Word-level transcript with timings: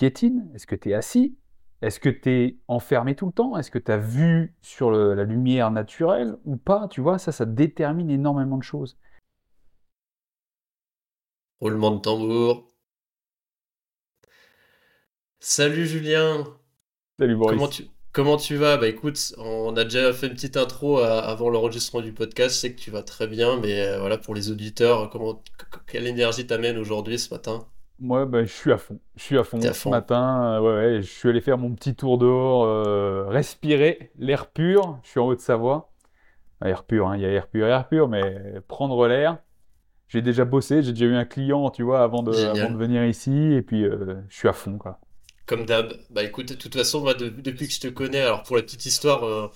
Piétines? 0.00 0.50
Est-ce 0.54 0.66
que 0.66 0.74
tu 0.74 0.90
es 0.90 0.94
assis? 0.94 1.36
Est-ce 1.82 2.00
que 2.00 2.08
tu 2.08 2.30
es 2.30 2.58
enfermé 2.68 3.14
tout 3.14 3.26
le 3.26 3.32
temps? 3.32 3.58
Est-ce 3.58 3.70
que 3.70 3.78
tu 3.78 3.92
as 3.92 3.98
vu 3.98 4.54
sur 4.62 4.90
le- 4.90 5.12
la 5.12 5.24
lumière 5.24 5.70
naturelle 5.70 6.38
ou 6.46 6.56
pas? 6.56 6.88
Tu 6.88 7.02
vois, 7.02 7.18
ça, 7.18 7.32
ça 7.32 7.44
détermine 7.44 8.08
énormément 8.10 8.56
de 8.56 8.62
choses. 8.62 8.96
Roulement 11.60 11.90
de 11.90 12.00
tambour. 12.00 12.72
Salut 15.38 15.86
Julien, 15.86 16.46
Salut 17.18 17.36
Boris. 17.36 17.58
comment 17.58 17.68
tu, 17.68 17.84
comment 18.12 18.36
tu 18.38 18.56
vas? 18.56 18.78
Bah 18.78 18.88
écoute, 18.88 19.34
on 19.36 19.76
a 19.76 19.84
déjà 19.84 20.14
fait 20.14 20.28
une 20.28 20.34
petite 20.34 20.56
intro 20.56 20.98
à- 21.00 21.20
avant 21.20 21.50
l'enregistrement 21.50 22.02
du 22.02 22.14
podcast, 22.14 22.54
je 22.54 22.60
sais 22.60 22.74
que 22.74 22.80
tu 22.80 22.90
vas 22.90 23.02
très 23.02 23.26
bien, 23.26 23.58
mais 23.60 23.82
euh, 23.82 23.98
voilà 24.00 24.16
pour 24.16 24.34
les 24.34 24.50
auditeurs, 24.50 25.10
comment, 25.10 25.42
quelle 25.86 26.06
énergie 26.06 26.46
t'amène 26.46 26.78
aujourd'hui 26.78 27.18
ce 27.18 27.32
matin? 27.34 27.68
Moi, 28.00 28.24
ben, 28.24 28.46
je 28.46 28.52
suis 28.52 28.72
à 28.72 28.78
fond. 28.78 28.98
Je 29.16 29.22
suis 29.22 29.38
à 29.38 29.44
fond. 29.44 29.60
Ce 29.60 29.88
matin, 29.88 30.54
euh, 30.54 30.60
ouais, 30.60 30.96
ouais, 30.96 31.02
je 31.02 31.08
suis 31.10 31.28
allé 31.28 31.40
faire 31.42 31.58
mon 31.58 31.74
petit 31.74 31.94
tour 31.94 32.16
dehors, 32.18 32.64
euh, 32.64 33.26
respirer 33.28 34.10
l'air 34.18 34.50
pur. 34.50 34.98
Je 35.02 35.10
suis 35.10 35.20
en 35.20 35.26
Haute-Savoie. 35.26 35.90
Air 36.64 36.84
pur, 36.84 37.08
hein, 37.08 37.16
il 37.16 37.22
y 37.22 37.26
a 37.26 37.30
air 37.30 37.48
pur 37.48 37.66
et 37.66 37.70
air 37.70 37.88
pur, 37.88 38.08
mais 38.08 38.60
prendre 38.68 39.08
l'air. 39.08 39.38
J'ai 40.08 40.22
déjà 40.22 40.44
bossé, 40.44 40.82
j'ai 40.82 40.92
déjà 40.92 41.06
eu 41.06 41.16
un 41.16 41.24
client, 41.26 41.70
tu 41.70 41.82
vois, 41.84 42.02
avant 42.02 42.22
de, 42.22 42.44
avant 42.46 42.70
de 42.70 42.76
Génial. 42.76 42.78
venir 42.78 43.04
ici, 43.06 43.32
et 43.54 43.62
puis 43.62 43.84
euh, 43.84 44.16
je 44.28 44.36
suis 44.36 44.48
à 44.48 44.52
fond, 44.54 44.78
quoi. 44.78 45.00
Comme 45.46 45.66
d'hab. 45.66 45.92
Bah 46.10 46.22
écoute, 46.22 46.48
de 46.48 46.54
toute 46.54 46.74
façon, 46.74 47.00
moi 47.00 47.14
de- 47.14 47.28
depuis 47.28 47.66
que 47.66 47.74
je 47.74 47.80
te 47.80 47.88
connais, 47.88 48.20
alors 48.20 48.42
pour 48.44 48.56
la 48.56 48.62
petite 48.62 48.86
histoire, 48.86 49.24
euh, 49.24 49.48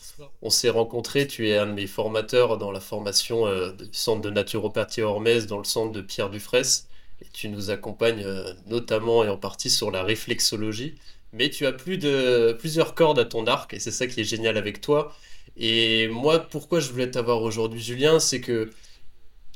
on 0.42 0.50
s'est 0.50 0.69
rencontrés, 0.70 1.27
tu 1.28 1.48
es 1.48 1.56
un 1.56 1.67
de 1.67 1.72
mes 1.72 1.87
formateurs 1.87 2.59
dans 2.59 2.72
la 2.72 2.81
formation 2.81 3.47
euh, 3.47 3.72
du 3.72 3.87
centre 3.92 4.20
de 4.22 4.31
naturopathie 4.31 5.03
Hormez, 5.03 5.42
dans 5.47 5.59
le 5.59 5.65
centre 5.65 5.92
de 5.92 6.00
Pierre 6.00 6.31
Dufraisse, 6.31 6.89
et 7.20 7.27
tu 7.33 7.48
nous 7.48 7.70
accompagnes 7.70 8.23
euh, 8.25 8.53
notamment 8.67 9.25
et 9.25 9.29
en 9.29 9.37
partie 9.37 9.70
sur 9.70 9.91
la 9.91 10.03
réflexologie. 10.03 10.95
Mais 11.33 11.51
tu 11.51 11.67
as 11.67 11.73
plus 11.73 11.98
de 11.98 12.56
plusieurs 12.59 12.95
cordes 12.95 13.19
à 13.19 13.25
ton 13.25 13.47
arc, 13.47 13.75
et 13.75 13.81
c'est 13.81 13.91
ça 13.91 14.06
qui 14.06 14.21
est 14.21 14.25
génial 14.25 14.56
avec 14.56 14.81
toi. 14.81 15.15
Et 15.56 16.09
moi, 16.09 16.41
pourquoi 16.41 16.81
je 16.81 16.91
voulais 16.91 17.11
t'avoir 17.11 17.43
aujourd'hui, 17.43 17.81
Julien, 17.81 18.21
c'est 18.21 18.41
que 18.41 18.71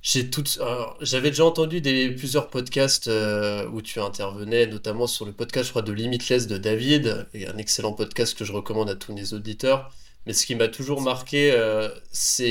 j'ai 0.02 0.30
j'avais 1.00 1.30
déjà 1.30 1.44
entendu 1.44 1.80
des, 1.80 2.10
plusieurs 2.10 2.48
podcasts 2.48 3.08
euh, 3.08 3.68
où 3.68 3.82
tu 3.82 4.00
intervenais, 4.00 4.66
notamment 4.66 5.06
sur 5.06 5.26
le 5.26 5.32
podcast, 5.32 5.66
je 5.66 5.70
crois, 5.70 5.82
de 5.82 5.92
Limitless 5.92 6.46
de 6.46 6.56
David, 6.56 7.26
et 7.34 7.46
un 7.46 7.56
excellent 7.58 7.92
podcast 7.92 8.36
que 8.36 8.44
je 8.44 8.52
recommande 8.52 8.88
à 8.90 8.94
tous 8.96 9.12
mes 9.12 9.32
auditeurs. 9.34 9.92
Mais 10.26 10.32
ce 10.32 10.46
qui 10.46 10.54
m'a 10.54 10.68
toujours 10.68 11.00
marqué, 11.00 11.52
euh, 11.52 11.88
c'est, 12.12 12.46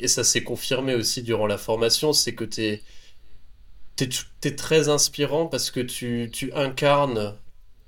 et 0.00 0.08
ça 0.08 0.24
s'est 0.24 0.44
confirmé 0.44 0.94
aussi 0.94 1.22
durant 1.22 1.46
la 1.46 1.58
formation, 1.58 2.12
c'est 2.12 2.34
que 2.34 2.44
t'es, 2.44 2.82
t'es, 3.96 4.08
t'es 4.40 4.56
très 4.56 4.88
inspirant 4.88 5.46
parce 5.46 5.70
que 5.70 5.80
tu, 5.80 6.30
incarnes 6.54 7.38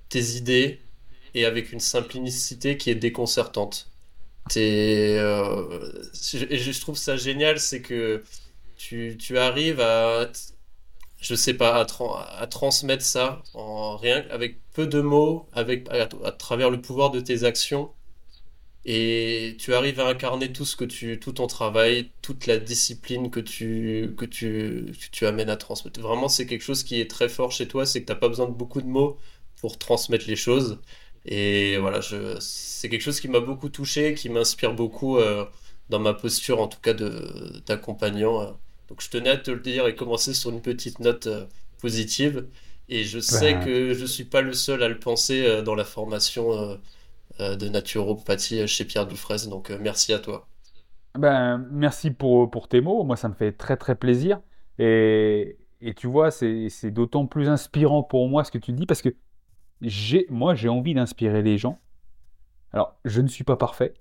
tes 0.09 0.23
idées 0.37 0.81
et 1.35 1.45
avec 1.47 1.73
une 1.73 1.81
simplicité 1.81 2.77
qui 2.77 2.91
est 2.91 2.95
déconcertante. 2.97 3.91
T'es, 4.49 5.17
euh, 5.19 6.03
et 6.51 6.59
je 6.59 6.81
trouve 6.81 6.97
ça 6.99 7.17
génial, 7.17 7.61
c'est 7.61 7.83
que 7.83 8.25
tu, 8.77 9.39
arrives 9.39 9.81
à, 9.81 10.31
je 11.21 11.35
sais 11.35 11.55
pas, 11.55 11.77
à, 11.81 11.85
tran- 11.87 12.17
à 12.17 12.47
transmettre 12.47 13.05
ça 13.05 13.43
en 13.55 13.97
rien, 13.97 14.25
avec 14.31 14.59
peu 14.73 14.87
de 14.87 15.01
mots, 15.01 15.49
avec, 15.53 15.89
à 15.91 16.33
travers 16.33 16.71
le 16.71 16.81
pouvoir 16.81 17.11
de 17.11 17.21
tes 17.21 17.45
actions. 17.45 17.91
Et 18.87 19.57
tu 19.59 19.73
arrives 19.75 19.99
à 20.01 20.07
incarner 20.09 20.53
tout 20.53 20.65
ce 20.67 20.77
que 20.77 20.85
tu, 20.85 21.19
tout 21.19 21.33
ton 21.33 21.47
travail, 21.47 22.11
toute 22.23 22.47
la 22.47 22.59
discipline 22.59 23.31
que 23.31 23.41
tu, 23.41 24.15
que 24.19 24.27
tu, 24.27 24.93
que 25.01 25.07
tu 25.11 25.27
amènes 25.27 25.49
à 25.51 25.57
transmettre. 25.57 26.01
Vraiment, 26.01 26.29
c'est 26.29 26.47
quelque 26.47 26.63
chose 26.63 26.83
qui 26.85 27.01
est 27.01 27.11
très 27.11 27.29
fort 27.31 27.51
chez 27.53 27.67
toi, 27.67 27.87
c'est 27.87 28.03
que 28.03 28.07
t'as 28.07 28.15
pas 28.15 28.29
besoin 28.29 28.47
de 28.47 28.53
beaucoup 28.55 28.83
de 28.83 28.87
mots 28.87 29.19
pour 29.61 29.79
transmettre 29.79 30.27
les 30.29 30.37
choses. 30.37 30.81
Et 31.25 31.79
voilà, 31.79 32.01
je, 32.03 32.37
c'est 32.41 32.91
quelque 32.91 33.01
chose 33.03 33.21
qui 33.21 33.29
m'a 33.29 33.41
beaucoup 33.41 33.71
touché, 33.71 34.15
qui 34.15 34.29
m'inspire 34.29 34.75
beaucoup 34.75 35.17
euh, 35.19 35.47
dans 35.89 35.99
ma 36.01 36.13
posture, 36.15 36.61
en 36.61 36.69
tout 36.69 36.81
cas 36.81 36.93
d'accompagnant. 37.67 38.43
euh. 38.43 38.51
Donc 38.89 39.01
je 39.03 39.09
tenais 39.11 39.31
à 39.31 39.37
te 39.39 39.51
le 39.51 39.61
dire 39.61 39.87
et 39.87 39.95
commencer 39.97 40.35
sur 40.35 40.51
une 40.51 40.61
petite 40.63 40.99
note 41.01 41.27
euh, 41.27 41.47
positive. 41.81 42.47
Et 42.89 43.05
je 43.05 43.19
sais 43.19 43.59
Ben, 43.59 43.59
que 43.59 43.95
je 43.95 44.05
suis 44.05 44.25
pas 44.25 44.43
le 44.43 44.53
seul 44.53 44.83
à 44.83 44.89
le 44.89 44.99
penser 44.99 45.63
dans 45.63 45.75
la 45.75 45.85
formation 45.85 46.79
de 47.39 47.69
naturopathie 47.69 48.67
chez 48.67 48.85
Pierre 48.85 49.07
Dufraisse. 49.07 49.49
Donc 49.49 49.71
euh, 49.71 49.79
merci 49.81 50.13
à 50.13 50.19
toi. 50.19 50.47
Ben, 51.19 51.59
merci 51.71 52.11
pour, 52.11 52.51
pour 52.51 52.69
tes 52.69 52.81
mots. 52.81 53.05
Moi, 53.05 53.17
ça 53.17 53.29
me 53.29 53.35
fait 53.35 53.53
très, 53.53 53.77
très 53.77 53.95
plaisir. 53.95 54.41
Et, 54.79 55.59
et 55.81 55.95
tu 55.95 56.07
vois, 56.07 56.31
c'est, 56.31 56.69
c'est 56.69 56.91
d'autant 56.91 57.27
plus 57.27 57.49
inspirant 57.49 58.03
pour 58.03 58.29
moi 58.29 58.43
ce 58.45 58.51
que 58.51 58.59
tu 58.59 58.73
dis 58.73 58.87
parce 58.87 59.03
que 59.03 59.15
j'ai, 59.81 60.27
moi, 60.31 60.55
j'ai 60.55 60.69
envie 60.69 60.95
d'inspirer 60.95 61.43
les 61.43 61.59
gens. 61.59 61.79
Alors, 62.73 62.97
je 63.05 63.21
ne 63.21 63.29
suis 63.29 63.45
pas 63.45 63.57
parfait, 63.57 63.95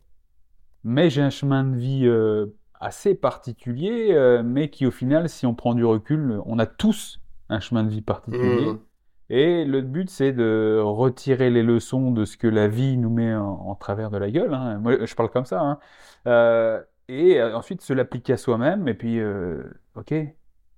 mais 0.84 1.12
j'ai 1.12 1.22
un 1.22 1.30
chemin 1.30 1.64
de 1.64 1.78
vie 1.78 2.08
euh, 2.08 2.48
assez 2.80 3.14
particulier, 3.14 4.10
euh, 4.12 4.42
mais 4.44 4.70
qui, 4.70 4.88
au 4.88 4.92
final, 4.92 5.30
si 5.30 5.46
on 5.46 5.54
prend 5.54 5.76
du 5.76 5.86
recul, 5.86 6.42
on 6.46 6.58
a 6.58 6.66
tous 6.66 7.20
un 7.50 7.60
chemin 7.60 7.84
de 7.84 7.90
vie 7.90 8.02
particulier. 8.02 8.66
Mmh. 8.66 8.80
Et 9.30 9.66
le 9.66 9.82
but, 9.82 10.10
c'est 10.10 10.34
de 10.34 10.80
retirer 10.84 11.50
les 11.50 11.64
leçons 11.64 12.12
de 12.12 12.26
ce 12.26 12.38
que 12.38 12.48
la 12.48 12.68
vie 12.68 12.98
nous 12.98 13.10
met 13.10 13.34
en, 13.34 13.76
travers 13.76 14.12
de 14.12 14.18
la 14.18 14.30
gueule. 14.30 14.54
hein. 14.54 14.78
Moi, 14.80 15.06
je 15.06 15.16
parle 15.16 15.30
comme 15.32 15.46
ça. 15.46 15.62
hein. 15.62 15.80
Euh, 16.28 16.82
et 17.08 17.40
euh, 17.40 17.56
ensuite, 17.56 17.82
se 17.82 17.94
l'appliquer 17.94 18.34
à 18.34 18.38
soi-même. 18.38 18.88
Et 18.88 18.94
puis, 18.94 19.20
euh, 19.20 19.64
OK, 19.96 20.14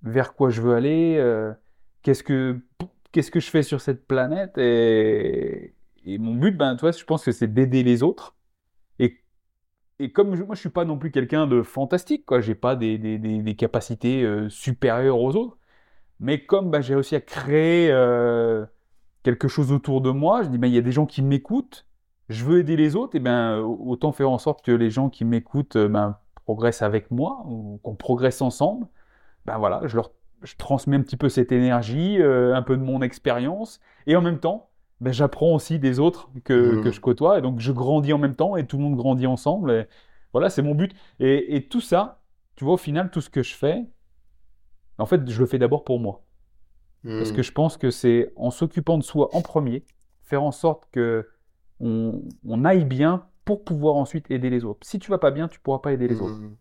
vers 0.02 0.34
quoi 0.34 0.50
je 0.50 0.62
veux 0.62 0.74
aller 0.74 1.20
Qu'est-ce 2.02 2.22
que, 2.22 2.60
que 3.12 3.40
je 3.40 3.50
fais 3.50 3.62
sur 3.62 3.80
cette 3.80 4.06
planète 4.06 4.56
Et, 4.58 5.74
mon 6.06 6.34
but, 6.34 6.56
ben, 6.56 6.76
toi, 6.76 6.92
je 6.92 7.04
pense 7.04 7.24
que 7.24 7.32
c'est 7.32 7.52
d'aider 7.52 7.82
les 7.82 8.02
autres. 8.02 8.36
Et, 8.98 9.22
et 9.98 10.12
comme 10.12 10.34
moi, 10.44 10.54
je 10.54 10.60
suis 10.60 10.70
pas 10.70 10.84
non 10.84 10.98
plus 10.98 11.10
quelqu'un 11.10 11.46
de 11.46 11.62
fantastique, 11.62 12.26
quoi. 12.26 12.40
J'ai 12.40 12.54
pas 12.54 12.76
des, 12.76 12.98
des, 12.98 13.18
des, 13.18 13.56
capacités 13.56 14.24
supérieures 14.48 15.20
aux 15.20 15.36
autres. 15.36 15.58
Mais 16.20 16.44
comme 16.44 16.70
bah, 16.70 16.80
j'ai 16.80 16.94
réussi 16.94 17.14
à 17.14 17.20
créer 17.20 17.90
euh, 17.90 18.64
quelque 19.22 19.48
chose 19.48 19.72
autour 19.72 20.00
de 20.00 20.10
moi, 20.10 20.42
je 20.42 20.48
dis, 20.48 20.58
ben, 20.58 20.68
il 20.68 20.74
y 20.74 20.78
a 20.78 20.82
des 20.82 20.92
gens 20.92 21.06
qui 21.06 21.22
m'écoutent, 21.22 21.86
je 22.28 22.44
veux 22.44 22.58
aider 22.60 22.76
les 22.76 22.96
autres, 22.96 23.16
et 23.16 23.20
ben, 23.20 23.58
autant 23.58 24.12
faire 24.12 24.30
en 24.30 24.38
sorte 24.38 24.64
que 24.64 24.72
les 24.72 24.90
gens 24.90 25.10
qui 25.10 25.24
m'écoutent 25.24 25.76
euh, 25.76 25.88
ben, 25.88 26.18
progressent 26.44 26.82
avec 26.82 27.10
moi, 27.10 27.42
ou 27.46 27.78
qu'on 27.82 27.94
progresse 27.94 28.40
ensemble. 28.42 28.86
Ben 29.44 29.58
voilà, 29.58 29.82
je 29.84 29.96
leur 29.96 30.10
je 30.42 30.54
transmets 30.56 30.96
un 30.96 31.00
petit 31.00 31.16
peu 31.16 31.28
cette 31.28 31.50
énergie, 31.50 32.20
euh, 32.20 32.54
un 32.54 32.62
peu 32.62 32.76
de 32.76 32.82
mon 32.82 33.00
expérience, 33.02 33.80
et 34.06 34.16
en 34.16 34.22
même 34.22 34.38
temps, 34.38 34.70
ben, 35.00 35.12
j'apprends 35.12 35.54
aussi 35.54 35.78
des 35.78 35.98
autres 35.98 36.30
que, 36.44 36.82
que 36.82 36.88
Mmh. 36.88 36.92
je 36.92 37.00
côtoie, 37.00 37.38
et 37.38 37.42
donc 37.42 37.60
je 37.60 37.72
grandis 37.72 38.12
en 38.12 38.18
même 38.18 38.36
temps, 38.36 38.56
et 38.56 38.66
tout 38.66 38.76
le 38.76 38.82
monde 38.84 38.96
grandit 38.96 39.26
ensemble. 39.26 39.70
Et 39.70 39.86
voilà, 40.32 40.50
c'est 40.50 40.62
mon 40.62 40.74
but. 40.74 40.94
Et, 41.20 41.56
et 41.56 41.68
tout 41.68 41.80
ça, 41.80 42.22
tu 42.54 42.64
vois, 42.64 42.74
au 42.74 42.78
final, 42.78 43.10
tout 43.10 43.20
ce 43.20 43.30
que 43.30 43.42
je 43.42 43.54
fais, 43.54 43.84
en 44.98 45.06
fait, 45.06 45.28
je 45.28 45.40
le 45.40 45.46
fais 45.46 45.58
d'abord 45.58 45.84
pour 45.84 46.00
moi. 46.00 46.22
Parce 47.18 47.32
que 47.32 47.40
Mmh. 47.40 47.44
je 47.44 47.52
pense 47.52 47.76
que 47.76 47.90
c'est 47.90 48.32
en 48.36 48.50
s'occupant 48.50 48.98
de 48.98 49.02
soi 49.04 49.30
en 49.34 49.42
premier, 49.42 49.84
faire 50.24 50.42
en 50.42 50.52
sorte 50.52 50.84
que 50.92 51.28
on, 51.80 52.22
on 52.44 52.64
aille 52.64 52.84
bien 52.84 53.28
pour 53.44 53.64
pouvoir 53.64 53.96
ensuite 53.96 54.30
aider 54.30 54.50
les 54.50 54.64
autres. 54.64 54.80
Si 54.86 54.98
tu 54.98 55.10
vas 55.10 55.18
pas 55.18 55.30
bien, 55.30 55.48
tu 55.48 55.60
pourras 55.60 55.78
pas 55.78 55.92
aider 55.92 56.08
les 56.08 56.20
autres. 56.20 56.40
Mmh. 56.40 56.56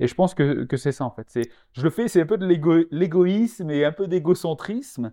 Et 0.00 0.06
je 0.08 0.14
pense 0.14 0.34
que, 0.34 0.64
que 0.64 0.76
c'est 0.76 0.92
ça 0.92 1.04
en 1.04 1.10
fait. 1.10 1.26
C'est, 1.30 1.48
je 1.72 1.82
le 1.82 1.90
fais, 1.90 2.08
c'est 2.08 2.20
un 2.22 2.26
peu 2.26 2.38
de 2.38 2.46
l'égo- 2.46 2.84
l'égoïsme 2.90 3.70
et 3.70 3.84
un 3.84 3.92
peu 3.92 4.08
d'égocentrisme, 4.08 5.12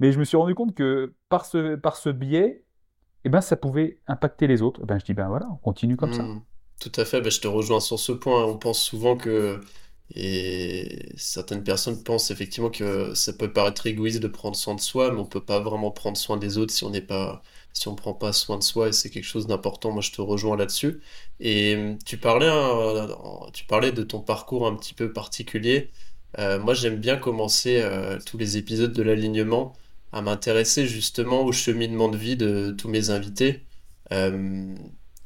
mais 0.00 0.12
je 0.12 0.18
me 0.18 0.24
suis 0.24 0.36
rendu 0.36 0.54
compte 0.54 0.74
que 0.74 1.14
par 1.28 1.46
ce, 1.46 1.76
par 1.76 1.96
ce 1.96 2.10
biais, 2.10 2.64
eh 3.24 3.28
ben, 3.30 3.40
ça 3.42 3.56
pouvait 3.56 4.00
impacter 4.08 4.46
les 4.46 4.62
autres. 4.62 4.80
Eh 4.82 4.86
ben, 4.86 4.98
je 4.98 5.04
dis, 5.04 5.14
ben 5.14 5.28
voilà, 5.28 5.48
on 5.52 5.56
continue 5.56 5.96
comme 5.96 6.12
ça. 6.12 6.24
Hmm, 6.24 6.42
Tout 6.80 6.92
à 6.96 7.04
fait, 7.04 7.20
bah, 7.20 7.30
je 7.30 7.40
te 7.40 7.48
rejoins 7.48 7.80
sur 7.80 7.98
ce 7.98 8.12
point. 8.12 8.44
On 8.44 8.58
pense 8.58 8.80
souvent 8.82 9.16
que, 9.16 9.60
et 10.14 11.12
certaines 11.16 11.62
personnes 11.62 12.02
pensent 12.02 12.30
effectivement 12.30 12.70
que 12.70 13.14
ça 13.14 13.32
peut 13.32 13.52
paraître 13.52 13.86
égoïste 13.86 14.20
de 14.20 14.28
prendre 14.28 14.56
soin 14.56 14.74
de 14.74 14.80
soi, 14.80 15.12
mais 15.12 15.20
on 15.20 15.26
peut 15.26 15.44
pas 15.44 15.60
vraiment 15.60 15.90
prendre 15.90 16.16
soin 16.16 16.36
des 16.36 16.58
autres 16.58 16.72
si 16.72 16.84
on 16.84 16.90
n'est 16.90 17.00
pas, 17.00 17.42
si 17.72 17.88
on 17.88 17.94
prend 17.94 18.14
pas 18.14 18.32
soin 18.32 18.58
de 18.58 18.62
soi, 18.62 18.88
et 18.88 18.92
c'est 18.92 19.10
quelque 19.10 19.24
chose 19.24 19.46
d'important. 19.46 19.92
Moi, 19.92 20.02
je 20.02 20.10
te 20.12 20.20
rejoins 20.20 20.56
là-dessus. 20.56 21.00
Et 21.38 21.76
hum, 21.76 21.98
tu 22.04 22.18
parlais, 22.18 22.48
hein, 22.48 23.08
tu 23.52 23.64
parlais 23.64 23.92
de 23.92 24.02
ton 24.02 24.20
parcours 24.20 24.66
un 24.66 24.74
petit 24.76 24.94
peu 24.94 25.12
particulier. 25.12 25.90
Euh, 26.38 26.58
moi, 26.60 26.74
j'aime 26.74 26.96
bien 27.00 27.16
commencer 27.16 27.80
euh, 27.82 28.18
tous 28.24 28.38
les 28.38 28.56
épisodes 28.56 28.92
de 28.92 29.02
l'alignement 29.02 29.74
à 30.12 30.22
m'intéresser 30.22 30.86
justement 30.86 31.42
au 31.44 31.52
cheminement 31.52 32.08
de 32.08 32.16
vie 32.16 32.36
de 32.36 32.72
tous 32.76 32.88
mes 32.88 33.10
invités. 33.10 33.64
Euh, 34.12 34.74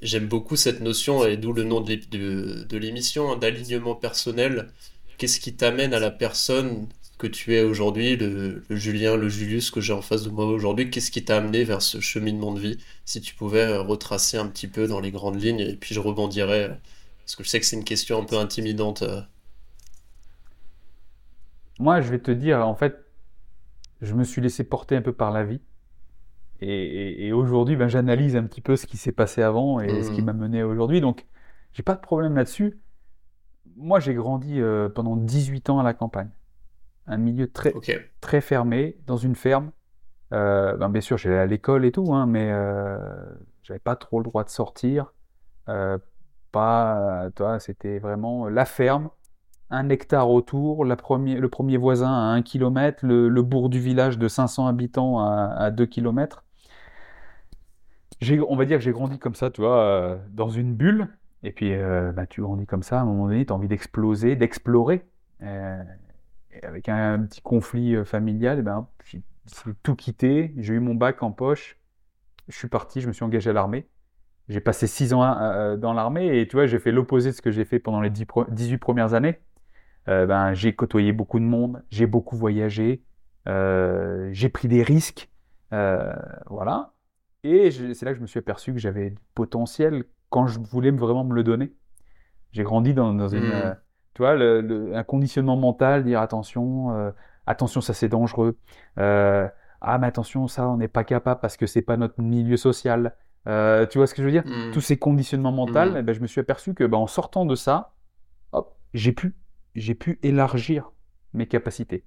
j'aime 0.04 0.28
beaucoup 0.28 0.54
cette 0.54 0.80
notion, 0.80 1.26
et 1.26 1.36
d'où 1.36 1.52
le 1.52 1.64
nom 1.64 1.80
de, 1.80 2.76
l'émission, 2.76 3.32
hein, 3.32 3.36
d'alignement 3.36 3.94
personnel. 3.94 4.68
Qu'est-ce 5.18 5.40
qui 5.40 5.54
t'amène 5.54 5.94
à 5.94 5.98
la 5.98 6.10
personne 6.10 6.88
que 7.18 7.26
tu 7.26 7.54
es 7.54 7.62
aujourd'hui, 7.62 8.16
le, 8.16 8.64
Julien, 8.70 9.16
le 9.16 9.28
Julius 9.28 9.70
que 9.70 9.80
j'ai 9.80 9.92
en 9.92 10.02
face 10.02 10.24
de 10.24 10.30
moi 10.30 10.44
aujourd'hui, 10.46 10.90
qu'est-ce 10.90 11.10
qui 11.10 11.24
t'a 11.24 11.38
amené 11.38 11.64
vers 11.64 11.80
ce 11.80 12.00
cheminement 12.00 12.52
de 12.52 12.60
vie? 12.60 12.78
Si 13.04 13.20
tu 13.20 13.34
pouvais 13.34 13.62
euh, 13.62 13.80
retracer 13.80 14.36
un 14.36 14.46
petit 14.46 14.68
peu 14.68 14.86
dans 14.86 15.00
les 15.00 15.10
grandes 15.10 15.40
lignes, 15.40 15.60
et 15.60 15.76
puis 15.76 15.94
je 15.94 16.00
rebondirais, 16.00 16.64
euh, 16.64 16.74
parce 17.24 17.36
que 17.36 17.44
je 17.44 17.48
sais 17.48 17.60
que 17.60 17.66
c'est 17.66 17.76
une 17.76 17.84
question 17.84 18.20
un 18.20 18.24
peu 18.24 18.36
intimidante. 18.36 19.02
Euh. 19.02 19.22
Moi, 21.78 22.00
je 22.02 22.10
vais 22.10 22.18
te 22.18 22.30
dire, 22.30 22.66
en 22.66 22.74
fait, 22.74 22.96
je 24.02 24.12
me 24.12 24.24
suis 24.24 24.42
laissé 24.42 24.64
porter 24.64 24.96
un 24.96 25.02
peu 25.02 25.12
par 25.12 25.30
la 25.30 25.44
vie. 25.44 25.60
Et, 26.66 27.32
aujourd'hui, 27.32 27.76
ben, 27.76 27.88
j'analyse 27.88 28.36
un 28.36 28.44
petit 28.44 28.60
peu 28.60 28.76
ce 28.76 28.86
qui 28.86 28.96
s'est 28.96 29.12
passé 29.12 29.42
avant 29.42 29.80
et 29.80 30.02
ce 30.02 30.10
qui 30.10 30.22
mmh. 30.22 30.24
m'a 30.24 30.32
mené 30.32 30.62
aujourd'hui. 30.62 31.00
Donc, 31.00 31.26
j'ai 31.72 31.82
pas 31.82 31.94
de 31.94 32.00
problème 32.00 32.36
là-dessus. 32.36 32.78
Moi, 33.76 34.00
j'ai 34.00 34.14
grandi 34.14 34.60
pendant 34.94 35.16
18 35.16 35.70
ans 35.70 35.78
à 35.78 35.82
la 35.82 35.92
campagne 35.92 36.30
un 37.06 37.16
milieu 37.16 37.50
très, 37.50 37.74
très 38.20 38.40
fermé, 38.40 38.96
dans 39.06 39.16
une 39.16 39.34
ferme. 39.34 39.70
Euh, 40.32 40.76
ben, 40.76 40.88
bien 40.88 41.00
sûr, 41.00 41.18
j'allais 41.18 41.38
à 41.38 41.46
l'école 41.46 41.84
et 41.84 41.92
tout, 41.92 42.14
hein, 42.14 42.26
mais 42.26 42.50
euh, 42.50 42.98
j'avais 43.62 43.80
pas 43.80 43.96
trop 43.96 44.18
le 44.18 44.24
droit 44.24 44.44
de 44.44 44.48
sortir. 44.48 45.12
Euh, 45.68 45.98
pas, 46.50 47.28
toi, 47.34 47.58
c'était 47.58 47.98
vraiment 47.98 48.48
la 48.48 48.64
ferme, 48.64 49.10
un 49.70 49.88
hectare 49.88 50.30
autour, 50.30 50.84
la 50.84 50.96
premier, 50.96 51.36
le 51.36 51.48
premier 51.48 51.76
voisin 51.76 52.12
à 52.12 52.32
un 52.32 52.42
kilomètre, 52.42 53.04
le, 53.04 53.42
bourg 53.42 53.68
du 53.68 53.80
village 53.80 54.18
de 54.18 54.28
500 54.28 54.66
habitants 54.66 55.18
à, 55.20 55.70
2 55.70 55.86
kilomètres. 55.86 56.43
On 58.48 58.56
va 58.56 58.64
dire 58.64 58.78
que 58.78 58.84
j'ai 58.84 58.92
grandi 58.92 59.18
comme 59.18 59.34
ça, 59.34 59.50
tu 59.50 59.60
vois, 59.60 59.80
euh, 59.80 60.18
dans 60.30 60.48
une 60.48 60.74
bulle. 60.74 61.08
Et 61.42 61.52
puis, 61.52 61.74
bah, 62.14 62.26
tu 62.26 62.40
grandis 62.40 62.64
comme 62.64 62.82
ça, 62.82 62.98
à 62.98 63.02
un 63.02 63.04
moment 63.04 63.26
donné, 63.26 63.44
tu 63.44 63.52
as 63.52 63.56
envie 63.56 63.68
d'exploser, 63.68 64.34
d'explorer 64.34 65.04
avec 66.62 66.88
un, 66.88 67.20
petit 67.20 67.40
conflit 67.40 67.96
euh, 67.96 68.04
familial, 68.04 68.58
eh 68.60 68.62
ben, 68.62 68.86
j'ai 69.06 69.22
tout 69.82 69.96
quitté. 69.96 70.54
J'ai 70.58 70.74
eu 70.74 70.80
mon 70.80 70.94
bac 70.94 71.22
en 71.22 71.32
poche. 71.32 71.78
Je 72.48 72.56
suis 72.56 72.68
parti, 72.68 73.00
je 73.00 73.08
me 73.08 73.12
suis 73.12 73.24
engagé 73.24 73.50
à 73.50 73.52
l'armée. 73.52 73.88
J'ai 74.48 74.60
passé 74.60 74.86
six 74.86 75.14
ans 75.14 75.22
euh, 75.24 75.76
dans 75.76 75.94
l'armée 75.94 76.38
et 76.38 76.46
tu 76.46 76.56
vois, 76.56 76.66
j'ai 76.66 76.78
fait 76.78 76.92
l'opposé 76.92 77.30
de 77.30 77.34
ce 77.34 77.42
que 77.42 77.50
j'ai 77.50 77.64
fait 77.64 77.78
pendant 77.78 78.00
les 78.00 78.10
18 78.10 78.78
premières 78.78 79.14
années. 79.14 79.40
Euh, 80.08 80.26
ben, 80.26 80.52
j'ai 80.52 80.74
côtoyé 80.74 81.12
beaucoup 81.12 81.38
de 81.38 81.44
monde, 81.44 81.82
j'ai 81.90 82.06
beaucoup 82.06 82.36
voyagé, 82.36 83.02
j'ai 83.46 84.48
pris 84.50 84.68
des 84.68 84.82
risques. 84.82 85.30
voilà. 85.70 86.93
Et 87.44 87.70
c'est 87.70 88.02
là 88.04 88.12
que 88.12 88.16
je 88.16 88.22
me 88.22 88.26
suis 88.26 88.38
aperçu 88.38 88.72
que 88.72 88.78
j'avais 88.78 89.10
du 89.10 89.18
potentiel 89.34 90.04
quand 90.30 90.46
je 90.46 90.58
voulais 90.58 90.90
vraiment 90.90 91.24
me 91.24 91.34
le 91.34 91.44
donner. 91.44 91.72
J'ai 92.52 92.62
grandi 92.62 92.94
dans, 92.94 93.28
une, 93.28 93.48
mmh. 93.48 93.76
Tu 94.14 94.22
vois, 94.22 94.36
le, 94.36 94.92
un 94.94 95.02
conditionnement 95.02 95.56
mental, 95.56 96.04
dire 96.04 96.20
attention, 96.20 96.96
euh, 96.96 97.10
attention, 97.46 97.80
ça 97.80 97.92
c'est 97.94 98.08
dangereux. 98.08 98.56
Euh, 98.98 99.48
ah, 99.80 99.98
mais 99.98 100.06
attention, 100.06 100.46
ça, 100.46 100.68
on 100.68 100.76
n'est 100.76 100.88
pas 100.88 101.04
capable 101.04 101.40
parce 101.40 101.56
que 101.56 101.66
c'est 101.66 101.82
pas 101.82 101.96
notre 101.96 102.20
milieu 102.22 102.56
social. 102.56 103.14
Euh, 103.48 103.86
tu 103.86 103.98
vois 103.98 104.06
ce 104.06 104.14
que 104.14 104.22
je 104.22 104.26
veux 104.26 104.32
dire? 104.32 104.46
Mmh. 104.46 104.70
Tous 104.72 104.80
ces 104.80 104.96
conditionnements 104.96 105.52
mentaux, 105.52 105.90
mmh. 105.90 105.96
eh 105.98 106.02
ben, 106.02 106.14
je 106.14 106.20
me 106.20 106.28
suis 106.28 106.40
aperçu 106.40 106.74
que 106.74 106.84
ben, 106.84 106.98
en 106.98 107.08
sortant 107.08 107.44
de 107.44 107.56
ça, 107.56 107.92
j'ai 108.94 109.12
pu, 109.12 109.34
j'ai 109.74 109.96
pu 109.96 110.20
élargir 110.22 110.92
mes 111.32 111.46
capacités. 111.48 112.04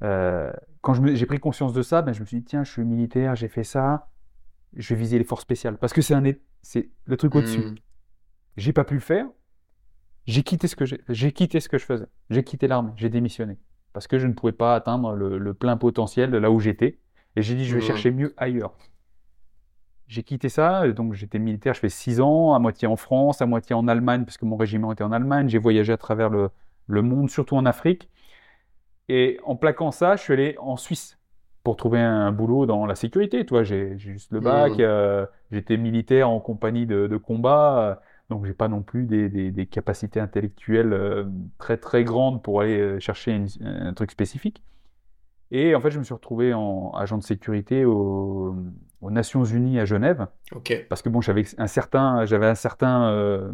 quand 0.00 1.14
j'ai 1.14 1.26
pris 1.26 1.40
conscience 1.40 1.72
de 1.72 1.80
ça, 1.80 2.02
ben, 2.02 2.12
je 2.12 2.20
me 2.20 2.26
suis 2.26 2.40
dit 2.40 2.44
tiens, 2.44 2.62
je 2.62 2.70
suis 2.70 2.84
militaire, 2.84 3.34
j'ai 3.34 3.48
fait 3.48 3.64
ça, 3.64 4.08
je 4.74 4.94
vais 4.94 5.00
viser 5.00 5.18
les 5.18 5.24
forces 5.24 5.42
spéciales 5.42 5.78
parce 5.78 5.92
que 5.92 6.02
c'est 6.02 6.14
un, 6.14 6.22
c'est 6.62 6.90
le 7.04 7.16
truc 7.16 7.34
au-dessus. 7.34 7.60
Mmh. 7.60 7.74
J'ai 8.56 8.72
pas 8.72 8.84
pu 8.84 8.94
le 8.94 9.00
faire, 9.00 9.26
j'ai 10.26 10.42
quitté 10.42 10.68
ce 10.68 10.76
que 10.76 10.84
j'ai 11.08 11.32
quitté 11.32 11.60
ce 11.60 11.68
que 11.68 11.78
je 11.78 11.84
faisais. 11.84 12.06
J'ai 12.30 12.44
quitté 12.44 12.68
l'armée, 12.68 12.92
j'ai 12.96 13.08
démissionné 13.08 13.58
parce 13.92 14.06
que 14.06 14.18
je 14.18 14.26
ne 14.26 14.32
pouvais 14.32 14.52
pas 14.52 14.74
atteindre 14.74 15.14
le, 15.14 15.54
plein 15.54 15.76
potentiel 15.76 16.30
de 16.30 16.38
là 16.38 16.50
où 16.50 16.60
j'étais. 16.60 16.98
Et 17.36 17.42
j'ai 17.42 17.54
dit 17.54 17.64
je 17.64 17.74
vais 17.74 17.82
mmh. 17.82 17.86
chercher 17.86 18.10
mieux 18.10 18.34
ailleurs. 18.36 18.76
J'ai 20.08 20.22
quitté 20.22 20.48
ça, 20.48 20.88
donc 20.88 21.12
j'étais 21.12 21.38
militaire, 21.38 21.74
je 21.74 21.80
fais 21.80 21.90
six 21.90 22.20
ans, 22.20 22.54
à 22.54 22.58
moitié 22.58 22.88
en 22.88 22.96
France, 22.96 23.42
à 23.42 23.46
moitié 23.46 23.74
en 23.74 23.86
Allemagne, 23.88 24.24
parce 24.24 24.38
que 24.38 24.46
mon 24.46 24.56
régiment 24.56 24.90
était 24.90 25.04
en 25.04 25.12
Allemagne. 25.12 25.50
J'ai 25.50 25.58
voyagé 25.58 25.92
à 25.92 25.98
travers 25.98 26.30
le, 26.30 26.50
monde, 27.02 27.28
surtout 27.28 27.56
en 27.56 27.66
Afrique. 27.66 28.08
Et 29.10 29.38
en 29.44 29.54
plaquant 29.54 29.90
ça, 29.90 30.16
je 30.16 30.22
suis 30.22 30.32
allé 30.32 30.56
en 30.60 30.78
Suisse 30.78 31.17
pour 31.68 31.76
trouver 31.76 32.00
un, 32.00 32.32
boulot 32.32 32.64
dans 32.64 32.86
la 32.86 32.94
sécurité. 32.94 33.44
Toi, 33.44 33.62
j'ai 33.62 33.98
juste 33.98 34.32
le 34.32 34.40
bac, 34.40 34.72
mmh. 34.72 34.80
euh, 34.80 35.26
j'étais 35.50 35.76
militaire 35.76 36.30
en 36.30 36.40
compagnie 36.40 36.86
de, 36.86 37.06
de 37.06 37.16
combat. 37.18 38.00
Donc 38.30 38.46
j'ai 38.46 38.54
pas 38.54 38.68
non 38.68 38.80
plus 38.80 39.04
des, 39.04 39.28
des, 39.28 39.66
capacités 39.66 40.18
intellectuelles 40.18 40.94
euh, 40.94 41.24
très 41.58 41.76
très 41.76 42.04
grandes 42.04 42.42
pour 42.42 42.62
aller 42.62 42.78
euh, 42.78 42.98
chercher 43.00 43.38
un 43.60 43.92
truc 43.92 44.10
spécifique. 44.10 44.62
Et 45.50 45.74
en 45.74 45.80
fait, 45.82 45.90
je 45.90 45.98
me 45.98 46.04
suis 46.04 46.14
retrouvé 46.14 46.54
en 46.54 46.90
agent 46.92 47.18
de 47.18 47.22
sécurité 47.22 47.84
aux 47.84 48.56
Nations 49.02 49.44
Unies 49.44 49.78
à 49.78 49.84
Genève. 49.84 50.26
Parce 50.88 51.02
que 51.02 51.10
bon, 51.10 51.20
j'avais 51.20 51.44
un 51.58 51.66
certain, 51.66 52.24
j'avais 52.24 52.46
un 52.46 52.54
certain 52.54 53.10
euh, 53.10 53.52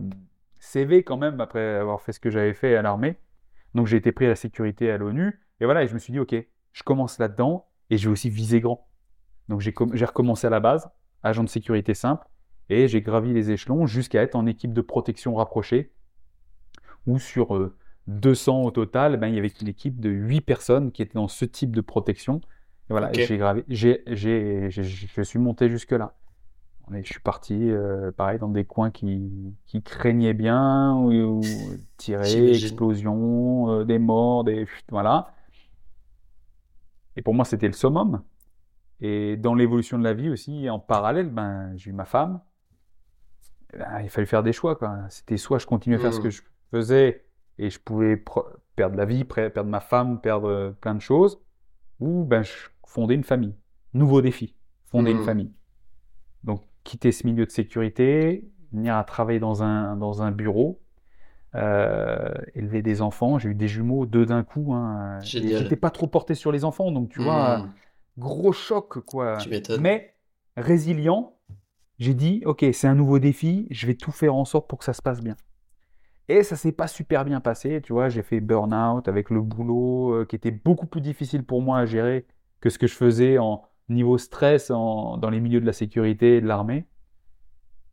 CV 0.60 1.02
quand 1.02 1.16
même 1.16 1.40
après 1.40 1.78
avoir 1.78 2.00
fait 2.00 2.12
ce 2.12 2.20
que 2.20 2.30
j'avais 2.30 2.54
fait 2.54 2.76
à 2.76 2.82
l'armée. 2.82 3.16
Donc 3.74 3.88
j'ai 3.88 3.96
été 3.96 4.12
pris 4.12 4.26
à 4.26 4.28
la 4.28 4.36
sécurité 4.36 4.92
à 4.92 4.98
l'ONU. 4.98 5.40
Et 5.58 5.64
voilà, 5.64 5.82
et 5.82 5.88
je 5.88 5.94
me 5.94 5.98
suis 5.98 6.12
dit, 6.12 6.20
ok, 6.20 6.36
je 6.72 6.82
commence 6.84 7.18
là-dedans 7.18 7.66
et 7.90 7.98
je 7.98 8.08
vais 8.08 8.12
aussi 8.12 8.30
viser 8.30 8.60
grand. 8.60 8.88
Donc 9.48 9.60
j'ai 9.60 10.04
recommencé 10.04 10.46
à 10.46 10.50
la 10.50 10.60
base, 10.60 10.88
agent 11.22 11.44
de 11.44 11.48
sécurité 11.48 11.94
simple. 11.94 12.26
Et 12.70 12.88
j'ai 12.88 13.02
gravi 13.02 13.32
les 13.32 13.50
échelons 13.50 13.86
jusqu'à 13.86 14.22
être 14.22 14.36
en 14.36 14.46
équipe 14.46 14.72
de 14.72 14.80
protection 14.80 15.34
rapprochée, 15.34 15.92
où 17.06 17.18
sur 17.18 17.72
200 18.06 18.60
euh, 18.60 18.64
au 18.64 18.70
total, 18.70 19.18
ben, 19.18 19.28
il 19.28 19.34
y 19.34 19.38
avait 19.38 19.48
une 19.48 19.68
équipe 19.68 20.00
de 20.00 20.08
8 20.08 20.40
personnes 20.40 20.92
qui 20.92 21.02
étaient 21.02 21.14
dans 21.14 21.28
ce 21.28 21.44
type 21.44 21.76
de 21.76 21.82
protection. 21.82 22.40
Et 22.88 22.92
voilà, 22.92 23.12
j'ai 23.12 23.36
gravé, 23.36 23.64
j'ai, 23.68 24.02
j'ai, 24.06 24.70
je 24.70 25.22
suis 25.22 25.38
monté 25.38 25.68
jusque-là. 25.68 26.14
Je 26.90 27.02
suis 27.02 27.20
parti, 27.20 27.70
euh, 27.70 28.10
pareil, 28.12 28.38
dans 28.38 28.48
des 28.48 28.64
coins 28.64 28.90
qui, 28.90 29.54
qui 29.64 29.82
craignaient 29.82 30.34
bien, 30.34 30.94
où, 30.94 31.40
tirer, 31.96 32.50
explosion, 32.50 33.70
euh, 33.70 33.84
des 33.84 33.98
morts, 33.98 34.44
des... 34.44 34.66
Voilà. 34.90 35.32
Et 37.16 37.22
pour 37.22 37.34
moi, 37.34 37.44
c'était 37.44 37.66
le 37.66 37.72
summum. 37.72 38.22
Et 39.00 39.36
dans 39.36 39.54
l'évolution 39.54 39.98
de 39.98 40.04
la 40.04 40.14
vie 40.14 40.30
aussi, 40.30 40.68
en 40.70 40.78
parallèle, 40.78 41.30
ben, 41.30 41.72
j'ai 41.76 41.90
eu 41.90 41.92
ma 41.92 42.04
femme, 42.04 42.40
ben, 43.72 44.00
il 44.02 44.08
fallait 44.08 44.26
faire 44.26 44.42
des 44.42 44.52
choix. 44.52 44.78
C'était 45.10 45.36
soit 45.36 45.58
je 45.58 45.66
continuais 45.66 45.96
à 45.96 46.00
faire 46.00 46.14
ce 46.14 46.20
que 46.20 46.28
mmh. 46.28 46.32
je 46.32 46.42
faisais 46.70 47.24
et 47.58 47.70
je 47.70 47.78
pouvais 47.78 48.22
perdre 48.76 48.96
la 48.96 49.04
vie, 49.04 49.24
perdre 49.24 49.64
ma 49.64 49.80
femme, 49.80 50.20
perdre 50.20 50.48
euh, 50.48 50.70
plein 50.70 50.94
de 50.94 51.00
choses, 51.00 51.40
ou 52.00 52.24
ben, 52.24 52.42
je 52.42 52.52
fondais 52.86 53.14
une 53.14 53.24
famille. 53.24 53.54
Nouveau 53.92 54.20
défi, 54.20 54.56
fonder 54.86 55.12
une 55.12 55.20
mmh. 55.20 55.24
famille. 55.24 55.52
Donc 56.42 56.62
quitter 56.82 57.12
ce 57.12 57.26
milieu 57.26 57.46
de 57.46 57.50
sécurité, 57.50 58.50
venir 58.72 58.96
à 58.96 59.04
travailler 59.04 59.40
dans 59.40 59.62
un, 59.62 59.96
dans 59.96 60.22
un 60.22 60.30
bureau, 60.30 60.83
élever 61.54 62.82
des 62.82 63.02
enfants. 63.02 63.38
J'ai 63.38 63.50
eu 63.50 63.54
des 63.54 63.68
jumeaux, 63.68 64.06
deux 64.06 64.26
d'un 64.26 64.42
coup. 64.42 64.74
Hein. 64.74 65.18
J'étais 65.20 65.76
pas 65.76 65.90
trop 65.90 66.06
porté 66.06 66.34
sur 66.34 66.52
les 66.52 66.64
enfants, 66.64 66.90
donc 66.90 67.10
tu 67.10 67.22
vois, 67.22 67.58
mmh. 67.58 67.72
gros 68.18 68.52
choc 68.52 69.00
quoi. 69.00 69.38
Mais 69.80 70.14
résilient 70.56 71.34
j'ai 71.98 72.14
dit, 72.14 72.42
ok, 72.44 72.64
c'est 72.72 72.88
un 72.88 72.94
nouveau 72.94 73.18
défi, 73.18 73.66
je 73.70 73.86
vais 73.86 73.94
tout 73.94 74.10
faire 74.10 74.34
en 74.34 74.44
sorte 74.44 74.68
pour 74.68 74.78
que 74.78 74.84
ça 74.84 74.92
se 74.92 75.02
passe 75.02 75.20
bien. 75.22 75.36
Et 76.28 76.42
ça 76.42 76.56
s'est 76.56 76.72
pas 76.72 76.88
super 76.88 77.24
bien 77.24 77.40
passé, 77.40 77.80
tu 77.82 77.92
vois, 77.92 78.08
j'ai 78.08 78.22
fait 78.22 78.40
burn-out 78.40 79.06
avec 79.08 79.30
le 79.30 79.40
boulot 79.40 80.14
euh, 80.14 80.24
qui 80.24 80.36
était 80.36 80.50
beaucoup 80.50 80.86
plus 80.86 81.00
difficile 81.00 81.44
pour 81.44 81.62
moi 81.62 81.78
à 81.78 81.86
gérer 81.86 82.26
que 82.60 82.70
ce 82.70 82.78
que 82.78 82.86
je 82.86 82.94
faisais 82.94 83.38
en 83.38 83.62
niveau 83.90 84.16
stress 84.16 84.68
dans 84.68 85.28
les 85.30 85.40
milieux 85.40 85.60
de 85.60 85.66
la 85.66 85.74
sécurité 85.74 86.38
et 86.38 86.40
de 86.40 86.46
l'armée. 86.46 86.86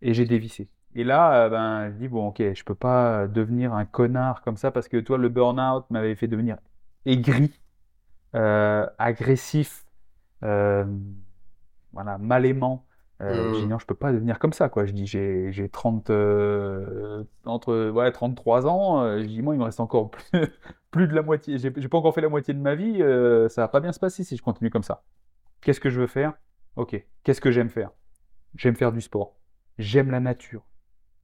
Et 0.01 0.13
j'ai 0.13 0.25
dévissé. 0.25 0.69
Et 0.95 1.03
là, 1.03 1.45
euh, 1.45 1.49
ben, 1.49 1.89
je 1.91 1.95
dis, 1.97 2.07
bon, 2.07 2.27
ok, 2.27 2.37
je 2.53 2.63
peux 2.63 2.75
pas 2.75 3.27
devenir 3.27 3.73
un 3.73 3.85
connard 3.85 4.41
comme 4.41 4.57
ça 4.57 4.71
parce 4.71 4.87
que 4.87 4.97
toi, 4.97 5.17
le 5.17 5.29
burn-out 5.29 5.85
m'avait 5.89 6.15
fait 6.15 6.27
devenir 6.27 6.57
aigri, 7.05 7.51
euh, 8.35 8.87
agressif, 8.97 9.85
voilà, 11.93 12.17
mal 12.17 12.45
aimant. 12.45 12.85
Euh, 13.21 13.53
J'ai 13.53 13.61
dit 13.61 13.67
non, 13.67 13.77
je 13.77 13.85
peux 13.85 13.93
pas 13.95 14.11
devenir 14.11 14.39
comme 14.39 14.53
ça, 14.53 14.67
quoi. 14.69 14.85
Je 14.85 14.93
dis, 14.93 15.05
j'ai 15.05 15.69
30, 15.71 16.09
euh, 16.09 17.23
entre, 17.45 17.89
ouais, 17.91 18.11
33 18.11 18.65
ans. 18.67 19.03
Euh, 19.03 19.21
je 19.21 19.27
dis, 19.27 19.41
moi, 19.41 19.53
il 19.53 19.59
me 19.59 19.63
reste 19.63 19.79
encore 19.79 20.09
plus, 20.31 20.47
plus 20.89 21.07
de 21.07 21.13
la 21.13 21.21
moitié. 21.21 21.57
J'ai 21.59 21.71
pas 21.71 21.97
encore 21.97 22.15
fait 22.15 22.21
la 22.21 22.29
moitié 22.29 22.53
de 22.53 22.59
ma 22.59 22.73
vie. 22.75 23.01
Euh, 23.01 23.47
ça 23.49 23.61
va 23.61 23.67
pas 23.67 23.79
bien 23.79 23.91
se 23.91 23.99
passer 23.99 24.23
si 24.23 24.35
je 24.37 24.41
continue 24.41 24.71
comme 24.71 24.83
ça. 24.83 25.03
Qu'est-ce 25.61 25.79
que 25.79 25.89
je 25.89 25.99
veux 26.01 26.07
faire? 26.07 26.33
Ok. 26.75 27.05
Qu'est-ce 27.23 27.41
que 27.41 27.51
j'aime 27.51 27.69
faire? 27.69 27.91
J'aime 28.55 28.75
faire 28.75 28.91
du 28.91 29.01
sport. 29.01 29.35
J'aime 29.77 30.09
la 30.09 30.19
nature. 30.19 30.63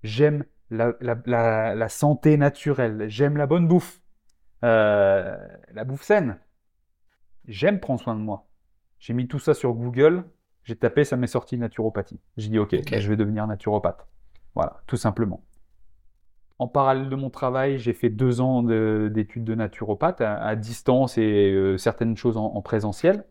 J'aime 0.03 0.45
la, 0.69 0.93
la, 1.01 1.17
la, 1.25 1.75
la, 1.75 1.89
santé 1.89 2.37
naturelle. 2.37 3.05
J'aime 3.07 3.37
la 3.37 3.47
bonne 3.47 3.67
bouffe. 3.67 4.01
la 4.61 5.83
bouffe 5.85 6.03
saine. 6.03 6.39
J'aime 7.47 7.79
prendre 7.79 8.01
soin 8.01 8.15
de 8.15 8.21
moi. 8.21 8.47
J'ai 8.99 9.13
mis 9.13 9.27
tout 9.27 9.39
ça 9.39 9.53
sur 9.53 9.73
Google, 9.73 10.25
j'ai 10.67 10.75
tapé, 10.75 11.05
ça 11.05 11.15
m'est 11.15 11.27
sorti 11.27 11.57
naturopathie. 11.57 12.19
J'ai 12.35 12.49
dit, 12.49 12.59
ok, 12.59 12.75
ben, 12.91 12.99
je 12.99 13.09
vais 13.09 13.15
devenir 13.15 13.47
naturopathe. 13.47 14.05
Voilà, 14.53 14.81
tout 14.85 14.97
simplement. 14.97 15.41
En 16.59 16.67
parallèle 16.67 17.09
de 17.09 17.15
mon 17.15 17.29
travail, 17.29 17.77
j'ai 17.77 17.93
fait 17.93 18.09
deux 18.09 18.41
ans 18.41 18.63
d'études 18.63 19.45
de, 19.45 19.55
naturopathe 19.55 20.19
à, 20.19 20.55
distance 20.57 21.17
et 21.17 21.53
euh, 21.53 21.77
certaines 21.77 22.17
choses 22.17 22.35
en, 22.35 22.61
présentiel. 22.61 23.23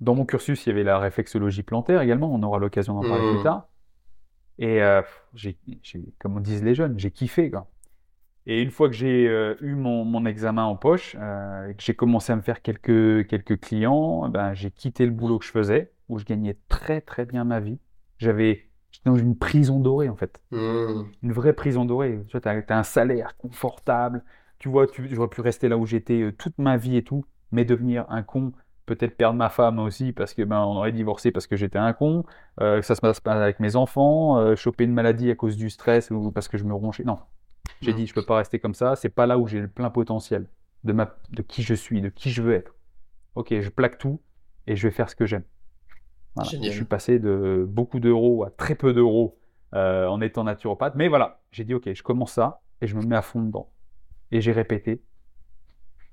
Dans 0.00 0.14
mon 0.14 0.26
cursus, 0.26 0.66
il 0.66 0.68
y 0.68 0.72
avait 0.72 0.82
la 0.82 0.98
réflexologie 0.98 1.62
plantaire 1.62 2.02
également, 2.02 2.30
on 2.30 2.42
aura 2.42 2.58
l'occasion 2.58 2.94
d'en 2.94 3.08
parler 3.08 3.30
plus 3.30 3.40
mmh. 3.40 3.44
tard. 3.44 3.68
Et 4.58 4.82
euh, 4.82 5.02
j'ai, 5.34 5.56
comme 6.18 6.40
disent 6.42 6.62
les 6.62 6.74
jeunes, 6.74 6.98
j'ai 6.98 7.10
kiffé. 7.10 7.50
Quoi. 7.50 7.70
Et 8.46 8.62
une 8.62 8.70
fois 8.70 8.88
que 8.88 8.94
j'ai 8.94 9.28
euh, 9.28 9.54
eu 9.60 9.74
mon, 9.74 10.26
examen 10.26 10.64
en 10.64 10.76
poche, 10.76 11.14
et 11.14 11.74
que 11.74 11.82
j'ai 11.82 11.94
commencé 11.94 12.32
à 12.32 12.36
me 12.36 12.42
faire 12.42 12.62
quelques, 12.62 13.26
quelques 13.26 13.60
clients, 13.60 14.28
ben, 14.28 14.54
j'ai 14.54 14.70
quitté 14.70 15.06
le 15.06 15.12
boulot 15.12 15.38
que 15.38 15.44
je 15.46 15.50
faisais, 15.50 15.92
où 16.08 16.18
je 16.18 16.24
gagnais 16.24 16.56
très 16.68 17.00
très 17.00 17.24
bien 17.24 17.44
ma 17.44 17.60
vie. 17.60 17.78
J'avais 18.18 18.70
J'étais 18.90 19.08
dans 19.08 19.16
une 19.16 19.36
prison 19.36 19.78
dorée, 19.78 20.08
en 20.08 20.16
fait. 20.16 20.40
Hmm. 20.50 21.04
Une 21.22 21.32
vraie 21.32 21.52
prison 21.52 21.84
dorée. 21.84 22.20
Tu 22.28 22.38
vois, 22.38 22.52
as, 22.52 22.78
un 22.78 22.82
salaire 22.82 23.36
confortable. 23.36 24.24
Tu 24.58 24.68
vois, 24.68 24.86
j'aurais 25.10 25.28
pu 25.28 25.40
rester 25.40 25.68
là 25.68 25.78
où 25.78 25.86
j'étais 25.86 26.20
euh, 26.20 26.32
toute 26.32 26.58
ma 26.58 26.76
vie 26.76 26.96
et 26.96 27.04
tout, 27.04 27.24
mais 27.52 27.64
devenir 27.64 28.04
un 28.08 28.22
con, 28.22 28.52
peut-être 28.96 29.16
perdre 29.16 29.36
ma 29.36 29.48
femme 29.48 29.78
aussi, 29.78 30.12
parce 30.12 30.34
que 30.34 30.42
ben, 30.42 30.58
on 30.58 30.76
aurait 30.76 30.90
divorcé 30.90 31.30
parce 31.30 31.46
que 31.46 31.54
j'étais 31.54 31.78
un 31.78 31.92
con, 31.92 32.24
euh, 32.60 32.80
que 32.80 32.86
ça 32.86 32.96
se 32.96 33.00
passe 33.00 33.20
pas 33.20 33.32
avec 33.32 33.60
mes 33.60 33.76
enfants, 33.76 34.38
euh, 34.38 34.56
choper 34.56 34.84
une 34.84 34.92
maladie 34.92 35.30
à 35.30 35.36
cause 35.36 35.56
du 35.56 35.70
stress 35.70 36.10
ou 36.10 36.32
parce 36.32 36.48
que 36.48 36.58
je 36.58 36.64
me 36.64 36.74
ronchais. 36.74 37.04
Non. 37.04 37.18
J'ai 37.82 37.92
dit, 37.92 38.06
je 38.06 38.14
peux 38.14 38.24
pas 38.24 38.36
rester 38.36 38.58
comme 38.58 38.74
ça. 38.74 38.96
C'est 38.96 39.08
pas 39.08 39.26
là 39.26 39.38
où 39.38 39.46
j'ai 39.46 39.60
le 39.60 39.68
plein 39.68 39.90
potentiel 39.90 40.48
de, 40.82 40.92
ma, 40.92 41.14
de 41.30 41.42
qui 41.42 41.62
je 41.62 41.74
suis, 41.74 42.00
de 42.00 42.08
qui 42.08 42.30
je 42.30 42.42
veux 42.42 42.52
être. 42.52 42.74
Ok, 43.36 43.54
je 43.60 43.68
plaque 43.68 43.96
tout 43.96 44.20
et 44.66 44.74
je 44.74 44.88
vais 44.88 44.92
faire 44.92 45.08
ce 45.08 45.14
que 45.14 45.24
j'aime. 45.24 45.44
Je 46.42 46.70
suis 46.70 46.84
passé 46.84 47.18
de 47.18 47.64
beaucoup 47.68 48.00
d'euros 48.00 48.44
à 48.44 48.50
très 48.50 48.74
peu 48.74 48.92
d'euros 48.92 49.38
euh, 49.74 50.06
en 50.08 50.20
étant 50.20 50.44
naturopathe. 50.44 50.94
Mais 50.96 51.08
voilà, 51.08 51.40
j'ai 51.52 51.64
dit, 51.64 51.74
OK, 51.74 51.92
je 51.92 52.02
commence 52.02 52.32
ça 52.32 52.60
et 52.80 52.86
je 52.86 52.96
me 52.96 53.02
mets 53.02 53.16
à 53.16 53.22
fond 53.22 53.42
dedans. 53.42 53.70
Et 54.32 54.40
j'ai 54.40 54.52
répété. 54.52 55.02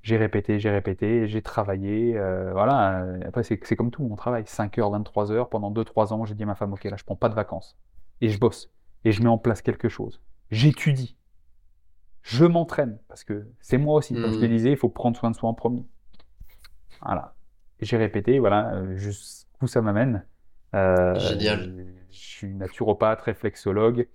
J'ai 0.07 0.15
répété, 0.15 0.57
j'ai 0.57 0.69
répété, 0.69 1.27
j'ai 1.27 1.41
travaillé. 1.41 2.17
Euh, 2.17 2.53
voilà, 2.53 3.05
après, 3.25 3.43
c'est 3.43 3.75
comme 3.75 3.91
tout, 3.91 4.07
on 4.09 4.15
travaille 4.15 4.47
5 4.47 4.77
heures, 4.77 4.89
23 4.89 5.33
heures. 5.33 5.49
Pendant 5.49 5.69
2-3 5.69 6.13
ans, 6.13 6.23
j'ai 6.23 6.33
dit 6.33 6.43
à 6.43 6.45
ma 6.45 6.55
femme, 6.55 6.71
OK, 6.71 6.85
là, 6.85 6.95
je 6.95 7.03
prends 7.03 7.17
pas 7.17 7.27
de 7.27 7.33
vacances. 7.33 7.77
Et 8.21 8.29
je 8.29 8.39
bosse. 8.39 8.71
Et 9.03 9.11
je 9.11 9.21
mets 9.21 9.27
en 9.27 9.37
place 9.37 9.61
quelque 9.61 9.89
chose. 9.89 10.21
J'étudie. 10.49 11.17
Je 12.21 12.45
m'entraîne. 12.45 12.99
Parce 13.09 13.25
que 13.25 13.49
c'est 13.59 13.77
moi 13.77 13.95
aussi. 13.95 14.13
Comme 14.13 14.31
je 14.31 14.39
te 14.39 14.45
mmh. 14.45 14.47
disais, 14.47 14.71
il 14.71 14.77
faut 14.77 14.87
prendre 14.87 15.17
soin 15.17 15.29
de 15.29 15.35
soi 15.35 15.49
en 15.49 15.53
premier. 15.53 15.85
Voilà. 17.01 17.35
J'ai 17.81 17.97
répété, 17.97 18.39
voilà, 18.39 18.75
euh, 18.75 18.95
juste 18.95 19.49
où 19.61 19.67
ça 19.67 19.81
m'amène. 19.81 20.25
Euh, 20.73 21.19
Génial. 21.19 21.85
Je 22.11 22.17
suis 22.17 22.53
naturopathe, 22.53 23.19
réflexologue, 23.23 24.07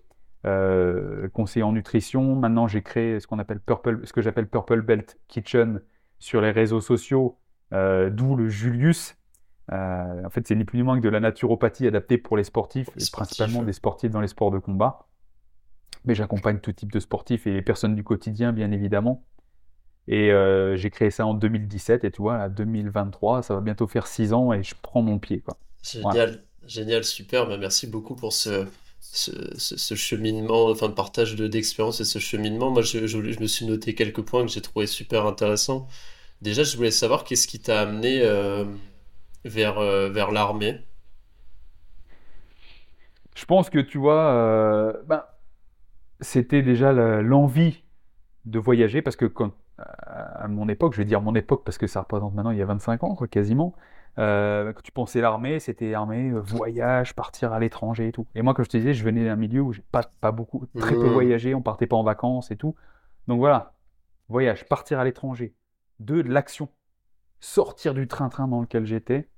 euh, 0.44 1.28
conseiller 1.28 1.62
en 1.62 1.72
nutrition. 1.72 2.34
Maintenant, 2.36 2.66
j'ai 2.66 2.82
créé 2.82 3.20
ce 3.20 3.26
qu'on 3.26 3.38
appelle 3.38 3.60
Purple, 3.60 4.00
ce 4.04 4.12
que 4.12 4.22
j'appelle 4.22 4.48
Purple 4.48 4.82
Belt 4.82 5.18
Kitchen 5.28 5.80
sur 6.18 6.40
les 6.40 6.50
réseaux 6.50 6.80
sociaux, 6.80 7.38
euh, 7.72 8.10
d'où 8.10 8.36
le 8.36 8.48
Julius. 8.48 9.16
en 9.70 10.30
fait, 10.30 10.46
c'est 10.46 10.54
ni 10.54 10.64
plus 10.64 10.78
ni 10.78 10.82
moins 10.82 10.98
que 10.98 11.04
de 11.04 11.08
la 11.08 11.20
naturopathie 11.20 11.86
adaptée 11.86 12.18
pour 12.18 12.36
les 12.36 12.44
sportifs, 12.44 12.88
et 12.96 13.04
principalement 13.12 13.62
des 13.62 13.72
sportifs 13.72 14.10
dans 14.10 14.20
les 14.20 14.28
sports 14.28 14.50
de 14.50 14.58
combat. 14.58 15.06
Mais 16.04 16.14
j'accompagne 16.14 16.58
tout 16.58 16.72
type 16.72 16.92
de 16.92 17.00
sportifs 17.00 17.46
et 17.46 17.52
les 17.52 17.62
personnes 17.62 17.94
du 17.94 18.02
quotidien, 18.02 18.52
bien 18.52 18.72
évidemment. 18.72 19.24
Et 20.08 20.32
euh, 20.32 20.76
j'ai 20.76 20.90
créé 20.90 21.10
ça 21.10 21.26
en 21.26 21.34
2017 21.34 22.04
et 22.04 22.10
tu 22.10 22.22
vois, 22.22 22.36
à 22.36 22.48
2023, 22.48 23.42
ça 23.42 23.54
va 23.54 23.60
bientôt 23.60 23.86
faire 23.86 24.06
6 24.06 24.32
ans 24.32 24.52
et 24.52 24.62
je 24.62 24.74
prends 24.80 25.02
mon 25.02 25.18
pied. 25.18 25.40
Quoi. 25.40 25.56
Génial, 25.82 26.42
génial, 26.66 27.04
super. 27.04 27.46
Bah, 27.46 27.56
merci 27.56 27.86
beaucoup 27.86 28.16
pour 28.16 28.32
ce, 28.32 28.66
ce, 29.02 29.94
cheminement, 29.94 30.68
enfin 30.68 30.88
de 30.88 30.94
partage 30.94 31.34
d'expérience 31.36 32.00
et 32.00 32.04
ce 32.04 32.18
cheminement. 32.18 32.70
Moi, 32.70 32.82
je, 32.82 33.06
je, 33.06 33.18
me 33.18 33.46
suis 33.46 33.66
noté 33.66 33.94
quelques 33.94 34.22
points 34.22 34.46
que 34.46 34.52
j'ai 34.52 34.62
trouvé 34.62 34.86
super 34.86 35.26
intéressants. 35.26 35.88
Déjà, 36.40 36.62
je 36.62 36.76
voulais 36.76 36.90
savoir 36.90 37.24
qu'est-ce 37.24 37.46
qui 37.46 37.60
t'a 37.60 37.80
amené 37.82 38.20
euh, 38.22 38.64
vers, 39.44 39.78
euh, 39.78 40.08
vers 40.08 40.30
l'armée? 40.30 40.80
Je 43.34 43.44
pense 43.44 43.70
que 43.70 43.78
tu 43.78 43.98
vois, 43.98 44.94
ben, 45.06 45.24
c'était 46.20 46.62
déjà 46.62 46.92
l'envie 47.22 47.82
de 48.44 48.58
voyager 48.58 49.02
parce 49.02 49.16
que 49.16 49.30
à 49.78 50.46
mon 50.48 50.68
époque, 50.68 50.92
je 50.92 50.98
vais 50.98 51.04
dire 51.04 51.20
mon 51.20 51.34
époque 51.34 51.62
parce 51.64 51.78
que 51.78 51.86
ça 51.86 52.00
représente 52.00 52.34
maintenant 52.34 52.50
il 52.50 52.58
y 52.58 52.62
a 52.62 52.66
25 52.66 53.02
ans, 53.04 53.16
quasiment. 53.30 53.74
Euh, 54.18 54.72
quand 54.72 54.82
tu 54.82 54.92
pensais 54.92 55.20
l'armée, 55.20 55.58
c'était 55.58 55.94
armée, 55.94 56.30
euh, 56.30 56.40
voyage, 56.40 57.14
partir 57.14 57.52
à 57.52 57.60
l'étranger 57.60 58.08
et 58.08 58.12
tout. 58.12 58.26
Et 58.34 58.42
moi, 58.42 58.52
comme 58.52 58.64
je 58.64 58.70
te 58.70 58.76
disais, 58.76 58.92
je 58.92 59.04
venais 59.04 59.24
d'un 59.24 59.36
milieu 59.36 59.62
où 59.62 59.72
j'ai 59.72 59.82
pas, 59.90 60.02
pas 60.20 60.32
beaucoup, 60.32 60.66
très 60.78 60.94
peu 60.94 61.08
mmh. 61.08 61.12
voyagé, 61.12 61.54
on 61.54 61.62
partait 61.62 61.86
pas 61.86 61.96
en 61.96 62.02
vacances 62.02 62.50
et 62.50 62.56
tout. 62.56 62.74
Donc 63.26 63.38
voilà, 63.38 63.72
voyage, 64.28 64.68
partir 64.68 64.98
à 64.98 65.04
l'étranger. 65.04 65.54
Deux, 65.98 66.22
de 66.22 66.30
l'action. 66.30 66.68
Sortir 67.40 67.94
du 67.94 68.06
train-train 68.06 68.48
dans 68.48 68.60
lequel 68.60 68.84
j'étais. 68.84 69.28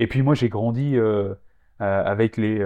Et 0.00 0.06
puis 0.06 0.22
moi, 0.22 0.34
j'ai 0.34 0.48
grandi 0.48 0.96
euh, 0.96 1.34
avec 1.78 2.36
les 2.36 2.58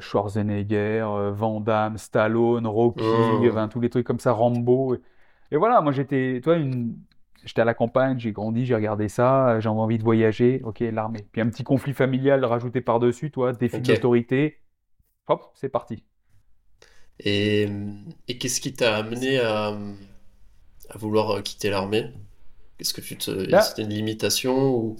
Schwarzenegger, 0.00 1.30
Van 1.32 1.60
Damme, 1.60 1.98
Stallone, 1.98 2.66
Rocky, 2.66 3.04
mmh. 3.04 3.68
tous 3.68 3.80
les 3.80 3.90
trucs 3.90 4.06
comme 4.06 4.20
ça, 4.20 4.32
Rambo. 4.32 4.96
Et 5.50 5.56
voilà, 5.56 5.80
moi 5.80 5.92
j'étais, 5.92 6.40
toi, 6.42 6.56
une... 6.56 6.96
j'étais 7.44 7.62
à 7.62 7.64
la 7.64 7.74
campagne, 7.74 8.18
j'ai 8.18 8.32
grandi, 8.32 8.66
j'ai 8.66 8.74
regardé 8.74 9.08
ça, 9.08 9.60
j'avais 9.60 9.74
envie 9.74 9.98
de 9.98 10.02
voyager, 10.04 10.60
ok, 10.64 10.80
l'armée. 10.80 11.26
Puis 11.32 11.40
un 11.40 11.48
petit 11.48 11.64
conflit 11.64 11.92
familial 11.92 12.44
rajouté 12.44 12.80
par-dessus, 12.80 13.30
toi, 13.30 13.52
défi 13.52 13.80
d'autorité, 13.80 14.60
hop, 15.28 15.50
c'est 15.54 15.68
parti. 15.68 16.04
Et, 17.18 17.68
et 18.28 18.38
qu'est-ce 18.38 18.60
qui 18.60 18.72
t'a 18.72 18.96
amené 18.96 19.38
à, 19.38 19.76
à, 20.88 20.98
vouloir 20.98 21.30
euh, 21.30 21.40
quitter 21.42 21.70
l'armée? 21.70 22.10
Est-ce 22.78 22.94
que 22.94 23.02
tu 23.02 23.16
te... 23.16 23.60
C'était 23.60 23.82
une 23.82 23.90
limitation 23.90 24.74
ou 24.74 24.96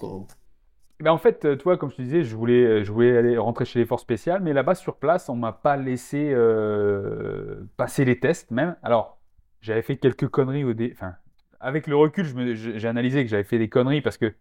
ben 1.01 1.13
en 1.13 1.19
fait, 1.19 1.57
toi, 1.57 1.79
comme 1.79 1.91
je 1.91 1.97
te 1.97 2.03
disais, 2.03 2.25
je 2.25 2.37
voulais, 2.37 2.85
je 2.85 2.93
voulais 2.93 3.17
aller 3.17 3.39
rentrer 3.39 3.65
chez 3.65 3.79
les 3.79 3.87
forces 3.87 4.03
spéciales, 4.03 4.43
mais 4.43 4.53
là-bas 4.53 4.75
sur 4.75 4.97
place, 4.97 5.31
on 5.31 5.35
m'a 5.35 5.53
pas 5.53 5.79
laissé 5.79 6.31
euh, 6.31 7.65
passer 7.79 8.05
les 8.05 8.21
tests 8.21 8.51
même. 8.51 8.77
Alors, 8.83 9.19
j'avais 9.63 9.81
fait 9.81 9.97
quelques 9.97 10.29
conneries 10.29 10.65
au 10.65 10.75
dé... 10.75 10.91
Enfin, 10.95 11.15
avec 11.61 11.87
le 11.87 11.97
recul, 11.97 12.27
j'ai 12.57 12.89
analysé 12.89 13.23
que 13.23 13.31
j'avais 13.31 13.45
fait 13.45 13.59
des 13.59 13.69
conneries 13.69 14.01
parce 14.01 14.17
que 14.17 14.35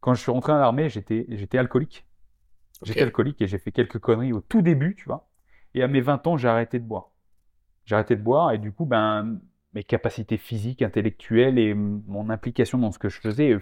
quand 0.00 0.14
je 0.14 0.20
suis 0.20 0.32
rentré 0.32 0.52
à 0.52 0.58
l'armée, 0.58 0.88
j'étais 0.88 1.58
alcoolique. 1.58 2.06
J'étais 2.82 3.02
alcoolique 3.02 3.40
et 3.40 3.46
j'ai 3.46 3.58
fait 3.58 3.72
quelques 3.72 3.98
conneries 3.98 4.32
au 4.32 4.40
tout 4.40 4.62
début, 4.62 4.94
tu 4.96 5.04
vois. 5.04 5.28
Et 5.74 5.82
à 5.82 5.88
mes 5.88 6.00
20 6.00 6.26
ans, 6.26 6.36
j'ai 6.36 6.48
arrêté 6.48 6.78
de 6.78 6.84
boire. 6.84 7.12
J'ai 7.84 7.94
arrêté 7.94 8.16
de 8.16 8.22
boire 8.22 8.52
et 8.52 8.58
du 8.58 8.72
coup, 8.72 8.84
ben, 8.84 9.40
mes 9.74 9.84
capacités 9.84 10.36
physiques, 10.36 10.82
intellectuelles 10.82 11.58
et 11.58 11.74
mon 11.74 12.30
implication 12.30 12.78
dans 12.78 12.90
ce 12.90 12.98
que 12.98 13.08
je 13.08 13.20
faisais, 13.20 13.52
euh, 13.52 13.60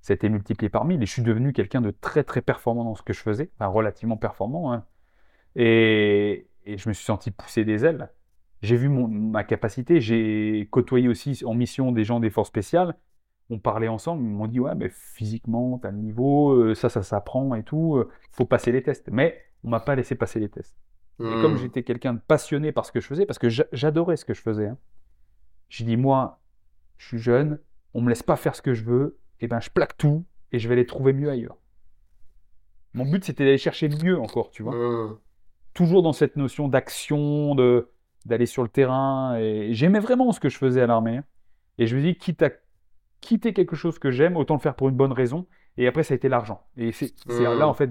ça 0.00 0.12
a 0.12 0.14
été 0.14 0.28
multiplié 0.28 0.68
par 0.70 0.84
mille. 0.84 1.02
Et 1.02 1.06
je 1.06 1.12
suis 1.12 1.22
devenu 1.22 1.52
quelqu'un 1.52 1.80
de 1.80 1.90
très 1.90 2.24
très 2.24 2.40
performant 2.40 2.84
dans 2.84 2.94
ce 2.94 3.02
que 3.02 3.12
je 3.12 3.20
faisais, 3.20 3.50
enfin 3.56 3.66
relativement 3.66 4.16
performant. 4.16 4.72
Hein. 4.72 4.86
Et, 5.56 6.48
et 6.64 6.78
je 6.78 6.88
me 6.88 6.94
suis 6.94 7.04
senti 7.04 7.30
pousser 7.30 7.64
des 7.64 7.84
ailes 7.84 8.10
j'ai 8.64 8.76
vu 8.76 8.88
ma 8.88 9.44
capacité, 9.44 10.00
j'ai 10.00 10.66
côtoyé 10.70 11.08
aussi 11.08 11.42
en 11.44 11.54
mission 11.54 11.92
des 11.92 12.04
gens 12.04 12.18
des 12.18 12.30
forces 12.30 12.48
spéciales. 12.48 12.96
On 13.50 13.58
parlait 13.58 13.88
ensemble, 13.88 14.24
ils 14.24 14.30
m'ont 14.30 14.46
dit 14.46 14.58
ouais, 14.58 14.74
mais 14.74 14.88
physiquement, 14.88 15.78
tu 15.78 15.86
as 15.86 15.90
le 15.90 15.98
niveau, 15.98 16.52
euh, 16.52 16.74
ça, 16.74 16.88
ça 16.88 17.02
s'apprend 17.02 17.54
et 17.54 17.62
tout, 17.62 17.96
il 17.96 18.00
euh, 18.00 18.08
faut 18.32 18.46
passer 18.46 18.72
les 18.72 18.82
tests. 18.82 19.10
Mais 19.12 19.38
on 19.64 19.68
m'a 19.68 19.80
pas 19.80 19.94
laissé 19.94 20.14
passer 20.14 20.40
les 20.40 20.48
tests. 20.48 20.74
Et 21.20 21.22
comme 21.22 21.54
hmm. 21.54 21.58
j'étais 21.58 21.82
quelqu'un 21.84 22.14
de 22.14 22.20
passionné 22.26 22.72
par 22.72 22.86
ce 22.86 22.92
que 22.92 23.00
je 23.00 23.06
faisais, 23.06 23.26
parce 23.26 23.38
que 23.38 23.48
j'adorais 23.48 24.16
ce 24.16 24.24
que 24.24 24.34
je 24.34 24.40
faisais, 24.40 24.66
hein, 24.66 24.78
j'ai 25.68 25.84
dit 25.84 25.96
moi, 25.96 26.40
je 26.96 27.06
suis 27.06 27.18
jeune, 27.18 27.60
on 27.92 28.00
me 28.00 28.08
laisse 28.08 28.22
pas 28.22 28.36
faire 28.36 28.56
ce 28.56 28.62
que 28.62 28.74
je 28.74 28.84
veux, 28.84 29.18
et 29.40 29.46
ben 29.46 29.60
je 29.60 29.70
plaque 29.70 29.96
tout 29.96 30.24
et 30.50 30.58
je 30.58 30.68
vais 30.68 30.74
aller 30.74 30.86
trouver 30.86 31.12
mieux 31.12 31.30
ailleurs. 31.30 31.58
Mon 32.94 33.04
but 33.04 33.24
c'était 33.24 33.44
d'aller 33.44 33.58
chercher 33.58 33.88
mieux 33.88 34.18
encore, 34.18 34.50
tu 34.50 34.62
vois. 34.62 34.74
Hmm. 34.74 35.18
Toujours 35.74 36.02
dans 36.02 36.12
cette 36.12 36.36
notion 36.36 36.66
d'action, 36.66 37.54
de 37.54 37.93
d'aller 38.24 38.46
sur 38.46 38.62
le 38.62 38.68
terrain. 38.68 39.36
Et 39.38 39.74
j'aimais 39.74 40.00
vraiment 40.00 40.32
ce 40.32 40.40
que 40.40 40.48
je 40.48 40.58
faisais 40.58 40.80
à 40.80 40.86
l'armée. 40.86 41.20
Et 41.78 41.86
je 41.86 41.96
me 41.96 42.02
dis, 42.02 42.16
quitte 42.16 42.42
à 42.42 42.50
quitter 43.20 43.52
quelque 43.52 43.76
chose 43.76 43.98
que 43.98 44.10
j'aime, 44.10 44.36
autant 44.36 44.54
le 44.54 44.60
faire 44.60 44.74
pour 44.74 44.88
une 44.88 44.96
bonne 44.96 45.12
raison. 45.12 45.46
Et 45.76 45.86
après, 45.86 46.02
ça 46.02 46.14
a 46.14 46.16
été 46.16 46.28
l'argent. 46.28 46.62
Et 46.76 46.92
c'est 46.92 47.12
là, 47.28 47.66
en 47.66 47.74
fait, 47.74 47.90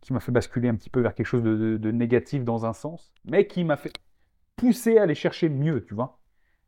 qui 0.00 0.12
m'a 0.12 0.20
fait 0.20 0.32
basculer 0.32 0.68
un 0.68 0.74
petit 0.74 0.90
peu 0.90 1.00
vers 1.00 1.14
quelque 1.14 1.26
chose 1.26 1.42
de, 1.42 1.90
négatif 1.90 2.44
dans 2.44 2.66
un 2.66 2.72
sens, 2.72 3.12
mais 3.24 3.46
qui 3.46 3.64
m'a 3.64 3.76
fait 3.76 3.92
pousser 4.56 4.98
à 4.98 5.02
aller 5.02 5.14
chercher 5.14 5.48
mieux, 5.48 5.84
tu 5.84 5.94
vois. 5.94 6.18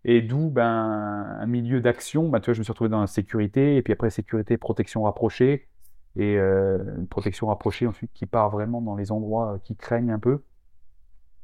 Et 0.04 0.21
d'où 0.21 0.50
ben, 0.50 0.64
un 0.64 1.47
milieu 1.47 1.81
d'action, 1.81 2.28
ben, 2.28 2.40
tu 2.40 2.47
vois, 2.47 2.54
je 2.54 2.61
me 2.61 2.64
suis 2.64 2.73
retrouvé 2.73 2.90
dans 2.90 3.00
la 3.00 3.07
sécurité, 3.07 3.76
et 3.76 3.83
puis 3.83 3.92
après 3.92 4.11
sécurité, 4.11 4.57
protection 4.57 5.02
rapprochée, 5.02 5.69
et 6.16 6.37
euh, 6.37 6.78
une 6.99 7.07
protection 7.07 7.47
rapprochée 7.47 7.87
ensuite 7.87 8.11
qui 8.12 8.26
part 8.26 8.50
vraiment 8.50 8.83
dans 8.83 8.97
les 8.97 9.12
endroits 9.12 9.59
qui 9.64 9.76
craignent 9.76 10.12
un 10.12 10.19
peu. 10.19 10.42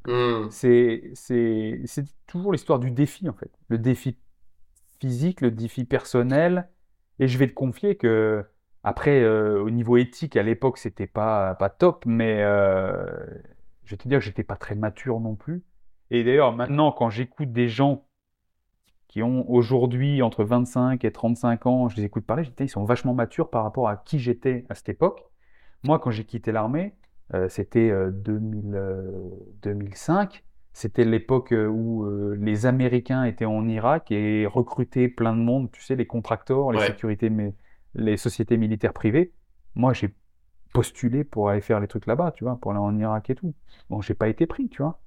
Hmm. 0.06 0.48
C'est 0.50 1.12
toujours 2.26 2.52
l'histoire 2.52 2.78
du 2.78 2.90
défi, 2.90 3.28
en 3.28 3.34
fait. 3.34 3.50
Le 3.68 3.78
défi 3.78 4.16
physique, 5.00 5.40
le 5.40 5.50
défi 5.50 5.84
personnel. 5.84 6.68
Et 7.18 7.28
je 7.28 7.38
vais 7.38 7.48
te 7.48 7.54
confier 7.54 7.96
que 7.96 8.44
Après, 8.84 9.20
euh, 9.22 9.60
au 9.62 9.70
niveau 9.70 9.96
éthique, 9.96 10.36
à 10.36 10.42
l'époque, 10.42 10.78
c'était 10.78 11.06
pas, 11.06 11.54
pas 11.56 11.68
top, 11.70 12.04
mais 12.06 12.42
euh, 12.42 13.04
je 13.84 13.90
vais 13.90 13.96
te 13.96 14.08
dire 14.08 14.18
que 14.20 14.24
j'étais 14.24 14.44
pas 14.44 14.56
très 14.56 14.74
mature 14.76 15.20
non 15.20 15.34
plus. 15.36 15.64
Et 16.10 16.24
d'ailleurs, 16.24 16.54
maintenant, 16.54 16.92
quand 16.92 17.10
j'écoute 17.10 17.52
des 17.52 17.68
gens 17.68 18.06
qui 19.08 19.22
ont 19.22 19.50
aujourd'hui 19.50 20.22
entre 20.22 20.44
25 20.44 21.04
et 21.04 21.12
35 21.12 21.66
ans, 21.66 21.88
je 21.88 21.96
les 21.96 22.04
écoute 22.04 22.26
parler, 22.26 22.44
je 22.44 22.50
dis, 22.50 22.64
ils 22.64 22.68
sont 22.68 22.84
vachement 22.84 23.14
matures 23.14 23.50
par 23.50 23.64
rapport 23.64 23.88
à 23.88 23.96
qui 23.96 24.18
j'étais 24.18 24.64
à 24.68 24.74
cette 24.74 24.88
époque. 24.90 25.22
Moi, 25.84 25.98
quand 25.98 26.10
j'ai 26.10 26.24
quitté 26.24 26.52
l'armée, 26.52 26.94
c'était 27.49 27.92
2000, 28.11 28.80
2005. 29.62 30.44
C'était 30.73 31.04
l'époque 31.04 31.52
où 31.52 32.06
les 32.37 32.66
Américains 32.66 33.25
étaient 33.25 33.44
en 33.44 33.66
Irak 33.68 34.11
et 34.11 34.47
recrutaient 34.47 35.08
plein 35.08 35.35
de 35.35 35.40
monde, 35.40 35.70
tu 35.73 35.82
sais, 35.82 35.97
les 35.97 36.06
contracteurs, 36.06 36.73
les 36.73 36.87
sécurités, 36.87 37.30
mais 37.30 37.54
les 37.94 38.16
sociétés 38.16 38.56
militaires 38.56 38.92
privées. 38.92 39.32
Moi, 39.75 39.92
j'ai 39.92 40.14
postulé 40.73 41.25
pour 41.25 41.49
aller 41.49 41.61
faire 41.61 41.80
les 41.80 41.88
trucs 41.88 42.06
là-bas, 42.06 42.32
tu 42.32 42.44
vois, 42.44 42.56
pour 42.56 42.70
aller 42.70 42.80
en 42.80 42.97
Irak 42.99 43.30
et 43.30 43.35
tout. 43.35 43.54
Bon, 43.90 44.00
j'ai 44.00 44.14
pas 44.14 44.28
été 44.28 44.47
pris, 44.47 44.68
tu 44.68 44.82
vois. 44.82 45.00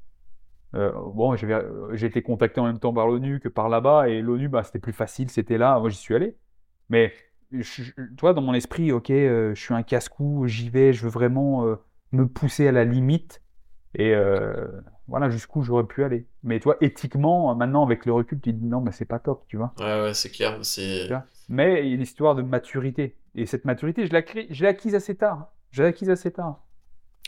Euh, 0.73 0.91
bon, 1.13 1.35
j'ai 1.35 2.05
été 2.05 2.21
contacté 2.21 2.61
en 2.61 2.65
même 2.65 2.79
temps 2.79 2.93
par 2.93 3.07
l'ONU 3.07 3.39
que 3.39 3.49
par 3.49 3.69
là-bas, 3.69 4.09
et 4.09 4.21
l'ONU, 4.21 4.47
bah, 4.47 4.63
c'était 4.63 4.79
plus 4.79 4.93
facile, 4.93 5.29
c'était 5.29 5.57
là, 5.57 5.79
moi 5.79 5.89
j'y 5.89 5.97
suis 5.97 6.15
allé. 6.15 6.37
Mais, 6.89 7.13
tu 7.51 7.93
vois, 8.19 8.33
dans 8.33 8.41
mon 8.41 8.53
esprit, 8.53 8.91
ok, 8.91 9.09
euh, 9.09 9.53
je 9.53 9.61
suis 9.61 9.73
un 9.73 9.83
casse-cou, 9.83 10.47
j'y 10.47 10.69
vais, 10.69 10.93
je 10.93 11.03
veux 11.03 11.09
vraiment 11.09 11.65
euh, 11.65 11.75
me 12.11 12.27
pousser 12.27 12.67
à 12.67 12.71
la 12.71 12.85
limite, 12.85 13.41
et 13.95 14.13
voilà 15.07 15.29
jusqu'où 15.29 15.61
j'aurais 15.61 15.85
pu 15.85 16.03
aller. 16.03 16.25
Mais 16.43 16.59
toi, 16.59 16.77
éthiquement, 16.81 17.53
maintenant, 17.55 17.83
avec 17.85 18.05
le 18.05 18.13
recul, 18.13 18.39
tu 18.39 18.51
te 18.51 18.57
dis 18.57 18.65
non, 18.65 18.81
mais 18.81 18.91
c'est 18.91 19.05
pas 19.05 19.19
top, 19.19 19.45
tu 19.47 19.57
vois. 19.57 19.73
Ouais, 19.79 20.01
ouais, 20.01 20.13
c'est 20.13 20.31
clair. 20.31 20.57
C'est... 20.63 21.09
Mais 21.49 21.83
il 21.83 21.89
y 21.89 21.91
a 21.91 21.95
une 21.95 22.01
histoire 22.01 22.35
de 22.35 22.41
maturité. 22.41 23.17
Et 23.35 23.45
cette 23.45 23.65
maturité, 23.65 24.05
je 24.07 24.11
l'ai 24.11 24.67
acquise 24.67 24.95
assez 24.95 25.15
tard. 25.15 25.51
Je 25.71 25.83
l'ai 25.83 25.89
acquise 25.89 26.09
assez 26.09 26.31
tard. 26.31 26.63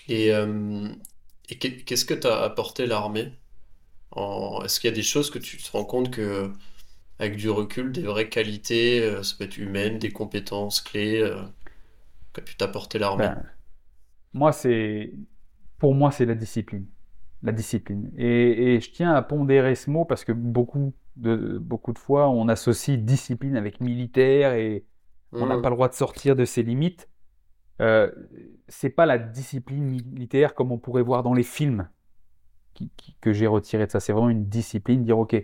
Et, 0.07 0.33
euh, 0.33 0.89
qu'est-ce 1.47 2.05
que 2.05 2.13
t'as 2.13 2.43
apporté 2.43 2.85
l'armée 2.85 3.33
Est-ce 4.15 4.79
qu'il 4.79 4.89
y 4.89 4.93
a 4.93 4.95
des 4.95 5.03
choses 5.03 5.29
que 5.29 5.39
tu 5.39 5.57
te 5.57 5.71
rends 5.71 5.85
compte 5.85 6.11
que, 6.11 6.51
avec 7.19 7.35
du 7.35 7.49
recul, 7.49 7.91
des 7.91 8.03
vraies 8.03 8.29
qualités, 8.29 9.01
euh, 9.01 9.23
ça 9.23 9.35
peut 9.37 9.45
être 9.45 9.57
humaine, 9.57 9.97
des 9.99 10.11
compétences 10.11 10.81
clés, 10.81 11.21
euh, 11.21 11.41
que 12.33 12.41
pu 12.41 12.55
t'apporter 12.55 12.99
l'armée? 12.99 13.27
Ben, 13.27 13.43
Moi, 14.33 14.51
c'est. 14.51 15.13
Pour 15.77 15.95
moi, 15.95 16.11
c'est 16.11 16.25
la 16.25 16.35
discipline 16.35 16.85
la 17.43 17.51
discipline. 17.51 18.11
Et, 18.17 18.79
je 18.79 18.91
tiens 18.91 19.13
à 19.13 19.21
pondérer 19.21 19.75
ce 19.75 19.89
mot 19.89 20.05
parce 20.05 20.23
que 20.23 20.31
beaucoup 20.31 20.93
de, 21.17 21.57
beaucoup 21.59 21.93
de 21.93 21.99
fois, 21.99 22.29
on 22.29 22.47
associe 22.47 22.97
discipline 22.97 23.57
avec 23.57 23.81
militaire 23.81 24.53
et 24.53 24.85
on 25.33 25.45
n'a 25.45 25.57
mmh. 25.57 25.61
pas 25.61 25.69
le 25.69 25.75
droit 25.75 25.89
de 25.89 25.93
sortir 25.93 26.35
de 26.35 26.45
ses 26.45 26.63
limites. 26.63 27.09
Euh, 27.81 28.09
c'est 28.67 28.89
pas 28.89 29.05
la 29.05 29.17
discipline 29.17 29.83
militaire 29.83 30.55
comme 30.55 30.71
on 30.71 30.77
pourrait 30.77 31.01
voir 31.01 31.23
dans 31.23 31.33
les 31.33 31.43
films 31.43 31.89
que 33.19 33.33
j'ai 33.33 33.47
retiré 33.47 33.85
de 33.85 33.91
ça. 33.91 33.99
C'est 33.99 34.13
vraiment 34.13 34.29
une 34.29 34.45
discipline, 34.45 35.03
dire 35.03 35.19
ok, 35.19 35.35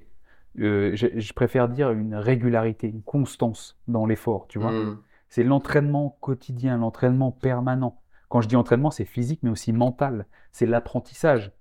euh, 0.59 0.95
je, 0.95 1.33
préfère 1.33 1.69
dire 1.69 1.91
une 1.91 2.15
régularité, 2.15 2.87
une 2.87 3.03
constance 3.03 3.77
dans 3.87 4.05
l'effort, 4.05 4.47
tu 4.47 4.57
vois. 4.57 4.71
Mmh. 4.71 5.01
C'est 5.27 5.43
l'entraînement 5.43 6.17
quotidien, 6.21 6.77
l'entraînement 6.77 7.31
permanent. 7.31 7.98
Quand 8.29 8.41
je 8.41 8.47
dis 8.47 8.55
entraînement, 8.55 8.91
c'est 8.91 9.05
physique, 9.05 9.41
mais 9.43 9.49
aussi 9.49 9.73
mental. 9.73 10.27
C'est 10.51 10.65
l'apprentissage 10.65 11.51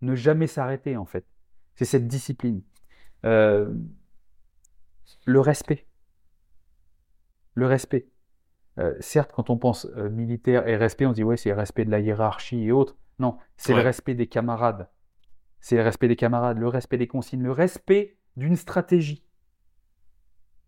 ne 0.00 0.14
jamais 0.14 0.46
s'arrêter 0.46 0.96
en 0.96 1.04
fait. 1.04 1.24
C'est 1.74 1.84
cette 1.84 2.06
discipline. 2.06 2.62
Euh, 3.24 3.72
le 5.24 5.40
respect. 5.40 5.86
Le 7.54 7.66
respect. 7.66 8.08
Euh, 8.78 8.94
certes, 9.00 9.32
quand 9.32 9.50
on 9.50 9.56
pense 9.56 9.86
euh, 9.96 10.10
militaire 10.10 10.66
et 10.66 10.76
respect, 10.76 11.06
on 11.06 11.12
dit 11.12 11.22
ouais, 11.22 11.36
c'est 11.36 11.50
le 11.50 11.56
respect 11.56 11.84
de 11.84 11.90
la 11.90 12.00
hiérarchie 12.00 12.64
et 12.64 12.72
autres. 12.72 12.96
Non, 13.18 13.38
c'est 13.56 13.74
le 13.74 13.80
respect 13.80 14.14
des 14.14 14.26
camarades. 14.26 14.88
C'est 15.60 15.76
le 15.76 15.82
respect 15.82 16.08
des 16.08 16.16
camarades, 16.16 16.58
le 16.58 16.68
respect 16.68 16.98
des 16.98 17.06
consignes, 17.06 17.42
le 17.42 17.52
respect 17.52 18.18
d'une 18.36 18.56
stratégie. 18.56 19.24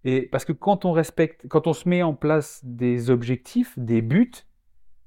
Et 0.05 0.23
parce 0.23 0.45
que 0.45 0.53
quand 0.53 0.85
on 0.85 0.93
respecte, 0.93 1.49
quand 1.49 1.67
on 1.67 1.73
se 1.73 1.89
met 1.89 2.03
en 2.03 2.15
place 2.15 2.65
des 2.65 3.11
objectifs, 3.11 3.77
des 3.77 4.01
buts, 4.01 4.47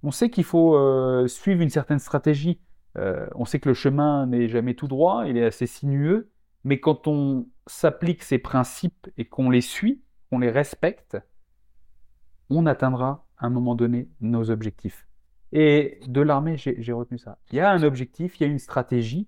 on 0.04 0.12
sait 0.12 0.30
qu'il 0.30 0.44
faut 0.44 1.28
suivre 1.28 1.62
une 1.62 1.70
certaine 1.70 2.00
stratégie. 2.00 2.60
Euh, 2.98 3.28
on 3.36 3.46
sait 3.46 3.60
que 3.60 3.70
le 3.70 3.76
chemin 3.76 4.26
n'est 4.26 4.48
jamais 4.48 4.74
tout 4.74 4.88
droit, 4.88 5.26
il 5.28 5.38
est 5.38 5.46
assez 5.46 5.68
sinueux, 5.68 6.32
mais 6.64 6.80
quand 6.80 7.08
on 7.08 7.48
s'applique 7.68 8.24
ces 8.24 8.40
principes 8.40 9.08
et 9.18 9.26
qu'on 9.26 9.50
les 9.50 9.62
suit, 9.62 10.02
qu'on 10.30 10.40
les 10.40 10.50
respecte, 10.50 11.18
on 12.50 12.66
atteindra 12.66 13.28
à 13.38 13.46
un 13.46 13.50
moment 13.50 13.76
donné 13.76 14.10
nos 14.22 14.50
objectifs. 14.50 15.08
Et 15.52 16.00
de 16.08 16.22
l'armée, 16.22 16.58
j'ai 16.58 16.94
retenu 16.94 17.18
ça. 17.18 17.38
Il 17.52 17.58
y 17.58 17.60
a 17.60 17.72
un 17.72 17.84
objectif, 17.84 18.40
il 18.40 18.44
y 18.44 18.46
a 18.46 18.50
une 18.50 18.60
stratégie. 18.60 19.28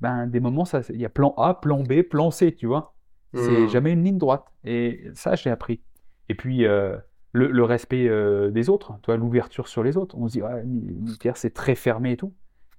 Ben, 0.00 0.26
des 0.26 0.40
moments, 0.40 0.64
ça, 0.64 0.80
il 0.90 1.00
y 1.00 1.04
a 1.04 1.08
plan 1.08 1.34
A, 1.36 1.54
plan 1.54 1.82
B, 1.82 2.02
plan 2.02 2.30
C, 2.30 2.54
tu 2.54 2.66
vois. 2.66 2.94
C'est 3.34 3.62
mmh. 3.62 3.68
jamais 3.68 3.92
une 3.92 4.04
ligne 4.04 4.18
droite. 4.18 4.46
Et 4.64 5.10
ça, 5.14 5.34
j'ai 5.34 5.50
appris. 5.50 5.80
Et 6.28 6.34
puis, 6.34 6.66
euh, 6.66 6.96
le, 7.34 7.64
respect 7.64 8.08
euh, 8.08 8.50
des 8.50 8.68
autres, 8.70 8.98
toi, 9.02 9.16
l'ouverture 9.16 9.66
sur 9.66 9.82
les 9.82 9.96
autres. 9.96 10.16
On 10.16 10.28
se 10.28 10.34
dit, 10.34 10.42
ouais, 10.42 10.62
militaire, 10.64 11.36
c'est 11.36 11.50
très 11.50 11.74
fermé 11.74 12.12
et 12.12 12.16
tout. 12.16 12.32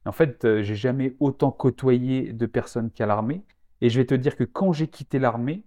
En 0.06 0.14
fait, 0.14 0.46
euh, 0.46 0.62
j'ai 0.62 0.76
jamais 0.76 1.16
autant 1.20 1.52
côtoyé 1.52 2.32
de 2.32 2.46
personnes 2.46 2.90
qu'à 2.90 3.06
l'armée. 3.06 3.44
Et 3.82 3.90
je 3.90 4.00
vais 4.00 4.06
te 4.06 4.16
dire 4.16 4.38
que 4.38 4.46
quand 4.46 4.72
j'ai 4.72 4.88
quitté 4.88 5.20
l'armée, 5.20 5.66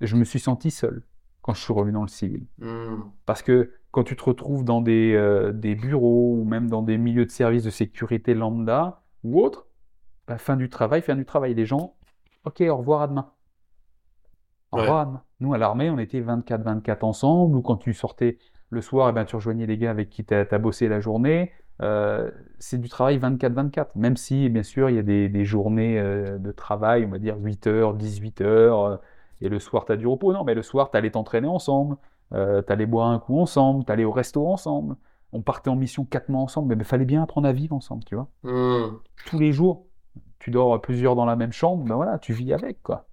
je 0.00 0.16
me 0.16 0.24
suis 0.24 0.38
senti 0.38 0.70
seul 0.70 1.02
quand 1.42 1.52
je 1.52 1.60
suis 1.60 1.72
revenu 1.72 1.92
dans 1.92 2.02
le 2.02 2.08
civil. 2.08 2.46
Hmm. 2.58 3.02
Parce 3.26 3.42
que 3.42 3.72
quand 3.90 4.02
tu 4.02 4.16
te 4.16 4.24
retrouves 4.24 4.64
dans 4.64 4.80
des, 4.80 5.12
euh, 5.14 5.52
des, 5.52 5.74
bureaux 5.74 6.36
ou 6.38 6.44
même 6.44 6.68
dans 6.68 6.82
des 6.82 6.96
milieux 6.96 7.26
de 7.26 7.30
services 7.30 7.64
de 7.64 7.70
sécurité 7.70 8.34
lambda 8.34 9.02
ou 9.24 9.42
autres, 9.42 9.66
bah, 10.26 10.38
fin 10.38 10.56
du 10.56 10.70
travail, 10.70 11.02
fin 11.02 11.16
du 11.16 11.26
travail. 11.26 11.54
Les 11.54 11.66
gens, 11.66 11.96
ok, 12.44 12.62
au 12.62 12.76
revoir 12.76 13.02
à 13.02 13.08
demain. 13.08 13.30
Demain. 14.72 15.22
Nous, 15.40 15.52
à 15.54 15.58
l'armée, 15.58 15.90
on 15.90 15.98
était 15.98 16.20
24-24 16.20 17.04
ensemble, 17.04 17.56
ou 17.56 17.62
quand 17.62 17.76
tu 17.76 17.92
sortais 17.92 18.38
le 18.70 18.80
soir, 18.80 19.08
et 19.08 19.10
eh 19.10 19.14
ben, 19.14 19.24
tu 19.24 19.36
rejoignais 19.36 19.66
les 19.66 19.78
gars 19.78 19.90
avec 19.90 20.10
qui 20.10 20.24
tu 20.24 20.34
as, 20.34 20.58
bossé 20.58 20.88
la 20.88 21.00
journée. 21.00 21.52
Euh, 21.82 22.30
c'est 22.58 22.80
du 22.80 22.88
travail 22.88 23.18
24-24, 23.18 23.88
même 23.96 24.16
si 24.16 24.48
bien 24.48 24.62
sûr 24.62 24.88
il 24.88 24.96
y 24.96 24.98
a 24.98 25.02
des, 25.02 25.44
journées 25.44 26.00
euh, 26.00 26.38
de 26.38 26.50
travail, 26.50 27.04
on 27.04 27.10
va 27.10 27.18
dire 27.18 27.36
8 27.36 27.66
heures, 27.66 27.94
18 27.94 28.40
heures, 28.40 28.84
euh, 28.84 28.96
et 29.42 29.50
le 29.50 29.58
soir 29.58 29.84
tu 29.84 29.92
as 29.92 29.96
du 29.96 30.06
repos. 30.06 30.32
Non, 30.32 30.42
mais 30.42 30.54
le 30.54 30.62
soir 30.62 30.90
tu 30.90 30.96
allais 30.96 31.10
t'entraîner 31.10 31.48
ensemble, 31.48 31.96
tu 32.32 32.36
allais 32.36 32.86
boire 32.86 33.08
un 33.08 33.18
coup 33.18 33.38
ensemble, 33.38 33.84
tu 33.84 33.92
allais 33.92 34.04
au 34.04 34.10
resto 34.10 34.46
ensemble. 34.48 34.96
On 35.32 35.42
partait 35.42 35.68
en 35.68 35.76
mission 35.76 36.06
4 36.06 36.30
mois 36.30 36.40
ensemble, 36.40 36.74
mais 36.74 36.82
il 36.82 36.86
fallait 36.86 37.04
bien 37.04 37.22
apprendre 37.22 37.46
à 37.46 37.52
vivre 37.52 37.76
ensemble, 37.76 38.04
tu 38.04 38.14
vois. 38.14 38.28
Mmh. 38.42 38.96
Tous 39.26 39.38
les 39.38 39.52
jours, 39.52 39.84
tu 40.38 40.50
dors 40.50 40.80
plusieurs 40.80 41.14
dans 41.14 41.26
la 41.26 41.36
même 41.36 41.52
chambre, 41.52 41.84
ben 41.84 41.94
voilà, 41.94 42.18
tu 42.18 42.32
vis 42.32 42.54
avec, 42.54 42.82
quoi. 42.82 43.06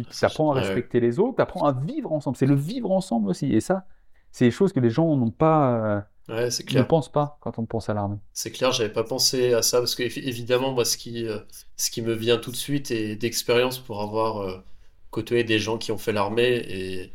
Tu 0.00 0.24
apprends 0.24 0.52
à 0.52 0.54
respecter 0.54 1.00
les 1.00 1.18
autres, 1.18 1.36
tu 1.36 1.42
apprends 1.42 1.66
à 1.66 1.72
vivre 1.72 2.12
ensemble. 2.12 2.36
C'est 2.36 2.46
le 2.46 2.54
vivre 2.54 2.90
ensemble 2.90 3.28
aussi, 3.30 3.52
et 3.52 3.60
ça, 3.60 3.86
c'est 4.30 4.46
des 4.46 4.50
choses 4.50 4.72
que 4.72 4.80
les 4.80 4.90
gens 4.90 5.16
n'ont 5.16 5.30
pas 5.30 6.06
Ouais, 6.28 6.50
c'est 6.50 6.64
clair. 6.64 6.82
ne 6.82 6.88
pense 6.88 7.10
pas 7.10 7.38
quand 7.40 7.58
on 7.58 7.66
pense 7.66 7.88
à 7.88 7.94
l'armée. 7.94 8.18
C'est 8.32 8.52
clair, 8.52 8.72
j'avais 8.72 8.92
pas 8.92 9.04
pensé 9.04 9.54
à 9.54 9.62
ça 9.62 9.78
parce 9.78 9.94
que 9.94 10.02
évidemment 10.04 10.72
moi 10.72 10.84
ce 10.84 10.96
qui 10.96 11.26
euh, 11.26 11.38
ce 11.76 11.90
qui 11.90 12.00
me 12.02 12.14
vient 12.14 12.38
tout 12.38 12.50
de 12.52 12.56
suite 12.56 12.90
est 12.90 13.16
d'expérience 13.16 13.78
pour 13.78 14.00
avoir 14.02 14.38
euh, 14.42 14.64
côtoyé 15.10 15.44
des 15.44 15.58
gens 15.58 15.78
qui 15.78 15.92
ont 15.92 15.98
fait 15.98 16.12
l'armée 16.12 16.64
et 16.68 17.12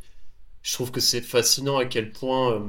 je 0.63 0.73
trouve 0.73 0.91
que 0.91 0.99
c'est 1.01 1.21
fascinant 1.21 1.77
à 1.77 1.85
quel 1.85 2.11
point 2.11 2.53
euh, 2.53 2.59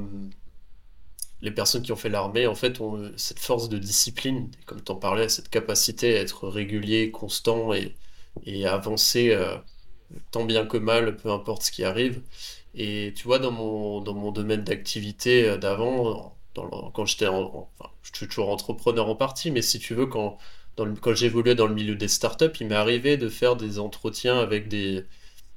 les 1.41 1.51
personnes 1.51 1.81
qui 1.83 1.91
ont 1.91 1.95
fait 1.97 2.09
l'armée 2.09 2.47
en 2.47 2.55
fait 2.55 2.81
ont 2.81 3.11
cette 3.17 3.39
force 3.39 3.69
de 3.69 3.77
discipline, 3.77 4.49
comme 4.65 4.81
tu 4.83 4.91
en 4.91 4.95
parlais, 4.95 5.29
cette 5.29 5.49
capacité 5.49 6.17
à 6.17 6.21
être 6.21 6.47
régulier, 6.49 7.11
constant 7.11 7.73
et, 7.73 7.95
et 8.45 8.65
à 8.65 8.73
avancer 8.73 9.33
tant 10.31 10.45
bien 10.45 10.65
que 10.65 10.77
mal, 10.77 11.15
peu 11.17 11.31
importe 11.31 11.63
ce 11.63 11.71
qui 11.71 11.83
arrive. 11.83 12.21
Et 12.75 13.13
tu 13.15 13.23
vois, 13.25 13.39
dans 13.39 13.51
mon, 13.51 14.01
dans 14.01 14.13
mon 14.13 14.31
domaine 14.31 14.63
d'activité 14.63 15.47
euh, 15.47 15.57
d'avant, 15.57 16.35
quand 16.93 17.05
j'étais 17.05 17.25
je 17.25 18.17
suis 18.17 18.27
toujours 18.27 18.49
entrepreneur 18.49 19.07
en 19.07 19.15
partie, 19.15 19.51
mais 19.51 19.61
si 19.61 19.79
tu 19.79 19.93
veux, 19.95 20.07
quand, 20.07 20.37
quand 21.01 21.13
j'évoluais 21.15 21.55
dans 21.55 21.67
le 21.67 21.73
milieu 21.73 21.95
des 21.95 22.07
startups, 22.07 22.51
il 22.59 22.67
m'est 22.67 22.75
arrivé 22.75 23.17
de 23.17 23.29
faire 23.29 23.55
des 23.55 23.79
entretiens 23.79 24.39
avec 24.39 24.67
des, 24.67 25.05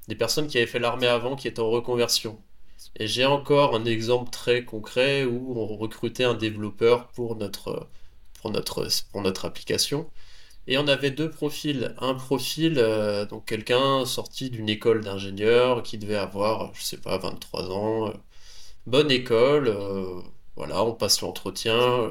des 0.08 0.14
personnes 0.14 0.46
qui 0.48 0.58
avaient 0.58 0.66
fait 0.66 0.78
l'armée 0.78 1.06
avant, 1.06 1.36
qui 1.36 1.48
étaient 1.48 1.60
en 1.60 1.70
reconversion. 1.70 2.38
Et 2.96 3.06
j'ai 3.06 3.24
encore 3.24 3.74
un 3.74 3.84
exemple 3.84 4.30
très 4.30 4.64
concret 4.64 5.24
où 5.24 5.54
on 5.58 5.76
recrutait 5.76 6.24
un 6.24 6.34
développeur 6.34 7.08
pour 7.08 7.36
notre, 7.36 7.88
pour 8.40 8.50
notre, 8.50 8.86
pour 9.12 9.22
notre 9.22 9.44
application. 9.44 10.10
Et 10.66 10.79
on 10.79 10.87
avait 10.88 11.11
deux 11.11 11.31
profils. 11.31 11.94
Un 11.98 12.14
profil, 12.14 12.79
euh, 12.79 13.27
donc 13.27 13.46
quelqu'un 13.46 14.05
sorti 14.07 14.51
d'une 14.51 14.68
école 14.68 15.03
d'ingénieur 15.03 15.83
qui 15.83 15.98
devait 15.98 16.16
avoir, 16.16 16.72
je 16.75 16.83
sais 16.83 16.98
pas, 16.98 17.18
23 17.18 17.70
ans. 17.70 18.09
Euh, 18.09 18.12
bonne 18.87 19.11
école, 19.11 19.68
euh, 19.68 20.20
voilà, 20.57 20.85
on 20.85 20.94
passe 20.94 21.20
l'entretien. 21.22 22.09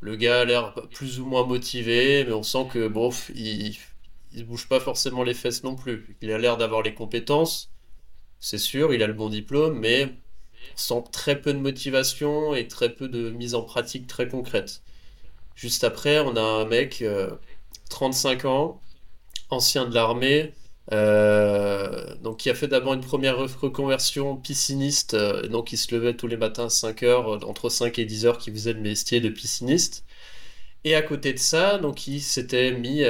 le 0.00 0.16
gars 0.16 0.40
a 0.40 0.44
l'air 0.44 0.74
plus 0.92 1.20
ou 1.20 1.26
moins 1.26 1.44
motivé, 1.46 2.24
mais 2.24 2.32
on 2.32 2.42
sent 2.42 2.68
que, 2.72 2.88
bon, 2.88 3.10
il, 3.34 3.76
il 4.32 4.44
bouge 4.46 4.68
pas 4.68 4.80
forcément 4.80 5.22
les 5.24 5.34
fesses 5.34 5.64
non 5.64 5.76
plus. 5.76 6.16
Il 6.22 6.30
a 6.32 6.38
l'air 6.38 6.56
d'avoir 6.58 6.82
les 6.82 6.94
compétences, 6.94 7.70
c'est 8.40 8.58
sûr, 8.58 8.94
il 8.94 9.02
a 9.02 9.06
le 9.06 9.14
bon 9.14 9.28
diplôme, 9.30 9.78
mais 9.78 10.14
sans 10.76 11.02
très 11.02 11.40
peu 11.40 11.52
de 11.54 11.58
motivation 11.58 12.54
et 12.54 12.68
très 12.68 12.94
peu 12.94 13.08
de 13.08 13.30
mise 13.30 13.54
en 13.54 13.62
pratique 13.62 14.06
très 14.06 14.28
concrète. 14.28 14.82
Juste 15.56 15.84
après, 15.84 16.20
on 16.20 16.36
a 16.36 16.42
un 16.42 16.66
mec, 16.66 17.02
35 17.88 18.44
euh, 18.44 18.48
ans, 18.48 18.80
ancien 19.50 19.86
de 19.86 19.94
l'armée, 19.94 20.52
euh, 20.92 22.14
donc 22.22 22.38
qui 22.38 22.50
a 22.50 22.54
fait 22.54 22.68
d'abord 22.68 22.94
une 22.94 23.00
première 23.00 23.38
reconversion 23.38 24.36
pisciniste, 24.36 25.14
euh, 25.14 25.46
donc 25.48 25.72
il 25.72 25.76
se 25.76 25.94
levait 25.94 26.14
tous 26.14 26.26
les 26.26 26.36
matins 26.36 26.66
à 26.66 26.70
5 26.70 27.02
heures, 27.02 27.48
entre 27.48 27.68
5 27.68 27.98
et 27.98 28.04
10 28.04 28.26
heures, 28.26 28.38
qui 28.38 28.50
faisait 28.50 28.72
le 28.72 28.80
métier 28.80 29.20
de 29.20 29.28
pisciniste. 29.28 30.04
Et 30.84 30.94
à 30.94 31.02
côté 31.02 31.32
de 31.32 31.38
ça, 31.38 31.78
donc 31.78 32.06
il 32.06 32.20
s'était 32.20 32.70
mis, 32.72 33.02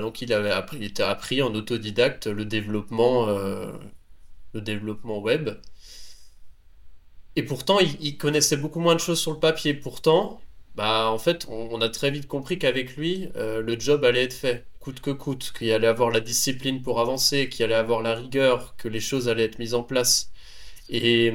donc 0.00 0.20
il 0.20 0.34
avait 0.34 0.50
appris, 0.50 0.78
il 0.80 1.02
appris 1.02 1.40
en 1.40 1.54
autodidacte 1.54 2.26
le 2.26 2.44
développement, 2.44 3.26
le 3.26 4.60
développement 4.60 5.18
web. 5.18 5.50
Et 7.36 7.42
pourtant, 7.42 7.78
il, 7.80 8.18
connaissait 8.18 8.56
beaucoup 8.56 8.80
moins 8.80 8.94
de 8.94 9.00
choses 9.00 9.20
sur 9.20 9.32
le 9.32 9.38
papier. 9.38 9.74
Pourtant, 9.74 10.40
bah, 10.74 11.10
en 11.10 11.18
fait, 11.18 11.46
on, 11.50 11.80
a 11.82 11.88
très 11.90 12.10
vite 12.10 12.26
compris 12.26 12.58
qu'avec 12.58 12.96
lui, 12.96 13.28
euh, 13.36 13.60
le 13.60 13.78
job 13.78 14.04
allait 14.04 14.24
être 14.24 14.32
fait, 14.32 14.66
coûte 14.80 15.00
que 15.00 15.10
coûte, 15.10 15.52
qu'il 15.56 15.70
allait 15.70 15.86
avoir 15.86 16.10
la 16.10 16.20
discipline 16.20 16.82
pour 16.82 16.98
avancer, 17.00 17.48
qu'il 17.50 17.64
allait 17.64 17.74
avoir 17.74 18.00
la 18.02 18.14
rigueur, 18.14 18.74
que 18.76 18.88
les 18.88 19.00
choses 19.00 19.28
allaient 19.28 19.44
être 19.44 19.58
mises 19.58 19.74
en 19.74 19.82
place. 19.82 20.30
Et, 20.88 21.32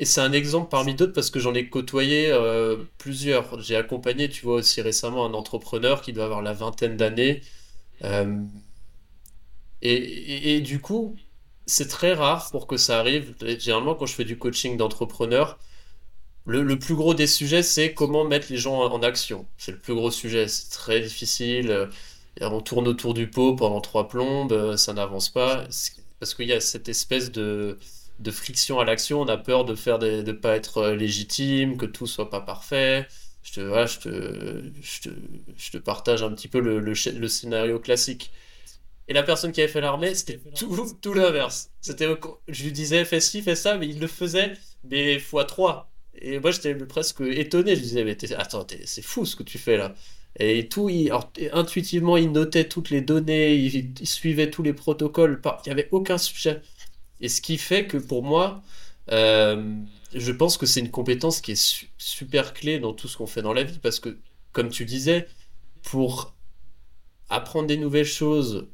c'est 0.00 0.20
un 0.20 0.32
exemple 0.32 0.68
parmi 0.70 0.94
d'autres 0.94 1.12
parce 1.12 1.30
que 1.30 1.40
j'en 1.40 1.54
ai 1.54 1.68
côtoyé 1.68 2.30
euh, 2.30 2.76
plusieurs. 2.98 3.60
J'ai 3.60 3.76
accompagné, 3.76 4.28
tu 4.28 4.44
vois, 4.44 4.56
aussi 4.56 4.80
récemment 4.80 5.26
un 5.26 5.34
entrepreneur 5.34 6.02
qui 6.02 6.12
doit 6.12 6.24
avoir 6.24 6.42
la 6.42 6.52
vingtaine 6.52 6.96
d'années. 6.96 7.40
Euh, 8.04 8.44
et, 9.82 10.56
et, 10.56 10.60
du 10.60 10.80
coup, 10.80 11.16
c'est 11.66 11.88
très 11.88 12.14
rare 12.14 12.50
pour 12.50 12.66
que 12.66 12.76
ça 12.76 12.98
arrive. 13.00 13.34
Généralement, 13.58 13.94
quand 13.94 14.06
je 14.06 14.14
fais 14.14 14.24
du 14.24 14.38
coaching 14.38 14.76
d'entrepreneurs, 14.76 15.58
le, 16.48 16.78
plus 16.78 16.94
gros 16.94 17.14
des 17.14 17.26
sujets, 17.26 17.62
c'est 17.62 17.92
comment 17.94 18.24
mettre 18.24 18.46
les 18.50 18.56
gens 18.56 18.80
en, 18.80 19.02
action. 19.02 19.46
C'est 19.58 19.72
le 19.72 19.78
plus 19.78 19.94
gros 19.94 20.10
sujet. 20.10 20.48
C'est 20.48 20.70
très 20.70 21.00
difficile. 21.00 21.70
Euh, 21.70 21.86
on 22.40 22.60
tourne 22.60 22.88
autour 22.88 23.14
du 23.14 23.28
pot 23.28 23.54
pendant 23.54 23.80
trois 23.80 24.08
plombes, 24.08 24.52
euh, 24.52 24.76
ça 24.76 24.92
n'avance 24.92 25.28
pas. 25.28 25.64
Parce 26.20 26.34
qu'il 26.34 26.46
y 26.46 26.52
a 26.52 26.60
cette 26.60 26.88
espèce 26.88 27.30
de, 27.30 27.78
friction 28.30 28.80
à 28.80 28.84
l'action. 28.84 29.20
On 29.20 29.28
a 29.28 29.36
peur 29.36 29.64
de 29.64 29.74
faire 29.74 29.98
de 29.98 30.22
ne 30.22 30.32
pas 30.32 30.56
être 30.56 30.78
euh, 30.78 30.96
légitime, 30.96 31.76
que 31.76 31.86
tout 31.86 32.06
soit 32.06 32.30
pas 32.30 32.40
parfait. 32.40 33.06
Je 33.42 33.52
te, 35.70 35.78
partage 35.78 36.22
un 36.22 36.30
petit 36.32 36.48
peu 36.48 36.60
le, 36.60 36.94
scénario 37.28 37.78
classique. 37.78 38.30
Et 39.08 39.14
la 39.14 39.22
personne 39.22 39.52
qui 39.52 39.60
avait 39.62 39.72
fait 39.72 39.80
l'armée, 39.80 40.14
c'était 40.14 40.38
tout, 40.54 41.14
l'inverse. 41.14 41.70
Je 41.82 42.64
lui 42.64 42.72
disais, 42.72 43.04
fais 43.06 43.20
ci, 43.20 43.42
fais 43.42 43.54
ça, 43.56 43.78
mais 43.78 43.86
il 43.88 44.00
le 44.00 44.06
faisait, 44.06 44.52
mais 44.84 45.18
fois 45.18 45.44
3. 45.46 45.87
Et 46.20 46.38
moi, 46.40 46.50
j'étais 46.50 46.74
presque 46.74 47.20
étonné. 47.20 47.76
Je 47.76 47.80
disais, 47.80 48.04
mais 48.04 48.16
attends, 48.34 48.66
c'est 48.84 49.02
fou 49.02 49.24
ce 49.24 49.36
que 49.36 49.42
tu 49.42 49.58
fais 49.58 49.76
là. 49.76 49.94
Et 50.38 50.68
tout, 50.68 50.88
il, 50.88 51.12
intuitivement, 51.52 52.16
il 52.16 52.30
notait 52.32 52.68
toutes 52.68 52.90
les 52.90 53.00
données, 53.00 53.54
il, 53.54 54.06
suivait 54.06 54.50
tous 54.50 54.62
les 54.62 54.72
protocoles. 54.72 55.40
Il 55.44 55.68
n'y 55.68 55.72
avait 55.72 55.88
aucun 55.90 56.18
sujet. 56.18 56.62
Et 57.20 57.28
ce 57.28 57.40
qui 57.40 57.58
fait 57.58 57.86
que 57.86 57.96
pour 57.96 58.22
moi, 58.22 58.62
euh, 59.10 59.74
je 60.14 60.32
pense 60.32 60.56
que 60.56 60.66
c'est 60.66 60.80
une 60.80 60.90
compétence 60.90 61.40
qui 61.40 61.52
est 61.52 61.86
super 61.98 62.54
clé 62.54 62.78
dans 62.78 62.92
tout 62.92 63.08
ce 63.08 63.16
qu'on 63.16 63.26
fait 63.26 63.42
dans 63.42 63.52
la 63.52 63.64
vie. 63.64 63.78
Parce 63.82 64.00
que, 64.00 64.18
comme 64.52 64.70
tu 64.70 64.84
disais, 64.84 65.26
pour 65.82 66.34
apprendre 67.30 67.66
des 67.66 67.76
nouvelles 67.76 68.04
choses, 68.04 68.68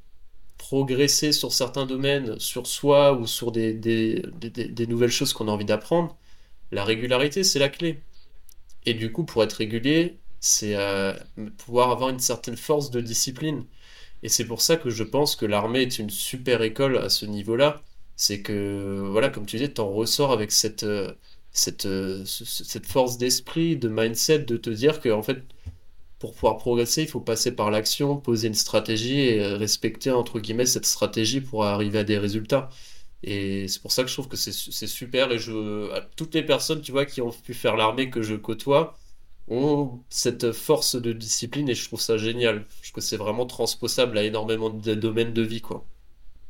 progresser 0.59 1.33
sur 1.33 1.53
certains 1.53 1.87
domaines, 1.87 2.39
sur 2.39 2.67
soi 2.67 3.15
ou 3.15 3.27
sur 3.27 3.53
des, 3.53 3.75
des, 3.75 4.23
des, 4.41 4.87
nouvelles 4.87 5.11
choses 5.11 5.33
qu'on 5.33 5.49
a 5.49 5.51
envie 5.51 5.65
d'apprendre, 5.65 6.17
la 6.75 6.85
régularité, 6.85 7.45
c'est 7.45 7.59
la 7.59 7.69
clé. 7.69 8.01
Et 8.85 8.95
du 8.95 9.13
coup, 9.13 9.25
pour 9.25 9.43
être 9.45 9.55
régulier, 9.55 10.19
c'est 10.41 10.75
euh, 10.75 11.15
pouvoir 11.57 11.91
avoir 11.91 12.11
une 12.11 12.19
certaine 12.19 12.57
force 12.57 12.91
de 12.91 13.01
discipline. 13.01 13.65
Et 14.23 14.29
c'est 14.29 14.45
pour 14.45 14.61
ça 14.61 14.77
que 14.77 14.91
je 14.91 15.05
pense 15.05 15.37
que 15.37 15.47
l'armée 15.47 15.83
est 15.83 15.99
une 15.99 16.11
super 16.11 16.63
école 16.63 16.99
à 16.99 17.09
ce 17.09 17.27
niveau-là. 17.27 17.83
C'est 18.17 18.41
que, 18.43 19.07
voilà, 19.11 19.29
comme 19.29 19.47
tu 19.47 19.57
disais, 19.57 19.73
tu 19.73 19.81
en 19.81 19.91
ressors 19.91 20.33
avec 20.33 20.53
cette, 20.53 20.83
euh, 20.83 21.13
cette, 21.53 21.87
euh, 21.87 22.25
cette 22.27 22.87
force 22.87 23.19
d'esprit, 23.19 23.77
de 23.77 23.89
mindset, 23.89 24.41
de 24.41 24.57
te 24.57 24.71
dire 24.71 25.01
que, 25.01 25.09
en 25.11 25.23
fait, 25.23 25.43
pour 26.19 26.35
pouvoir 26.35 26.57
progresser, 26.59 27.03
il 27.03 27.09
faut 27.09 27.21
passer 27.21 27.53
par 27.55 27.71
l'action, 27.71 28.17
poser 28.17 28.49
une 28.49 28.55
stratégie 28.55 29.21
et 29.21 29.47
respecter, 29.47 30.11
entre 30.11 30.41
guillemets, 30.41 30.67
cette 30.67 30.87
stratégie 30.87 31.41
pour 31.41 31.65
arriver 31.65 32.01
à 32.01 32.05
des 32.05 32.19
résultats. 32.19 32.71
Et 33.27 33.69
c'est 33.69 33.81
pour 33.81 33.91
ça 33.91 34.03
que 34.03 34.09
je 34.09 34.15
trouve 34.15 34.29
que 34.29 34.37
c'est 34.37 34.53
super. 34.87 35.33
Et 35.33 35.39
je, 35.39 35.91
toutes 36.17 36.35
les 36.35 36.43
personnes, 36.43 36.83
tu 36.83 36.93
vois, 36.93 37.07
qui 37.07 37.23
ont 37.23 37.31
pu 37.31 37.55
faire 37.55 37.77
l'armée 37.77 38.11
que 38.11 38.21
je 38.21 38.35
côtoie, 38.35 38.99
ont 39.49 40.01
cette 40.11 40.53
force 40.53 40.97
de 41.01 41.13
discipline 41.13 41.69
et 41.69 41.75
je 41.75 41.87
trouve 41.87 42.01
ça 42.01 42.19
génial. 42.19 42.65
Je 42.83 42.91
trouve 42.91 43.03
que 43.03 43.07
c'est 43.07 43.17
vraiment 43.17 43.47
transposable 43.47 44.19
à 44.19 44.25
énormément 44.25 44.71
de 44.71 44.95
domaines 44.95 45.33
de 45.33 45.43
vie, 45.43 45.63
quoi. 45.63 45.87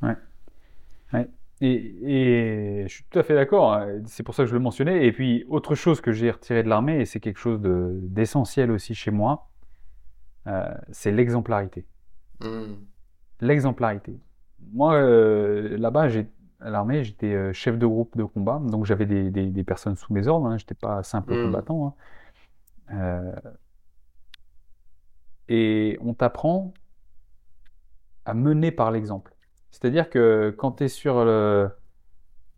Ouais. 0.03 0.17
ouais. 1.13 1.29
Et, 1.61 1.95
et, 2.03 2.89
je 2.89 2.93
suis 2.93 3.05
tout 3.09 3.19
à 3.21 3.23
fait 3.23 3.35
d'accord. 3.35 3.73
Hein. 3.73 4.03
C'est 4.07 4.25
pour 4.25 4.35
ça 4.35 4.43
que 4.43 4.49
je 4.49 4.55
le 4.55 4.61
mentionnais. 4.61 5.07
Et 5.07 5.13
puis, 5.13 5.45
autre 5.49 5.77
chose 5.77 6.01
que 6.01 6.13
j'ai 6.13 6.31
retiré 6.31 6.63
de 6.65 6.69
l'armée, 6.69 7.01
et 7.01 7.05
c'est 7.05 7.21
quelque 7.21 7.39
chose 7.39 7.61
d'essentiel 7.63 8.73
aussi 8.73 8.95
chez 8.95 9.13
moi, 9.13 9.49
euh, 10.49 10.75
c'est 10.91 11.13
l'exemplarité. 11.13 11.87
Hmm. 12.41 12.75
L'exemplarité. 13.41 14.19
Moi, 14.73 14.95
euh, 14.95 15.77
là-bas, 15.79 16.09
à 16.61 16.71
l'armée, 16.71 17.05
j'étais 17.05 17.35
euh, 17.35 17.53
chef 17.53 17.79
de 17.79 17.87
groupe 17.87 18.17
de 18.17 18.25
combat, 18.25 18.61
donc 18.65 18.85
j'avais 18.85 19.07
des, 19.07 19.31
des, 19.31 19.65
personnes 19.65 19.97
sous 19.97 20.13
mes 20.13 20.27
ordres, 20.29 20.47
hein, 20.47 20.59
je 20.59 20.65
n'étais 20.65 20.75
pas 20.75 21.03
simple 21.03 21.35
hmm. 21.35 21.45
combattant. 21.45 21.97
Hein. 22.89 23.33
et 25.49 25.99
on 26.03 26.15
t'apprend 26.15 26.75
à 28.25 28.35
mener 28.35 28.71
par 28.71 28.91
l'exemple. 28.91 29.35
C'est-à-dire 29.71 30.09
que 30.09 30.55
quand 30.57 30.73
tu 30.73 30.85
es 30.85 30.89
sur 30.89 31.25
le... 31.25 31.71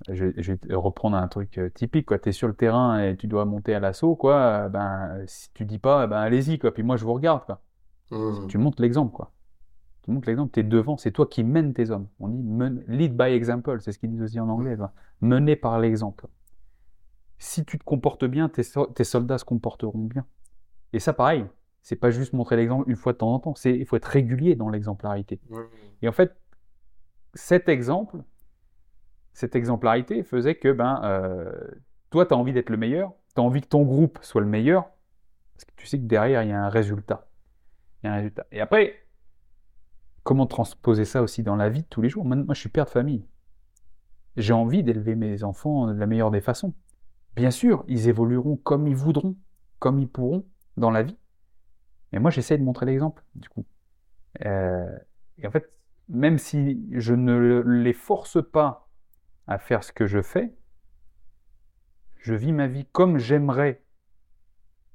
Je, 0.08 0.26
vais 0.52 0.74
reprendre 0.74 1.16
un 1.16 1.26
truc 1.26 1.58
typique, 1.74 2.08
tu 2.22 2.28
es 2.28 2.32
sur 2.32 2.48
le 2.48 2.54
terrain 2.54 3.02
et 3.02 3.16
tu 3.16 3.26
dois 3.26 3.46
monter 3.46 3.74
à 3.74 3.80
l'assaut, 3.80 4.14
quoi, 4.14 4.68
ben, 4.68 5.22
si 5.26 5.50
tu 5.54 5.64
dis 5.64 5.78
pas, 5.78 6.06
ben, 6.06 6.18
allez-y, 6.18 6.58
quoi, 6.58 6.72
puis 6.74 6.82
moi 6.82 6.96
je 6.96 7.04
vous 7.04 7.14
regarde, 7.14 7.44
quoi. 7.46 7.62
Mmh. 8.10 8.46
Tu 8.48 8.58
montres 8.58 8.82
l'exemple, 8.82 9.12
quoi. 9.12 9.32
Tu 10.06 10.12
montres 10.12 10.28
l'exemple, 10.28 10.52
tu 10.52 10.60
es 10.60 10.62
devant, 10.62 10.96
c'est 10.96 11.10
toi 11.10 11.26
qui 11.26 11.42
mènes 11.42 11.74
tes 11.74 11.90
hommes. 11.90 12.06
On 12.20 12.28
dit 12.28 12.40
lead 12.86 13.16
by 13.16 13.24
example, 13.24 13.80
c'est 13.80 13.90
ce 13.90 13.98
qu'ils 13.98 14.10
disent 14.10 14.22
aussi 14.22 14.40
en 14.40 14.48
anglais. 14.48 14.76
Quoi. 14.76 14.92
Mener 15.20 15.56
par 15.56 15.78
l'exemple. 15.78 16.26
Si 17.38 17.64
tu 17.64 17.78
te 17.78 17.84
comportes 17.84 18.24
bien, 18.24 18.48
tes, 18.48 18.62
soldats 18.62 19.38
se 19.38 19.44
comporteront 19.44 20.04
bien. 20.04 20.24
Et 20.92 21.00
ça, 21.00 21.12
pareil, 21.12 21.44
c'est 21.82 21.96
pas 21.96 22.10
juste 22.10 22.32
montrer 22.32 22.56
l'exemple 22.56 22.88
une 22.88 22.96
fois 22.96 23.12
de 23.12 23.18
temps 23.18 23.34
en 23.34 23.40
temps, 23.40 23.54
il 23.64 23.84
faut 23.84 23.96
être 23.96 24.06
régulier 24.06 24.54
dans 24.54 24.68
l'exemplarité. 24.68 25.40
Et 26.02 26.08
en 26.08 26.12
fait, 26.12 26.34
cet 27.34 27.68
exemple, 27.68 28.18
cette 29.34 29.56
exemplarité 29.56 30.22
faisait 30.22 30.54
que 30.54 30.72
ben, 30.72 31.00
euh, 31.02 31.52
toi, 32.10 32.24
tu 32.24 32.32
as 32.32 32.36
envie 32.36 32.52
d'être 32.52 32.70
le 32.70 32.76
meilleur, 32.78 33.12
tu 33.34 33.40
as 33.40 33.44
envie 33.44 33.60
que 33.60 33.68
ton 33.68 33.82
groupe 33.82 34.18
soit 34.22 34.40
le 34.40 34.46
meilleur, 34.46 34.88
parce 35.54 35.64
que 35.66 35.72
tu 35.76 35.86
sais 35.86 35.98
que 35.98 36.06
derrière, 36.06 36.42
il 36.42 36.48
y 36.48 36.52
a 36.52 36.64
un 36.64 36.70
résultat 36.70 37.26
résultat. 38.14 38.46
Et 38.52 38.60
après, 38.60 38.94
comment 40.26 40.46
transposer 40.46 41.04
ça 41.04 41.22
aussi 41.22 41.44
dans 41.44 41.54
la 41.54 41.70
vie 41.70 41.82
de 41.82 41.86
tous 41.86 42.02
les 42.02 42.08
jours 42.08 42.24
Moi, 42.24 42.36
je 42.52 42.58
suis 42.58 42.68
père 42.68 42.84
de 42.84 42.90
famille. 42.90 43.24
J'ai 44.36 44.52
envie 44.52 44.82
d'élever 44.82 45.14
mes 45.14 45.44
enfants 45.44 45.86
de 45.86 45.92
la 45.92 46.06
meilleure 46.06 46.32
des 46.32 46.40
façons. 46.40 46.74
Bien 47.36 47.52
sûr, 47.52 47.84
ils 47.86 48.08
évolueront 48.08 48.56
comme 48.56 48.88
ils 48.88 48.96
voudront, 48.96 49.36
comme 49.78 50.00
ils 50.00 50.08
pourront 50.08 50.44
dans 50.76 50.90
la 50.90 51.04
vie. 51.04 51.16
Mais 52.12 52.18
moi, 52.18 52.32
j'essaie 52.32 52.58
de 52.58 52.64
montrer 52.64 52.86
l'exemple, 52.86 53.24
du 53.36 53.48
coup. 53.48 53.64
Euh, 54.44 54.98
et 55.38 55.46
en 55.46 55.50
fait, 55.52 55.72
même 56.08 56.38
si 56.38 56.84
je 56.90 57.14
ne 57.14 57.60
les 57.60 57.92
force 57.92 58.38
pas 58.42 58.88
à 59.46 59.58
faire 59.58 59.84
ce 59.84 59.92
que 59.92 60.06
je 60.06 60.22
fais, 60.22 60.56
je 62.16 62.34
vis 62.34 62.52
ma 62.52 62.66
vie 62.66 62.84
comme 62.90 63.18
j'aimerais 63.18 63.84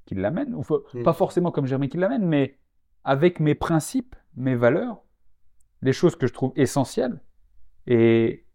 qu'ils 0.04 0.20
l'amènent. 0.20 0.56
Hmm. 0.56 1.04
pas 1.04 1.14
forcément 1.14 1.52
comme 1.52 1.68
j'aimerais 1.68 1.88
qu'ils 1.88 2.02
l'amènent, 2.02 2.28
mais 2.28 2.60
avec 3.06 3.40
mes 3.40 3.56
principes, 3.56 4.18
mes 4.36 4.56
valeurs, 4.56 5.06
les 5.82 5.94
choses 5.94 6.16
que 6.16 6.28
je 6.28 6.34
trouve 6.34 6.54
essentielles. 6.56 7.22
Et 7.88 8.46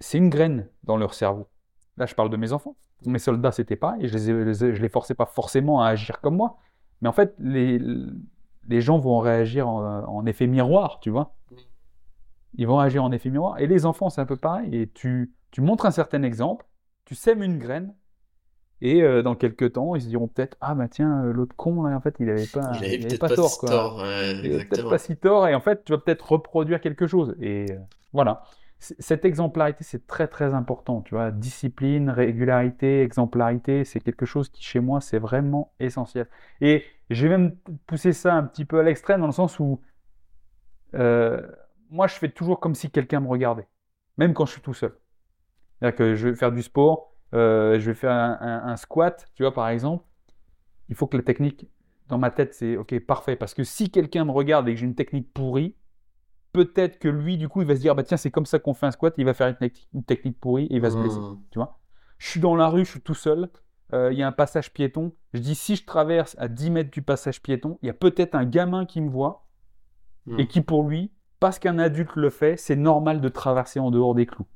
c'est 0.00 0.18
une 0.18 0.30
graine 0.30 0.68
dans 0.82 0.96
leur 0.96 1.14
cerveau. 1.14 1.48
Là, 1.96 2.06
je 2.06 2.14
parle 2.14 2.30
de 2.30 2.36
mes 2.36 2.52
enfants. 2.52 2.76
Mes 3.06 3.18
soldats, 3.18 3.52
c'était 3.52 3.76
pas, 3.76 3.96
et 4.00 4.08
je 4.08 4.14
les, 4.16 4.54
je 4.54 4.80
les 4.80 4.88
forçais 4.88 5.14
pas 5.14 5.26
forcément 5.26 5.82
à 5.82 5.88
agir 5.88 6.20
comme 6.20 6.36
moi. 6.36 6.58
Mais 7.02 7.08
en 7.08 7.12
fait, 7.12 7.34
les, 7.38 7.78
les 8.68 8.80
gens 8.80 8.98
vont 8.98 9.18
réagir 9.18 9.68
en, 9.68 10.26
effet 10.26 10.46
miroir, 10.46 11.00
tu 11.00 11.10
vois. 11.10 11.34
Ils 12.54 12.66
vont 12.66 12.76
réagir 12.76 13.04
en 13.04 13.12
effet 13.12 13.30
miroir. 13.30 13.58
Et 13.58 13.66
les 13.66 13.84
enfants, 13.84 14.10
c'est 14.10 14.20
un 14.20 14.26
peu 14.26 14.36
pareil. 14.36 14.74
Et 14.74 14.88
tu, 14.88 15.34
tu 15.50 15.60
montres 15.60 15.86
un 15.86 15.90
certain 15.90 16.22
exemple, 16.22 16.66
tu 17.04 17.14
sèmes 17.14 17.42
une 17.42 17.58
graine, 17.58 17.94
et 18.84 19.02
euh, 19.02 19.22
dans 19.22 19.34
quelques 19.34 19.72
temps, 19.72 19.94
ils 19.94 20.02
se 20.02 20.08
diront 20.08 20.28
peut-être 20.28 20.58
Ah, 20.60 20.74
bah 20.74 20.88
tiens, 20.88 21.24
euh, 21.24 21.32
l'autre 21.32 21.56
con, 21.56 21.84
là, 21.84 21.96
en 21.96 22.00
fait, 22.02 22.16
il 22.20 22.28
avait 22.28 22.46
pas, 22.46 22.70
il 22.82 23.06
avait, 23.06 23.16
pas, 23.16 23.30
tort. 23.30 23.56
Quoi. 23.58 23.70
il 24.02 24.52
avait 24.52 24.66
peut-être 24.66 24.90
pas 24.90 24.98
si 24.98 25.16
tort, 25.16 25.48
et 25.48 25.54
en 25.54 25.60
fait, 25.60 25.84
tu 25.84 25.92
vas 25.92 25.98
peut-être 25.98 26.32
reproduire 26.32 26.82
quelque 26.82 27.06
chose. 27.06 27.34
Et 27.40 27.64
euh, 27.72 27.78
voilà. 28.12 28.42
cette 28.78 29.24
exemplarité, 29.24 29.84
c'est 29.84 30.06
très 30.06 30.28
très 30.28 30.52
important, 30.52 31.00
tu 31.00 31.14
vois. 31.14 31.30
Discipline, 31.30 32.10
régularité, 32.10 33.00
exemplarité, 33.00 33.86
c'est 33.86 34.00
quelque 34.00 34.26
chose 34.26 34.50
qui 34.50 34.62
chez 34.62 34.80
moi, 34.80 35.00
c'est 35.00 35.18
vraiment 35.18 35.72
essentiel. 35.80 36.26
Et 36.60 36.84
j'ai 37.08 37.30
même 37.30 37.56
poussé 37.86 38.12
ça 38.12 38.34
un 38.34 38.42
petit 38.42 38.66
peu 38.66 38.80
à 38.80 38.82
l'extrême 38.82 39.20
dans 39.20 39.26
le 39.26 39.32
sens 39.32 39.58
où 39.60 39.80
euh, 40.92 41.40
moi, 41.88 42.06
je 42.06 42.16
fais 42.16 42.28
toujours 42.28 42.60
comme 42.60 42.74
si 42.74 42.90
quelqu'un 42.90 43.20
me 43.20 43.28
regardait, 43.28 43.66
même 44.18 44.34
quand 44.34 44.44
je 44.44 44.52
suis 44.52 44.60
tout 44.60 44.74
seul. 44.74 44.94
C'est-à-dire 45.80 45.96
que 45.96 46.14
je 46.16 46.28
vais 46.28 46.34
faire 46.34 46.52
du 46.52 46.60
sport, 46.60 47.13
euh, 47.34 47.80
je 47.80 47.90
vais 47.90 47.94
faire 47.94 48.12
un, 48.12 48.76
squat, 48.76 49.26
tu 49.34 49.42
vois, 49.42 49.52
par 49.52 49.68
exemple. 49.68 50.04
Il 50.88 50.94
faut 50.94 51.06
que 51.06 51.16
la 51.16 51.22
technique, 51.22 51.66
dans 52.08 52.18
ma 52.18 52.30
tête, 52.30 52.54
c'est 52.54 52.76
OK, 52.76 52.98
parfait. 53.00 53.36
Parce 53.36 53.54
que 53.54 53.64
si 53.64 53.90
quelqu'un 53.90 54.24
me 54.24 54.30
regarde 54.30 54.68
et 54.68 54.74
que 54.74 54.80
j'ai 54.80 54.86
une 54.86 54.94
technique 54.94 55.32
pourrie, 55.32 55.76
peut-être 56.52 56.98
que 56.98 57.08
lui, 57.08 57.36
du 57.36 57.48
coup, 57.48 57.62
il 57.62 57.68
va 57.68 57.74
se 57.74 57.80
dire, 57.80 57.94
bah 57.94 58.02
tiens, 58.02 58.16
c'est 58.16 58.30
comme 58.30 58.46
ça 58.46 58.58
qu'on 58.58 58.74
fait 58.74 58.86
un 58.86 58.90
squat, 58.90 59.14
il 59.18 59.24
va 59.24 59.34
faire 59.34 59.54
une, 59.92 60.04
technique 60.04 60.38
pourrie 60.40 60.66
et 60.66 60.76
il 60.76 60.80
va 60.80 60.90
se 60.90 60.96
blesser. 60.96 61.18
Mmh. 61.18 61.40
Tu 61.50 61.58
vois 61.58 61.78
Je 62.18 62.28
suis 62.28 62.40
dans 62.40 62.54
la 62.54 62.68
rue, 62.68 62.84
je 62.84 62.92
suis 62.92 63.00
tout 63.00 63.14
seul, 63.14 63.48
euh, 63.92 64.12
il 64.12 64.18
y 64.18 64.22
a 64.22 64.26
un 64.26 64.32
passage 64.32 64.72
piéton. 64.72 65.12
Je 65.32 65.40
dis, 65.40 65.54
si 65.54 65.76
je 65.76 65.84
traverse 65.84 66.36
à 66.38 66.48
10 66.48 66.70
mètres 66.70 66.90
du 66.90 67.02
passage 67.02 67.42
piéton, 67.42 67.78
il 67.82 67.86
y 67.86 67.90
a 67.90 67.94
peut-être 67.94 68.34
un 68.34 68.44
gamin 68.44 68.86
qui 68.86 69.00
me 69.00 69.10
voit 69.10 69.46
mmh. 70.26 70.40
et 70.40 70.46
qui, 70.46 70.60
pour 70.60 70.84
lui, 70.84 71.10
parce 71.40 71.58
qu'un 71.58 71.78
adulte 71.78 72.14
le 72.14 72.30
fait, 72.30 72.56
c'est 72.56 72.76
normal 72.76 73.20
de 73.20 73.28
traverser 73.28 73.80
en 73.80 73.90
dehors 73.90 74.14
des 74.14 74.26
clous. 74.26 74.46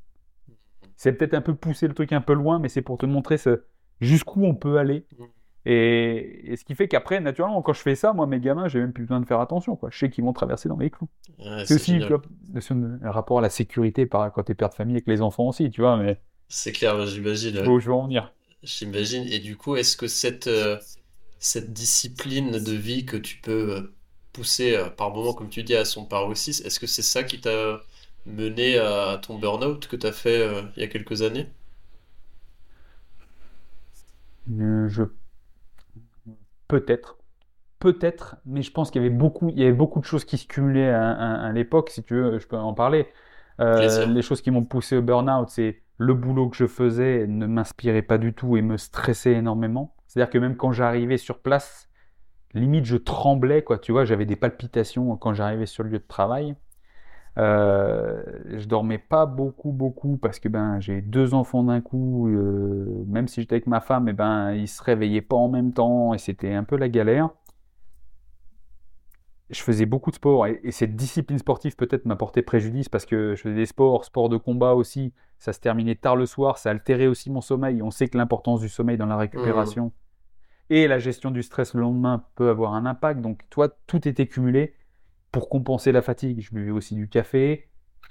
C'est 0.98 1.12
peut-être 1.12 1.34
un 1.34 1.40
peu 1.40 1.54
pousser 1.54 1.86
le 1.86 1.94
truc 1.94 2.12
un 2.12 2.20
peu 2.20 2.34
loin, 2.34 2.58
mais 2.58 2.68
c'est 2.68 2.82
pour 2.82 2.98
te 2.98 3.06
montrer 3.06 3.38
ce, 3.38 3.62
jusqu'où 4.00 4.44
on 4.44 4.56
peut 4.56 4.78
aller. 4.78 5.06
Mmh. 5.16 5.24
Et, 5.64 6.54
ce 6.56 6.64
qui 6.64 6.74
fait 6.74 6.88
qu'après, 6.88 7.20
naturellement, 7.20 7.62
quand 7.62 7.72
je 7.72 7.82
fais 7.82 7.94
ça, 7.94 8.12
moi, 8.12 8.26
mes 8.26 8.40
gamins, 8.40 8.66
j'ai 8.66 8.80
même 8.80 8.92
plus 8.92 9.04
besoin 9.04 9.20
de 9.20 9.26
faire 9.26 9.38
attention. 9.38 9.76
Quoi. 9.76 9.90
Je 9.92 9.98
sais 9.98 10.10
qu'ils 10.10 10.24
vont 10.24 10.32
traverser 10.32 10.68
dans 10.68 10.76
mes 10.76 10.90
clous. 10.90 11.08
c'est 11.64 11.74
aussi 11.74 12.00
un 12.02 13.10
rapport 13.12 13.38
à 13.38 13.42
la 13.42 13.50
sécurité 13.50 14.06
par, 14.06 14.32
quand 14.32 14.42
tu 14.42 14.52
es 14.52 14.54
père 14.56 14.70
de 14.70 14.74
famille 14.74 14.96
avec 14.96 15.06
les 15.06 15.22
enfants 15.22 15.46
aussi, 15.46 15.70
tu 15.70 15.82
vois. 15.82 15.96
Mais... 15.96 16.20
C'est 16.48 16.72
clair, 16.72 17.06
j'imagine. 17.06 17.58
Où 17.68 17.78
je 17.78 17.86
vais 17.86 17.94
en 17.94 18.04
venir. 18.04 18.32
J'imagine. 18.64 19.24
Et 19.30 19.38
du 19.38 19.56
coup, 19.56 19.76
est-ce 19.76 19.96
que 19.96 20.08
cette, 20.08 20.48
euh, 20.48 20.78
cette 21.38 21.72
discipline 21.72 22.52
de 22.58 22.72
vie 22.72 23.04
que 23.04 23.16
tu 23.16 23.36
peux 23.36 23.76
euh, 23.76 23.94
pousser 24.32 24.74
euh, 24.74 24.88
par 24.88 25.10
moment, 25.14 25.32
comme 25.32 25.48
tu 25.48 25.62
dis, 25.62 25.76
à 25.76 25.84
son 25.84 26.04
paroxysme, 26.06 26.66
est-ce 26.66 26.80
que 26.80 26.88
c'est 26.88 27.02
ça 27.02 27.22
qui 27.22 27.40
t'a 27.40 27.80
mené 28.28 28.78
à 28.78 29.18
ton 29.20 29.38
burn-out 29.38 29.86
que 29.88 29.96
tu 29.96 30.06
as 30.06 30.12
fait 30.12 30.46
il 30.76 30.82
y 30.82 30.84
a 30.84 30.88
quelques 30.88 31.22
années 31.22 31.46
Je 34.48 35.04
Peut-être. 36.68 37.16
Peut-être, 37.78 38.36
mais 38.44 38.62
je 38.62 38.70
pense 38.70 38.90
qu'il 38.90 39.02
y 39.02 39.06
avait 39.06 39.14
beaucoup, 39.14 39.48
il 39.50 39.58
y 39.58 39.62
avait 39.62 39.72
beaucoup 39.72 40.00
de 40.00 40.04
choses 40.04 40.24
qui 40.24 40.36
se 40.36 40.46
cumulaient 40.46 40.90
à, 40.90 41.50
l'époque, 41.52 41.90
si 41.90 42.02
tu 42.02 42.14
veux, 42.14 42.38
je 42.38 42.46
peux 42.46 42.56
en 42.56 42.74
parler. 42.74 43.06
Euh, 43.60 44.06
les 44.06 44.22
choses 44.22 44.42
qui 44.42 44.50
m'ont 44.50 44.64
poussé 44.64 44.96
au 44.96 45.02
burn-out, 45.02 45.48
c'est 45.48 45.80
le 45.96 46.14
boulot 46.14 46.48
que 46.48 46.56
je 46.56 46.66
faisais 46.66 47.26
ne 47.26 47.46
m'inspirait 47.46 48.02
pas 48.02 48.18
du 48.18 48.32
tout 48.32 48.56
et 48.56 48.62
me 48.62 48.76
stressait 48.76 49.32
énormément. 49.32 49.94
C'est-à-dire 50.06 50.30
que 50.30 50.38
même 50.38 50.56
quand 50.56 50.72
j'arrivais 50.72 51.18
sur 51.18 51.38
place, 51.38 51.88
limite 52.52 52.84
je 52.84 52.96
tremblais, 52.96 53.62
quoi. 53.62 53.78
Tu 53.78 53.92
vois, 53.92 54.04
j'avais 54.04 54.26
des 54.26 54.36
palpitations 54.36 55.16
quand 55.16 55.34
j'arrivais 55.34 55.66
sur 55.66 55.84
le 55.84 55.90
lieu 55.90 55.98
de 55.98 56.06
travail. 56.06 56.56
Euh, 57.38 58.20
je 58.56 58.66
dormais 58.66 58.98
pas 58.98 59.24
beaucoup, 59.24 59.70
beaucoup 59.70 60.16
parce 60.16 60.40
que 60.40 60.48
ben 60.48 60.80
j'ai 60.80 61.00
deux 61.00 61.34
enfants 61.34 61.62
d'un 61.62 61.80
coup. 61.80 62.28
Euh, 62.28 63.04
même 63.06 63.28
si 63.28 63.40
j'étais 63.40 63.54
avec 63.54 63.66
ma 63.66 63.80
femme, 63.80 64.08
et 64.08 64.10
eh 64.10 64.14
ben 64.14 64.52
ils 64.54 64.68
se 64.68 64.82
réveillaient 64.82 65.20
pas 65.20 65.36
en 65.36 65.48
même 65.48 65.72
temps 65.72 66.14
et 66.14 66.18
c'était 66.18 66.52
un 66.52 66.64
peu 66.64 66.76
la 66.76 66.88
galère. 66.88 67.30
Je 69.50 69.62
faisais 69.62 69.86
beaucoup 69.86 70.10
de 70.10 70.16
sport 70.16 70.46
et, 70.46 70.60
cette 70.72 70.94
discipline 70.94 71.38
sportive 71.38 71.74
peut-être 71.74 72.04
m'a 72.04 72.16
porté 72.16 72.42
préjudice 72.42 72.88
parce 72.88 73.06
que 73.06 73.34
je 73.34 73.42
faisais 73.42 73.54
des 73.54 73.66
sports, 73.66 74.04
sport 74.04 74.28
de 74.28 74.36
combat 74.36 74.74
aussi. 74.74 75.14
Ça 75.38 75.52
se 75.52 75.60
terminait 75.60 75.94
tard 75.94 76.16
le 76.16 76.26
soir, 76.26 76.58
ça 76.58 76.70
altérait 76.70 77.06
aussi 77.06 77.30
mon 77.30 77.40
sommeil. 77.40 77.80
On 77.80 77.90
sait 77.90 78.08
que 78.08 78.18
l'importance 78.18 78.60
du 78.60 78.68
sommeil 78.68 78.98
dans 78.98 79.06
la 79.06 79.16
récupération 79.16 79.86
mmh. 79.86 80.74
et 80.74 80.88
la 80.88 80.98
gestion 80.98 81.30
du 81.30 81.42
stress 81.42 81.72
le 81.74 81.80
lendemain 81.80 82.24
peut 82.34 82.50
avoir 82.50 82.74
un 82.74 82.84
impact. 82.84 83.20
Donc 83.20 83.42
toi, 83.48 83.68
tout 83.86 84.06
était 84.08 84.26
cumulé 84.26 84.74
pour 85.30 85.48
compenser 85.48 85.92
la 85.92 86.02
fatigue, 86.02 86.40
je 86.40 86.54
buvais 86.54 86.70
aussi 86.70 86.94
du 86.94 87.08
café. 87.08 87.68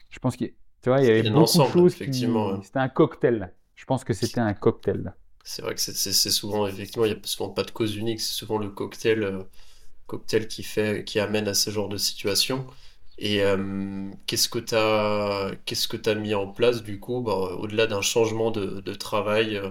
Je 0.09 0.19
pense 0.19 0.35
qu'il 0.35 0.53
tu 0.81 0.89
vois, 0.89 1.01
il 1.01 1.07
y 1.07 1.09
avait 1.09 1.29
beaucoup 1.29 1.57
de 1.57 1.67
choses. 1.67 1.93
Effectivement, 1.93 2.61
C'était 2.61 2.79
un 2.79 2.89
cocktail. 2.89 3.53
Je 3.75 3.85
pense 3.85 4.03
que 4.03 4.13
c'était 4.13 4.39
un 4.39 4.53
cocktail. 4.53 5.13
C'est 5.43 5.61
vrai 5.61 5.75
que 5.75 5.81
c'est 5.81 6.13
souvent, 6.31 6.67
effectivement, 6.67 7.05
il 7.05 7.13
n'y 7.13 7.17
a 7.17 7.21
souvent 7.23 7.49
pas 7.49 7.63
de 7.63 7.71
cause 7.71 7.95
unique. 7.95 8.19
C'est 8.19 8.33
souvent 8.33 8.57
le 8.57 8.69
cocktail, 8.69 9.23
euh, 9.23 9.43
cocktail 10.05 10.47
qui, 10.47 10.63
fait, 10.63 11.03
qui 11.05 11.19
amène 11.19 11.47
à 11.47 11.53
ce 11.53 11.69
genre 11.69 11.89
de 11.89 11.97
situation. 11.97 12.67
Et 13.17 13.41
euh, 13.43 14.09
qu'est-ce 14.27 14.49
que 14.49 14.59
tu 14.59 14.75
as, 14.75 15.51
qu'est-ce 15.65 15.87
que 15.87 15.97
as 16.09 16.15
mis 16.15 16.33
en 16.35 16.47
place, 16.47 16.83
du 16.83 16.99
coup, 16.99 17.21
bah, 17.21 17.33
au-delà 17.33 17.87
d'un 17.87 18.01
changement 18.01 18.51
de, 18.51 18.81
de 18.81 18.93
travail 18.93 19.61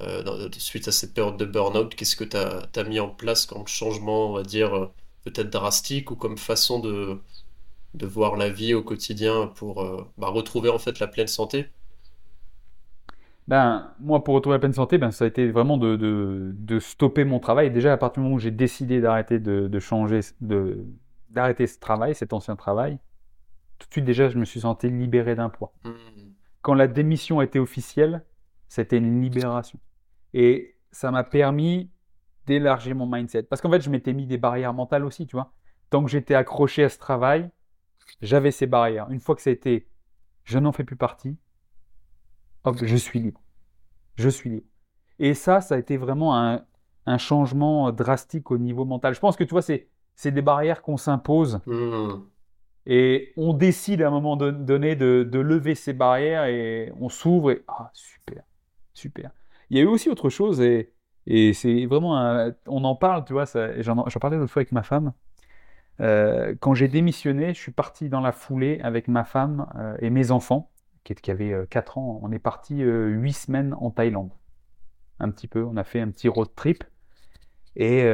euh, 0.00 0.48
suite 0.56 0.88
à 0.88 0.92
cette 0.92 1.14
période 1.14 1.36
de 1.36 1.44
burn-out 1.44 1.94
Qu'est-ce 1.94 2.16
que 2.16 2.24
tu 2.24 2.36
as, 2.36 2.68
as, 2.74 2.84
mis 2.84 3.00
en 3.00 3.10
place 3.10 3.44
comme 3.46 3.66
changement, 3.66 4.30
on 4.30 4.32
va 4.34 4.42
dire 4.42 4.90
peut-être 5.24 5.50
drastique 5.50 6.10
ou 6.10 6.16
comme 6.16 6.38
façon 6.38 6.80
de, 6.80 7.18
de 7.94 8.06
voir 8.06 8.36
la 8.36 8.50
vie 8.50 8.74
au 8.74 8.82
quotidien 8.82 9.48
pour 9.54 9.82
euh, 9.82 10.04
bah, 10.18 10.28
retrouver 10.28 10.68
en 10.68 10.78
fait 10.78 10.98
la 10.98 11.06
pleine 11.06 11.28
santé 11.28 11.68
ben, 13.48 13.92
moi, 13.98 14.22
pour 14.22 14.34
retrouver 14.34 14.54
la 14.54 14.60
pleine 14.60 14.72
santé, 14.72 14.98
ben, 14.98 15.10
ça 15.10 15.24
a 15.24 15.28
été 15.28 15.50
vraiment 15.50 15.76
de, 15.76 15.96
de, 15.96 16.52
de 16.54 16.78
stopper 16.78 17.24
mon 17.24 17.40
travail. 17.40 17.70
Déjà, 17.70 17.92
à 17.92 17.96
partir 17.96 18.20
du 18.20 18.24
moment 18.24 18.36
où 18.36 18.38
j'ai 18.38 18.52
décidé 18.52 19.00
d'arrêter 19.00 19.40
de, 19.40 19.66
de, 19.66 19.78
changer, 19.80 20.20
de, 20.40 20.86
d'arrêter 21.30 21.66
ce 21.66 21.78
travail, 21.78 22.14
cet 22.14 22.32
ancien 22.32 22.54
travail, 22.54 22.98
tout 23.78 23.88
de 23.88 23.92
suite, 23.92 24.04
déjà, 24.04 24.28
je 24.28 24.38
me 24.38 24.44
suis 24.44 24.60
senti 24.60 24.88
libéré 24.88 25.34
d'un 25.34 25.48
poids. 25.48 25.72
Mmh. 25.84 25.90
Quand 26.62 26.74
la 26.74 26.86
démission 26.86 27.40
a 27.40 27.44
été 27.44 27.58
officielle, 27.58 28.24
c'était 28.68 28.98
une 28.98 29.20
libération. 29.20 29.80
Et 30.34 30.76
ça 30.92 31.10
m'a 31.10 31.24
permis 31.24 31.90
d'élargir 32.46 32.94
mon 32.94 33.06
mindset. 33.06 33.44
Parce 33.44 33.60
qu'en 33.60 33.70
fait, 33.70 33.80
je 33.80 33.90
m'étais 33.90 34.12
mis 34.12 34.26
des 34.26 34.38
barrières 34.38 34.74
mentales 34.74 35.04
aussi, 35.04 35.26
tu 35.26 35.36
vois. 35.36 35.52
Tant 35.90 36.02
que 36.04 36.10
j'étais 36.10 36.34
accroché 36.34 36.84
à 36.84 36.88
ce 36.88 36.98
travail, 36.98 37.50
j'avais 38.20 38.50
ces 38.50 38.66
barrières. 38.66 39.10
Une 39.10 39.20
fois 39.20 39.34
que 39.34 39.42
c'était 39.42 39.86
je 40.44 40.58
n'en 40.58 40.72
fais 40.72 40.84
plus 40.84 40.96
partie, 40.96 41.36
hop, 42.64 42.76
je 42.82 42.96
suis 42.96 43.20
libre. 43.20 43.40
Je 44.16 44.28
suis 44.28 44.50
libre. 44.50 44.66
Et 45.18 45.34
ça, 45.34 45.60
ça 45.60 45.76
a 45.76 45.78
été 45.78 45.96
vraiment 45.96 46.36
un, 46.36 46.64
un 47.06 47.18
changement 47.18 47.92
drastique 47.92 48.50
au 48.50 48.58
niveau 48.58 48.84
mental. 48.84 49.14
Je 49.14 49.20
pense 49.20 49.36
que 49.36 49.44
tu 49.44 49.50
vois, 49.50 49.62
c'est, 49.62 49.88
c'est 50.14 50.32
des 50.32 50.42
barrières 50.42 50.82
qu'on 50.82 50.96
s'impose. 50.96 51.60
Mmh. 51.66 52.22
Et 52.86 53.32
on 53.36 53.52
décide 53.52 54.02
à 54.02 54.08
un 54.08 54.10
moment 54.10 54.36
donné 54.36 54.96
de, 54.96 55.22
de, 55.22 55.38
lever 55.38 55.76
ces 55.76 55.92
barrières 55.92 56.46
et 56.46 56.92
on 56.98 57.08
s'ouvre 57.08 57.52
et 57.52 57.62
ah, 57.68 57.90
super, 57.94 58.42
super. 58.92 59.30
Il 59.70 59.76
y 59.76 59.80
a 59.80 59.84
eu 59.84 59.86
aussi 59.86 60.10
autre 60.10 60.28
chose 60.28 60.60
et 60.60 60.92
et 61.26 61.52
c'est 61.52 61.86
vraiment 61.86 62.18
un... 62.18 62.52
On 62.66 62.84
en 62.84 62.96
parle, 62.96 63.24
tu 63.24 63.32
vois, 63.32 63.44
j'en 63.78 64.04
parlais 64.20 64.36
l'autre 64.36 64.52
fois 64.52 64.60
avec 64.60 64.72
ma 64.72 64.82
femme. 64.82 65.12
Euh, 66.00 66.54
quand 66.60 66.74
j'ai 66.74 66.88
démissionné, 66.88 67.54
je 67.54 67.60
suis 67.60 67.72
parti 67.72 68.08
dans 68.08 68.20
la 68.20 68.32
foulée 68.32 68.80
avec 68.82 69.08
ma 69.08 69.24
femme 69.24 69.66
euh, 69.76 69.96
et 70.00 70.10
mes 70.10 70.30
enfants, 70.30 70.70
qui, 71.04 71.14
qui 71.14 71.30
avaient 71.30 71.66
4 71.70 71.98
euh, 71.98 72.00
ans. 72.00 72.20
On 72.22 72.32
est 72.32 72.38
parti 72.38 72.76
8 72.80 73.32
semaines 73.32 73.74
en 73.78 73.90
Thaïlande. 73.90 74.30
Un 75.20 75.30
petit 75.30 75.46
peu, 75.46 75.64
on 75.64 75.76
a 75.76 75.84
fait 75.84 76.00
un 76.00 76.10
petit 76.10 76.28
road 76.28 76.48
trip. 76.56 76.84
Et 77.74 78.04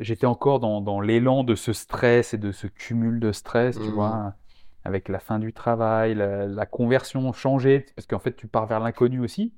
j'étais 0.00 0.26
encore 0.26 0.58
dans, 0.58 0.80
dans 0.80 1.00
l'élan 1.00 1.44
de 1.44 1.54
ce 1.54 1.72
stress 1.72 2.34
et 2.34 2.38
de 2.38 2.50
ce 2.50 2.66
cumul 2.66 3.20
de 3.20 3.30
stress, 3.30 3.78
tu 3.78 3.88
mmh. 3.88 3.92
vois, 3.92 4.34
avec 4.82 5.08
la 5.08 5.20
fin 5.20 5.38
du 5.38 5.52
travail, 5.52 6.14
la, 6.16 6.46
la 6.46 6.66
conversion 6.66 7.32
changée, 7.32 7.86
parce 7.94 8.08
qu'en 8.08 8.18
fait, 8.18 8.34
tu 8.34 8.48
pars 8.48 8.66
vers 8.66 8.80
l'inconnu 8.80 9.20
aussi. 9.20 9.54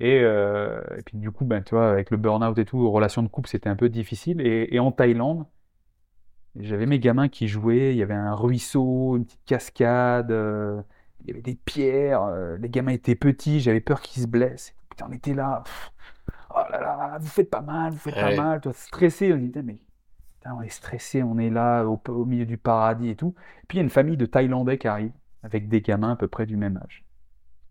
Et, 0.00 0.20
euh, 0.22 0.82
et, 0.98 1.02
puis 1.02 1.18
du 1.18 1.30
coup, 1.30 1.44
ben, 1.44 1.62
tu 1.62 1.74
vois, 1.74 1.90
avec 1.90 2.10
le 2.10 2.16
burn-out 2.16 2.58
et 2.58 2.64
tout, 2.64 2.90
relation 2.90 3.22
de 3.22 3.28
couple, 3.28 3.48
c'était 3.48 3.68
un 3.68 3.76
peu 3.76 3.88
difficile. 3.88 4.40
Et, 4.40 4.78
en 4.78 4.92
Thaïlande, 4.92 5.46
j'avais 6.56 6.86
mes 6.86 6.98
gamins 6.98 7.28
qui 7.28 7.48
jouaient, 7.48 7.92
il 7.92 7.96
y 7.96 8.02
avait 8.02 8.14
un 8.14 8.34
ruisseau, 8.34 9.16
une 9.16 9.24
petite 9.24 9.44
cascade, 9.44 10.30
euh, 10.30 10.82
il 11.20 11.28
y 11.28 11.30
avait 11.32 11.42
des 11.42 11.56
pierres, 11.56 12.22
euh, 12.22 12.56
les 12.58 12.68
gamins 12.68 12.92
étaient 12.92 13.14
petits, 13.14 13.60
j'avais 13.60 13.80
peur 13.80 14.00
qu'ils 14.00 14.22
se 14.22 14.28
blessent. 14.28 14.74
Putain, 14.90 15.06
on 15.08 15.12
était 15.12 15.34
là, 15.34 15.64
oh 16.50 16.62
là 16.70 16.80
là, 16.80 17.18
vous 17.20 17.26
faites 17.28 17.50
pas 17.50 17.60
mal, 17.60 17.92
vous 17.92 17.98
faites 17.98 18.14
pas 18.14 18.36
mal, 18.36 18.60
toi, 18.60 18.72
stressé, 18.72 19.32
on 19.32 19.36
disait, 19.38 19.62
mais 19.62 19.78
putain, 20.34 20.54
on 20.56 20.62
est 20.62 20.68
stressé, 20.68 21.22
on 21.22 21.38
est 21.38 21.50
là 21.50 21.84
au, 21.84 22.00
au 22.08 22.24
milieu 22.24 22.46
du 22.46 22.58
paradis 22.58 23.10
et 23.10 23.16
tout. 23.16 23.34
Et 23.62 23.66
puis 23.66 23.78
il 23.78 23.80
y 23.80 23.80
a 23.80 23.84
une 23.84 23.90
famille 23.90 24.16
de 24.16 24.26
Thaïlandais 24.26 24.78
qui 24.78 24.88
arrive, 24.88 25.12
avec 25.42 25.68
des 25.68 25.80
gamins 25.80 26.12
à 26.12 26.16
peu 26.16 26.28
près 26.28 26.46
du 26.46 26.56
même 26.56 26.78
âge. 26.84 27.04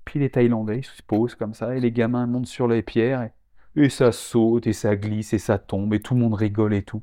Puis 0.06 0.20
les 0.20 0.30
Thaïlandais, 0.30 0.80
ils 0.80 0.86
se 0.86 1.02
posent 1.02 1.36
comme 1.36 1.54
ça, 1.54 1.76
et 1.76 1.80
les 1.80 1.92
gamins 1.92 2.26
montent 2.28 2.48
sur 2.48 2.68
les 2.68 2.82
pierres, 2.82 3.30
et, 3.76 3.90
ça 3.90 4.12
saute, 4.12 4.68
et 4.68 4.74
ça 4.74 4.96
glisse, 4.96 5.34
et 5.34 5.40
ça 5.40 5.58
tombe, 5.58 5.94
et 5.94 6.02
tout 6.02 6.14
le 6.14 6.20
monde 6.20 6.34
rigole 6.34 6.74
et 6.74 6.84
tout. 6.84 7.02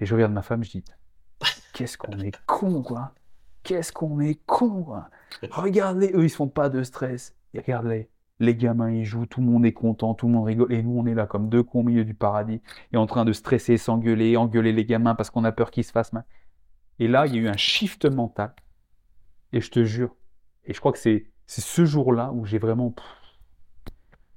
Et 0.00 0.06
je 0.06 0.14
regarde 0.14 0.32
ma 0.32 0.42
femme, 0.42 0.64
je 0.64 0.70
dis, 0.72 0.84
qu'est-ce 1.72 1.96
qu'on 1.96 2.18
est 2.18 2.36
con, 2.46 2.82
quoi. 2.82 3.12
Qu'est-ce 3.62 3.92
qu'on 3.92 4.20
est 4.20 4.40
con, 4.46 4.82
quoi. 4.82 5.08
Regardez, 5.50 6.10
eux, 6.14 6.24
ils 6.24 6.30
se 6.30 6.36
font 6.36 6.48
pas 6.48 6.68
de 6.68 6.82
stress. 6.82 7.34
Et 7.54 7.60
regardez, 7.60 8.10
les 8.40 8.56
gamins, 8.56 8.90
ils 8.90 9.04
jouent, 9.04 9.26
tout 9.26 9.40
le 9.40 9.46
monde 9.46 9.64
est 9.64 9.72
content, 9.72 10.14
tout 10.14 10.26
le 10.26 10.32
monde 10.32 10.46
rigole, 10.46 10.72
et 10.72 10.82
nous, 10.82 10.98
on 10.98 11.06
est 11.06 11.14
là 11.14 11.26
comme 11.26 11.48
deux 11.48 11.62
cons 11.62 11.80
au 11.80 11.84
milieu 11.84 12.04
du 12.04 12.14
paradis, 12.14 12.60
et 12.92 12.96
en 12.96 13.06
train 13.06 13.24
de 13.24 13.32
stresser, 13.32 13.76
s'engueuler, 13.76 14.36
engueuler 14.36 14.72
les 14.72 14.84
gamins 14.84 15.14
parce 15.14 15.30
qu'on 15.30 15.44
a 15.44 15.52
peur 15.52 15.70
qu'ils 15.70 15.84
se 15.84 15.92
fassent 15.92 16.12
mal. 16.12 16.24
Et 16.98 17.08
là, 17.08 17.26
il 17.26 17.34
y 17.34 17.38
a 17.38 17.42
eu 17.42 17.48
un 17.48 17.56
shift 17.56 18.06
mental. 18.06 18.54
Et 19.52 19.60
je 19.60 19.70
te 19.70 19.84
jure, 19.84 20.14
Et 20.64 20.74
je 20.74 20.80
crois 20.80 20.92
que 20.92 20.98
c'est 20.98 21.30
ce 21.46 21.84
jour-là 21.84 22.32
où 22.32 22.44
j'ai 22.44 22.58
vraiment 22.58 22.94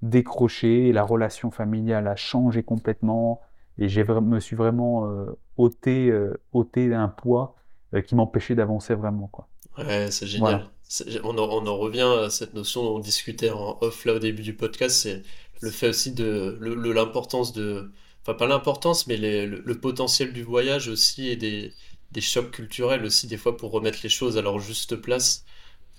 décroché, 0.02 0.92
la 0.92 1.04
relation 1.04 1.52
familiale 1.52 2.08
a 2.08 2.16
changé 2.16 2.64
complètement, 2.64 3.42
et 3.80 3.90
je 3.90 4.02
me 4.02 4.40
suis 4.40 4.56
vraiment 4.56 5.10
euh, 5.10 5.38
ôté, 5.58 6.10
euh, 6.10 6.40
ôté 6.52 6.94
un 6.94 7.08
poids 7.08 7.56
euh, 7.94 8.02
qui 8.02 8.16
m'empêchait 8.16 8.56
d'avancer 8.56 8.96
vraiment. 8.96 9.28
Quoi. 9.28 9.48
Ouais, 9.78 10.10
c'est 10.12 10.28
génial. 10.28 10.70
On, 11.24 11.38
en, 11.38 11.50
on, 11.50 11.68
en, 11.68 11.78
revient 11.78 12.10
à 12.24 12.30
cette 12.30 12.54
notion 12.54 12.84
dont 12.84 12.96
on 12.96 13.00
discutait 13.00 13.50
en 13.50 13.78
off 13.82 14.06
là 14.06 14.14
au 14.14 14.20
début 14.20 14.42
du 14.42 14.56
podcast, 14.56 14.96
c'est 14.96 15.22
le 15.62 15.70
fait 15.70 15.90
aussi 15.90 16.14
de 16.14 16.58
l'importance 16.62 17.52
de, 17.52 17.92
enfin 18.22 18.34
pas 18.36 18.48
l'importance, 18.48 19.06
mais 19.06 19.18
le, 19.18 19.46
le, 19.46 19.80
potentiel 19.80 20.32
du 20.32 20.44
voyage 20.44 20.88
aussi 20.88 21.28
et 21.28 21.36
des, 21.36 21.74
des, 22.12 22.22
chocs 22.22 22.52
culturels 22.52 23.04
aussi 23.04 23.28
des 23.28 23.36
fois 23.36 23.58
pour 23.58 23.72
remettre 23.72 24.00
les 24.02 24.10
choses 24.10 24.38
à 24.38 24.42
leur 24.42 24.60
juste 24.60 24.96
place. 24.96 25.44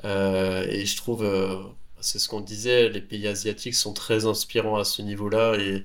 Euh, 0.05 0.67
et 0.69 0.87
je 0.87 0.97
trouve, 0.97 1.25
euh, 1.25 1.57
c'est 2.01 2.19
ce 2.19 2.29
qu'on 2.29 2.41
disait, 2.41 2.89
les 2.89 3.01
pays 3.01 3.27
asiatiques 3.27 3.75
sont 3.75 3.93
très 3.93 4.27
inspirants 4.27 4.77
à 4.77 4.85
ce 4.85 5.03
niveau-là 5.03 5.57
et, 5.59 5.85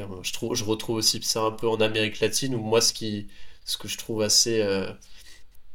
euh, 0.00 0.06
je 0.22 0.32
trouve, 0.32 0.54
je 0.54 0.64
retrouve 0.64 0.96
aussi 0.96 1.22
ça 1.22 1.42
un 1.42 1.50
peu 1.50 1.68
en 1.68 1.80
Amérique 1.80 2.20
latine 2.20 2.54
où 2.54 2.60
moi 2.60 2.80
ce 2.80 2.92
qui, 2.92 3.28
ce 3.64 3.76
que 3.76 3.88
je 3.88 3.98
trouve 3.98 4.22
assez 4.22 4.62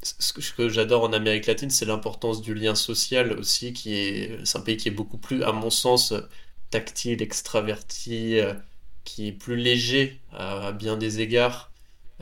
ce 0.04 0.54
que, 0.54 0.70
j'adore 0.70 1.04
en 1.04 1.14
Amérique 1.14 1.46
latine, 1.48 1.70
c'est 1.70 1.86
l'importance 1.86 2.42
du 2.42 2.54
lien 2.54 2.76
social 2.76 3.34
aussi, 3.34 3.74
qui 3.74 3.96
est, 3.96 4.46
c'est 4.46 4.58
un 4.58 4.62
pays 4.62 4.78
qui 4.78 4.88
est 4.88 4.92
beaucoup 4.92 5.18
plus, 5.18 5.44
à 5.44 5.52
mon 5.52 5.70
sens, 5.70 6.14
tactile, 6.70 7.22
extraverti, 7.22 8.40
qui 9.04 9.28
est 9.28 9.32
plus 9.34 9.58
léger 9.58 10.22
à, 10.32 10.72
bien 10.72 10.98
des 10.98 11.20
égards. 11.22 11.72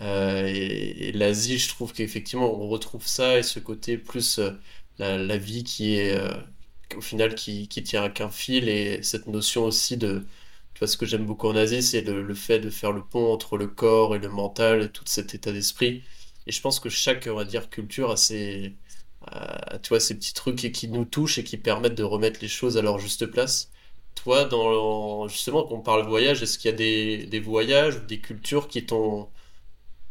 Et, 0.01 1.11
l'Asie, 1.13 1.59
je 1.59 1.69
trouve 1.69 1.93
qu'effectivement, 1.93 2.51
on 2.59 2.67
retrouve 2.67 3.05
ça 3.07 3.37
et 3.37 3.43
ce 3.43 3.59
côté 3.59 3.97
plus 3.97 4.39
euh, 5.01 5.17
la, 5.17 5.37
vie 5.37 5.63
qui 5.63 5.95
est, 5.95 6.19
au 6.95 7.01
final, 7.01 7.35
qui, 7.35 7.67
qui 7.67 7.83
tient 7.83 8.09
qu'un 8.09 8.29
fil 8.29 8.69
et 8.69 9.03
cette 9.03 9.27
notion 9.27 9.65
aussi 9.65 9.97
de, 9.97 10.25
tu 10.73 10.79
vois, 10.79 10.87
ce 10.87 10.97
que 10.97 11.05
j'aime 11.05 11.25
beaucoup 11.25 11.47
en 11.47 11.55
Asie, 11.55 11.83
c'est 11.83 12.01
le, 12.01 12.33
fait 12.33 12.59
de 12.59 12.69
faire 12.69 12.91
le 12.91 13.03
pont 13.03 13.33
entre 13.33 13.57
le 13.57 13.67
corps 13.67 14.15
et 14.15 14.19
le 14.19 14.29
mental 14.29 14.83
et 14.83 14.89
tout 14.89 15.03
cet 15.07 15.35
état 15.35 15.51
d'esprit. 15.51 16.03
Et 16.47 16.51
je 16.51 16.61
pense 16.61 16.79
que 16.79 16.89
chaque, 16.89 17.27
on 17.31 17.35
va 17.35 17.45
dire, 17.45 17.69
culture 17.69 18.11
a 18.11 18.17
ses, 18.17 18.73
tu 19.83 19.89
vois, 19.89 19.99
ces 19.99 20.15
petits 20.15 20.33
trucs 20.33 20.71
qui 20.71 20.87
nous 20.87 21.05
touchent 21.05 21.37
et 21.37 21.43
qui 21.43 21.57
permettent 21.57 21.95
de 21.95 22.03
remettre 22.03 22.39
les 22.41 22.47
choses 22.47 22.77
à 22.77 22.81
leur 22.81 22.99
juste 22.99 23.25
place. 23.27 23.71
Toi, 24.15 24.45
dans, 24.45 25.27
justement, 25.27 25.63
quand 25.63 25.75
on 25.75 25.81
parle 25.81 26.07
voyage, 26.07 26.41
est-ce 26.43 26.57
qu'il 26.57 26.71
y 26.71 26.73
a 26.73 26.77
des, 26.77 27.25
des 27.27 27.39
voyages 27.39 27.97
ou 27.97 27.99
des 28.05 28.19
cultures 28.19 28.67
qui 28.67 28.85
t'ont 28.85 29.29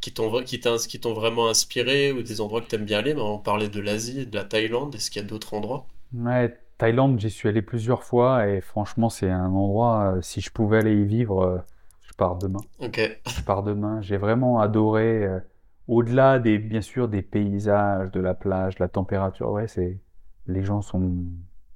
qui 0.01 0.13
t'ont 0.13 0.43
qui 0.43 0.61
t'ont 1.01 1.15
vraiment 1.15 1.49
inspiré 1.49 2.13
ou 2.13 2.23
des 2.23 2.41
endroits 2.41 2.61
que 2.61 2.69
tu 2.69 2.77
aimes 2.77 2.85
bien 2.85 2.99
aller? 2.99 3.15
On 3.17 3.39
parlait 3.39 3.69
de 3.69 3.81
l'Asie, 3.81 4.27
de 4.27 4.35
la 4.37 4.45
Thaïlande. 4.45 4.95
Est-ce 4.95 5.11
qu'il 5.11 5.23
y 5.23 5.25
a 5.25 5.29
d'autres 5.29 5.55
endroits? 5.55 5.87
Ouais, 6.15 6.57
Thaïlande, 6.79 7.19
j'y 7.21 7.31
suis 7.31 7.49
allé 7.49 7.63
plusieurs 7.63 8.03
fois 8.05 8.47
et 8.49 8.61
franchement, 8.61 9.09
c'est 9.11 9.31
un 9.31 9.51
endroit, 9.51 10.17
euh, 10.17 10.23
si 10.23 10.41
je 10.41 10.51
pouvais 10.51 10.79
aller 10.79 10.95
y 10.95 11.05
vivre, 11.05 11.43
euh, 11.43 11.59
je 12.03 12.13
pars 12.15 12.37
demain. 12.37 12.61
Ok. 12.79 13.01
Je 13.27 13.43
pars 13.43 13.63
demain. 13.63 14.01
J'ai 14.03 14.17
vraiment 14.17 14.61
adoré. 14.61 15.25
Euh, 15.25 15.41
au-delà 15.89 16.39
des, 16.39 16.59
bien 16.59 16.81
sûr, 16.81 17.09
des 17.09 17.23
paysages, 17.23 18.11
de 18.11 18.21
la 18.21 18.35
plage, 18.35 18.77
de 18.77 18.85
la 18.85 18.89
température, 18.89 19.51
ouais, 19.53 19.69
c'est, 19.69 20.01
les 20.47 20.63
gens 20.65 20.83
sont, 20.83 21.17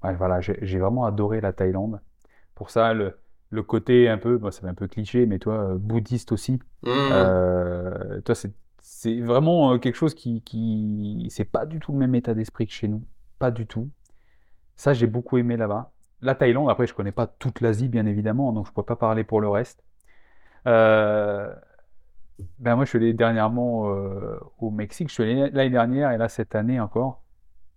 ouais, 0.03 0.15
voilà, 0.15 0.41
j'ai 0.41 0.79
vraiment 0.79 1.05
adoré 1.05 1.41
la 1.41 1.53
Thaïlande. 1.53 2.01
Pour 2.55 2.71
ça, 2.71 2.93
le, 2.95 3.19
le 3.51 3.63
côté 3.63 4.09
un 4.09 4.19
peu, 4.19 4.39
bon, 4.39 4.51
ça 4.51 4.61
fait 4.61 4.69
un 4.69 4.75
peu 4.75 4.87
cliché, 4.87 5.27
mais 5.27 5.39
toi, 5.39 5.55
euh, 5.55 5.79
bouddhiste 5.79 6.33
aussi, 6.33 6.55
mmh. 6.55 6.87
euh, 6.87 8.21
toi, 8.23 8.35
c'est, 8.35 8.53
c'est 8.79 9.21
vraiment 9.21 9.75
euh, 9.75 9.79
quelque 9.79 9.97
chose 9.97 10.15
qui, 10.15 10.43
qui, 10.43 11.27
c'est 11.31 11.45
pas 11.45 11.67
du 11.67 11.81
tout 11.81 11.93
le 11.93 11.99
même 11.99 12.15
état 12.15 12.35
d'esprit 12.35 12.67
que 12.67 12.73
chez 12.73 12.89
nous, 12.89 13.03
pas 13.39 13.51
du 13.51 13.67
tout. 13.67 13.91
Ça, 14.77 14.93
j'ai 14.93 15.07
beaucoup 15.07 15.37
aimé 15.39 15.57
là-bas. 15.57 15.93
La 16.23 16.35
Thaïlande, 16.35 16.71
après, 16.71 16.87
je 16.87 16.95
connais 16.95 17.13
pas 17.13 17.27
toute 17.27 17.61
l'Asie, 17.61 17.89
bien 17.89 18.07
évidemment, 18.07 18.53
donc 18.53 18.67
je 18.67 18.73
peux 18.73 18.83
pas 18.83 18.97
parler 18.97 19.25
pour 19.25 19.41
le 19.41 19.49
reste. 19.49 19.83
Euh, 20.67 21.53
ben 22.59 22.77
moi, 22.77 22.85
je 22.85 22.91
suis 22.91 22.99
allé 22.99 23.13
dernièrement 23.13 23.95
euh, 23.95 24.39
au 24.59 24.71
Mexique. 24.71 25.09
Je 25.09 25.15
suis 25.15 25.23
allé 25.23 25.51
l'année 25.51 25.71
dernière 25.71 26.11
et 26.13 26.19
là 26.19 26.29
cette 26.29 26.55
année 26.55 26.81
encore. 26.81 27.23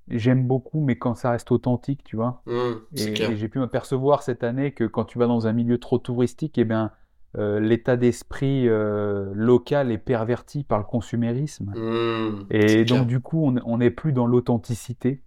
J'aime 0.09 0.45
beaucoup, 0.45 0.81
mais 0.81 0.97
quand 0.97 1.15
ça 1.15 1.31
reste 1.31 1.51
authentique, 1.51 2.03
tu 2.03 2.15
vois. 2.15 2.41
Mmh, 2.45 2.97
et, 2.97 3.35
j'ai 3.35 3.47
pu 3.47 3.59
m'apercevoir 3.59 4.21
cette 4.21 4.43
année 4.43 4.71
que 4.71 4.83
quand 4.83 5.05
tu 5.05 5.17
vas 5.17 5.27
dans 5.27 5.47
un 5.47 5.53
milieu 5.53 5.77
trop 5.77 5.97
touristique, 5.97 6.57
eh 6.57 6.65
bien, 6.65 6.91
euh, 7.37 7.59
l'état 7.59 7.95
d'esprit 7.95 8.67
euh, 8.67 9.31
local 9.33 9.91
est 9.91 9.97
perverti 9.97 10.63
par 10.63 10.77
le 10.77 10.83
consumérisme. 10.83 11.73
Mmh, 11.75 12.45
et 12.49 12.85
donc, 12.85 13.07
du 13.07 13.19
coup, 13.19 13.45
on 13.65 13.77
n'est 13.77 13.91
plus 13.91 14.11
dans 14.11 14.27
l'authenticité. 14.27 15.21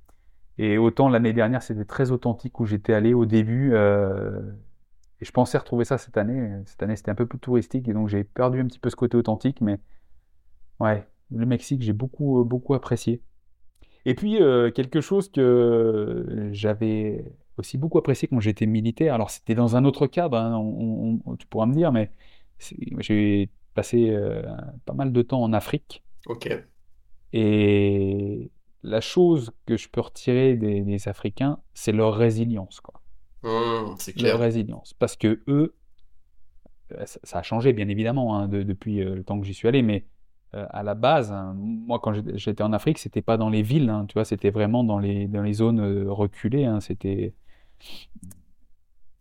Et 0.58 0.78
autant 0.78 1.08
l'année 1.08 1.32
dernière, 1.32 1.62
c'était 1.62 1.84
très 1.84 2.10
authentique 2.10 2.60
où 2.60 2.66
j'étais 2.66 2.94
allé 2.94 3.14
au 3.14 3.26
début. 3.26 3.74
Et 5.20 5.24
je 5.24 5.32
pensais 5.32 5.56
retrouver 5.56 5.84
ça 5.84 5.98
cette 5.98 6.16
année. 6.18 6.50
Cette 6.66 6.82
année, 6.82 6.96
c'était 6.96 7.10
un 7.10 7.14
peu 7.14 7.26
plus 7.26 7.38
touristique 7.38 7.88
et 7.88 7.92
donc 7.92 8.08
j'ai 8.08 8.24
perdu 8.24 8.60
un 8.60 8.66
petit 8.66 8.78
peu 8.78 8.90
ce 8.90 8.96
côté 8.96 9.16
authentique. 9.16 9.60
Mais 9.60 9.80
ouais, 10.80 11.06
le 11.30 11.46
Mexique, 11.46 11.82
j'ai 11.82 11.94
beaucoup, 11.94 12.40
euh, 12.40 12.44
beaucoup 12.44 12.74
apprécié. 12.74 13.22
Et 14.06 14.14
puis, 14.14 14.40
euh, 14.40 14.70
quelque 14.70 15.00
chose 15.00 15.28
que 15.28 16.48
j'avais 16.52 17.24
aussi 17.58 17.76
beaucoup 17.76 17.98
apprécié 17.98 18.28
quand 18.28 18.38
j'étais 18.38 18.66
militaire. 18.66 19.12
Alors, 19.12 19.30
c'était 19.30 19.56
dans 19.56 19.74
un 19.74 19.84
autre 19.84 20.06
cadre, 20.06 20.38
hein, 20.38 21.18
tu 21.40 21.46
pourras 21.48 21.66
me 21.66 21.74
dire, 21.74 21.90
mais 21.90 22.12
j'ai 23.00 23.50
passé 23.74 24.10
euh, 24.10 24.42
pas 24.84 24.94
mal 24.94 25.12
de 25.12 25.22
temps 25.22 25.42
en 25.42 25.52
Afrique. 25.52 26.04
Ok. 26.26 26.48
Et 27.32 28.52
la 28.84 29.00
chose 29.00 29.50
que 29.66 29.76
je 29.76 29.88
peux 29.88 30.00
retirer 30.00 30.54
des, 30.54 30.82
des 30.82 31.08
Africains, 31.08 31.58
c'est 31.74 31.92
leur 31.92 32.14
résilience, 32.14 32.80
quoi. 32.80 33.02
Mmh, 33.42 33.96
c'est 33.98 34.12
clair. 34.12 34.34
Leur 34.34 34.40
résilience. 34.40 34.94
Parce 34.94 35.16
que 35.16 35.42
eux, 35.48 35.74
euh, 36.92 37.04
ça, 37.04 37.40
a 37.40 37.42
changé 37.42 37.72
bien 37.72 37.88
évidemment 37.88 38.38
hein, 38.38 38.46
depuis 38.46 38.98
le 38.98 39.24
temps 39.24 39.40
que 39.40 39.46
j'y 39.46 39.54
suis 39.54 39.66
allé, 39.66 39.82
mais 39.82 40.06
euh, 40.56 40.66
à 40.70 40.82
la 40.82 40.94
base, 40.94 41.32
hein, 41.32 41.54
moi 41.58 42.00
quand 42.00 42.12
j'étais 42.34 42.62
en 42.62 42.72
Afrique, 42.72 42.98
c'était 42.98 43.22
pas 43.22 43.36
dans 43.36 43.50
les 43.50 43.62
villes, 43.62 43.90
hein, 43.90 44.06
tu 44.08 44.14
vois, 44.14 44.24
c'était 44.24 44.50
vraiment 44.50 44.84
dans 44.84 44.98
les, 44.98 45.28
dans 45.28 45.42
les 45.42 45.52
zones 45.52 46.08
reculées. 46.08 46.68
c'était 46.80 47.34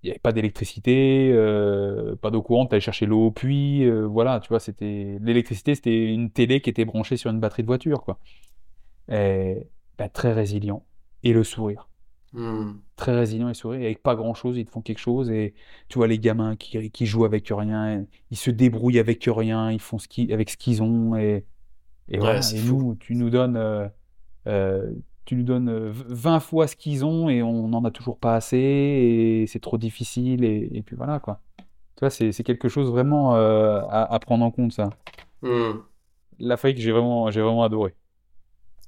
il 0.04 0.10
n'y 0.10 0.12
avait 0.12 0.20
pas 0.20 0.32
d'électricité, 0.32 1.34
pas 2.22 2.30
d'eau 2.30 2.42
courante, 2.44 2.70
tu 2.70 2.76
allais 2.76 2.82
chercher 2.82 3.06
l'eau 3.08 3.28
au 3.28 3.32
puits, 3.32 3.90
voilà, 3.90 4.40
tu 4.40 4.50
vois, 4.50 4.60
c'était 4.60 5.18
l'électricité, 5.22 5.76
c'était 5.76 6.14
une 6.14 6.30
télé 6.30 6.62
qui 6.62 6.70
était 6.70 6.86
branchée 6.86 7.18
sur 7.18 7.32
une 7.32 7.40
batterie 7.40 7.64
de 7.64 7.68
voiture, 7.68 8.04
quoi. 8.04 8.20
Ben, 9.98 10.10
très 10.10 10.34
résilient. 10.34 10.86
Et 11.24 11.34
le 11.34 11.44
sourire. 11.44 11.90
Hmm. 12.34 12.74
Très 12.98 13.16
résilient 13.16 13.50
et 13.50 13.54
sourire, 13.54 13.82
avec 13.82 14.04
pas 14.04 14.16
grand 14.16 14.34
chose, 14.34 14.58
ils 14.58 14.66
te 14.66 14.72
font 14.72 14.82
quelque 14.82 15.00
chose. 15.00 15.30
Et 15.30 15.54
tu 15.88 15.98
vois 15.98 16.08
les 16.08 16.20
gamins 16.20 16.56
qui, 16.56 16.92
qui 16.92 17.06
jouent 17.06 17.26
avec 17.26 17.48
rien, 17.50 18.06
ils 18.32 18.38
se 18.38 18.52
débrouillent 18.52 19.00
avec 19.00 19.24
rien, 19.26 19.72
ils 19.72 19.80
font 19.80 19.98
ce 19.98 20.34
avec 20.34 20.50
ce 20.50 20.58
qu'ils 20.58 20.84
ont. 20.84 21.16
Et, 21.16 21.46
et, 22.10 22.18
voilà. 22.18 22.42
et 22.54 22.62
nous, 22.62 22.96
tu 22.96 23.16
nous 23.16 23.30
donnes, 23.30 23.56
euh, 23.58 23.88
euh, 24.48 24.92
tu 25.24 25.36
nous 25.36 25.44
donnes 25.44 25.90
20 25.90 26.40
fois 26.40 26.68
ce 26.68 26.76
qu'ils 26.76 27.06
ont 27.06 27.30
et 27.30 27.42
on 27.42 27.68
n'en 27.68 27.84
a 27.86 27.92
toujours 27.92 28.20
pas 28.20 28.36
assez 28.36 28.58
et 28.58 29.46
c'est 29.48 29.62
trop 29.62 29.78
difficile. 29.78 30.44
Et, 30.44 30.70
et, 30.74 30.82
puis 30.82 30.96
voilà 30.96 31.20
quoi. 31.20 31.42
Tu 31.58 32.02
vois, 32.02 32.10
c'est 32.10 32.44
quelque 32.44 32.68
chose 32.68 32.92
vraiment 32.92 33.36
euh, 33.36 33.80
à, 33.90 34.20
prendre 34.20 34.44
en 34.44 34.52
compte 34.52 34.74
ça. 34.74 34.90
Hmm. 35.42 35.80
L'Afrique, 36.40 36.78
j'ai 36.80 36.92
vraiment, 36.92 37.32
j'ai 37.32 37.42
vraiment 37.42 37.64
adoré. 37.64 37.96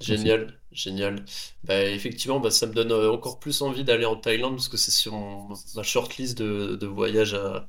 Génial, 0.01 0.56
génial. 0.71 1.25
Bah, 1.63 1.83
effectivement, 1.85 2.39
bah, 2.39 2.51
ça 2.51 2.67
me 2.67 2.73
donne 2.73 2.91
euh, 2.91 3.11
encore 3.11 3.39
plus 3.39 3.61
envie 3.61 3.83
d'aller 3.83 4.05
en 4.05 4.15
Thaïlande 4.15 4.55
parce 4.55 4.69
que 4.69 4.77
c'est 4.77 4.91
sur 4.91 5.13
ma 5.75 5.83
shortlist 5.83 6.37
de, 6.37 6.75
de 6.75 6.87
voyages 6.87 7.33
à, 7.33 7.67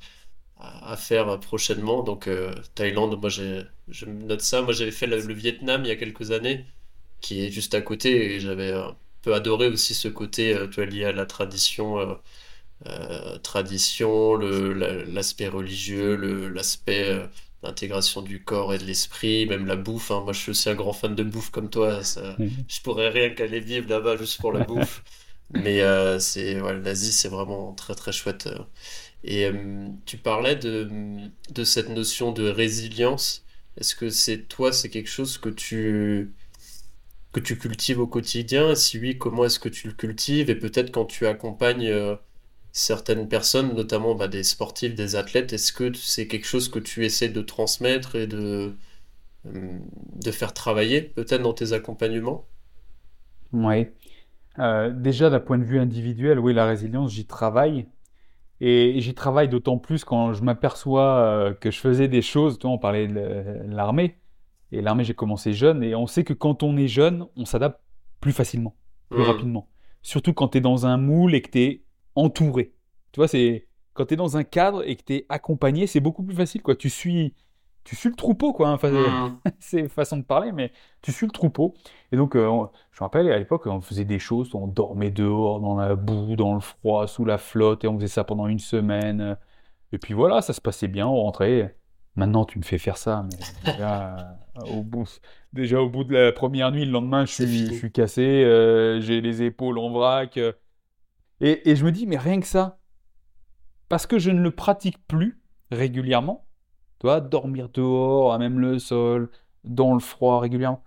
à, 0.58 0.96
faire 0.96 1.38
prochainement. 1.40 2.02
Donc, 2.02 2.28
euh, 2.28 2.54
Thaïlande, 2.74 3.20
moi, 3.20 3.30
j'ai, 3.30 3.62
je 3.88 4.06
note 4.06 4.40
ça. 4.42 4.62
Moi, 4.62 4.72
j'avais 4.72 4.90
fait 4.92 5.06
le, 5.06 5.18
Vietnam 5.34 5.84
il 5.84 5.88
y 5.88 5.90
a 5.92 5.96
quelques 5.96 6.32
années, 6.32 6.66
qui 7.20 7.44
est 7.46 7.50
juste 7.50 7.74
à 7.74 7.82
côté, 7.82 8.36
et 8.36 8.40
j'avais 8.40 8.72
un 8.72 8.96
peu 9.22 9.34
adoré 9.34 9.68
aussi 9.68 9.94
ce 9.94 10.08
côté, 10.08 10.54
euh, 10.54 10.68
lié 10.86 11.06
à 11.06 11.12
la 11.12 11.26
tradition, 11.26 12.18
tradition, 13.42 14.34
le, 14.34 14.72
l'aspect 15.04 15.48
religieux, 15.48 16.16
le, 16.16 16.48
l'aspect 16.48 17.28
l'intégration 17.62 18.22
du 18.22 18.42
corps 18.44 18.74
et 18.74 18.78
de 18.78 18.84
l'esprit, 18.84 19.46
même 19.46 19.66
la 19.66 19.76
bouffe. 19.76 20.10
Hein. 20.10 20.22
Moi, 20.24 20.32
je 20.32 20.40
suis 20.40 20.50
aussi 20.50 20.68
un 20.70 20.74
grand 20.74 20.92
fan 20.92 21.14
de 21.14 21.22
bouffe 21.22 21.50
comme 21.50 21.70
toi. 21.70 22.04
Ça, 22.04 22.36
Je 22.68 22.80
pourrais 22.82 23.08
rien 23.10 23.30
qu'aller 23.30 23.60
vivre 23.60 23.88
là-bas 23.88 24.16
juste 24.16 24.40
pour 24.40 24.52
la 24.52 24.60
bouffe. 24.60 25.02
Mais 25.50 25.80
euh, 25.82 26.18
c'est 26.18 26.54
l'Asie, 26.82 27.12
c'est 27.12 27.28
vraiment 27.28 27.72
très 27.74 27.94
très 27.94 28.12
chouette. 28.12 28.48
Et 29.24 29.46
euh, 29.46 29.88
tu 30.06 30.18
parlais 30.18 30.56
de, 30.56 30.88
de 31.50 31.64
cette 31.64 31.88
notion 31.88 32.32
de 32.32 32.48
résilience. 32.48 33.44
Est-ce 33.76 33.94
que 33.94 34.10
c'est 34.10 34.48
toi, 34.48 34.72
c'est 34.72 34.90
quelque 34.90 35.08
chose 35.10 35.38
que 35.38 35.48
tu 35.48 36.34
que 37.32 37.40
tu 37.40 37.58
cultives 37.58 38.00
au 38.00 38.06
quotidien? 38.06 38.72
Et 38.72 38.76
si 38.76 38.98
oui, 38.98 39.18
comment 39.18 39.44
est-ce 39.44 39.58
que 39.60 39.68
tu 39.68 39.88
le 39.88 39.94
cultives? 39.94 40.50
Et 40.50 40.54
peut-être 40.56 40.90
quand 40.92 41.04
tu 41.06 41.26
accompagnes 41.26 41.88
euh, 41.88 42.16
certaines 42.72 43.28
personnes, 43.28 43.74
notamment 43.74 44.14
bah, 44.14 44.28
des 44.28 44.44
sportifs, 44.44 44.94
des 44.94 45.16
athlètes, 45.16 45.52
est-ce 45.52 45.72
que 45.72 45.92
c'est 45.94 46.26
quelque 46.28 46.46
chose 46.46 46.68
que 46.70 46.78
tu 46.78 47.04
essaies 47.04 47.28
de 47.28 47.42
transmettre 47.42 48.16
et 48.16 48.26
de, 48.26 48.74
euh, 49.46 49.78
de 50.16 50.30
faire 50.32 50.54
travailler 50.54 51.02
peut-être 51.02 51.42
dans 51.42 51.54
tes 51.54 51.72
accompagnements? 51.74 52.46
Oui. 53.52 53.86
Euh, 54.58 54.90
déjà, 54.92 55.30
d'un 55.30 55.40
point 55.40 55.58
de 55.58 55.64
vue 55.64 55.78
individuel, 55.80 56.38
oui, 56.40 56.54
la 56.54 56.66
résilience, 56.66 57.12
j'y 57.12 57.26
travaille. 57.26 57.88
Et 58.60 59.00
j'y 59.00 59.14
travaille 59.14 59.48
d'autant 59.48 59.78
plus 59.78 60.04
quand 60.04 60.34
je 60.34 60.42
m'aperçois 60.44 61.18
euh, 61.20 61.54
que 61.54 61.70
je 61.70 61.78
faisais 61.80 62.08
des 62.08 62.22
choses. 62.22 62.58
Toi, 62.58 62.70
on 62.70 62.78
parlait 62.78 63.08
de 63.08 63.64
l'armée. 63.68 64.18
Et 64.72 64.82
l'armée, 64.82 65.04
j'ai 65.04 65.14
commencé 65.14 65.52
jeune. 65.54 65.82
Et 65.82 65.94
on 65.94 66.06
sait 66.06 66.24
que 66.24 66.34
quand 66.34 66.62
on 66.64 66.76
est 66.76 66.88
jeune, 66.88 67.26
on 67.36 67.44
s'adapte 67.46 67.80
plus 68.20 68.32
facilement, 68.32 68.76
plus 69.10 69.22
Mm. 69.22 69.24
rapidement. 69.24 69.68
Surtout 70.02 70.32
quand 70.34 70.48
tu 70.50 70.58
es 70.58 70.60
dans 70.60 70.86
un 70.86 70.96
moule 70.96 71.34
et 71.34 71.42
que 71.42 71.50
tu 71.50 71.60
es 71.62 71.84
entouré. 72.14 72.72
Tu 73.12 73.20
vois, 73.20 73.28
c'est 73.28 73.66
quand 73.94 74.06
tu 74.06 74.14
es 74.14 74.16
dans 74.16 74.36
un 74.36 74.44
cadre 74.44 74.82
et 74.88 74.96
que 74.96 75.02
tu 75.04 75.14
es 75.14 75.26
accompagné, 75.28 75.86
c'est 75.86 76.00
beaucoup 76.00 76.22
plus 76.22 76.34
facile. 76.36 76.62
Quoi. 76.62 76.76
Tu, 76.76 76.88
suis, 76.90 77.34
tu 77.84 77.96
suis 77.96 78.08
le 78.08 78.14
troupeau, 78.14 78.52
quoi. 78.52 78.68
hein. 78.68 78.74
Enfin, 78.74 79.38
c'est 79.58 79.80
une 79.80 79.88
façon 79.88 80.16
de 80.18 80.22
parler, 80.22 80.52
mais 80.52 80.70
tu 81.02 81.10
suis 81.12 81.26
le 81.26 81.32
troupeau. 81.32 81.74
Et 82.12 82.16
donc, 82.16 82.36
euh, 82.36 82.46
on- 82.46 82.70
je 82.92 82.98
me 83.00 83.04
rappelle, 83.04 83.30
à 83.32 83.38
l'époque, 83.38 83.66
on 83.66 83.80
faisait 83.80 84.04
des 84.04 84.18
choses, 84.20 84.54
on 84.54 84.66
dormait 84.68 85.10
dehors, 85.10 85.60
dans 85.60 85.76
la 85.76 85.94
boue, 85.96 86.36
dans 86.36 86.54
le 86.54 86.60
froid, 86.60 87.06
sous 87.08 87.24
la 87.24 87.38
flotte, 87.38 87.84
et 87.84 87.88
on 87.88 87.96
faisait 87.96 88.06
ça 88.08 88.24
pendant 88.24 88.46
une 88.46 88.58
semaine. 88.60 89.36
Et 89.92 89.98
puis 89.98 90.14
voilà, 90.14 90.42
ça 90.42 90.52
se 90.52 90.60
passait 90.60 90.88
bien, 90.88 91.06
on 91.06 91.16
rentrait. 91.22 91.74
Maintenant, 92.14 92.44
tu 92.44 92.58
me 92.58 92.64
fais 92.64 92.78
faire 92.78 92.96
ça, 92.96 93.24
mais 93.30 93.72
déjà, 93.72 94.16
euh, 94.58 94.60
au 94.76 94.82
bout, 94.82 95.08
déjà 95.52 95.80
au 95.80 95.88
bout 95.88 96.02
de 96.04 96.12
la 96.14 96.32
première 96.32 96.72
nuit, 96.72 96.84
le 96.84 96.90
lendemain, 96.90 97.24
je 97.24 97.32
suis, 97.32 97.46
fini. 97.46 97.66
je 97.74 97.78
suis 97.78 97.92
cassé, 97.92 98.22
euh, 98.44 99.00
j'ai 99.00 99.20
les 99.20 99.42
épaules 99.42 99.78
en 99.78 99.90
vrac. 99.90 100.36
euh. 100.36 100.52
Et, 101.40 101.70
et 101.70 101.76
je 101.76 101.84
me 101.84 101.92
dis, 101.92 102.06
mais 102.06 102.16
rien 102.16 102.40
que 102.40 102.46
ça, 102.46 102.78
parce 103.88 104.06
que 104.06 104.18
je 104.18 104.30
ne 104.30 104.40
le 104.40 104.50
pratique 104.50 104.98
plus 105.06 105.40
régulièrement, 105.70 106.46
tu 107.00 107.06
vois, 107.06 107.20
dormir 107.20 107.68
dehors, 107.68 108.32
à 108.32 108.38
même 108.38 108.58
le 108.58 108.78
sol, 108.78 109.30
dans 109.64 109.94
le 109.94 110.00
froid 110.00 110.40
régulièrement, 110.40 110.82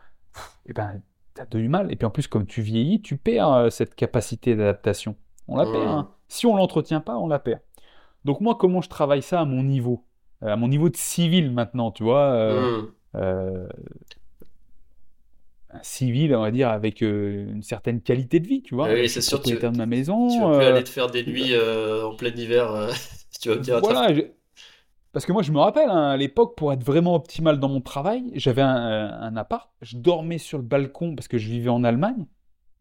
et 0.65 0.73
ben, 0.73 1.01
t'as 1.33 1.45
du 1.45 1.67
mal. 1.69 1.91
Et 1.91 1.95
puis 1.95 2.05
en 2.05 2.09
plus, 2.11 2.27
comme 2.27 2.45
tu 2.45 2.61
vieillis, 2.61 3.01
tu 3.01 3.17
perds 3.17 3.51
euh, 3.53 3.69
cette 3.69 3.95
capacité 3.95 4.55
d'adaptation. 4.55 5.15
On 5.47 5.55
la 5.57 5.65
perd. 5.65 5.87
Hein. 5.87 6.09
Si 6.27 6.45
on 6.45 6.55
l'entretient 6.55 7.01
pas, 7.01 7.17
on 7.17 7.27
la 7.27 7.39
perd. 7.39 7.61
Donc 8.25 8.39
moi, 8.41 8.55
comment 8.55 8.81
je 8.81 8.89
travaille 8.89 9.21
ça 9.23 9.41
à 9.41 9.45
mon 9.45 9.63
niveau? 9.63 10.05
Euh, 10.43 10.49
À 10.53 10.55
mon 10.55 10.67
niveau 10.67 10.89
de 10.89 10.95
civil 10.97 11.51
maintenant, 11.51 11.91
tu 11.91 12.03
vois 12.03 12.31
euh, 12.31 12.81
Mm. 12.81 12.87
euh, 13.15 13.67
un 15.73 15.83
civil, 15.83 16.35
on 16.35 16.41
va 16.41 16.51
dire, 16.51 16.69
avec 16.69 17.01
euh, 17.03 17.51
une 17.51 17.63
certaine 17.63 18.01
qualité 18.01 18.39
de 18.39 18.47
vie, 18.47 18.61
tu 18.63 18.75
vois. 18.75 18.89
Ah 18.89 18.93
oui, 18.93 19.09
c'est 19.09 19.21
sûr, 19.21 19.41
tu- 19.41 19.55
de 19.59 19.67
ma 19.69 19.85
maison. 19.85 20.27
Tu 20.27 20.41
vas 20.41 20.49
plus 20.49 20.63
euh, 20.63 20.65
aller 20.65 20.83
te 20.83 20.89
faire 20.89 21.09
des 21.11 21.23
nuits 21.25 21.53
euh, 21.53 22.05
en 22.07 22.15
plein 22.15 22.31
hiver. 22.35 22.89
si 23.31 23.39
tu 23.39 23.49
vas 23.49 23.55
me 23.55 23.61
dire, 23.61 23.81
Voilà, 23.81 24.13
je- 24.13 24.21
parce 25.13 25.25
que 25.25 25.33
moi 25.33 25.43
je 25.43 25.51
me 25.51 25.59
rappelle, 25.59 25.89
hein, 25.89 26.11
à 26.11 26.17
l'époque, 26.17 26.57
pour 26.57 26.73
être 26.73 26.83
vraiment 26.83 27.15
optimal 27.15 27.59
dans 27.59 27.69
mon 27.69 27.81
travail, 27.81 28.31
j'avais 28.35 28.61
un, 28.63 28.69
un 28.75 29.37
appart, 29.37 29.71
je 29.81 29.97
dormais 29.97 30.37
sur 30.39 30.57
le 30.59 30.63
balcon 30.65 31.15
parce 31.15 31.27
que 31.27 31.37
je 31.37 31.49
vivais 31.49 31.69
en 31.69 31.83
Allemagne. 31.83 32.27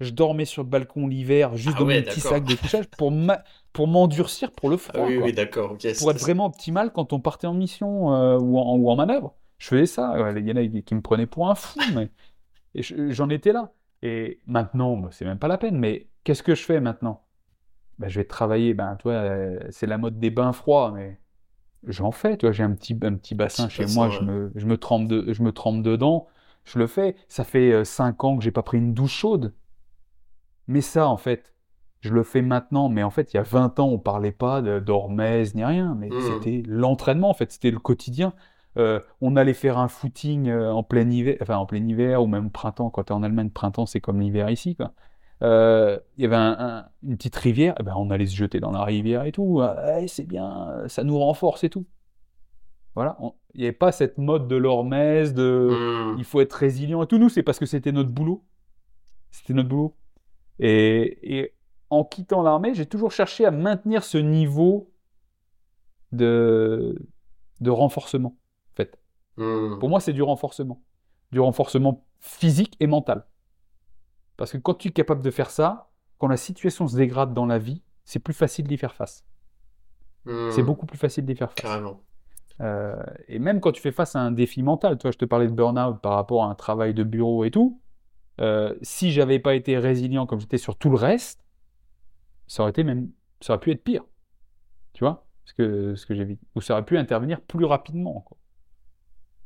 Je 0.00 0.10
dormais 0.12 0.46
sur 0.46 0.62
le 0.64 0.68
balcon 0.70 1.08
l'hiver, 1.08 1.56
juste 1.56 1.76
Ah 1.76 1.80
dans 1.80 1.86
ouais, 1.86 2.00
mon 2.00 2.02
petit 2.02 2.20
sac 2.22 2.46
de 2.46 2.54
couchage 2.54 2.86
pour 2.96 3.12
ma- 3.12 3.44
pour 3.72 3.88
m'endurcir 3.88 4.52
pour 4.52 4.70
le 4.70 4.76
Ah 4.94 5.00
froid, 5.00 5.04
oui, 5.04 5.16
quoi. 5.16 5.30
oui, 5.30 5.32
d'accord. 5.32 5.72
ok, 5.72 5.86
Pour 5.96 6.10
être 6.10 6.18
vraiment 6.20 6.46
optimal 6.46 6.92
quand 6.92 7.12
on 7.12 7.20
partait 7.20 7.46
en 7.48 7.54
mission 7.54 8.14
euh, 8.14 8.38
ou, 8.38 8.58
en, 8.58 8.76
ou 8.76 8.90
en 8.90 8.96
manœuvre. 8.96 9.34
Je 9.58 9.68
faisais 9.68 9.86
ça. 9.86 10.12
ouais, 10.22 10.40
Il 10.40 10.48
y 10.48 10.52
en 10.52 10.56
a 10.56 10.82
qui 10.82 10.94
me 10.94 11.02
prenaient 11.02 11.26
pour 11.26 11.50
un 11.50 11.54
fou, 11.56 11.86
mais 11.88 12.10
et 12.74 12.82
je- 12.82 13.10
j'en 13.10 13.28
étais 13.30 13.52
là. 13.52 13.72
Et 14.02 14.40
maintenant, 14.46 14.96
bah, 14.96 15.08
c'est 15.12 15.24
même 15.24 15.38
pas 15.38 15.48
la 15.48 15.58
peine. 15.58 15.78
Mais 15.78 16.08
qu'est-ce 16.24 16.42
que 16.42 16.54
je 16.54 16.64
fais 16.64 16.80
maintenant? 16.80 17.24
Ben, 17.98 18.08
je 18.08 18.20
vais 18.20 18.24
travailler. 18.26 18.74
Ben, 18.74 18.96
toi, 18.96 19.12
euh, 19.12 19.58
c'est 19.70 19.86
la 19.86 19.98
mode 19.98 20.18
des 20.18 20.30
bains 20.30 20.52
froids, 20.52 20.90
mais 20.94 21.20
j'en 21.86 22.10
fais. 22.12 22.36
Tu 22.38 22.46
vois, 22.46 22.52
j'ai 22.52 22.62
un 22.64 22.72
petit, 22.74 22.98
un 23.02 23.14
petit 23.16 23.34
bassin 23.34 23.68
chez 23.68 23.82
bassin, 23.84 23.94
moi. 23.94 24.06
ouais. 24.08 24.12
Je 24.12 24.22
me, 24.24 24.52
je 24.54 24.66
me 24.66 24.76
trempe 24.78 25.08
de, 25.08 25.32
je 25.32 25.42
me 25.42 25.52
trempe 25.52 25.82
dedans. 25.82 26.26
Je 26.64 26.78
le 26.78 26.86
fais. 26.86 27.16
Ça 27.28 27.44
fait 27.44 27.72
euh, 27.72 27.84
cinq 27.84 28.24
ans 28.24 28.36
que 28.38 28.44
j'ai 28.44 28.52
pas 28.52 28.62
pris 28.62 28.78
une 28.78 28.94
douche 28.94 29.12
chaude. 29.12 29.54
Mais 30.66 30.80
ça, 30.80 31.08
en 31.08 31.16
fait, 31.16 31.54
je 32.00 32.12
le 32.14 32.22
fais 32.22 32.42
maintenant. 32.42 32.88
Mais 32.88 33.02
en 33.02 33.10
fait, 33.10 33.32
il 33.32 33.36
y 33.36 33.40
a 33.40 33.42
20 33.42 33.78
ans, 33.80 33.88
on 33.88 33.98
parlait 33.98 34.32
pas 34.32 34.62
d'hormèse 34.80 35.54
ni 35.54 35.64
rien. 35.64 35.94
Mais 35.98 36.10
Mhm. 36.10 36.20
c'était 36.20 36.62
l'entraînement, 36.66 37.30
en 37.30 37.34
fait. 37.34 37.50
C'était 37.52 37.70
le 37.70 37.78
quotidien. 37.78 38.32
Euh, 38.76 39.00
on 39.20 39.34
allait 39.36 39.54
faire 39.54 39.78
un 39.78 39.88
footing 39.88 40.48
euh, 40.48 40.70
en 40.72 40.82
plein 40.84 41.08
hiver, 41.10 41.36
enfin 41.42 41.56
en 41.56 41.66
plein 41.66 41.84
hiver 41.86 42.22
ou 42.22 42.26
même 42.26 42.50
printemps. 42.50 42.90
Quand 42.90 43.04
tu 43.04 43.12
es 43.12 43.16
en 43.16 43.22
Allemagne, 43.22 43.50
printemps, 43.50 43.86
c'est 43.86 44.00
comme 44.00 44.20
l'hiver 44.20 44.48
ici, 44.50 44.76
quoi. 44.76 44.92
Euh, 45.42 45.98
Il 46.16 46.22
y 46.22 46.26
avait 46.26 46.36
un- 46.36 46.56
un- 46.58 46.88
une 47.02 47.16
petite 47.16 47.34
rivière, 47.36 47.74
eh 47.80 47.82
ben, 47.82 47.94
on 47.96 48.10
allait 48.10 48.26
se 48.26 48.36
jeter 48.36 48.60
dans 48.60 48.70
la 48.70 48.84
rivière 48.84 49.24
et 49.24 49.32
tout. 49.32 49.42
Ouais, 49.60 50.06
c'est 50.06 50.26
bien, 50.26 50.84
ça 50.86 51.02
nous 51.02 51.18
renforce 51.18 51.64
et 51.64 51.70
tout. 51.70 51.86
Voilà, 52.94 53.16
on- 53.20 53.34
il 53.54 53.60
n'y 53.60 53.66
avait 53.66 53.72
pas 53.72 53.90
cette 53.92 54.18
mode 54.18 54.46
de 54.48 54.56
l'hormèse, 54.56 55.32
de 55.34 56.12
Mm. 56.14 56.18
il 56.18 56.24
faut 56.24 56.40
être 56.40 56.52
résilient 56.52 57.02
et 57.02 57.06
tout. 57.06 57.18
Nous, 57.18 57.28
c'est 57.28 57.42
parce 57.42 57.58
que 57.58 57.66
c'était 57.66 57.92
notre 57.92 58.10
boulot. 58.10 58.44
C'était 59.30 59.54
notre 59.54 59.68
boulot. 59.68 59.96
Et, 60.58 61.38
et 61.40 61.54
en 61.88 62.04
quittant 62.04 62.42
l'armée, 62.42 62.74
j'ai 62.74 62.86
toujours 62.86 63.10
cherché 63.12 63.44
à 63.46 63.50
maintenir 63.50 64.04
ce 64.04 64.18
niveau 64.18 64.92
de, 66.12 66.96
de 67.60 67.70
renforcement, 67.70 68.36
en 69.38 69.42
fait. 69.42 69.76
Mm. 69.76 69.78
Pour 69.78 69.88
moi, 69.88 70.00
c'est 70.00 70.12
du 70.12 70.22
renforcement. 70.22 70.82
Du 71.32 71.40
renforcement 71.40 72.04
physique 72.20 72.76
et 72.80 72.86
mental. 72.86 73.26
Parce 74.36 74.52
que 74.52 74.58
quand 74.58 74.74
tu 74.74 74.88
es 74.88 74.92
capable 74.92 75.22
de 75.22 75.30
faire 75.30 75.50
ça, 75.50 75.90
quand 76.18 76.28
la 76.28 76.36
situation 76.36 76.88
se 76.88 76.96
dégrade 76.96 77.34
dans 77.34 77.46
la 77.46 77.58
vie, 77.58 77.82
c'est 78.04 78.18
plus 78.20 78.34
facile 78.34 78.66
d'y 78.66 78.76
faire 78.76 78.94
face. 78.94 79.24
Mm. 80.24 80.50
C'est 80.50 80.62
beaucoup 80.62 80.86
plus 80.86 80.98
facile 80.98 81.24
d'y 81.26 81.34
faire 81.36 81.52
face. 81.52 81.62
Carrément. 81.62 82.00
Euh, 82.60 83.02
et 83.28 83.38
même 83.38 83.60
quand 83.60 83.72
tu 83.72 83.80
fais 83.80 83.92
face 83.92 84.16
à 84.16 84.20
un 84.20 84.32
défi 84.32 84.62
mental, 84.62 84.98
toi, 84.98 85.10
je 85.10 85.18
te 85.18 85.24
parlais 85.24 85.46
de 85.48 85.52
burn-out 85.52 86.00
par 86.02 86.12
rapport 86.14 86.44
à 86.44 86.48
un 86.50 86.54
travail 86.54 86.94
de 86.94 87.04
bureau 87.04 87.44
et 87.44 87.50
tout. 87.50 87.80
euh, 88.40 88.74
si 88.82 89.12
j'avais 89.12 89.38
pas 89.38 89.54
été 89.54 89.78
résilient 89.78 90.26
comme 90.26 90.40
j'étais 90.40 90.58
sur 90.58 90.76
tout 90.76 90.90
le 90.90 90.96
reste, 90.96 91.44
ça 92.46 92.62
aurait 92.62 92.70
été 92.70 92.84
même, 92.84 93.10
ça 93.40 93.52
aurait 93.54 93.60
pu 93.60 93.70
être 93.72 93.84
pire. 93.84 94.04
Tu 94.94 95.04
vois 95.04 95.26
ce 95.44 95.54
que, 95.54 95.94
ce 95.96 96.06
que 96.06 96.14
j'ai 96.14 96.24
vécu. 96.24 96.46
Ou 96.56 96.60
ça 96.60 96.74
aurait 96.74 96.84
pu 96.84 96.98
intervenir 96.98 97.40
plus 97.42 97.64
rapidement. 97.66 98.20
quoi. 98.22 98.38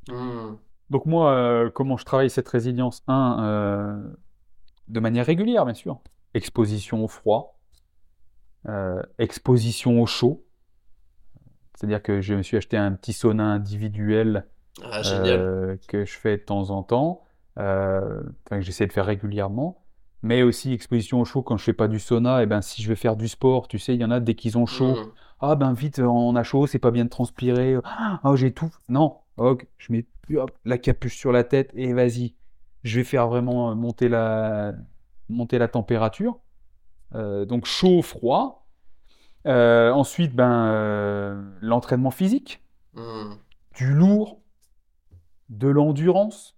Mm. 0.08 0.56
Donc 0.90 1.06
moi, 1.06 1.32
euh, 1.32 1.70
comment 1.70 1.96
je 1.96 2.04
travaille 2.04 2.30
cette 2.30 2.48
résilience? 2.48 3.02
Un, 3.06 3.42
euh, 3.44 4.14
de 4.88 5.00
manière 5.00 5.26
régulière, 5.26 5.64
bien 5.64 5.74
sûr. 5.74 6.00
Exposition 6.34 7.02
au 7.04 7.08
froid, 7.08 7.58
euh, 8.68 9.02
exposition 9.18 10.00
au 10.02 10.06
chaud. 10.06 10.44
C'est-à-dire 11.74 12.02
que 12.02 12.20
je 12.20 12.34
me 12.34 12.42
suis 12.42 12.56
acheté 12.56 12.76
un 12.76 12.92
petit 12.92 13.12
sauna 13.12 13.44
individuel 13.44 14.46
Ah, 14.82 15.02
que 15.88 16.04
je 16.04 16.12
fais 16.18 16.36
de 16.36 16.42
temps 16.42 16.70
en 16.70 16.82
temps, 16.82 17.22
que 17.56 18.60
j'essaie 18.60 18.86
de 18.86 18.92
faire 18.92 19.06
régulièrement. 19.06 19.80
Mais 20.22 20.42
aussi 20.42 20.72
exposition 20.72 21.20
au 21.20 21.24
chaud 21.24 21.42
quand 21.42 21.56
je 21.58 21.64
fais 21.64 21.72
pas 21.74 21.86
du 21.88 21.98
sauna, 21.98 22.42
et 22.42 22.46
ben 22.46 22.62
si 22.62 22.82
je 22.82 22.88
vais 22.88 22.96
faire 22.96 23.14
du 23.16 23.28
sport, 23.28 23.68
tu 23.68 23.78
sais, 23.78 23.94
il 23.94 24.00
y 24.00 24.04
en 24.04 24.10
a 24.10 24.20
dès 24.20 24.34
qu'ils 24.34 24.56
ont 24.56 24.64
chaud, 24.66 24.94
Mm. 24.94 25.12
ah 25.40 25.54
ben 25.54 25.72
vite, 25.74 25.98
on 25.98 26.34
a 26.34 26.42
chaud, 26.42 26.66
c'est 26.66 26.78
pas 26.78 26.90
bien 26.90 27.04
de 27.04 27.10
transpirer. 27.10 27.76
Ah, 27.84 28.20
oh, 28.24 28.34
j'étouffe. 28.36 28.78
Non, 28.88 29.18
ok, 29.36 29.66
je 29.78 29.92
mets 29.92 30.06
hop, 30.36 30.50
la 30.64 30.78
capuche 30.78 31.16
sur 31.16 31.32
la 31.32 31.44
tête 31.44 31.70
et 31.74 31.92
vas-y. 31.92 32.34
Je 32.82 32.98
vais 33.00 33.04
faire 33.04 33.28
vraiment 33.28 33.70
euh, 33.70 33.74
monter 33.74 34.08
la, 34.08 34.74
monter 35.28 35.58
la 35.58 35.68
température. 35.68 36.40
Euh, 37.14 37.44
donc 37.44 37.66
chaud, 37.66 38.02
froid. 38.02 38.66
Euh, 39.46 39.90
ensuite, 39.92 40.34
ben, 40.34 40.66
euh, 40.68 41.42
l'entraînement 41.60 42.10
physique, 42.10 42.62
Mm. 42.94 43.34
du 43.76 43.92
lourd, 43.92 44.40
de 45.48 45.68
l'endurance, 45.68 46.56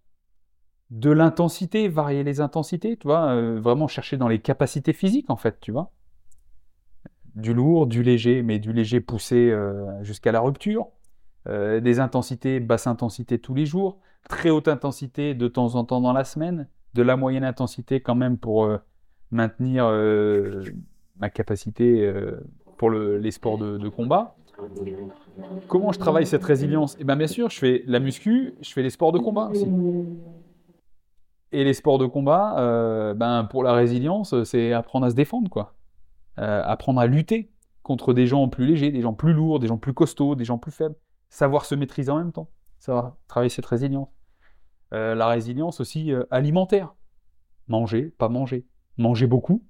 de 0.91 1.11
l'intensité, 1.11 1.89
varier 1.89 2.25
les 2.25 2.41
intensités, 2.41 2.97
tu 2.97 3.07
vois, 3.09 3.35
vraiment 3.59 3.89
chercher 3.89 4.17
dans 4.19 4.29
les 4.29 4.41
capacités 4.41 4.93
physiques 4.93 5.31
en 5.31 5.37
fait, 5.37 5.59
tu 5.61 5.73
vois. 5.73 5.93
Du 7.35 7.55
lourd, 7.55 7.87
du 7.87 8.03
léger, 8.03 8.43
mais 8.43 8.59
du 8.59 8.73
léger 8.73 9.01
poussé 9.01 9.55
jusqu'à 10.03 10.33
la 10.33 10.41
rupture. 10.41 10.89
Euh, 11.49 11.81
des 11.81 12.01
intensités, 12.01 12.59
basse 12.61 12.87
intensité 12.87 13.39
tous 13.39 13.55
les 13.55 13.67
jours, 13.67 13.99
très 14.29 14.51
haute 14.51 14.69
intensité 14.69 15.35
de 15.35 15.47
temps 15.49 15.77
en 15.77 15.85
temps 15.85 16.01
dans 16.01 16.13
la 16.13 16.25
semaine, 16.25 16.69
de 16.95 17.03
la 17.03 17.17
moyenne 17.17 17.45
intensité 17.45 18.01
quand 18.01 18.17
même 18.17 18.37
pour 18.37 18.65
euh, 18.65 18.79
maintenir 19.31 19.87
euh, 19.87 20.65
ma 21.19 21.31
capacité 21.31 22.13
pour 22.79 22.91
le- 22.91 23.19
les 23.19 23.31
sports 23.31 23.59
de, 23.59 23.89
combat. 23.89 24.35
Comment 25.69 25.93
je 25.93 25.99
travaille 25.99 26.27
cette 26.27 26.45
résilience? 26.45 26.97
Eh 26.99 27.05
bien, 27.05 27.17
bien 27.17 27.27
sûr, 27.27 27.51
je 27.51 27.59
fais 27.59 27.85
la 27.87 28.01
muscu, 28.01 28.55
je 28.61 28.73
fais 28.73 28.83
les 28.83 28.91
sports 28.91 29.13
de 29.13 29.19
combat 29.19 29.49
aussi. 29.51 29.67
Et 31.53 31.63
les 31.63 31.75
sports 31.75 31.99
de 31.99 32.07
combat, 32.07 33.15
ben, 33.15 33.45
pour 33.45 33.63
la 33.63 33.73
résilience, 33.73 34.43
c'est 34.45 34.73
apprendre 34.73 35.07
à 35.07 35.11
se 35.11 35.15
défendre, 35.15 35.49
quoi. 35.51 35.75
Apprendre 36.37 37.01
à 37.01 37.07
lutter 37.07 37.51
contre 37.83 38.13
des 38.13 38.27
gens 38.27 38.49
plus 38.49 38.67
légers, 38.67 38.91
des 38.91 39.01
gens 39.03 39.15
plus 39.15 39.33
lourds, 39.33 39.59
des 39.59 39.69
gens 39.69 39.79
plus 39.79 39.95
costauds, 39.95 40.35
des 40.35 40.45
gens 40.45 40.59
plus 40.59 40.73
faibles. 40.73 40.97
Savoir 41.29 41.65
se 41.65 41.75
maîtriser 41.75 42.11
en 42.11 42.19
même 42.19 42.33
temps. 42.33 42.51
Savoir 42.79 43.17
travailler 43.29 43.51
cette 43.51 43.67
résilience. 43.67 44.09
Euh, 44.93 45.15
la 45.15 45.27
résilience 45.27 45.81
aussi 45.81 46.13
euh, 46.13 46.25
alimentaire. 46.31 46.95
Manger, 47.69 48.15
pas 48.19 48.29
manger. 48.29 48.67
Manger 48.99 49.27
beaucoup, 49.27 49.65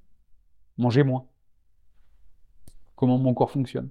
manger 0.77 1.03
moins. 1.03 1.27
Comment 2.95 3.19
mon 3.19 3.35
corps 3.35 3.51
fonctionne. 3.51 3.91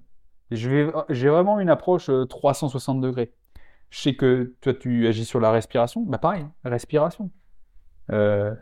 J'ai 0.50 0.84
vraiment 0.84 1.58
une 1.58 1.68
approche 1.68 2.08
euh, 2.08 2.24
360 2.24 3.00
degrés. 3.00 3.32
Je 3.90 4.00
sais 4.00 4.14
que 4.14 4.54
toi, 4.60 4.74
tu 4.74 5.06
agis 5.06 5.24
sur 5.24 5.40
la 5.40 5.50
respiration. 5.50 6.02
Bah 6.02 6.18
pareil, 6.18 6.46
respiration. 6.64 7.30
Euh, 8.12 8.54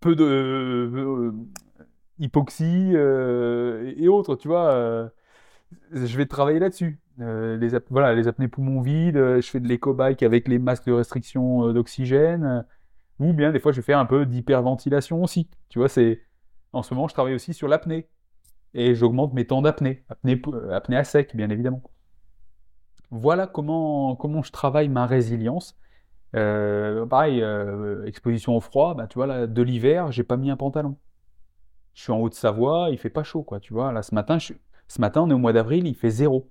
peu 0.00 0.16
de 0.16 1.32
hypoxie 2.18 2.92
et 2.94 4.08
autres, 4.08 4.36
tu 4.36 4.48
vois. 4.48 5.10
je 5.92 6.16
vais 6.16 6.26
travailler 6.26 6.58
là-dessus. 6.58 7.00
Les, 7.18 7.68
voilà, 7.90 8.14
les 8.14 8.28
apnées 8.28 8.48
poumons 8.48 8.80
vides, 8.80 9.16
je 9.16 9.48
fais 9.48 9.60
de 9.60 9.68
l'éco-bike 9.68 10.22
avec 10.22 10.48
les 10.48 10.58
masques 10.58 10.86
de 10.86 10.92
restriction 10.92 11.72
d'oxygène. 11.72 12.64
ou 13.20 13.32
bien 13.32 13.52
des 13.52 13.60
fois, 13.60 13.72
je 13.72 13.76
vais 13.76 13.84
faire 13.84 13.98
un 13.98 14.06
peu 14.06 14.26
d'hyperventilation 14.26 15.22
aussi. 15.22 15.48
Tu 15.68 15.78
vois, 15.78 15.88
en 16.72 16.82
ce 16.82 16.94
moment, 16.94 17.08
je 17.08 17.14
travaille 17.14 17.34
aussi 17.34 17.54
sur 17.54 17.68
l'apnée. 17.68 18.08
Et 18.74 18.94
j'augmente 18.94 19.32
mes 19.32 19.46
temps 19.46 19.62
d'apnée. 19.62 20.04
Apnée, 20.08 20.40
apnée 20.72 20.96
à 20.96 21.04
sec, 21.04 21.34
bien 21.36 21.48
évidemment. 21.50 21.82
Voilà 23.10 23.46
comment, 23.46 24.16
comment 24.16 24.42
je 24.42 24.50
travaille 24.50 24.88
ma 24.88 25.06
résilience. 25.06 25.78
Euh, 26.34 27.06
pareil, 27.06 27.42
euh, 27.42 28.04
exposition 28.06 28.56
au 28.56 28.60
froid, 28.60 28.94
bah, 28.94 29.06
tu 29.06 29.18
vois, 29.18 29.26
là, 29.26 29.46
de 29.46 29.62
l'hiver, 29.62 30.10
j'ai 30.10 30.24
pas 30.24 30.36
mis 30.36 30.50
un 30.50 30.56
pantalon. 30.56 30.98
Je 31.94 32.02
suis 32.02 32.12
en 32.12 32.18
Haute-Savoie, 32.20 32.88
il 32.90 32.98
fait 32.98 33.10
pas 33.10 33.22
chaud, 33.22 33.44
quoi, 33.44 33.60
tu 33.60 33.72
vois. 33.72 33.92
Là, 33.92 34.02
ce 34.02 34.14
matin, 34.14 34.38
ce 34.40 35.00
matin, 35.00 35.22
on 35.22 35.30
est 35.30 35.34
au 35.34 35.38
mois 35.38 35.52
d'avril, 35.52 35.86
il 35.86 35.94
fait 35.94 36.10
zéro. 36.10 36.50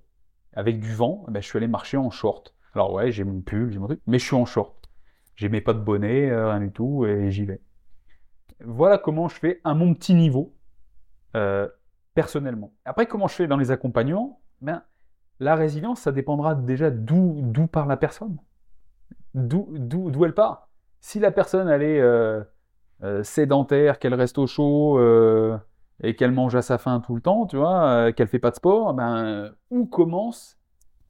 Avec 0.54 0.80
du 0.80 0.92
vent, 0.94 1.24
bah, 1.28 1.40
je 1.40 1.46
suis 1.46 1.56
allé 1.56 1.68
marcher 1.68 1.96
en 1.96 2.10
short. 2.10 2.54
Alors 2.74 2.92
ouais, 2.92 3.12
j'ai 3.12 3.24
mon 3.24 3.40
pull, 3.40 3.70
j'ai 3.70 3.78
mon 3.78 3.86
truc, 3.86 4.00
mais 4.06 4.18
je 4.18 4.24
suis 4.24 4.36
en 4.36 4.44
short. 4.44 4.90
J'ai 5.36 5.48
mes 5.48 5.60
pas 5.60 5.74
de 5.74 5.80
bonnet, 5.80 6.30
euh, 6.30 6.50
rien 6.50 6.60
du 6.60 6.72
tout, 6.72 7.04
et 7.06 7.30
j'y 7.30 7.44
vais. 7.44 7.60
Voilà 8.64 8.98
comment 8.98 9.28
je 9.28 9.34
fais 9.34 9.60
à 9.64 9.74
mon 9.74 9.94
petit 9.94 10.14
niveau, 10.14 10.54
personnellement. 12.14 12.72
Après, 12.84 13.06
comment 13.06 13.26
je 13.26 13.34
fais 13.34 13.46
dans 13.46 13.56
les 13.56 13.70
accompagnements 13.70 14.40
ben, 14.60 14.82
La 15.40 15.56
résilience, 15.56 16.00
ça 16.00 16.12
dépendra 16.12 16.54
déjà 16.54 16.90
d'où 16.90 17.66
part 17.70 17.86
la 17.86 17.96
personne 17.96 18.38
d'où 19.34 20.24
elle 20.24 20.34
part. 20.34 20.68
Si 21.00 21.18
la 21.18 21.30
personne, 21.30 21.68
elle 21.68 21.82
est 21.82 22.00
euh, 22.00 22.42
euh, 23.02 23.22
sédentaire, 23.22 23.98
qu'elle 23.98 24.14
reste 24.14 24.38
au 24.38 24.46
chaud 24.46 24.98
euh, 24.98 25.58
et 26.04 26.14
qu'elle 26.16 26.32
mange 26.32 26.54
à 26.54 26.62
sa 26.62 26.78
faim 26.78 27.00
tout 27.04 27.14
le 27.14 27.20
temps, 27.20 27.46
tu 27.46 27.56
vois, 27.56 28.12
qu'elle 28.12 28.28
fait 28.28 28.38
pas 28.38 28.50
de 28.50 28.56
sport, 28.56 28.94
ben, 28.94 29.52
où 29.70 29.86
commence 29.86 30.58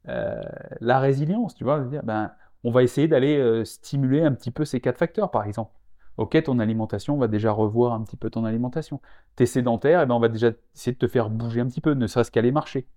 la 0.05 0.99
résilience, 0.99 1.55
tu 1.55 1.63
vois 1.63 1.79
ben, 1.79 2.31
on 2.63 2.71
va 2.71 2.83
essayer 2.83 3.07
d'aller 3.07 3.63
stimuler 3.65 4.21
un 4.23 4.33
petit 4.33 4.51
peu 4.51 4.65
ces 4.65 4.79
quatre 4.79 4.97
facteurs, 4.97 5.31
par 5.31 5.45
exemple. 5.45 5.71
Ok, 6.17 6.41
ton 6.43 6.59
alimentation, 6.59 7.15
on 7.15 7.17
va 7.17 7.27
déjà 7.27 7.51
revoir 7.51 7.93
un 7.93 8.03
petit 8.03 8.15
peu 8.15 8.29
ton 8.29 8.45
alimentation. 8.45 9.01
Tu 9.35 9.43
es 9.43 9.45
sédentaire, 9.45 9.99
et 9.99 10.03
eh 10.03 10.05
ben 10.05 10.15
on 10.15 10.19
va 10.19 10.29
déjà 10.29 10.51
essayer 10.73 10.93
de 10.93 10.97
te 10.97 11.07
faire 11.07 11.29
bouger 11.29 11.61
un 11.61 11.67
petit 11.67 11.81
peu, 11.81 11.93
ne 11.93 12.07
serait-ce 12.07 12.31
qu'aller 12.31 12.51
marcher. 12.51 12.87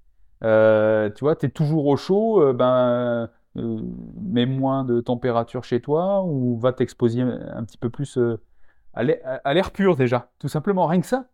tu 0.43 1.21
vois, 1.21 1.37
tu 1.37 1.47
es 1.47 1.51
toujours 1.51 1.87
au 1.87 1.97
chaud, 1.97 2.53
ben 2.55 3.29
euh, 3.59 3.81
mets 4.21 4.47
moins 4.47 4.85
de 4.85 5.01
température 5.01 5.65
chez 5.65 5.81
toi 5.81 6.23
ou 6.23 6.59
va 6.59 6.73
t'exposer 6.73 7.23
un 7.23 7.65
petit 7.65 7.79
peu 7.79 7.91
plus 7.91 8.19
euh, 8.19 8.41
à 8.93 9.55
l'air 9.55 9.71
pur 9.73 9.97
déjà. 9.97 10.31
Tout 10.39 10.49
simplement, 10.49 10.87
rien 10.87 11.01
que 11.01 11.07
ça. 11.07 11.27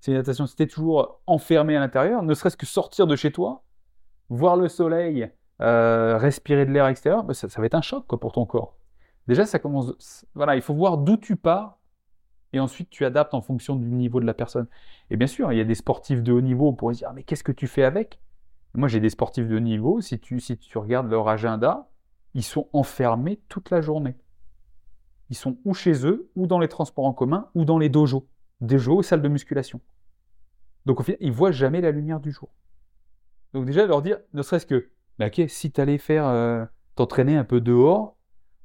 Si 0.00 0.12
tu 0.12 0.62
es 0.62 0.66
toujours 0.66 1.20
enfermé 1.26 1.76
à 1.76 1.80
l'intérieur, 1.80 2.22
ne 2.22 2.34
serait-ce 2.34 2.56
que 2.56 2.66
sortir 2.66 3.06
de 3.06 3.16
chez 3.16 3.32
toi, 3.32 3.64
voir 4.30 4.56
le 4.56 4.68
soleil, 4.68 5.30
euh, 5.60 6.16
respirer 6.16 6.64
de 6.64 6.72
l'air 6.72 6.86
extérieur, 6.86 7.22
bah, 7.22 7.34
ça, 7.34 7.48
va 7.48 7.66
être 7.66 7.74
un 7.74 7.82
choc 7.82 8.06
pour 8.06 8.32
ton 8.32 8.46
corps. 8.46 8.76
Déjà, 9.26 9.44
ça 9.44 9.58
commence. 9.58 10.24
Voilà, 10.34 10.56
il 10.56 10.62
faut 10.62 10.74
voir 10.74 10.96
d'où 10.96 11.18
tu 11.18 11.36
pars 11.36 11.78
et 12.52 12.60
ensuite 12.60 12.88
tu 12.90 13.04
adaptes 13.04 13.34
en 13.34 13.42
fonction 13.42 13.76
du 13.76 13.86
niveau 13.86 14.20
de 14.20 14.26
la 14.26 14.34
personne. 14.34 14.66
Et 15.10 15.16
bien 15.16 15.26
sûr, 15.26 15.52
il 15.52 15.58
y 15.58 15.60
a 15.60 15.64
des 15.64 15.74
sportifs 15.74 16.22
de 16.22 16.32
haut 16.32 16.40
niveau, 16.40 16.72
pour 16.72 16.92
se 16.92 16.98
dire, 16.98 17.12
mais 17.14 17.22
qu'est-ce 17.22 17.44
que 17.44 17.52
tu 17.52 17.66
fais 17.66 17.84
avec? 17.84 18.20
Moi, 18.74 18.88
j'ai 18.88 19.00
des 19.00 19.10
sportifs 19.10 19.48
de 19.48 19.58
niveau, 19.58 20.00
si 20.00 20.18
tu, 20.18 20.40
si 20.40 20.56
tu 20.56 20.78
regardes 20.78 21.10
leur 21.10 21.28
agenda, 21.28 21.90
ils 22.34 22.42
sont 22.42 22.68
enfermés 22.72 23.40
toute 23.48 23.70
la 23.70 23.80
journée. 23.80 24.16
Ils 25.28 25.36
sont 25.36 25.58
ou 25.64 25.74
chez 25.74 26.06
eux, 26.06 26.30
ou 26.36 26.46
dans 26.46 26.58
les 26.58 26.68
transports 26.68 27.04
en 27.04 27.12
commun, 27.12 27.50
ou 27.54 27.64
dans 27.64 27.78
les 27.78 27.88
dojos. 27.88 28.26
Dojos, 28.60 29.02
salles 29.02 29.22
de 29.22 29.28
musculation. 29.28 29.80
Donc 30.86 31.00
au 31.00 31.02
final, 31.02 31.18
ils 31.20 31.32
voient 31.32 31.52
jamais 31.52 31.80
la 31.80 31.90
lumière 31.90 32.20
du 32.20 32.32
jour. 32.32 32.50
Donc 33.52 33.66
déjà, 33.66 33.86
leur 33.86 34.02
dire, 34.02 34.18
ne 34.32 34.42
serait-ce 34.42 34.66
que, 34.66 34.90
bah, 35.18 35.26
ok, 35.26 35.42
si 35.48 35.72
tu 35.72 35.80
allais 35.80 35.98
faire, 35.98 36.26
euh, 36.26 36.64
t'entraîner 36.96 37.36
un 37.36 37.44
peu 37.44 37.60
dehors, 37.60 38.16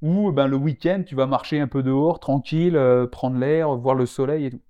ou 0.01 0.31
ben, 0.31 0.47
le 0.47 0.57
week-end, 0.57 1.03
tu 1.05 1.15
vas 1.15 1.25
marcher 1.25 1.59
un 1.59 1.67
peu 1.67 1.81
dehors, 1.81 2.19
tranquille, 2.19 2.75
euh, 2.75 3.07
prendre 3.07 3.37
l'air, 3.37 3.75
voir 3.75 3.95
le 3.95 4.05
soleil 4.05 4.45
et 4.45 4.51
tout. 4.51 4.61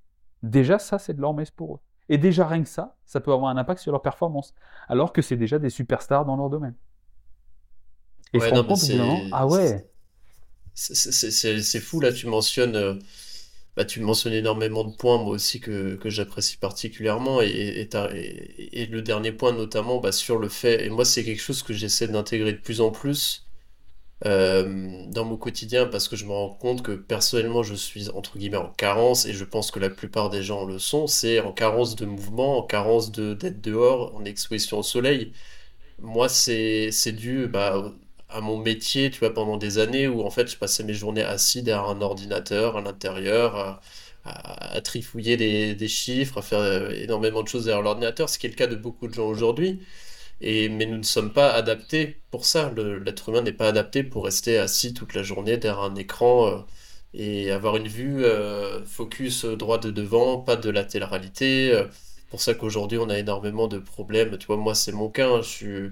Déjà, 0.43 0.79
ça, 0.79 0.99
c'est 0.99 1.13
de 1.13 1.21
l'or-messe 1.21 1.51
pour 1.51 1.75
eux. 1.75 1.79
Et 2.07 2.17
déjà, 2.17 2.47
rien 2.47 2.61
que 2.61 2.69
ça, 2.69 2.95
ça 3.05 3.19
peut 3.19 3.33
avoir 3.33 3.49
un 3.49 3.57
impact 3.57 3.81
sur 3.81 3.91
leur 3.91 4.01
performance, 4.01 4.53
alors 4.87 5.11
que 5.11 5.21
c'est 5.21 5.37
déjà 5.37 5.59
des 5.59 5.71
superstars 5.71 6.25
dans 6.25 6.37
leur 6.37 6.49
domaine. 6.49 6.75
Et 8.33 8.37
ouais, 8.37 8.51
non, 8.51 8.65
ah 9.31 9.47
ouais. 9.47 9.89
C'est 10.73 11.79
fou, 11.79 11.99
là, 11.99 12.11
tu 12.11 12.27
mentionnes. 12.27 12.75
Euh, 12.75 12.93
bah, 13.75 13.85
tu 13.85 13.99
mentionnes 14.01 14.33
énormément 14.33 14.83
de 14.83 14.95
points, 14.95 15.17
moi 15.17 15.33
aussi, 15.33 15.59
que, 15.59 15.95
que 15.95 16.09
j'apprécie 16.09 16.57
particulièrement. 16.57 17.41
Et, 17.41 17.87
et, 18.71 18.85
le 18.87 19.01
dernier 19.01 19.31
point, 19.31 19.51
notamment, 19.53 19.99
bah, 19.99 20.11
sur 20.11 20.37
le 20.39 20.49
fait, 20.49 20.85
et 20.85 20.89
moi, 20.89 21.05
c'est 21.05 21.23
quelque 21.23 21.41
chose 21.41 21.63
que 21.63 21.73
j'essaie 21.73 22.07
d'intégrer 22.07 22.53
de 22.53 22.59
plus 22.59 22.81
en 22.81 22.91
plus, 22.91 23.45
euh, 24.25 25.05
dans 25.07 25.25
mon 25.25 25.35
quotidien 25.35 25.85
parce 25.85 26.07
que 26.07 26.15
je 26.15 26.25
me 26.25 26.31
rends 26.31 26.49
compte 26.53 26.81
que 26.81 26.93
personnellement 26.93 27.63
je 27.63 27.75
suis 27.75 28.09
entre 28.09 28.37
guillemets 28.37 28.55
en 28.57 28.69
carence 28.71 29.25
et 29.25 29.33
je 29.33 29.43
pense 29.43 29.71
que 29.71 29.79
la 29.79 29.89
plupart 29.89 30.29
des 30.29 30.41
gens 30.41 30.63
le 30.65 30.79
sont, 30.79 31.05
c'est 31.05 31.41
en 31.41 31.51
carence 31.51 31.97
de 31.97 32.05
mouvement, 32.05 32.59
en 32.59 32.63
carence 32.63 33.11
d'être 33.11 33.61
dehors, 33.61 34.15
en 34.15 34.23
exposition 34.23 34.79
au 34.79 34.83
soleil. 34.83 35.33
Moi 35.99 36.29
c'est 36.29 36.91
dû 37.11 37.47
bah, 37.47 37.93
à 38.35 38.41
mon 38.41 38.57
métier, 38.57 39.09
tu 39.11 39.19
vois, 39.19 39.33
pendant 39.33 39.57
des 39.57 39.77
années 39.79 40.07
où 40.07 40.21
en 40.23 40.29
fait 40.29 40.49
je 40.49 40.57
passais 40.57 40.83
mes 40.83 40.93
journées 40.93 41.23
assis 41.23 41.63
derrière 41.63 41.89
un 41.89 42.01
ordinateur 42.01 42.77
à 42.77 42.81
l'intérieur. 42.81 43.81
À, 44.27 44.81
trifouiller 44.83 45.37
des, 45.37 45.87
chiffres, 45.87 46.39
à 46.39 46.41
faire 46.41 46.59
euh, 46.59 46.89
énormément 46.91 47.43
de 47.43 47.47
choses 47.47 47.65
derrière 47.65 47.83
l'ordinateur, 47.83 48.27
ce 48.27 48.39
qui 48.39 48.47
est 48.47 48.49
le 48.49 48.55
cas 48.55 48.65
de 48.67 48.75
beaucoup 48.75 49.07
de 49.07 49.13
gens 49.13 49.27
aujourd'hui. 49.27 49.81
Et, 50.41 50.69
mais 50.69 50.85
nous 50.87 50.97
ne 50.97 51.03
sommes 51.03 51.33
pas 51.33 51.51
adaptés 51.53 52.21
pour 52.31 52.45
ça. 52.45 52.71
L'être 52.75 53.29
humain 53.29 53.41
n'est 53.43 53.53
pas 53.53 53.67
adapté 53.69 54.03
pour 54.03 54.25
rester 54.25 54.57
assis 54.57 54.93
toute 54.95 55.13
la 55.13 55.23
journée 55.23 55.57
derrière 55.57 55.83
un 55.83 55.95
écran 55.95 56.47
euh, 56.47 56.59
et 57.13 57.51
avoir 57.51 57.77
une 57.77 57.87
vue 57.87 58.25
euh, 58.25 58.83
focus 58.85 59.45
droit 59.45 59.77
de 59.79 59.91
devant, 59.91 60.39
pas 60.39 60.55
de 60.55 60.69
latéralité. 60.71 61.71
C'est 62.17 62.27
pour 62.29 62.41
ça 62.41 62.53
qu'aujourd'hui 62.55 62.97
on 62.97 63.09
a 63.09 63.19
énormément 63.19 63.67
de 63.67 63.77
problèmes. 63.79 64.37
Tu 64.39 64.47
vois, 64.47 64.57
moi 64.57 64.75
c'est 64.75 64.91
mon 64.91 65.09
cas. 65.09 65.29
Hein. 65.29 65.41
je 65.43 65.47
suis 65.49 65.91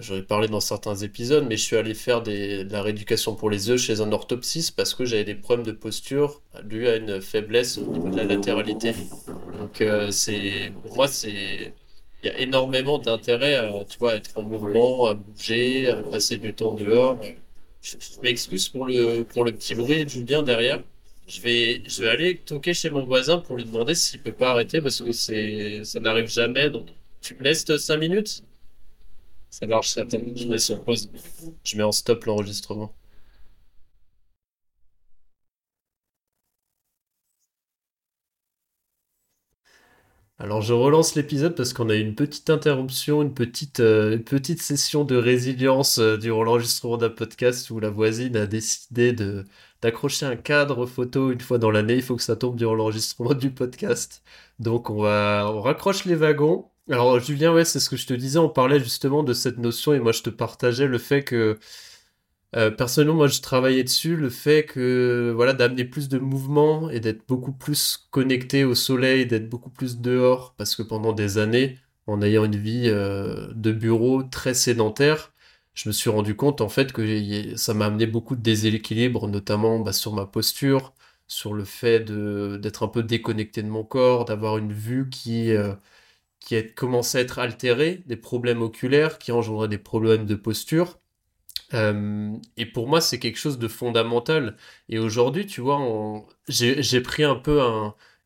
J'aurais 0.00 0.22
parlé 0.22 0.48
dans 0.48 0.60
certains 0.60 0.94
épisodes, 0.96 1.44
mais 1.48 1.56
je 1.56 1.62
suis 1.62 1.76
allé 1.76 1.94
faire 1.94 2.22
de 2.22 2.66
la 2.70 2.82
rééducation 2.82 3.34
pour 3.34 3.50
les 3.50 3.70
œufs 3.70 3.80
chez 3.80 4.00
un 4.00 4.12
orthoptiste 4.12 4.74
parce 4.74 4.94
que 4.94 5.04
j'avais 5.04 5.24
des 5.24 5.34
problèmes 5.34 5.66
de 5.66 5.72
posture 5.72 6.40
dû 6.64 6.88
à 6.88 6.96
une 6.96 7.20
faiblesse 7.20 7.78
au 7.78 7.86
niveau 7.86 8.08
de 8.08 8.16
la 8.16 8.24
latéralité. 8.24 8.94
Donc, 9.58 9.82
c'est, 10.10 10.72
pour 10.82 10.96
moi, 10.96 11.08
c'est, 11.08 11.74
il 12.22 12.26
y 12.26 12.30
a 12.30 12.38
énormément 12.38 12.98
d'intérêt 12.98 13.56
à, 13.56 13.84
tu 13.88 13.98
vois, 13.98 14.14
être 14.14 14.30
en 14.36 14.42
mouvement, 14.42 15.06
à 15.06 15.14
bouger, 15.14 15.88
à 15.90 15.96
passer 15.96 16.36
du 16.36 16.54
temps 16.54 16.74
dehors. 16.74 17.18
Je, 17.82 17.96
m'excuse 18.22 18.68
pour 18.68 18.86
le, 18.86 19.24
pour 19.24 19.44
le 19.44 19.52
petit 19.52 19.74
bruit 19.74 20.04
de 20.04 20.08
Julien 20.08 20.42
derrière. 20.42 20.82
Je 21.26 21.40
vais, 21.40 21.82
je 21.86 22.02
vais 22.02 22.08
aller 22.08 22.36
toquer 22.38 22.74
chez 22.74 22.90
mon 22.90 23.04
voisin 23.04 23.38
pour 23.38 23.56
lui 23.56 23.64
demander 23.64 23.94
s'il 23.94 24.20
peut 24.22 24.32
pas 24.32 24.50
arrêter 24.52 24.80
parce 24.80 25.02
que 25.02 25.12
c'est, 25.12 25.84
ça 25.84 26.00
n'arrive 26.00 26.28
jamais. 26.28 26.70
Tu 27.20 27.34
me 27.34 27.42
laisses 27.42 27.64
5 27.76 27.96
minutes? 27.96 28.42
Ça 29.52 29.66
marche, 29.68 29.90
ça 29.90 30.02
Je 30.10 30.48
mets 30.48 30.58
sur 30.58 30.82
pause. 30.82 31.08
Je 31.62 31.76
mets 31.76 31.84
en 31.84 31.92
stop 31.92 32.24
l'enregistrement. 32.24 32.92
Alors 40.38 40.60
je 40.60 40.72
relance 40.74 41.14
l'épisode 41.14 41.54
parce 41.54 41.72
qu'on 41.72 41.88
a 41.88 41.94
eu 41.94 42.00
une 42.00 42.14
petite 42.14 42.50
interruption, 42.50 43.22
une 43.22 43.32
petite, 43.32 43.80
euh, 43.80 44.18
petite 44.18 44.60
session 44.60 45.04
de 45.04 45.16
résilience 45.16 45.98
euh, 45.98 46.16
durant 46.18 46.42
l'enregistrement 46.42 46.96
d'un 46.98 47.10
podcast 47.10 47.70
où 47.70 47.78
la 47.80 47.90
voisine 47.90 48.36
a 48.36 48.46
décidé 48.46 49.12
de 49.12 49.44
d'accrocher 49.82 50.26
un 50.26 50.36
cadre 50.36 50.86
photo 50.86 51.30
une 51.30 51.40
fois 51.40 51.58
dans 51.58 51.70
l'année. 51.70 51.94
Il 51.96 52.02
faut 52.02 52.16
que 52.16 52.22
ça 52.22 52.36
tombe 52.36 52.56
durant 52.56 52.74
l'enregistrement 52.74 53.34
du 53.34 53.50
podcast. 53.50 54.22
Donc 54.58 54.90
on 54.90 55.02
va 55.02 55.50
on 55.54 55.60
raccroche 55.60 56.04
les 56.04 56.14
wagons. 56.16 56.71
Alors 56.90 57.18
Julien, 57.20 57.52
ouais, 57.54 57.64
c'est 57.64 57.80
ce 57.80 57.88
que 57.90 57.96
je 57.96 58.06
te 58.06 58.14
disais. 58.14 58.38
On 58.38 58.48
parlait 58.48 58.78
justement 58.80 59.22
de 59.22 59.32
cette 59.32 59.58
notion 59.58 59.94
et 59.94 60.00
moi 60.00 60.12
je 60.12 60.22
te 60.22 60.30
partageais 60.30 60.86
le 60.86 60.98
fait 60.98 61.22
que 61.24 61.58
euh, 62.54 62.70
personnellement, 62.70 63.14
moi, 63.14 63.28
je 63.28 63.40
travaillais 63.40 63.82
dessus 63.82 64.16
le 64.16 64.28
fait 64.28 64.66
que 64.66 65.32
voilà 65.34 65.54
d'amener 65.54 65.84
plus 65.86 66.08
de 66.08 66.18
mouvement 66.18 66.90
et 66.90 67.00
d'être 67.00 67.26
beaucoup 67.26 67.52
plus 67.52 67.96
connecté 68.10 68.64
au 68.64 68.74
soleil, 68.74 69.26
d'être 69.26 69.48
beaucoup 69.48 69.70
plus 69.70 69.98
dehors, 70.00 70.54
parce 70.56 70.76
que 70.76 70.82
pendant 70.82 71.12
des 71.14 71.38
années, 71.38 71.78
en 72.06 72.20
ayant 72.20 72.44
une 72.44 72.56
vie 72.56 72.88
euh, 72.88 73.48
de 73.54 73.72
bureau 73.72 74.22
très 74.22 74.52
sédentaire, 74.52 75.32
je 75.74 75.88
me 75.88 75.92
suis 75.94 76.10
rendu 76.10 76.36
compte 76.36 76.60
en 76.60 76.68
fait 76.68 76.92
que 76.92 77.56
ça 77.56 77.72
m'a 77.72 77.86
amené 77.86 78.06
beaucoup 78.06 78.36
de 78.36 78.42
déséquilibre, 78.42 79.28
notamment 79.28 79.78
bah, 79.80 79.92
sur 79.94 80.12
ma 80.12 80.26
posture, 80.26 80.92
sur 81.26 81.54
le 81.54 81.64
fait 81.64 82.00
d'être 82.60 82.82
un 82.82 82.88
peu 82.88 83.02
déconnecté 83.02 83.62
de 83.62 83.68
mon 83.68 83.82
corps, 83.84 84.26
d'avoir 84.26 84.58
une 84.58 84.72
vue 84.74 85.08
qui 85.08 85.52
euh, 85.52 85.74
qui 86.44 86.74
commençait 86.74 87.18
à 87.18 87.20
être 87.22 87.38
altérée, 87.38 88.02
des 88.06 88.16
problèmes 88.16 88.62
oculaires 88.62 89.18
qui 89.18 89.32
engendraient 89.32 89.68
des 89.68 89.78
problèmes 89.78 90.26
de 90.26 90.34
posture. 90.34 90.98
Euh, 91.74 92.32
et 92.56 92.66
pour 92.66 92.88
moi, 92.88 93.00
c'est 93.00 93.18
quelque 93.18 93.38
chose 93.38 93.58
de 93.58 93.68
fondamental. 93.68 94.56
Et 94.88 94.98
aujourd'hui, 94.98 95.46
tu 95.46 95.60
vois, 95.60 95.80
j'ai 96.48 97.00
pris 97.00 97.24
un 97.24 97.36
peu 97.36 97.60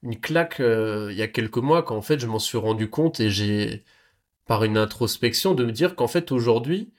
une 0.02 0.20
claque 0.20 0.60
euh, 0.60 1.08
il 1.12 1.18
y 1.18 1.22
a 1.22 1.28
quelques 1.28 1.58
mois 1.58 1.82
quand 1.82 1.96
en 1.96 2.02
fait 2.02 2.18
je 2.20 2.26
m'en 2.26 2.38
suis 2.38 2.58
rendu 2.58 2.90
compte 2.90 3.20
et 3.20 3.30
j'ai, 3.30 3.84
par 4.46 4.64
une 4.64 4.78
introspection, 4.78 5.54
de 5.54 5.64
me 5.64 5.72
dire 5.72 5.96
qu'en 5.96 6.08
fait 6.08 6.32
aujourd'hui, 6.32 6.92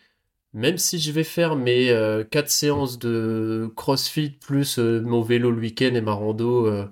même 0.53 0.77
si 0.77 0.99
je 0.99 1.11
vais 1.11 1.23
faire 1.23 1.55
mes 1.55 1.91
euh, 1.91 2.23
quatre 2.23 2.49
séances 2.51 2.99
de 2.99 3.71
CrossFit 3.75 4.31
plus 4.31 4.79
mon 4.79 5.21
vélo 5.21 5.51
le 5.51 5.59
week-end 5.59 5.93
et 5.95 6.01
ma 6.01 6.13
rando 6.13 6.87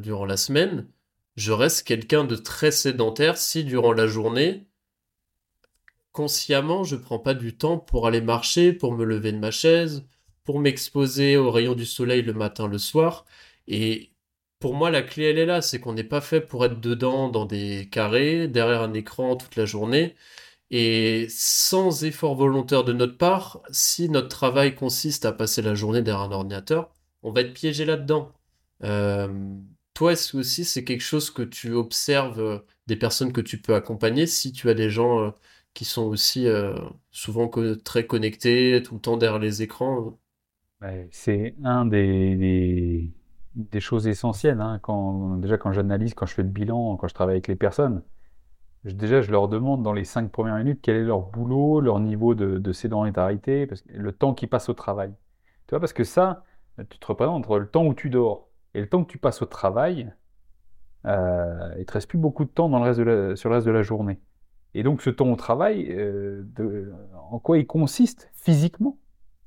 durant 0.00 0.26
la 0.26 0.36
semaine, 0.36 0.88
je 1.36 1.52
reste 1.52 1.86
quelqu'un 1.86 2.24
de 2.24 2.36
très 2.36 2.70
sédentaire 2.70 3.36
si 3.36 3.64
durant 3.64 3.92
la 3.92 4.06
journée, 4.06 4.66
consciemment, 6.12 6.84
je 6.84 6.96
prends 6.96 7.18
pas 7.18 7.34
du 7.34 7.56
temps 7.56 7.78
pour 7.78 8.06
aller 8.06 8.20
marcher, 8.20 8.72
pour 8.72 8.92
me 8.92 9.04
lever 9.04 9.32
de 9.32 9.38
ma 9.38 9.50
chaise, 9.50 10.06
pour 10.44 10.60
m'exposer 10.60 11.36
aux 11.36 11.50
rayons 11.50 11.74
du 11.74 11.86
soleil 11.86 12.22
le 12.22 12.32
matin, 12.34 12.68
le 12.68 12.78
soir. 12.78 13.26
Et 13.68 14.12
pour 14.60 14.74
moi, 14.74 14.90
la 14.90 15.02
clé, 15.02 15.24
elle 15.24 15.38
est 15.38 15.46
là, 15.46 15.60
c'est 15.62 15.80
qu'on 15.80 15.92
n'est 15.94 16.04
pas 16.04 16.20
fait 16.20 16.40
pour 16.40 16.64
être 16.64 16.80
dedans 16.80 17.28
dans 17.28 17.46
des 17.46 17.88
carrés, 17.90 18.48
derrière 18.48 18.82
un 18.82 18.94
écran 18.94 19.36
toute 19.36 19.56
la 19.56 19.66
journée. 19.66 20.14
Et 20.70 21.26
sans 21.30 22.04
effort 22.04 22.34
volontaire 22.34 22.84
de 22.84 22.92
notre 22.92 23.18
part, 23.18 23.62
si 23.70 24.08
notre 24.08 24.28
travail 24.28 24.74
consiste 24.74 25.24
à 25.26 25.32
passer 25.32 25.62
la 25.62 25.74
journée 25.74 26.02
derrière 26.02 26.22
un 26.22 26.32
ordinateur, 26.32 26.90
on 27.22 27.32
va 27.32 27.42
être 27.42 27.54
piégé 27.54 27.84
là-dedans. 27.84 28.32
Euh, 28.84 29.28
toi, 29.94 30.12
aussi 30.12 30.64
c'est 30.64 30.84
quelque 30.84 31.00
chose 31.00 31.30
que 31.30 31.42
tu 31.42 31.72
observes 31.72 32.40
euh, 32.40 32.58
des 32.86 32.96
personnes 32.96 33.32
que 33.32 33.40
tu 33.40 33.60
peux 33.60 33.74
accompagner? 33.74 34.26
Si 34.26 34.52
tu 34.52 34.68
as 34.68 34.74
des 34.74 34.90
gens 34.90 35.20
euh, 35.20 35.30
qui 35.72 35.84
sont 35.84 36.04
aussi 36.04 36.46
euh, 36.48 36.74
souvent 37.10 37.48
très 37.84 38.06
connectés, 38.06 38.82
tout 38.84 38.94
le 38.94 39.00
temps 39.00 39.16
derrière 39.16 39.38
les 39.38 39.62
écrans. 39.62 40.18
c'est 41.10 41.54
un 41.64 41.86
des, 41.86 43.12
des, 43.54 43.80
choses 43.80 44.06
essentielles. 44.08 44.60
Hein, 44.60 44.80
quand, 44.82 45.36
déjà, 45.38 45.58
quand 45.58 45.72
j'analyse, 45.72 46.14
quand 46.14 46.26
je 46.26 46.34
fais 46.34 46.42
le 46.42 46.48
bilan, 46.48 46.96
quand 46.96 47.08
je 47.08 47.14
travaille 47.14 47.36
avec 47.36 47.48
les 47.48 47.56
personnes, 47.56 48.02
déjà, 48.84 49.22
je 49.22 49.30
leur 49.30 49.48
demande 49.48 49.82
dans 49.82 49.92
les 49.92 50.04
cinq 50.04 50.30
premières 50.30 50.56
minutes 50.56 50.80
quel 50.82 50.96
est 50.96 51.04
leur 51.04 51.22
boulot, 51.22 51.80
leur 51.80 52.00
niveau 52.00 52.34
de, 52.34 52.58
de 52.58 52.72
sédentarité, 52.72 53.66
parce 53.66 53.82
que 53.82 53.92
le 53.92 54.12
temps 54.12 54.34
qu'ils 54.34 54.48
passent 54.48 54.68
au 54.68 54.74
travail. 54.74 55.12
Tu 55.66 55.70
vois, 55.70 55.80
parce 55.80 55.92
que 55.92 56.04
ça, 56.04 56.44
tu 56.90 56.98
te 56.98 57.06
représentes 57.06 57.36
entre 57.36 57.58
le 57.58 57.68
temps 57.68 57.86
où 57.86 57.94
tu 57.94 58.10
dors 58.10 58.48
et 58.74 58.80
le 58.80 58.88
temps 58.88 59.04
que 59.04 59.10
tu 59.10 59.18
passes 59.18 59.42
au 59.42 59.46
travail, 59.46 60.12
euh, 61.06 61.74
il 61.78 61.84
te 61.84 61.92
reste 61.92 62.08
plus 62.08 62.18
beaucoup 62.18 62.44
de 62.44 62.50
temps 62.50 62.68
dans 62.68 62.78
le 62.78 62.84
reste 62.84 63.00
de 63.00 63.34
sur 63.34 63.48
le 63.48 63.56
reste 63.56 63.66
de 63.66 63.72
la 63.72 63.82
journée. 63.82 64.20
Et 64.74 64.82
donc 64.82 65.02
ce 65.02 65.10
temps 65.10 65.30
au 65.30 65.36
travail, 65.36 65.86
euh, 65.90 66.44
en 67.30 67.38
quoi 67.38 67.58
il 67.58 67.66
consiste 67.66 68.30
physiquement? 68.34 68.98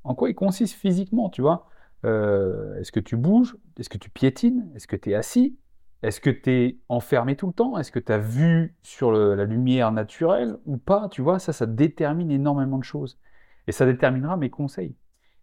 En 0.04 0.14
quoi 0.14 0.30
il 0.30 0.34
consiste 0.34 0.74
physiquement, 0.74 1.28
tu 1.28 1.42
vois? 1.42 1.68
Euh, 2.04 2.78
Est-ce 2.80 2.92
que 2.92 3.00
tu 3.00 3.16
bouges? 3.16 3.56
Est-ce 3.78 3.90
que 3.90 3.98
tu 3.98 4.08
piétines? 4.08 4.70
Est-ce 4.74 4.86
que 4.86 4.96
tu 4.96 5.10
es 5.10 5.14
assis? 5.14 5.58
Est-ce 6.02 6.20
que 6.20 6.30
tu 6.30 6.50
es 6.50 6.78
enfermé 6.88 7.34
tout 7.36 7.48
le 7.48 7.52
temps? 7.52 7.76
Est-ce 7.76 7.90
que 7.90 7.98
tu 7.98 8.12
as 8.12 8.18
vu 8.18 8.76
sur 8.82 9.10
la 9.10 9.44
lumière 9.44 9.90
naturelle 9.90 10.56
ou 10.64 10.76
pas? 10.76 11.08
Tu 11.10 11.22
vois, 11.22 11.40
ça, 11.40 11.52
ça 11.52 11.66
détermine 11.66 12.30
énormément 12.30 12.78
de 12.78 12.84
choses. 12.84 13.18
Et 13.66 13.72
ça 13.72 13.84
déterminera 13.84 14.36
mes 14.36 14.48
conseils. 14.48 14.94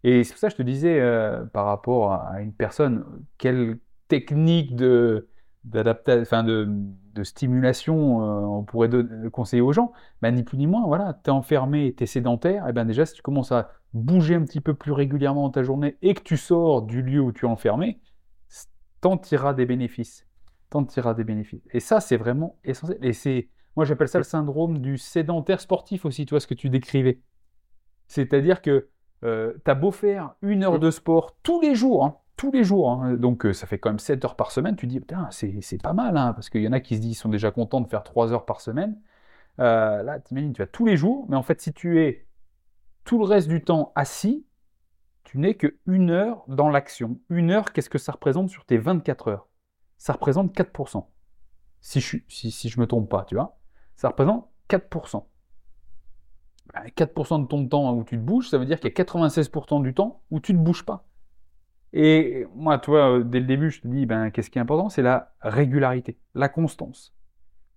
Et 0.06 0.22
c'est 0.22 0.34
pour 0.34 0.38
ça 0.38 0.46
que 0.46 0.52
je 0.52 0.58
te 0.58 0.62
disais, 0.62 1.00
euh, 1.00 1.44
par 1.46 1.66
rapport 1.66 2.12
à 2.12 2.40
une 2.40 2.52
personne, 2.52 3.04
quelle 3.38 3.80
technique 4.06 4.76
de 4.76 5.28
d'adaptation, 5.64 6.44
de, 6.44 6.68
de, 7.12 7.24
stimulation 7.24 8.22
euh, 8.22 8.46
on 8.46 8.62
pourrait 8.62 8.88
conseiller 9.32 9.62
aux 9.62 9.72
gens, 9.72 9.90
ben, 10.22 10.32
ni 10.32 10.44
plus 10.44 10.58
ni 10.58 10.68
moins, 10.68 10.86
voilà, 10.86 11.20
tu 11.24 11.30
es 11.30 11.32
enfermé, 11.32 11.92
tu 11.92 12.04
es 12.04 12.06
sédentaire, 12.06 12.68
et 12.68 12.72
ben 12.72 12.84
déjà 12.84 13.04
si 13.04 13.14
tu 13.14 13.22
commences 13.22 13.50
à 13.50 13.72
bouger 13.94 14.36
un 14.36 14.44
petit 14.44 14.60
peu 14.60 14.74
plus 14.74 14.92
régulièrement 14.92 15.42
dans 15.42 15.50
ta 15.50 15.64
journée 15.64 15.96
et 16.02 16.14
que 16.14 16.22
tu 16.22 16.36
sors 16.36 16.82
du 16.82 17.02
lieu 17.02 17.20
où 17.20 17.32
tu 17.32 17.46
es 17.46 17.48
enfermé, 17.48 18.00
t'en 19.00 19.18
tireras 19.18 19.54
des 19.54 19.66
bénéfices. 19.66 20.24
T'en 20.70 20.84
tireras 20.84 21.14
des 21.14 21.24
bénéfices. 21.24 21.66
Et 21.72 21.80
ça, 21.80 21.98
c'est 21.98 22.16
vraiment 22.16 22.60
essentiel. 22.62 22.98
Et 23.02 23.12
c'est, 23.12 23.48
moi 23.74 23.84
j'appelle 23.84 24.06
ça 24.06 24.18
le 24.18 24.24
syndrome 24.24 24.78
du 24.78 24.98
sédentaire 24.98 25.60
sportif 25.60 26.04
aussi, 26.04 26.26
tu 26.26 26.38
ce 26.38 26.46
que 26.46 26.54
tu 26.54 26.70
décrivais. 26.70 27.22
C'est-à-dire 28.06 28.62
que 28.62 28.88
euh, 29.24 29.54
tu 29.64 29.70
as 29.70 29.74
beau 29.74 29.90
faire 29.90 30.34
une 30.42 30.64
heure 30.64 30.78
de 30.78 30.90
sport 30.90 31.36
tous 31.42 31.60
les 31.60 31.74
jours, 31.74 32.04
hein, 32.04 32.16
tous 32.36 32.50
les 32.50 32.64
jours. 32.64 32.90
Hein. 32.90 33.14
Donc 33.14 33.46
euh, 33.46 33.52
ça 33.52 33.66
fait 33.66 33.78
quand 33.78 33.90
même 33.90 33.98
7 33.98 34.24
heures 34.24 34.36
par 34.36 34.50
semaine. 34.50 34.76
Tu 34.76 34.86
dis, 34.86 35.00
putain, 35.00 35.28
c'est 35.30 35.82
pas 35.82 35.92
mal, 35.92 36.16
hein, 36.16 36.32
parce 36.32 36.50
qu'il 36.50 36.62
y 36.62 36.68
en 36.68 36.72
a 36.72 36.80
qui 36.80 36.96
se 36.96 37.00
disent, 37.00 37.12
ils 37.12 37.20
sont 37.20 37.28
déjà 37.28 37.50
contents 37.50 37.80
de 37.80 37.88
faire 37.88 38.02
3 38.02 38.32
heures 38.32 38.44
par 38.44 38.60
semaine. 38.60 39.00
Euh, 39.58 40.02
là, 40.02 40.20
t'imagines, 40.20 40.52
tu 40.52 40.62
as 40.62 40.66
tous 40.66 40.84
les 40.84 40.96
jours, 40.96 41.26
mais 41.28 41.36
en 41.36 41.42
fait, 41.42 41.60
si 41.60 41.72
tu 41.72 42.02
es 42.02 42.26
tout 43.04 43.18
le 43.18 43.24
reste 43.24 43.48
du 43.48 43.62
temps 43.64 43.92
assis, 43.94 44.46
tu 45.24 45.38
n'es 45.38 45.54
que 45.54 45.78
une 45.86 46.10
heure 46.10 46.44
dans 46.48 46.68
l'action. 46.68 47.18
Une 47.30 47.50
heure, 47.50 47.72
qu'est-ce 47.72 47.90
que 47.90 47.98
ça 47.98 48.12
représente 48.12 48.50
sur 48.50 48.64
tes 48.64 48.78
24 48.78 49.28
heures? 49.28 49.48
Ça 49.98 50.12
représente 50.12 50.54
4%. 50.54 51.06
Si 51.80 52.00
je, 52.00 52.18
si, 52.28 52.50
si 52.50 52.68
je 52.68 52.80
me 52.80 52.86
trompe 52.86 53.08
pas, 53.08 53.24
tu 53.24 53.34
vois. 53.34 53.58
Ça 53.94 54.08
représente 54.08 54.48
4%. 54.68 55.24
4% 56.74 57.28
bah, 57.30 57.42
de 57.42 57.46
ton 57.46 57.66
temps 57.68 57.94
où 57.94 58.04
tu 58.04 58.16
te 58.16 58.22
bouges, 58.22 58.48
ça 58.48 58.58
veut 58.58 58.66
dire 58.66 58.80
qu'il 58.80 58.90
y 58.90 59.00
a 59.00 59.04
96% 59.04 59.82
du 59.82 59.94
temps 59.94 60.22
où 60.30 60.40
tu 60.40 60.52
ne 60.52 60.58
te 60.58 60.64
bouges 60.64 60.84
pas. 60.84 61.06
Et 61.92 62.46
moi, 62.54 62.78
toi, 62.78 63.20
dès 63.24 63.40
le 63.40 63.46
début, 63.46 63.70
je 63.70 63.80
te 63.80 63.88
dis, 63.88 64.06
ben, 64.06 64.30
qu'est-ce 64.30 64.50
qui 64.50 64.58
est 64.58 64.60
important? 64.60 64.88
C'est 64.88 65.02
la 65.02 65.32
régularité, 65.40 66.18
la 66.34 66.48
constance. 66.48 67.14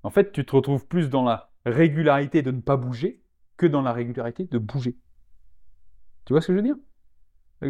En 0.04 0.10
fait, 0.10 0.32
tu 0.32 0.46
te 0.46 0.56
retrouves 0.56 0.88
plus 0.88 1.10
dans 1.10 1.24
la 1.24 1.52
régularité 1.66 2.42
de 2.42 2.52
ne 2.52 2.62
pas 2.62 2.78
bouger 2.78 3.22
que 3.58 3.66
dans 3.66 3.82
la 3.82 3.94
régularité 3.94 4.46
de 4.46 4.58
bouger. 4.58 4.98
Tu 6.26 6.34
vois 6.34 6.42
ce 6.42 6.48
que 6.48 6.54
je 6.54 6.58
veux 6.58 6.64
dire? 6.64 6.76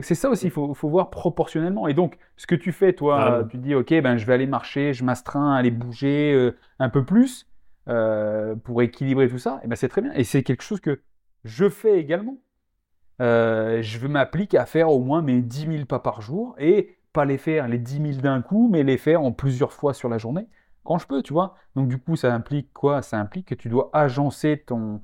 C'est 0.01 0.15
ça 0.15 0.29
aussi, 0.29 0.45
il 0.45 0.51
faut, 0.51 0.73
voir 0.83 1.09
proportionnellement. 1.09 1.87
Et 1.87 1.95
donc, 1.95 2.17
ce 2.37 2.45
que 2.45 2.55
tu 2.55 2.71
fais, 2.71 2.93
toi, 2.93 3.47
tu 3.49 3.57
dis, 3.57 3.73
OK, 3.73 3.89
ben, 4.01 4.17
je 4.17 4.25
vais 4.25 4.33
aller 4.33 4.45
marcher, 4.45 4.93
je 4.93 5.03
m'astreins 5.03 5.53
à 5.53 5.57
aller 5.57 5.71
bouger 5.71 6.31
euh, 6.33 6.55
un 6.77 6.89
peu 6.89 7.03
plus 7.03 7.49
euh, 7.87 8.55
pour 8.55 8.83
équilibrer 8.83 9.27
tout 9.27 9.39
ça. 9.39 9.59
Et 9.63 9.67
ben, 9.67 9.75
c'est 9.75 9.87
très 9.87 10.01
bien. 10.01 10.13
Et 10.13 10.23
c'est 10.23 10.43
quelque 10.43 10.61
chose 10.61 10.79
que 10.79 11.01
je 11.43 11.69
fais 11.69 11.99
également. 11.99 12.37
Euh, 13.21 13.81
je 13.81 14.07
m'applique 14.07 14.55
à 14.55 14.65
faire 14.65 14.89
au 14.89 14.99
moins 14.99 15.21
mes 15.21 15.41
10 15.41 15.67
000 15.71 15.85
pas 15.85 15.99
par 15.99 16.21
jour 16.21 16.55
et 16.57 16.97
pas 17.11 17.25
les 17.25 17.37
faire 17.37 17.67
les 17.67 17.77
10 17.77 18.13
000 18.13 18.21
d'un 18.21 18.41
coup, 18.41 18.69
mais 18.71 18.83
les 18.83 18.97
faire 18.97 19.21
en 19.21 19.31
plusieurs 19.31 19.73
fois 19.73 19.93
sur 19.93 20.09
la 20.09 20.17
journée 20.17 20.47
quand 20.83 20.97
je 20.97 21.07
peux, 21.07 21.21
tu 21.21 21.33
vois. 21.33 21.55
Donc 21.75 21.89
du 21.89 21.97
coup, 21.99 22.15
ça 22.15 22.33
implique 22.33 22.73
quoi? 22.73 23.01
Ça 23.01 23.19
implique 23.19 23.47
que 23.47 23.55
tu 23.55 23.69
dois 23.69 23.89
agencer 23.93 24.63
ton, 24.65 25.01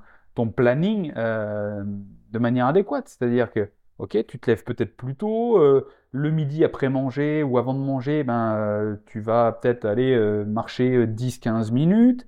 planning 0.54 1.12
euh, 1.16 1.84
de 2.32 2.38
manière 2.38 2.66
adéquate. 2.66 3.08
C'est-à-dire 3.08 3.52
que, 3.52 3.70
ok, 3.98 4.16
tu 4.26 4.38
te 4.38 4.50
lèves 4.50 4.64
peut-être 4.64 4.96
plus 4.96 5.14
tôt, 5.14 5.58
euh, 5.58 5.88
le 6.10 6.30
midi 6.30 6.64
après 6.64 6.88
manger 6.88 7.42
ou 7.42 7.58
avant 7.58 7.74
de 7.74 7.78
manger, 7.78 8.24
ben, 8.24 8.98
tu 9.06 9.20
vas 9.20 9.52
peut-être 9.52 9.84
aller 9.84 10.16
marcher 10.46 11.06
10-15 11.06 11.72
minutes. 11.72 12.26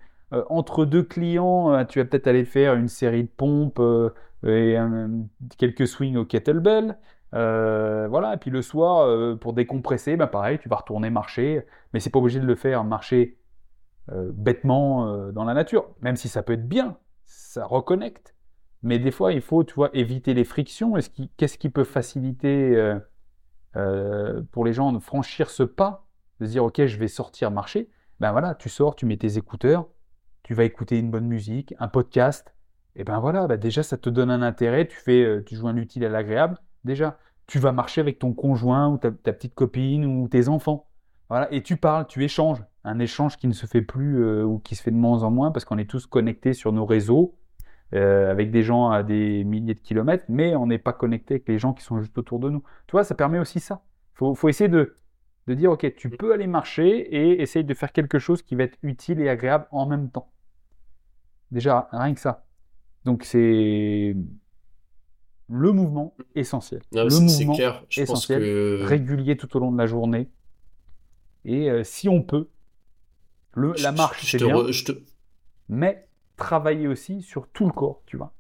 Entre 0.49 0.85
deux 0.85 1.03
clients, 1.03 1.85
tu 1.87 1.99
vas 1.99 2.05
peut-être 2.05 2.27
aller 2.27 2.45
faire 2.45 2.75
une 2.75 2.89
série 2.89 3.25
de 3.25 3.29
pompes 3.29 3.81
et 4.47 4.77
quelques 5.57 5.87
swings 5.87 6.17
au 6.17 6.25
kettlebell. 6.25 6.99
Euh, 7.35 8.09
voilà, 8.09 8.35
et 8.35 8.37
puis 8.39 8.51
le 8.51 8.63
soir, 8.63 9.07
euh, 9.07 9.37
pour 9.37 9.53
décompresser, 9.53 10.17
bah 10.17 10.27
pareil, 10.27 10.59
tu 10.59 10.69
vas 10.69 10.77
retourner 10.77 11.11
marcher, 11.11 11.67
mais 11.93 12.01
c'est 12.01 12.11
pas 12.11 12.19
obligé 12.19 12.41
de 12.41 12.47
le 12.47 12.55
faire 12.55 12.85
marcher 12.85 13.39
euh, 14.11 14.31
bêtement 14.33 15.31
dans 15.33 15.45
la 15.45 15.55
nature, 15.55 15.91
même 16.01 16.17
si 16.17 16.29
ça 16.29 16.43
peut 16.43 16.55
être 16.55 16.69
bien, 16.69 16.97
ça 17.25 17.65
reconnecte. 17.65 18.35
Mais 18.83 18.99
des 18.99 19.11
fois, 19.11 19.33
il 19.33 19.41
faut, 19.41 19.65
tu 19.65 19.75
vois, 19.75 19.91
éviter 19.93 20.35
les 20.35 20.45
frictions. 20.45 20.95
Qu'est-ce 21.37 21.59
qui 21.59 21.69
peut 21.69 21.85
faciliter 21.85 22.97
pour 24.53 24.65
les 24.65 24.73
gens 24.73 24.93
de 24.93 25.01
franchir 25.01 25.51
ce 25.51 25.65
pas, 25.65 26.07
de 26.41 26.47
se 26.47 26.53
dire, 26.53 26.65
ok, 26.65 26.87
je 26.87 26.99
vais 26.99 27.09
sortir 27.09 27.51
marcher? 27.51 27.91
Ben 28.21 28.33
voilà, 28.33 28.55
tu 28.55 28.69
sors, 28.69 28.97
tu 28.97 29.05
mets 29.05 29.17
tes 29.17 29.37
écouteurs, 29.37 29.89
tu 30.49 30.55
vas 30.55 30.65
écouter 30.65 30.99
une 30.99 31.11
bonne 31.11 31.27
musique, 31.27 31.75
un 31.79 31.89
podcast, 31.89 32.55
et 32.97 33.05
ben 33.05 33.21
voilà, 33.21 33.47
bah 33.47 33.59
déjà 33.59 33.83
ça 33.83 33.99
te 33.99 34.09
donne 34.09 34.31
un 34.31 34.41
intérêt, 34.41 34.89
tu 34.89 34.97
fais, 34.97 35.23
euh, 35.23 35.45
tu 35.45 35.57
joues 35.57 35.69
un 35.69 35.77
utile 35.77 36.07
à 36.07 36.09
l'agréable. 36.09 36.57
Déjà, 36.85 37.19
tu 37.47 37.59
vas 37.59 37.71
marcher 37.71 38.01
avec 38.01 38.19
ton 38.19 38.33
conjoint 38.33 38.89
ou 38.89 38.97
ta, 38.97 39.11
petite 39.11 39.55
copine 39.55 40.07
ou 40.07 40.27
tes 40.27 40.49
enfants. 40.49 40.89
Voilà, 41.29 41.53
et 41.53 41.63
tu 41.63 41.77
parles, 41.77 42.07
tu 42.07 42.25
échanges. 42.25 42.65
Un 42.83 42.99
échange 42.99 43.37
qui 43.37 43.47
ne 43.47 43.53
se 43.53 43.67
fait 43.67 43.83
plus 43.83 44.25
euh, 44.25 44.43
ou 44.43 44.59
qui 44.59 44.75
se 44.75 44.83
fait 44.83 44.91
de 44.91 44.97
moins 44.97 45.23
en 45.23 45.31
moins 45.31 45.51
parce 45.51 45.67
qu'on 45.67 45.77
est 45.77 45.85
tous 45.85 46.07
connectés 46.07 46.55
sur 46.55 46.73
nos 46.73 46.87
réseaux 46.87 47.35
euh, 47.95 48.31
avec 48.31 48.51
des 48.51 48.63
gens 48.63 48.89
à 48.89 49.03
des 49.03 49.45
milliers 49.45 49.75
de 49.75 49.81
kilomètres, 49.81 50.25
mais 50.31 50.57
on 50.57 50.67
n'est 50.67 50.79
pas 50.79 50.95
connecté 50.95 51.35
avec 51.35 51.49
les 51.49 51.59
gens 51.59 51.75
qui 51.75 51.85
sont 51.85 52.01
juste 52.01 52.17
autour 52.17 52.39
de 52.39 52.49
nous. 52.49 52.63
Tu 52.87 52.93
vois, 52.93 53.05
ça 53.05 53.15
permet 53.15 53.39
aussi 53.39 53.61
ça. 53.61 53.83
Il 54.15 54.17
faut, 54.17 54.35
faut, 54.35 54.49
essayer 54.49 54.71
de, 54.71 54.97
de 55.47 55.53
dire, 55.53 55.71
ok, 55.73 55.95
tu 55.95 56.09
peux 56.09 56.33
aller 56.33 56.47
marcher 56.47 56.89
et 56.89 57.43
essayer 57.43 57.65
de 57.65 57.75
faire 57.75 57.93
quelque 57.93 58.19
chose 58.19 58.41
qui 58.41 58.55
va 58.55 58.65
être 58.65 58.79
utile 58.83 59.21
et 59.21 59.29
agréable 59.29 59.67
en 59.73 59.85
même 59.85 60.11
temps. 60.11 60.31
Déjà, 61.51 61.89
rien 61.93 62.15
que 62.15 62.21
ça. 62.21 62.45
Donc 63.05 63.25
c'est 63.25 64.15
le 65.51 65.73
mouvement 65.73 66.15
essentiel. 66.35 66.83
le 66.93 67.09
mouvement 67.21 67.55
essentiel, 67.97 68.43
régulier 68.85 69.37
tout 69.37 69.57
au 69.57 69.61
long 69.61 69.73
de 69.73 69.79
la 69.79 69.87
journée. 69.87 70.29
Et 71.45 71.71
euh, 71.71 71.85
si 71.85 72.09
on 72.09 72.23
peut, 72.23 72.51
le, 73.55 73.73
la 73.83 73.93
marche, 73.93 74.31
c'est 74.31 74.39
bien, 74.39 74.55
mais 75.69 76.07
travailler 76.37 76.87
aussi 76.87 77.23
sur 77.23 77.49
tout 77.49 77.67
le 77.67 77.73
corps, 77.73 78.03
tu 78.07 78.17
vois. 78.17 78.33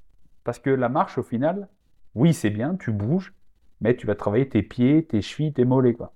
Parce 0.44 0.58
que 0.58 0.70
la 0.70 0.88
marche, 0.88 1.18
au 1.18 1.22
final, 1.22 1.68
Oui, 2.14 2.34
c'est 2.34 2.50
bien, 2.50 2.74
tu 2.76 2.90
bouges, 2.90 3.32
mais 3.80 3.94
tu 3.96 4.06
vas 4.06 4.14
travailler 4.14 4.48
tes 4.48 4.62
pieds, 4.62 5.04
tes 5.04 5.22
chevilles, 5.22 5.52
tes 5.52 5.64
mollets, 5.64 5.94
quoi. 5.94 6.14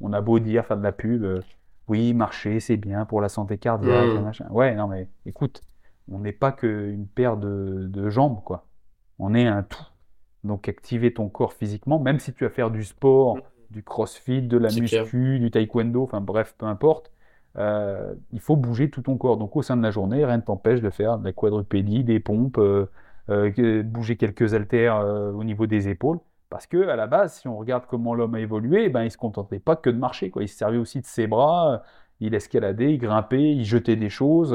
On 0.00 0.12
a 0.12 0.20
beau 0.20 0.38
dire, 0.38 0.64
faire 0.64 0.76
de 0.76 0.82
la 0.82 0.92
pub, 0.92 1.24
euh, 1.24 1.40
oui, 1.88 2.14
marcher, 2.14 2.60
c'est 2.60 2.76
bien 2.76 3.04
pour 3.04 3.20
la 3.20 3.28
santé 3.28 3.58
cardiaque, 3.58 4.08
Mm. 4.10 4.20
machin. 4.22 4.46
Ouais, 4.50 4.74
non, 4.74 4.86
mais 4.86 5.08
écoute, 5.26 5.62
on 6.10 6.18
n'est 6.18 6.32
pas 6.32 6.52
qu'une 6.52 7.06
paire 7.06 7.36
de, 7.36 7.86
de 7.88 8.10
jambes, 8.10 8.42
quoi. 8.44 8.66
On 9.18 9.34
est 9.34 9.46
un 9.46 9.62
tout. 9.62 9.84
Donc, 10.42 10.68
activer 10.68 11.14
ton 11.14 11.28
corps 11.28 11.54
physiquement, 11.54 11.98
même 11.98 12.18
si 12.18 12.32
tu 12.34 12.44
vas 12.44 12.50
faire 12.50 12.70
du 12.70 12.84
sport, 12.84 13.38
du 13.70 13.82
crossfit, 13.82 14.42
de 14.42 14.58
la 14.58 14.68
muscu, 14.68 15.38
du 15.38 15.50
taekwondo, 15.50 16.02
enfin 16.02 16.20
bref, 16.20 16.54
peu 16.58 16.66
importe, 16.66 17.10
euh, 17.56 18.14
il 18.32 18.40
faut 18.40 18.56
bouger 18.56 18.90
tout 18.90 19.02
ton 19.02 19.16
corps. 19.16 19.36
Donc, 19.36 19.56
au 19.56 19.62
sein 19.62 19.76
de 19.76 19.82
la 19.82 19.90
journée, 19.90 20.24
rien 20.24 20.36
ne 20.36 20.42
t'empêche 20.42 20.80
de 20.80 20.90
faire 20.90 21.18
de 21.18 21.24
la 21.24 21.32
quadrupédie, 21.32 22.04
des 22.04 22.20
pompes, 22.20 22.58
euh, 22.58 22.90
euh, 23.30 23.82
bouger 23.82 24.16
quelques 24.16 24.52
haltères 24.54 24.98
au 25.34 25.44
niveau 25.44 25.66
des 25.66 25.88
épaules. 25.88 26.18
Parce 26.50 26.66
que 26.66 26.88
à 26.88 26.96
la 26.96 27.06
base, 27.06 27.34
si 27.34 27.48
on 27.48 27.56
regarde 27.56 27.84
comment 27.88 28.14
l'homme 28.14 28.34
a 28.34 28.40
évolué, 28.40 28.88
ben, 28.88 29.02
il 29.02 29.10
se 29.10 29.16
contentait 29.16 29.58
pas 29.58 29.76
que 29.76 29.90
de 29.90 29.96
marcher, 29.96 30.30
quoi. 30.30 30.42
Il 30.42 30.48
se 30.48 30.56
servait 30.56 30.76
aussi 30.76 31.00
de 31.00 31.06
ses 31.06 31.26
bras, 31.26 31.82
il 32.20 32.34
escaladait, 32.34 32.92
il 32.92 32.98
grimpait, 32.98 33.52
il 33.52 33.64
jetait 33.64 33.96
des 33.96 34.10
choses, 34.10 34.54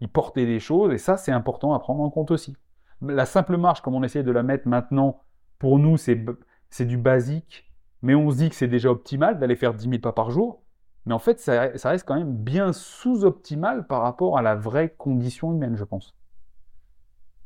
il 0.00 0.08
portait 0.08 0.46
des 0.46 0.60
choses, 0.60 0.92
et 0.92 0.98
ça, 0.98 1.16
c'est 1.16 1.32
important 1.32 1.74
à 1.74 1.78
prendre 1.78 2.02
en 2.02 2.10
compte 2.10 2.30
aussi. 2.30 2.56
La 3.02 3.26
simple 3.26 3.56
marche, 3.56 3.80
comme 3.80 3.94
on 3.94 4.02
essaie 4.02 4.22
de 4.22 4.30
la 4.30 4.42
mettre 4.42 4.68
maintenant, 4.68 5.20
pour 5.58 5.78
nous, 5.78 5.96
c'est 5.96 6.84
du 6.84 6.96
basique, 6.96 7.70
mais 8.02 8.14
on 8.14 8.30
se 8.30 8.36
dit 8.36 8.50
que 8.50 8.54
c'est 8.54 8.68
déjà 8.68 8.90
optimal 8.90 9.38
d'aller 9.38 9.56
faire 9.56 9.74
10 9.74 9.88
000 9.88 9.98
pas 10.00 10.12
par 10.12 10.30
jour. 10.30 10.62
Mais 11.06 11.14
en 11.14 11.18
fait, 11.18 11.38
ça, 11.38 11.72
reste 11.84 12.06
quand 12.06 12.16
même 12.16 12.34
bien 12.34 12.72
sous-optimal 12.72 13.86
par 13.86 14.02
rapport 14.02 14.38
à 14.38 14.42
la 14.42 14.54
vraie 14.54 14.94
condition 14.96 15.52
humaine, 15.52 15.76
je 15.76 15.84
pense. 15.84 16.14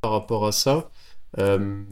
par 0.00 0.12
rapport 0.12 0.46
à 0.46 0.52
ça. 0.52 0.90
Euh, 1.38 1.82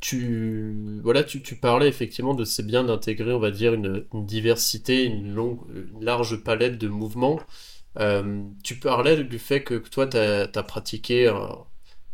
tu, 0.00 1.58
parlais 1.60 1.88
effectivement 1.88 2.34
de 2.34 2.44
c'est 2.44 2.66
bien 2.66 2.84
d'intégrer, 2.84 3.32
on 3.32 3.38
va 3.38 3.50
dire, 3.50 3.74
une, 3.74 4.04
diversité, 4.12 5.04
une 5.04 5.34
large 6.00 6.42
palette 6.42 6.78
de 6.78 6.88
mouvements. 6.88 7.40
Euh, 7.98 8.42
tu 8.62 8.78
parlais 8.78 9.22
du 9.24 9.38
fait 9.38 9.62
que 9.62 9.74
toi, 9.74 10.06
tu 10.06 10.16
as, 10.18 10.62
pratiqué 10.62 11.28
euh, 11.28 11.34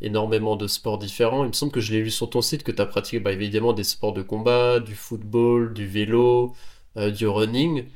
énormément 0.00 0.56
de 0.56 0.66
sports 0.66 0.98
différents. 0.98 1.44
Il 1.44 1.48
me 1.48 1.52
semble 1.52 1.72
que 1.72 1.80
je 1.80 1.92
l'ai 1.92 2.02
lu 2.02 2.10
sur 2.10 2.30
ton 2.30 2.40
site 2.42 2.62
que 2.62 2.72
tu 2.72 2.80
as 2.82 2.86
pratiqué 2.86 3.20
bah, 3.20 3.32
évidemment 3.32 3.72
des 3.72 3.84
sports 3.84 4.12
de 4.12 4.22
combat, 4.22 4.80
du 4.80 4.94
football, 4.94 5.74
du 5.74 5.86
vélo, 5.86 6.54
euh, 6.96 7.10
du 7.10 7.26
running. 7.26 7.86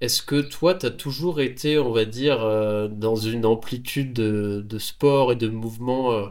Est-ce 0.00 0.22
que 0.22 0.40
toi, 0.40 0.74
tu 0.74 0.86
as 0.86 0.90
toujours 0.90 1.40
été, 1.40 1.78
on 1.78 1.92
va 1.92 2.04
dire, 2.04 2.38
dans 2.90 3.16
une 3.16 3.44
amplitude 3.46 4.12
de, 4.12 4.64
de 4.66 4.78
sport 4.78 5.32
et 5.32 5.36
de 5.36 5.48
mouvement 5.48 6.12
euh, 6.12 6.26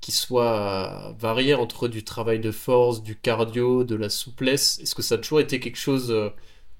qui 0.00 0.12
soit 0.12 1.14
variée 1.18 1.54
entre 1.54 1.88
du 1.88 2.04
travail 2.04 2.40
de 2.40 2.50
force, 2.50 3.02
du 3.02 3.16
cardio, 3.16 3.84
de 3.84 3.94
la 3.94 4.08
souplesse? 4.08 4.78
Est-ce 4.80 4.94
que 4.94 5.02
ça 5.02 5.16
a 5.16 5.18
toujours 5.18 5.40
été 5.40 5.60
quelque 5.60 5.76
chose 5.76 6.14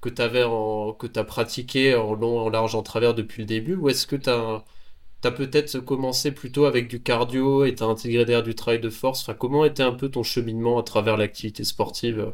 que 0.01 0.09
tu 0.09 0.21
en, 0.21 0.93
que 0.93 1.07
as 1.19 1.23
pratiqué 1.23 1.95
en 1.95 2.13
long, 2.15 2.39
en 2.39 2.49
large, 2.49 2.75
en 2.75 2.83
travers 2.83 3.13
depuis 3.13 3.41
le 3.43 3.47
début? 3.47 3.75
Ou 3.75 3.89
est-ce 3.89 4.07
que 4.07 4.15
tu 4.15 4.29
as, 4.29 5.31
peut-être 5.31 5.79
commencé 5.79 6.31
plutôt 6.31 6.65
avec 6.65 6.87
du 6.87 7.01
cardio 7.01 7.65
et 7.65 7.75
tu 7.75 7.83
as 7.83 7.87
intégré 7.87 8.25
derrière 8.25 8.43
du 8.43 8.55
travail 8.55 8.79
de 8.79 8.89
force? 8.89 9.21
Enfin, 9.21 9.35
comment 9.35 9.65
était 9.65 9.83
un 9.83 9.93
peu 9.93 10.09
ton 10.09 10.23
cheminement 10.23 10.79
à 10.79 10.83
travers 10.83 11.17
l'activité 11.17 11.63
sportive 11.63 12.19
euh, 12.19 12.31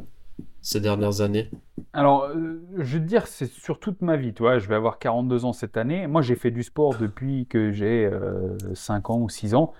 ces 0.61 0.79
dernières 0.81 1.21
années? 1.21 1.49
Alors, 1.93 2.25
euh, 2.25 2.61
je 2.77 2.97
veux 2.97 3.05
dire, 3.05 3.27
c'est 3.27 3.47
sur 3.47 3.79
toute 3.79 4.01
ma 4.01 4.17
vie, 4.17 4.33
tu 4.33 4.43
vois, 4.43 4.59
je 4.59 4.67
vais 4.67 4.75
avoir 4.75 4.99
42 4.99 5.45
ans 5.45 5.53
cette 5.53 5.77
année. 5.77 6.07
Moi, 6.07 6.21
j'ai 6.21 6.35
fait 6.35 6.51
du 6.51 6.63
sport 6.63 6.95
depuis 6.97 7.47
que 7.47 7.71
j'ai 7.71 8.05
euh, 8.05 8.57
5 8.73 9.09
ans 9.09 9.19
ou 9.19 9.29
6 9.29 9.55
ans. 9.55 9.73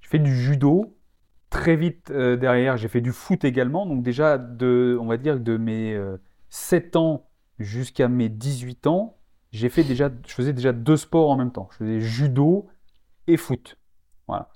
Je 0.00 0.08
fais 0.08 0.18
du 0.18 0.34
judo. 0.34 0.94
Très 1.50 1.76
vite 1.76 2.10
euh, 2.10 2.36
derrière, 2.36 2.76
j'ai 2.76 2.88
fait 2.88 3.00
du 3.00 3.12
foot 3.12 3.44
également. 3.44 3.86
Donc 3.86 4.02
déjà, 4.02 4.36
de, 4.36 4.98
on 5.00 5.06
va 5.06 5.16
dire 5.16 5.40
de 5.40 5.56
mes 5.56 5.98
7 6.50 6.96
ans 6.96 7.28
jusqu'à 7.58 8.08
mes 8.08 8.28
18 8.28 8.86
ans, 8.86 9.18
j'ai 9.52 9.68
fait 9.68 9.84
déjà, 9.84 10.10
je 10.26 10.32
faisais 10.32 10.52
déjà 10.52 10.72
deux 10.72 10.96
sports 10.96 11.30
en 11.30 11.36
même 11.36 11.52
temps. 11.52 11.68
Je 11.72 11.78
faisais 11.78 12.00
judo 12.00 12.68
et 13.26 13.36
foot. 13.36 13.78
Voilà. 14.26 14.50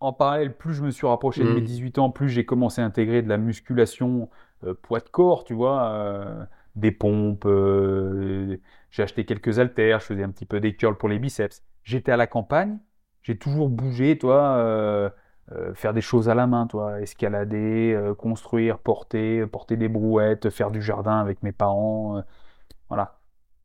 En 0.00 0.12
parallèle, 0.12 0.56
plus 0.56 0.74
je 0.74 0.82
me 0.82 0.90
suis 0.90 1.06
rapproché 1.06 1.44
de 1.44 1.50
mes 1.50 1.60
Mm. 1.60 1.64
18 1.64 1.98
ans, 1.98 2.10
plus 2.10 2.28
j'ai 2.28 2.44
commencé 2.44 2.80
à 2.82 2.84
intégrer 2.84 3.22
de 3.22 3.28
la 3.28 3.38
musculation 3.38 4.28
euh, 4.64 4.74
poids 4.74 5.00
de 5.00 5.08
corps, 5.08 5.44
tu 5.44 5.54
vois, 5.54 5.84
euh, 5.92 6.44
des 6.76 6.90
pompes. 6.92 7.44
euh, 7.46 8.56
j'ai 8.90 9.02
acheté 9.02 9.24
quelques 9.24 9.58
haltères, 9.60 10.00
je 10.00 10.06
faisais 10.06 10.22
un 10.24 10.30
petit 10.30 10.46
peu 10.46 10.60
des 10.60 10.74
curls 10.76 10.96
pour 10.98 11.08
les 11.08 11.18
biceps. 11.18 11.62
J'étais 11.84 12.12
à 12.12 12.16
la 12.16 12.26
campagne, 12.26 12.78
j'ai 13.22 13.38
toujours 13.38 13.68
bougé, 13.68 14.18
toi, 14.18 15.12
euh, 15.50 15.74
faire 15.74 15.92
des 15.92 16.00
choses 16.00 16.28
à 16.28 16.34
la 16.34 16.46
main, 16.46 16.66
toi, 16.68 17.00
escalader, 17.00 17.92
euh, 17.94 18.14
construire, 18.14 18.78
porter, 18.78 19.44
porter 19.46 19.76
des 19.76 19.88
brouettes, 19.88 20.50
faire 20.50 20.70
du 20.70 20.80
jardin 20.80 21.18
avec 21.18 21.42
mes 21.42 21.50
parents, 21.50 22.18
euh, 22.18 22.22
voilà. 22.88 23.18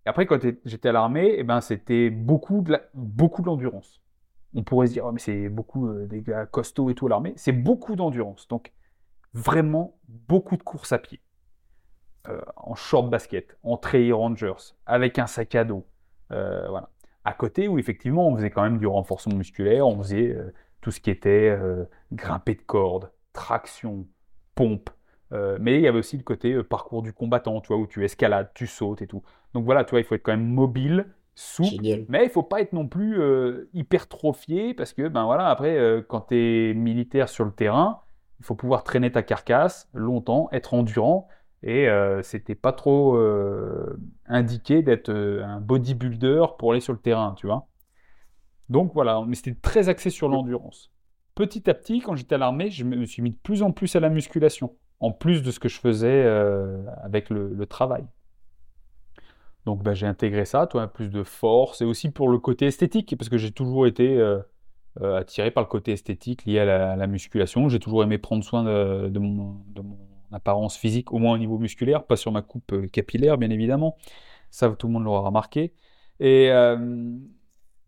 Et 0.05 0.09
après, 0.09 0.25
quand 0.25 0.39
j'étais 0.65 0.89
à 0.89 0.91
l'armée, 0.91 1.35
eh 1.37 1.43
ben, 1.43 1.61
c'était 1.61 2.09
beaucoup 2.09 2.61
de 2.61 2.79
beaucoup 2.93 3.43
l'endurance. 3.43 4.01
On 4.55 4.63
pourrait 4.63 4.87
se 4.87 4.93
dire, 4.93 5.05
Oh, 5.05 5.11
mais 5.11 5.19
c'est 5.19 5.49
beaucoup 5.49 5.93
des 6.05 6.21
gars 6.21 6.45
costauds 6.45 6.89
et 6.89 6.95
tout 6.95 7.05
à 7.07 7.09
l'armée. 7.09 7.33
C'est 7.35 7.51
beaucoup 7.51 7.95
d'endurance. 7.95 8.47
Donc, 8.47 8.71
vraiment 9.33 9.97
beaucoup 10.07 10.57
de 10.57 10.63
courses 10.63 10.93
à 10.93 10.97
pied. 10.97 11.21
En 12.55 12.75
short 12.75 13.09
basket, 13.09 13.57
en 13.63 13.77
trail 13.77 14.11
rangers, 14.13 14.73
avec 14.85 15.19
un 15.19 15.27
sac 15.27 15.55
à 15.55 15.65
dos. 15.65 15.85
Voilà. 16.29 16.89
À 17.25 17.33
côté, 17.33 17.67
où 17.67 17.77
effectivement, 17.77 18.29
on 18.29 18.35
faisait 18.37 18.49
quand 18.49 18.63
même 18.63 18.77
du 18.77 18.87
renforcement 18.87 19.35
musculaire, 19.35 19.85
on 19.85 19.97
faisait 20.01 20.37
tout 20.87 20.91
ce 20.91 21.01
qui 21.01 21.09
était 21.09 21.49
euh, 21.49 21.83
grimper 22.13 22.55
de 22.55 22.61
corde, 22.61 23.11
traction, 23.33 24.07
pompe. 24.55 24.89
Euh, 25.33 25.57
mais 25.59 25.75
il 25.75 25.81
y 25.81 25.87
avait 25.89 25.99
aussi 25.99 26.15
le 26.15 26.23
côté 26.23 26.53
euh, 26.53 26.63
parcours 26.63 27.01
du 27.01 27.11
combattant, 27.11 27.59
tu 27.59 27.67
vois, 27.67 27.75
où 27.75 27.87
tu 27.87 28.05
escalades, 28.05 28.51
tu 28.53 28.67
sautes 28.67 29.01
et 29.01 29.07
tout. 29.07 29.21
Donc 29.53 29.65
voilà, 29.65 29.83
tu 29.83 29.89
vois, 29.89 29.99
il 29.99 30.05
faut 30.05 30.15
être 30.15 30.23
quand 30.23 30.31
même 30.31 30.47
mobile, 30.47 31.07
souple, 31.35 31.71
Génial. 31.71 32.05
mais 32.07 32.23
il 32.23 32.29
faut 32.29 32.41
pas 32.41 32.61
être 32.61 32.71
non 32.71 32.87
plus 32.87 33.19
hypertrophié 33.73 34.73
parce 34.73 34.93
que 34.93 35.09
ben 35.09 35.25
voilà 35.25 35.49
après 35.49 36.03
quand 36.07 36.21
tu 36.21 36.35
es 36.69 36.73
militaire 36.73 37.27
sur 37.27 37.43
le 37.43 37.51
terrain, 37.51 37.99
il 38.39 38.45
faut 38.45 38.55
pouvoir 38.55 38.85
traîner 38.85 39.11
ta 39.11 39.23
carcasse 39.23 39.89
longtemps, 39.93 40.47
être 40.53 40.73
endurant 40.73 41.27
et 41.63 41.89
euh, 41.89 42.21
c'était 42.21 42.55
pas 42.55 42.71
trop 42.71 43.17
euh, 43.17 43.99
indiqué 44.27 44.83
d'être 44.83 45.09
euh, 45.09 45.43
un 45.43 45.59
bodybuilder 45.59 46.45
pour 46.57 46.71
aller 46.71 46.81
sur 46.81 46.93
le 46.93 46.99
terrain, 46.99 47.33
tu 47.37 47.47
vois. 47.47 47.67
Donc 48.69 48.93
voilà, 48.93 49.23
mais 49.25 49.35
c'était 49.35 49.55
très 49.55 49.89
axé 49.89 50.09
sur 50.09 50.27
l'endurance. 50.29 50.91
Petit 51.35 51.69
à 51.69 51.73
petit, 51.73 51.99
quand 52.01 52.15
j'étais 52.15 52.35
à 52.35 52.37
l'armée, 52.37 52.69
je 52.71 52.83
me 52.83 53.05
suis 53.05 53.21
mis 53.21 53.31
de 53.31 53.37
plus 53.37 53.63
en 53.63 53.71
plus 53.71 53.95
à 53.95 53.99
la 53.99 54.09
musculation, 54.09 54.75
en 54.99 55.11
plus 55.11 55.43
de 55.43 55.51
ce 55.51 55.59
que 55.59 55.69
je 55.69 55.79
faisais 55.79 56.23
euh, 56.25 56.83
avec 57.03 57.29
le, 57.29 57.65
travail. 57.65 58.03
Donc 59.65 59.83
bah, 59.83 59.93
j'ai 59.93 60.07
intégré 60.07 60.45
ça, 60.45 60.65
toi, 60.67 60.87
plus 60.87 61.09
de 61.09 61.23
force 61.23 61.81
et 61.81 61.85
aussi 61.85 62.09
pour 62.09 62.29
le 62.29 62.39
côté 62.39 62.65
esthétique, 62.65 63.15
parce 63.17 63.29
que 63.29 63.37
j'ai 63.37 63.51
toujours 63.51 63.85
été 63.85 64.17
euh, 64.17 64.39
euh, 65.01 65.17
attiré 65.17 65.51
par 65.51 65.63
le 65.63 65.69
côté 65.69 65.91
esthétique 65.91 66.45
lié 66.45 66.59
à 66.59 66.95
la, 66.95 67.07
musculation. 67.07 67.69
J'ai 67.69 67.79
toujours 67.79 68.03
aimé 68.03 68.17
prendre 68.17 68.43
soin 68.43 68.63
de, 68.63 69.19
mon, 69.19 69.61
de 69.67 69.83
apparence 70.31 70.75
physique, 70.75 71.13
au 71.13 71.19
moins 71.19 71.35
au 71.35 71.37
niveau 71.37 71.57
musculaire, 71.57 72.03
pas 72.03 72.15
sur 72.15 72.31
ma 72.31 72.41
coupe 72.41 72.89
capillaire, 72.91 73.37
bien 73.37 73.49
évidemment. 73.49 73.95
Ça, 74.49 74.69
tout 74.71 74.87
le 74.87 74.93
monde 74.93 75.03
l'aura 75.03 75.21
remarqué. 75.21 75.73
Et 76.19 76.49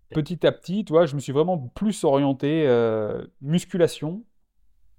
petit 0.09 0.45
à 0.45 0.51
petit, 0.51 0.85
tu 0.85 0.93
vois, 0.93 1.05
je 1.05 1.15
me 1.15 1.19
suis 1.19 1.31
vraiment 1.31 1.57
plus 1.57 2.03
orienté 2.03 2.67
euh, 2.67 3.25
musculation 3.41 4.23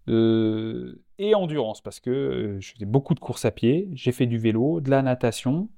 euh, 0.08 1.02
et 1.18 1.34
endurance, 1.34 1.80
parce 1.80 2.00
que 2.00 2.10
euh, 2.10 2.60
je 2.60 2.72
faisais 2.72 2.86
beaucoup 2.86 3.14
de 3.14 3.20
courses 3.20 3.44
à 3.44 3.50
pied, 3.50 3.88
j'ai 3.92 4.12
fait 4.12 4.26
du 4.26 4.38
vélo, 4.38 4.80
de 4.80 4.90
la 4.90 5.02
natation 5.02 5.68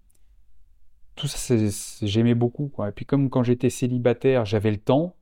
tout 1.15 1.27
ça, 1.27 1.55
j'aimais 2.01 2.35
beaucoup, 2.35 2.69
quoi. 2.69 2.89
Et 2.89 2.93
puis 2.93 3.05
comme 3.05 3.29
quand 3.29 3.43
j'étais 3.43 3.69
célibataire, 3.69 4.47
j'avais 4.47 4.71
le 4.71 4.79
temps, 4.79 5.15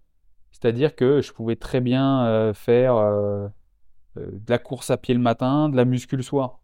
c'est-à-dire 0.53 0.95
que 0.95 1.21
je 1.21 1.33
pouvais 1.33 1.57
très 1.57 1.81
bien 1.81 2.27
euh, 2.27 2.55
faire 2.55 2.95
de 4.17 4.49
la 4.49 4.59
course 4.59 4.91
à 4.91 4.97
pied 4.97 5.15
le 5.15 5.21
matin, 5.21 5.69
de 5.69 5.77
la 5.77 5.85
muscu 5.85 6.17
le 6.17 6.23
soir. 6.23 6.61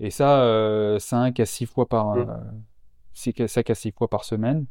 Et 0.00 0.10
ça, 0.10 0.42
euh, 0.42 0.98
5 0.98 1.38
à 1.40 1.46
6 1.46 1.66
fois 1.66 1.88
par, 1.88 2.12
euh, 2.12 2.24
Mm. 2.24 3.46
5 3.46 3.70
à 3.70 3.74
6 3.74 3.92
fois 3.92 4.08
par 4.08 4.24
semaine. 4.24 4.66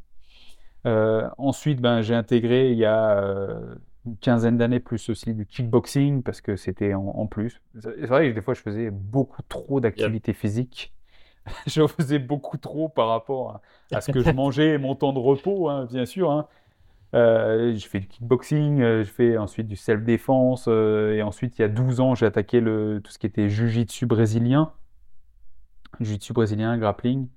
Euh, 0.87 1.29
ensuite, 1.37 1.79
ben, 1.81 2.01
j'ai 2.01 2.15
intégré 2.15 2.71
il 2.71 2.77
y 2.77 2.85
a 2.85 3.19
euh, 3.19 3.75
une 4.05 4.17
quinzaine 4.17 4.57
d'années 4.57 4.79
plus 4.79 5.09
aussi 5.09 5.33
du 5.33 5.45
kickboxing 5.45 6.23
parce 6.23 6.41
que 6.41 6.55
c'était 6.55 6.93
en, 6.93 7.05
en 7.07 7.27
plus. 7.27 7.61
C'est 7.79 8.05
vrai 8.07 8.29
que 8.29 8.35
des 8.35 8.41
fois, 8.41 8.53
je 8.53 8.61
faisais 8.61 8.89
beaucoup 8.91 9.41
trop 9.43 9.79
d'activité 9.79 10.33
physique. 10.33 10.93
Je 11.65 11.87
faisais 11.87 12.19
beaucoup 12.19 12.57
trop 12.57 12.87
par 12.87 13.07
rapport 13.07 13.61
à, 13.91 13.97
à 13.97 14.01
ce 14.01 14.11
que 14.11 14.21
je 14.21 14.29
mangeais 14.33 14.75
et 14.75 14.77
mon 14.77 14.93
temps 14.95 15.11
de 15.11 15.17
repos, 15.19 15.69
hein, 15.69 15.85
bien 15.91 16.05
sûr. 16.05 16.29
hein. 16.31 16.47
Euh, 17.15 17.75
je 17.75 17.87
fais 17.87 17.99
du 17.99 18.07
kickboxing, 18.07 18.81
euh, 18.81 19.03
je 19.03 19.11
fais 19.11 19.37
ensuite 19.37 19.67
du 19.67 19.75
self-défense, 19.75 20.65
euh, 20.69 21.13
et 21.15 21.23
ensuite, 21.23 21.59
il 21.59 21.63
y 21.63 21.65
a 21.65 21.69
12 21.69 21.99
ans, 22.01 22.15
j'ai 22.15 22.25
attaqué 22.27 22.61
le, 22.61 23.01
tout 23.03 23.11
ce 23.11 23.19
qui 23.19 23.27
était 23.27 23.49
jiu-jitsu 23.49 24.05
brésilien. 24.05 24.73
Jiu-jitsu 25.99 26.33
brésilien, 26.33 26.77
grappling, 26.77 27.27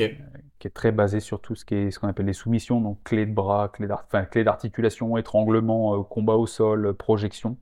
Ok. 0.00 0.16
qui 0.58 0.66
est 0.66 0.72
très 0.72 0.92
basé 0.92 1.20
sur 1.20 1.40
tout 1.40 1.54
ce 1.54 1.64
qui 1.64 1.74
est 1.74 1.90
ce 1.90 1.98
qu'on 1.98 2.08
appelle 2.08 2.26
les 2.26 2.32
soumissions, 2.32 2.80
donc 2.80 3.02
clé 3.04 3.26
de 3.26 3.32
bras, 3.32 3.68
clé 3.68 4.44
d'articulation, 4.44 5.16
étranglement, 5.16 5.94
euh, 5.94 6.02
combat 6.02 6.34
au 6.34 6.46
sol, 6.46 6.86
euh, 6.86 6.92
projection. 6.92 7.56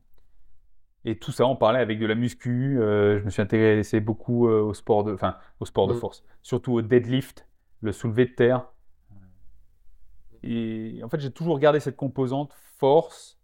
Et 1.04 1.18
tout 1.18 1.32
ça, 1.32 1.46
on 1.46 1.56
parlait 1.56 1.78
avec 1.78 1.98
de 2.00 2.06
la 2.06 2.14
muscu. 2.16 2.78
je 2.80 3.22
me 3.22 3.30
suis 3.30 3.40
intéressé 3.40 4.00
beaucoup 4.00 4.48
au 4.48 4.74
sport 4.74 5.04
de, 5.04 5.14
enfin, 5.14 5.36
au 5.60 5.64
sport 5.64 5.86
de 5.86 5.94
mm. 5.94 5.98
force, 5.98 6.24
surtout 6.42 6.72
au 6.72 6.82
deadlift, 6.82 7.46
le 7.80 7.92
soulevé 7.92 8.26
de 8.26 8.32
terre. 8.32 8.66
Et 10.42 11.00
en 11.04 11.08
fait, 11.08 11.20
j'ai 11.20 11.30
toujours 11.30 11.60
gardé 11.60 11.78
cette 11.78 11.96
composante 11.96 12.52
force, 12.78 13.38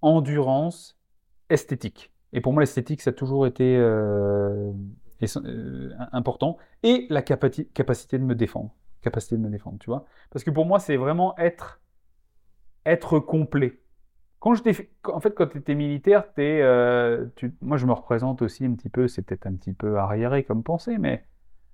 endurance, 0.00 0.98
esthétique. 1.50 2.12
Et 2.32 2.40
pour 2.40 2.52
moi, 2.52 2.62
l'esthétique, 2.62 3.00
ça 3.00 3.10
a 3.10 3.12
toujours 3.12 3.46
été 3.46 3.76
euh, 3.76 4.72
euh, 5.22 5.90
important. 6.12 6.56
Et 6.82 7.06
la 7.10 7.22
capacité 7.22 8.18
de 8.18 8.24
me 8.24 8.34
défendre. 8.34 8.74
Capacité 9.02 9.36
de 9.36 9.42
me 9.42 9.50
défendre, 9.50 9.78
tu 9.78 9.86
vois. 9.86 10.06
Parce 10.30 10.44
que 10.44 10.50
pour 10.50 10.66
moi, 10.66 10.78
c'est 10.78 10.96
vraiment 10.96 11.36
être, 11.38 11.80
être 12.86 13.18
complet. 13.18 13.80
Quand 14.40 14.54
je 14.54 14.62
en 15.04 15.20
fait, 15.20 15.34
quand 15.34 15.46
tu 15.46 15.58
étais 15.58 15.74
militaire, 15.74 16.24
es, 16.36 16.60
euh, 16.60 17.26
moi, 17.62 17.78
je 17.78 17.86
me 17.86 17.92
représente 17.92 18.42
aussi 18.42 18.66
un 18.66 18.74
petit 18.74 18.90
peu, 18.90 19.08
c'est 19.08 19.22
peut-être 19.22 19.46
un 19.46 19.54
petit 19.54 19.72
peu 19.72 19.98
arriéré 19.98 20.44
comme 20.44 20.62
pensée, 20.62 20.98
mais 20.98 21.24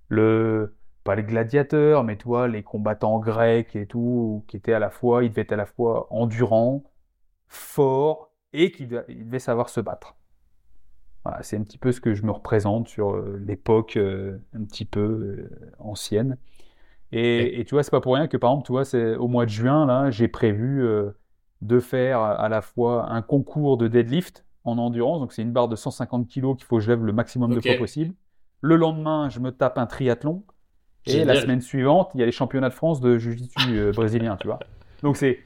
le, 0.08 0.76
pas 1.02 1.16
les 1.16 1.24
gladiateurs, 1.24 2.04
mais 2.04 2.16
toi, 2.16 2.46
les 2.46 2.62
combattants 2.62 3.18
grecs 3.18 3.74
et 3.74 3.86
tout, 3.86 4.44
qui 4.46 4.56
étaient 4.56 4.72
à 4.72 4.78
la 4.78 4.90
fois, 4.90 5.24
ils 5.24 5.30
devaient 5.30 5.42
être 5.42 5.52
à 5.52 5.56
la 5.56 5.66
fois 5.66 6.06
endurants, 6.10 6.84
forts, 7.48 8.30
et 8.52 8.70
qui 8.70 8.86
devaient 8.86 9.38
savoir 9.38 9.68
se 9.68 9.80
battre. 9.80 10.16
Voilà, 11.24 11.42
c'est 11.42 11.56
un 11.56 11.62
petit 11.62 11.78
peu 11.78 11.92
ce 11.92 12.00
que 12.00 12.14
je 12.14 12.24
me 12.24 12.30
représente 12.30 12.88
sur 12.88 13.10
euh, 13.10 13.40
l'époque 13.46 13.96
euh, 13.96 14.38
un 14.54 14.64
petit 14.64 14.84
peu 14.84 15.00
euh, 15.00 15.50
ancienne. 15.78 16.36
Et, 17.12 17.64
tu 17.66 17.74
vois, 17.74 17.82
c'est 17.82 17.90
pas 17.90 18.00
pour 18.00 18.14
rien 18.14 18.28
que 18.28 18.36
par 18.36 18.50
exemple, 18.50 18.66
tu 18.66 18.72
vois, 18.72 18.84
c'est 18.84 19.16
au 19.16 19.26
mois 19.26 19.44
de 19.44 19.50
juin 19.50 19.84
là, 19.84 20.10
j'ai 20.10 20.28
prévu 20.28 20.86
de 21.60 21.80
faire 21.80 22.20
à 22.20 22.48
la 22.48 22.62
fois 22.62 23.10
un 23.10 23.20
concours 23.20 23.76
de 23.76 23.88
deadlift 23.88 24.44
en 24.62 24.78
endurance, 24.78 25.18
donc 25.18 25.32
c'est 25.32 25.42
une 25.42 25.50
barre 25.50 25.66
de 25.66 25.74
150 25.74 26.28
kg 26.28 26.54
qu'il 26.54 26.64
faut 26.66 26.76
que 26.76 26.82
je 26.84 26.88
lève 26.88 27.04
le 27.04 27.12
maximum 27.12 27.52
de 27.52 27.58
poids 27.58 27.74
possible. 27.76 28.14
Le 28.60 28.76
lendemain, 28.76 29.28
je 29.28 29.40
me 29.40 29.50
tape 29.50 29.76
un 29.78 29.86
triathlon 29.86 30.44
et 31.06 31.24
la 31.24 31.40
semaine 31.40 31.60
suivante, 31.60 32.10
il 32.14 32.20
y 32.20 32.22
a 32.22 32.26
les 32.26 32.32
championnats 32.32 32.68
de 32.68 32.74
France 32.74 33.00
de 33.00 33.18
jiu-jitsu 33.18 33.78
euh, 33.78 33.92
brésilien, 33.92 34.36
tu 34.36 34.46
vois. 34.46 34.58
Donc 35.02 35.16
c'est 35.16 35.38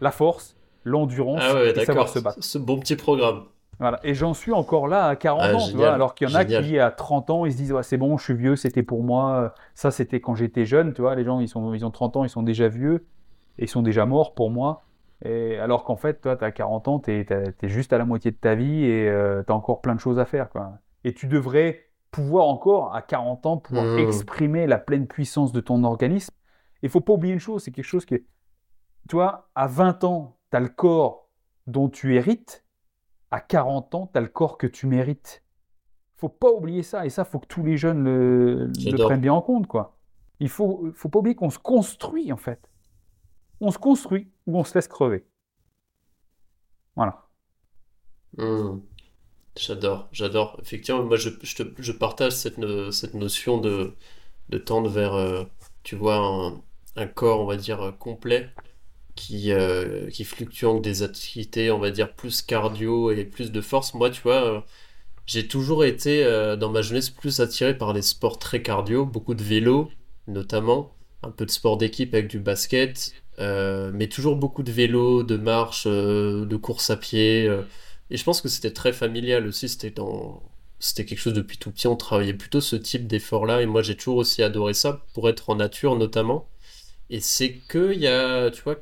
la 0.00 0.10
force, 0.10 0.56
l'endurance 0.84 1.42
ah 1.42 1.64
et 1.64 1.84
savoir 1.84 2.08
se 2.08 2.18
battre. 2.18 2.42
Ce 2.42 2.58
bon 2.58 2.78
petit 2.78 2.96
programme. 2.96 3.44
Voilà. 3.78 4.00
Et 4.02 4.14
j'en 4.14 4.34
suis 4.34 4.52
encore 4.52 4.88
là 4.88 5.06
à 5.06 5.16
40 5.16 5.40
ah, 5.42 5.54
ans, 5.54 5.68
tu 5.68 5.76
vois, 5.76 5.92
alors 5.92 6.14
qu'il 6.14 6.28
y 6.28 6.32
en 6.32 6.34
a 6.34 6.44
qui, 6.44 6.78
à 6.78 6.90
30 6.90 7.30
ans, 7.30 7.46
ils 7.46 7.52
se 7.52 7.56
disent 7.56 7.72
ouais, 7.72 7.82
c'est 7.82 7.96
bon, 7.96 8.16
je 8.16 8.24
suis 8.24 8.34
vieux, 8.34 8.56
c'était 8.56 8.82
pour 8.82 9.04
moi. 9.04 9.54
Ça, 9.74 9.90
c'était 9.90 10.20
quand 10.20 10.34
j'étais 10.34 10.64
jeune, 10.64 10.92
tu 10.92 11.02
vois. 11.02 11.14
Les 11.14 11.24
gens, 11.24 11.40
ils, 11.40 11.48
sont, 11.48 11.74
ils 11.74 11.84
ont 11.86 11.90
30 11.90 12.16
ans, 12.16 12.24
ils 12.24 12.30
sont 12.30 12.42
déjà 12.42 12.68
vieux 12.68 13.06
et 13.58 13.64
ils 13.64 13.68
sont 13.68 13.82
déjà 13.82 14.04
morts 14.06 14.34
pour 14.34 14.50
moi. 14.50 14.82
Et 15.24 15.58
alors 15.58 15.84
qu'en 15.84 15.96
fait, 15.96 16.20
toi, 16.20 16.36
tu 16.36 16.44
as 16.44 16.52
40 16.52 16.88
ans, 16.88 16.98
tu 17.00 17.10
es, 17.10 17.54
juste 17.64 17.92
à 17.92 17.98
la 17.98 18.04
moitié 18.04 18.30
de 18.30 18.36
ta 18.36 18.54
vie 18.54 18.84
et 18.84 19.08
euh, 19.08 19.42
tu 19.44 19.52
as 19.52 19.54
encore 19.54 19.80
plein 19.80 19.94
de 19.94 20.00
choses 20.00 20.18
à 20.18 20.24
faire. 20.24 20.48
Quoi. 20.48 20.72
Et 21.04 21.12
tu 21.12 21.26
devrais 21.26 21.84
pouvoir 22.10 22.46
encore, 22.46 22.94
à 22.94 23.02
40 23.02 23.46
ans, 23.46 23.56
pouvoir 23.58 23.84
mmh. 23.84 23.98
exprimer 23.98 24.66
la 24.66 24.78
pleine 24.78 25.06
puissance 25.06 25.52
de 25.52 25.60
ton 25.60 25.84
organisme. 25.84 26.34
Il 26.82 26.88
faut 26.88 27.00
pas 27.00 27.12
oublier 27.12 27.34
une 27.34 27.40
chose, 27.40 27.64
c'est 27.64 27.72
quelque 27.72 27.84
chose 27.84 28.04
qui 28.04 28.14
est... 28.14 28.24
Tu 29.08 29.16
vois, 29.16 29.50
à 29.54 29.66
20 29.66 30.04
ans, 30.04 30.36
tu 30.50 30.56
as 30.56 30.60
le 30.60 30.68
corps 30.68 31.28
dont 31.66 31.88
tu 31.88 32.14
hérites. 32.14 32.64
À 33.30 33.40
40 33.40 33.94
ans, 33.94 34.10
tu 34.12 34.18
as 34.18 34.22
le 34.22 34.28
corps 34.28 34.58
que 34.58 34.66
tu 34.66 34.86
mérites. 34.86 35.42
faut 36.16 36.28
pas 36.28 36.50
oublier 36.50 36.82
ça. 36.82 37.06
Et 37.06 37.10
ça, 37.10 37.24
faut 37.24 37.38
que 37.38 37.46
tous 37.46 37.62
les 37.62 37.76
jeunes 37.76 38.04
le, 38.04 38.70
prennent 38.96 39.20
bien 39.20 39.34
en 39.34 39.42
compte. 39.42 39.66
quoi. 39.66 39.96
Il 40.40 40.48
faut, 40.48 40.90
faut 40.94 41.08
pas 41.08 41.18
oublier 41.18 41.34
qu'on 41.34 41.50
se 41.50 41.58
construit, 41.58 42.32
en 42.32 42.36
fait. 42.36 42.70
On 43.60 43.70
se 43.70 43.78
construit 43.78 44.30
ou 44.46 44.58
on 44.58 44.64
se 44.64 44.74
laisse 44.74 44.88
crever. 44.88 45.26
Voilà. 46.96 47.26
Mmh. 48.36 48.78
J'adore, 49.56 50.08
j'adore. 50.12 50.56
Effectivement, 50.62 51.02
moi, 51.04 51.16
je, 51.16 51.30
je, 51.42 51.62
je 51.78 51.92
partage 51.92 52.32
cette, 52.32 52.60
cette 52.92 53.14
notion 53.14 53.58
de, 53.58 53.94
de 54.48 54.58
tendre 54.58 54.88
vers, 54.88 55.14
euh, 55.14 55.44
tu 55.82 55.96
vois, 55.96 56.16
un, 56.16 56.62
un, 56.96 57.06
corps, 57.06 57.40
on 57.40 57.46
va 57.46 57.56
dire, 57.56 57.94
complet, 57.98 58.50
qui, 59.18 59.52
euh, 59.52 60.08
qui 60.10 60.24
fluctue 60.24 60.64
avec 60.66 60.82
des 60.82 61.02
activités, 61.02 61.70
on 61.70 61.78
va 61.78 61.90
dire, 61.90 62.14
plus 62.14 62.42
cardio 62.42 63.10
et 63.10 63.24
plus 63.24 63.52
de 63.52 63.60
force. 63.60 63.94
Moi, 63.94 64.10
tu 64.10 64.22
vois, 64.22 64.44
euh, 64.44 64.60
j'ai 65.26 65.46
toujours 65.48 65.84
été, 65.84 66.24
dans 66.58 66.70
ma 66.70 66.82
jeunesse, 66.82 67.10
plus 67.10 67.40
attiré 67.40 67.76
par 67.76 67.92
les 67.92 68.02
sports 68.02 68.38
très 68.38 68.62
cardio, 68.62 69.04
beaucoup 69.04 69.34
de 69.34 69.42
vélo, 69.42 69.90
notamment, 70.26 70.94
un 71.22 71.30
peu 71.30 71.44
de 71.46 71.50
sport 71.50 71.76
d'équipe 71.76 72.14
avec 72.14 72.28
du 72.28 72.38
basket, 72.40 73.12
mais 73.38 74.08
toujours 74.08 74.36
beaucoup 74.36 74.62
de 74.62 74.72
vélo, 74.72 75.22
de 75.22 75.36
marche, 75.36 75.86
de 75.86 76.56
course 76.56 76.90
à 76.90 76.96
pied 76.96 77.50
et 78.10 78.16
je 78.16 78.24
pense 78.24 78.40
que 78.40 78.48
c'était 78.48 78.72
très 78.72 78.92
familial 78.92 79.46
aussi, 79.46 79.68
c'était 79.68 79.90
dans... 79.90 80.42
C'était 80.80 81.04
quelque 81.04 81.18
chose 81.18 81.34
depuis 81.34 81.58
tout 81.58 81.72
petit, 81.72 81.88
on 81.88 81.96
travaillait 81.96 82.34
plutôt 82.34 82.60
ce 82.60 82.76
type 82.76 83.08
d'effort-là, 83.08 83.62
et 83.62 83.66
moi 83.66 83.82
j'ai 83.82 83.96
toujours 83.96 84.18
aussi 84.18 84.42
adoré 84.44 84.74
ça, 84.74 85.04
pour 85.12 85.28
être 85.28 85.50
en 85.50 85.56
nature 85.56 85.96
notamment. 85.96 86.48
Et 87.10 87.20
c'est 87.20 87.52
que 87.68 87.92
il 87.94 88.00
y 88.00 88.06
a, 88.06 88.50
tu 88.50 88.62
vois, 88.62 88.74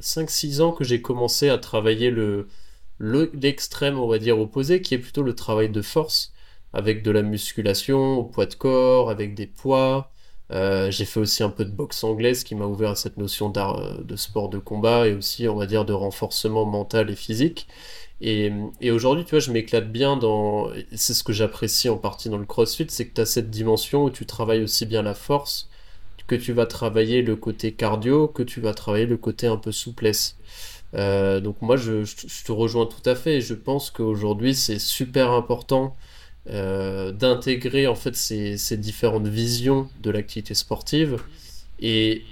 5-6 0.00 0.60
ans 0.62 0.72
que 0.72 0.84
j'ai 0.84 1.02
commencé 1.02 1.48
à 1.48 1.58
travailler 1.58 2.10
le 2.10 2.48
l'extrême, 2.98 3.98
on 3.98 4.06
va 4.08 4.18
dire, 4.18 4.38
opposé, 4.38 4.80
qui 4.82 4.94
est 4.94 4.98
plutôt 4.98 5.22
le 5.22 5.34
travail 5.34 5.68
de 5.68 5.82
force, 5.82 6.32
avec 6.72 7.02
de 7.02 7.10
la 7.10 7.22
musculation 7.22 8.18
au 8.18 8.24
poids 8.24 8.46
de 8.46 8.54
corps, 8.54 9.10
avec 9.10 9.34
des 9.34 9.46
poids. 9.46 10.10
Euh, 10.52 10.90
j'ai 10.90 11.04
fait 11.04 11.20
aussi 11.20 11.42
un 11.42 11.50
peu 11.50 11.64
de 11.64 11.70
boxe 11.70 12.04
anglaise 12.04 12.44
qui 12.44 12.54
m'a 12.54 12.66
ouvert 12.66 12.90
à 12.90 12.96
cette 12.96 13.16
notion 13.16 13.48
d'art, 13.48 13.78
euh, 13.80 14.02
de 14.02 14.16
sport 14.16 14.50
de 14.50 14.58
combat 14.58 15.08
et 15.08 15.14
aussi, 15.14 15.48
on 15.48 15.56
va 15.56 15.66
dire, 15.66 15.84
de 15.84 15.92
renforcement 15.92 16.66
mental 16.66 17.10
et 17.10 17.16
physique. 17.16 17.66
Et, 18.20 18.50
aujourd'hui, 18.90 19.24
tu 19.24 19.30
vois, 19.30 19.40
je 19.40 19.50
m'éclate 19.52 19.90
bien 19.90 20.16
dans. 20.16 20.70
C'est 20.94 21.14
ce 21.14 21.24
que 21.24 21.32
j'apprécie 21.32 21.88
en 21.88 21.98
partie 21.98 22.30
dans 22.30 22.38
le 22.38 22.46
crossfit, 22.46 22.86
c'est 22.88 23.06
que 23.08 23.14
tu 23.14 23.20
as 23.20 23.26
cette 23.26 23.50
dimension 23.50 24.04
où 24.04 24.10
tu 24.10 24.24
travailles 24.26 24.62
aussi 24.62 24.86
bien 24.86 25.02
la 25.02 25.14
force, 25.14 25.68
que 26.26 26.34
tu 26.34 26.52
vas 26.52 26.66
travailler 26.66 27.22
le 27.22 27.36
côté 27.36 27.72
cardio, 27.72 28.28
que 28.28 28.42
tu 28.42 28.60
vas 28.60 28.74
travailler 28.74 29.06
le 29.06 29.16
côté 29.16 29.46
un 29.46 29.56
peu 29.56 29.72
souplesse. 29.72 30.36
Euh, 30.94 31.40
donc 31.40 31.60
moi, 31.60 31.76
je, 31.76 32.04
te 32.44 32.52
rejoins 32.52 32.86
tout 32.86 33.08
à 33.08 33.14
fait. 33.14 33.40
Je 33.40 33.54
pense 33.54 33.90
qu'aujourd'hui, 33.90 34.54
c'est 34.54 34.78
super 34.78 35.32
important 35.32 35.96
euh, 36.50 37.12
d'intégrer 37.12 37.86
en 37.86 37.94
fait 37.94 38.16
ces, 38.16 38.76
différentes 38.76 39.26
visions 39.28 39.88
de 40.02 40.10
l'activité 40.10 40.54
sportive. 40.54 41.22
Et 41.80 42.22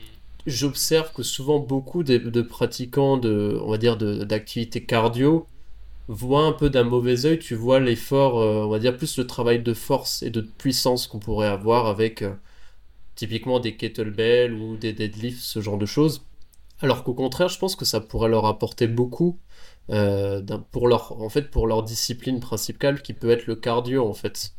j'observe 0.46 1.12
que 1.12 1.22
souvent 1.22 1.58
beaucoup 1.58 2.02
de, 2.02 2.42
pratiquants 2.42 3.16
de, 3.16 3.58
on 3.62 3.76
d'activité 4.24 4.84
cardio 4.84 5.46
vois 6.08 6.44
un 6.44 6.52
peu 6.52 6.68
d'un 6.68 6.82
mauvais 6.82 7.26
oeil, 7.26 7.38
tu 7.38 7.54
vois 7.54 7.80
l'effort, 7.80 8.38
euh, 8.40 8.64
on 8.64 8.68
va 8.68 8.78
dire 8.78 8.96
plus 8.96 9.16
le 9.18 9.26
travail 9.26 9.62
de 9.62 9.72
force 9.72 10.22
et 10.22 10.30
de 10.30 10.40
puissance 10.40 11.06
qu'on 11.06 11.20
pourrait 11.20 11.46
avoir 11.46 11.86
avec 11.86 12.24
typiquement 13.14 13.60
des 13.60 13.76
kettlebells 13.76 14.52
ou 14.54 14.76
des 14.76 14.92
deadlifts, 14.92 15.40
ce 15.42 15.60
genre 15.60 15.78
de 15.78 15.86
choses. 15.86 16.26
Alors 16.80 17.04
qu'au 17.04 17.14
contraire, 17.14 17.48
je 17.48 17.58
pense 17.58 17.76
que 17.76 17.84
ça 17.84 18.00
pourrait 18.00 18.28
leur 18.28 18.46
apporter 18.46 18.86
beaucoup 18.88 19.38
euh, 19.90 20.42
pour 20.70 20.88
leur, 20.88 21.20
en 21.20 21.28
fait, 21.28 21.50
pour 21.50 21.66
leur 21.66 21.82
discipline 21.82 22.40
principale 22.40 23.02
qui 23.02 23.12
peut 23.12 23.30
être 23.30 23.46
le 23.46 23.56
cardio 23.56 24.06
en 24.08 24.14
fait. 24.14 24.54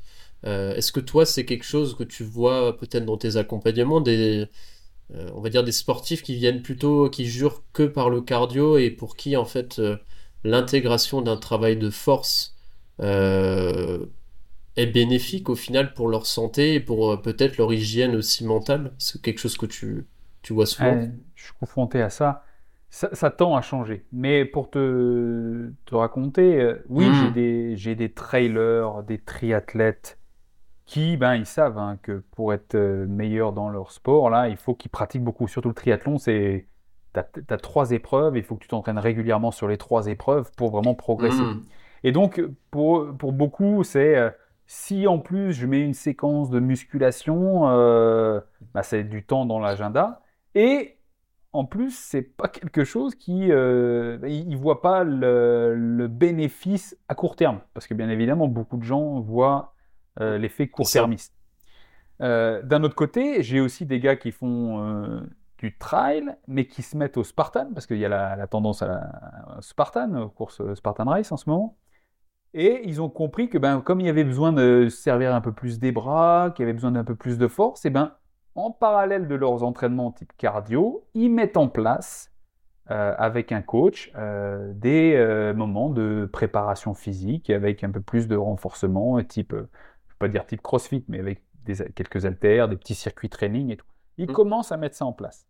Est-ce 0.45 0.91
que 0.91 0.99
toi, 0.99 1.25
c'est 1.25 1.45
quelque 1.45 1.63
chose 1.63 1.95
que 1.95 2.03
tu 2.03 2.23
vois 2.25 2.77
peut-être 2.77 3.05
dans 3.05 3.15
tes 3.15 3.37
accompagnements 3.37 4.01
des, 4.01 4.47
on 5.33 5.39
va 5.39 5.49
dire 5.49 5.63
des 5.63 5.71
sportifs 5.71 6.21
qui 6.21 6.35
viennent 6.35 6.61
plutôt, 6.61 7.09
qui 7.09 7.25
jurent 7.27 7.63
que 7.71 7.83
par 7.83 8.09
le 8.09 8.21
cardio 8.21 8.77
et 8.77 8.89
pour 8.89 9.15
qui 9.15 9.37
en 9.37 9.45
fait 9.45 9.81
l'intégration 10.43 11.21
d'un 11.21 11.37
travail 11.37 11.77
de 11.77 11.89
force 11.89 12.55
euh, 13.01 14.05
est 14.75 14.87
bénéfique 14.87 15.49
au 15.49 15.55
final 15.55 15.93
pour 15.93 16.07
leur 16.09 16.25
santé 16.25 16.75
et 16.75 16.79
pour 16.79 17.11
euh, 17.11 17.17
peut-être 17.17 17.57
leur 17.57 17.71
hygiène 17.71 18.15
aussi 18.15 18.45
mentale? 18.45 18.93
C'est 18.97 19.21
quelque 19.21 19.39
chose 19.39 19.57
que 19.57 19.65
tu, 19.65 20.07
tu 20.41 20.53
vois 20.53 20.65
souvent? 20.65 21.07
Je 21.35 21.43
suis 21.43 21.53
confronté 21.59 22.01
à 22.01 22.09
ça. 22.09 22.43
ça. 22.89 23.29
tend 23.29 23.55
à 23.55 23.61
changer. 23.61 24.05
Mais 24.11 24.45
pour 24.45 24.69
te, 24.69 25.71
te 25.85 25.95
raconter, 25.95 26.59
euh, 26.61 26.83
oui, 26.89 27.05
j'ai 27.05 27.29
hmm. 27.29 27.73
des, 27.75 27.95
des 27.95 28.11
trailers, 28.11 29.03
des 29.03 29.19
triathlètes 29.19 30.19
qui, 30.85 31.17
ben, 31.17 31.35
ils 31.35 31.45
savent 31.45 31.77
hein, 31.77 31.97
que 32.01 32.23
pour 32.31 32.53
être 32.53 32.75
meilleurs 32.75 33.53
dans 33.53 33.69
leur 33.69 33.91
sport, 33.91 34.29
là, 34.29 34.49
il 34.49 34.57
faut 34.57 34.75
qu'ils 34.75 34.91
pratiquent 34.91 35.23
beaucoup. 35.23 35.47
Surtout 35.47 35.69
le 35.69 35.75
triathlon, 35.75 36.17
c'est 36.17 36.67
tu 37.13 37.19
as, 37.49 37.57
trois 37.57 37.91
épreuves, 37.91 38.37
il 38.37 38.43
faut 38.43 38.55
que 38.55 38.61
tu 38.61 38.67
t'entraînes 38.67 38.97
régulièrement 38.97 39.51
sur 39.51 39.67
les 39.67 39.77
trois 39.77 40.07
épreuves 40.07 40.51
pour 40.57 40.71
vraiment 40.71 40.95
progresser. 40.95 41.41
Hmm. 41.41 41.61
Et 42.03 42.11
donc, 42.11 42.41
pour, 42.71 43.15
pour 43.17 43.31
beaucoup, 43.31 43.83
c'est 43.83 44.17
euh, 44.17 44.29
si 44.65 45.07
en 45.07 45.19
plus 45.19 45.53
je 45.53 45.67
mets 45.67 45.81
une 45.81 45.93
séquence 45.93 46.49
de 46.49 46.59
musculation, 46.59 47.69
euh, 47.69 48.39
bah, 48.73 48.83
c'est 48.83 49.03
du 49.03 49.23
temps 49.25 49.45
dans 49.45 49.59
l'agenda. 49.59 50.21
Et 50.55 50.97
en 51.51 51.65
plus, 51.65 51.95
c'est 51.95 52.21
pas 52.21 52.47
quelque 52.47 52.83
chose 52.83 53.15
qui. 53.15 53.51
Euh, 53.51 54.17
ils 54.27 54.49
ne 54.49 54.57
voient 54.57 54.81
pas 54.81 55.03
le, 55.03 55.75
le, 55.75 56.07
bénéfice 56.07 56.97
à 57.07 57.15
court 57.15 57.35
terme. 57.35 57.61
Parce 57.73 57.87
que 57.87 57.93
bien 57.93 58.09
évidemment, 58.09 58.47
beaucoup 58.47 58.77
de 58.77 58.83
gens 58.83 59.19
voient 59.19 59.73
l'effet 60.19 60.67
court-termiste. 60.67 61.33
D'un 62.19 62.83
autre 62.83 62.95
côté, 62.95 63.41
j'ai 63.41 63.59
aussi 63.59 63.85
des 63.85 63.99
gars 63.99 64.15
qui 64.15 64.31
font 64.31 65.23
du 65.57 65.77
trail, 65.77 66.35
mais 66.47 66.67
qui 66.67 66.81
se 66.81 66.97
mettent 66.97 67.17
au 67.17 67.23
Spartan, 67.23 67.69
parce 67.73 67.87
qu'il 67.87 67.97
y 67.97 68.05
a 68.05 68.09
la, 68.09 68.47
tendance 68.47 68.81
à 68.81 68.87
la 68.87 69.57
Spartan, 69.61 70.13
aux 70.15 70.29
courses 70.29 70.61
Spartan 70.75 71.05
Race 71.05 71.31
en 71.31 71.37
ce 71.37 71.49
moment. 71.49 71.77
Et 72.53 72.81
ils 72.85 73.01
ont 73.01 73.09
compris 73.09 73.49
que 73.49 73.57
ben, 73.57 73.81
comme 73.81 73.99
il 73.99 74.05
y 74.05 74.09
avait 74.09 74.23
besoin 74.23 74.53
de 74.53 74.87
servir 74.89 75.33
un 75.33 75.41
peu 75.41 75.51
plus 75.51 75.79
des 75.79 75.91
bras, 75.91 76.51
qu'il 76.55 76.63
y 76.63 76.65
avait 76.65 76.73
besoin 76.73 76.91
d'un 76.91 77.03
peu 77.03 77.15
plus 77.15 77.37
de 77.37 77.47
force, 77.47 77.85
et 77.85 77.89
ben, 77.89 78.13
en 78.55 78.69
parallèle 78.71 79.27
de 79.27 79.35
leurs 79.35 79.63
entraînements 79.63 80.11
type 80.11 80.33
cardio, 80.37 81.05
ils 81.15 81.29
mettent 81.29 81.57
en 81.57 81.67
place 81.67 82.31
euh, 82.91 83.15
avec 83.17 83.51
un 83.51 83.61
coach 83.61 84.11
euh, 84.15 84.71
des 84.75 85.15
euh, 85.15 85.53
moments 85.53 85.89
de 85.89 86.29
préparation 86.31 86.93
physique 86.93 87.49
avec 87.49 87.83
un 87.83 87.89
peu 87.89 88.01
plus 88.01 88.27
de 88.27 88.35
renforcement, 88.35 89.23
type, 89.23 89.53
je 89.53 89.57
ne 89.57 89.61
vais 89.61 89.69
pas 90.19 90.27
dire 90.27 90.45
type 90.45 90.61
crossfit, 90.61 91.03
mais 91.07 91.19
avec 91.19 91.43
des, 91.65 91.75
quelques 91.95 92.25
haltères, 92.25 92.67
des 92.67 92.75
petits 92.75 92.95
circuits 92.95 93.29
training 93.29 93.71
et 93.71 93.77
tout. 93.77 93.87
Ils 94.17 94.29
mmh. 94.29 94.33
commencent 94.33 94.71
à 94.71 94.77
mettre 94.77 94.95
ça 94.95 95.05
en 95.05 95.13
place. 95.13 95.47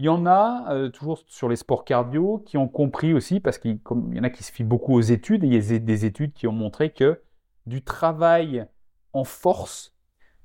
Il 0.00 0.04
y 0.04 0.08
en 0.08 0.24
a, 0.24 0.88
toujours 0.94 1.18
sur 1.26 1.50
les 1.50 1.56
sports 1.56 1.84
cardio, 1.84 2.42
qui 2.46 2.56
ont 2.56 2.68
compris 2.68 3.12
aussi, 3.12 3.38
parce 3.38 3.58
qu'il 3.58 3.80
y 4.12 4.18
en 4.18 4.22
a 4.22 4.30
qui 4.30 4.42
se 4.42 4.50
fient 4.50 4.64
beaucoup 4.64 4.94
aux 4.94 5.02
études, 5.02 5.44
il 5.44 5.52
y 5.52 5.74
a 5.74 5.78
des 5.78 6.06
études 6.06 6.32
qui 6.32 6.46
ont 6.46 6.52
montré 6.52 6.88
que 6.90 7.20
du 7.66 7.84
travail 7.84 8.64
en 9.12 9.24
force, 9.24 9.94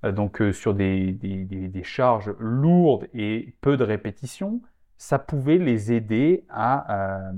donc 0.04 0.44
sur 0.52 0.74
des, 0.74 1.82
charges 1.84 2.36
lourdes 2.38 3.08
et 3.14 3.56
peu 3.62 3.78
de 3.78 3.86
répétitions, 3.86 4.62
ça 4.98 5.20
pouvait 5.20 5.58
les 5.58 5.94
aider 5.94 6.44
à, 6.50 7.32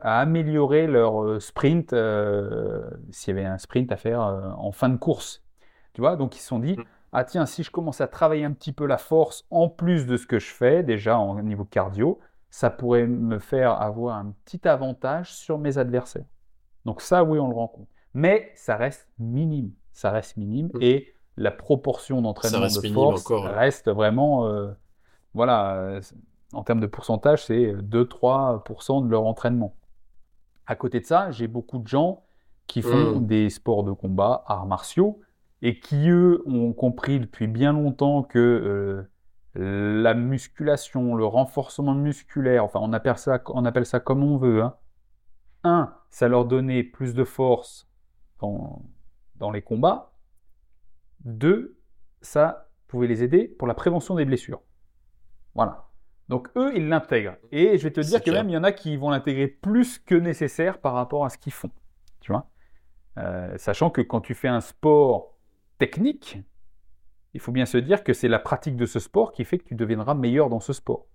à 0.00 0.20
améliorer 0.20 0.88
leur 0.88 1.40
sprint, 1.40 1.90
s'il 1.90 3.36
y 3.36 3.38
avait 3.38 3.46
un 3.46 3.58
sprint 3.58 3.92
à 3.92 3.96
faire 3.96 4.18
en 4.58 4.72
fin 4.72 4.88
de 4.88 4.96
course. 4.96 5.44
Tu 5.92 6.00
vois, 6.00 6.16
donc 6.16 6.34
ils 6.34 6.40
se 6.40 6.48
sont 6.48 6.58
dit, 6.58 6.76
mmh 6.76 6.84
ah 7.14 7.22
tiens, 7.22 7.46
si 7.46 7.62
je 7.62 7.70
commence 7.70 8.00
à 8.00 8.08
travailler 8.08 8.44
un 8.44 8.52
petit 8.52 8.72
peu 8.72 8.86
la 8.86 8.98
force 8.98 9.46
en 9.50 9.68
plus 9.68 10.04
de 10.04 10.16
ce 10.16 10.26
que 10.26 10.40
je 10.40 10.52
fais 10.52 10.82
déjà 10.82 11.16
au 11.16 11.40
niveau 11.40 11.64
cardio, 11.64 12.18
ça 12.50 12.70
pourrait 12.70 13.06
me 13.06 13.38
faire 13.38 13.80
avoir 13.80 14.16
un 14.16 14.34
petit 14.44 14.66
avantage 14.66 15.32
sur 15.32 15.58
mes 15.58 15.78
adversaires. 15.78 16.26
Donc 16.84 17.00
ça, 17.00 17.22
oui, 17.22 17.38
on 17.38 17.48
le 17.48 17.54
rend 17.54 17.68
compte. 17.68 17.88
Mais 18.14 18.50
ça 18.56 18.76
reste 18.76 19.08
minime. 19.20 19.70
Ça 19.92 20.10
reste 20.10 20.36
minime 20.36 20.70
mmh. 20.74 20.82
et 20.82 21.14
la 21.36 21.52
proportion 21.52 22.20
d'entraînement 22.20 22.66
de 22.66 22.88
force 22.92 23.24
reste 23.30 23.88
vraiment, 23.88 24.48
euh, 24.48 24.72
voilà, 25.34 26.00
en 26.52 26.64
termes 26.64 26.80
de 26.80 26.86
pourcentage, 26.86 27.44
c'est 27.44 27.74
2-3% 27.74 29.04
de 29.04 29.08
leur 29.08 29.24
entraînement. 29.24 29.76
À 30.66 30.74
côté 30.74 30.98
de 30.98 31.06
ça, 31.06 31.30
j'ai 31.30 31.46
beaucoup 31.46 31.78
de 31.78 31.86
gens 31.86 32.24
qui 32.66 32.82
font 32.82 33.20
mmh. 33.20 33.26
des 33.26 33.50
sports 33.50 33.84
de 33.84 33.92
combat, 33.92 34.42
arts 34.48 34.66
martiaux, 34.66 35.20
et 35.62 35.80
qui, 35.80 36.10
eux, 36.10 36.42
ont 36.46 36.72
compris 36.72 37.20
depuis 37.20 37.46
bien 37.46 37.72
longtemps 37.72 38.22
que 38.22 38.38
euh, 38.38 40.02
la 40.02 40.14
musculation, 40.14 41.14
le 41.14 41.24
renforcement 41.24 41.94
musculaire, 41.94 42.64
enfin, 42.64 42.80
on 42.82 42.92
appelle 42.92 43.18
ça, 43.18 43.42
on 43.46 43.64
appelle 43.64 43.86
ça 43.86 44.00
comme 44.00 44.22
on 44.22 44.36
veut. 44.36 44.62
Hein. 44.62 44.76
Un, 45.62 45.94
ça 46.10 46.28
leur 46.28 46.44
donnait 46.44 46.82
plus 46.82 47.14
de 47.14 47.24
force 47.24 47.88
dans, 48.40 48.82
dans 49.36 49.50
les 49.50 49.62
combats. 49.62 50.12
Deux, 51.24 51.78
ça 52.20 52.68
pouvait 52.88 53.06
les 53.06 53.22
aider 53.22 53.48
pour 53.48 53.66
la 53.66 53.74
prévention 53.74 54.14
des 54.14 54.24
blessures. 54.24 54.60
Voilà. 55.54 55.88
Donc 56.28 56.48
eux, 56.56 56.72
ils 56.74 56.88
l'intègrent. 56.88 57.36
Et 57.52 57.78
je 57.78 57.84
vais 57.84 57.92
te 57.92 58.00
dire 58.00 58.22
que 58.22 58.30
même 58.30 58.48
il 58.48 58.52
y 58.52 58.56
en 58.56 58.64
a 58.64 58.72
qui 58.72 58.96
vont 58.96 59.10
l'intégrer 59.10 59.46
plus 59.46 59.98
que 59.98 60.14
nécessaire 60.14 60.78
par 60.78 60.94
rapport 60.94 61.24
à 61.24 61.30
ce 61.30 61.38
qu'ils 61.38 61.52
font. 61.52 61.70
Tu 62.20 62.32
vois 62.32 62.48
euh, 63.18 63.56
Sachant 63.58 63.90
que 63.90 64.00
quand 64.00 64.20
tu 64.20 64.34
fais 64.34 64.48
un 64.48 64.60
sport 64.60 65.33
technique, 65.78 66.38
il 67.34 67.40
faut 67.40 67.52
bien 67.52 67.66
se 67.66 67.78
dire 67.78 68.04
que 68.04 68.12
c'est 68.12 68.28
la 68.28 68.38
pratique 68.38 68.76
de 68.76 68.86
ce 68.86 69.00
sport 69.00 69.32
qui 69.32 69.44
fait 69.44 69.58
que 69.58 69.64
tu 69.64 69.74
deviendras 69.74 70.14
meilleur 70.14 70.48
dans 70.48 70.60
ce 70.60 70.72
sport. 70.72 71.06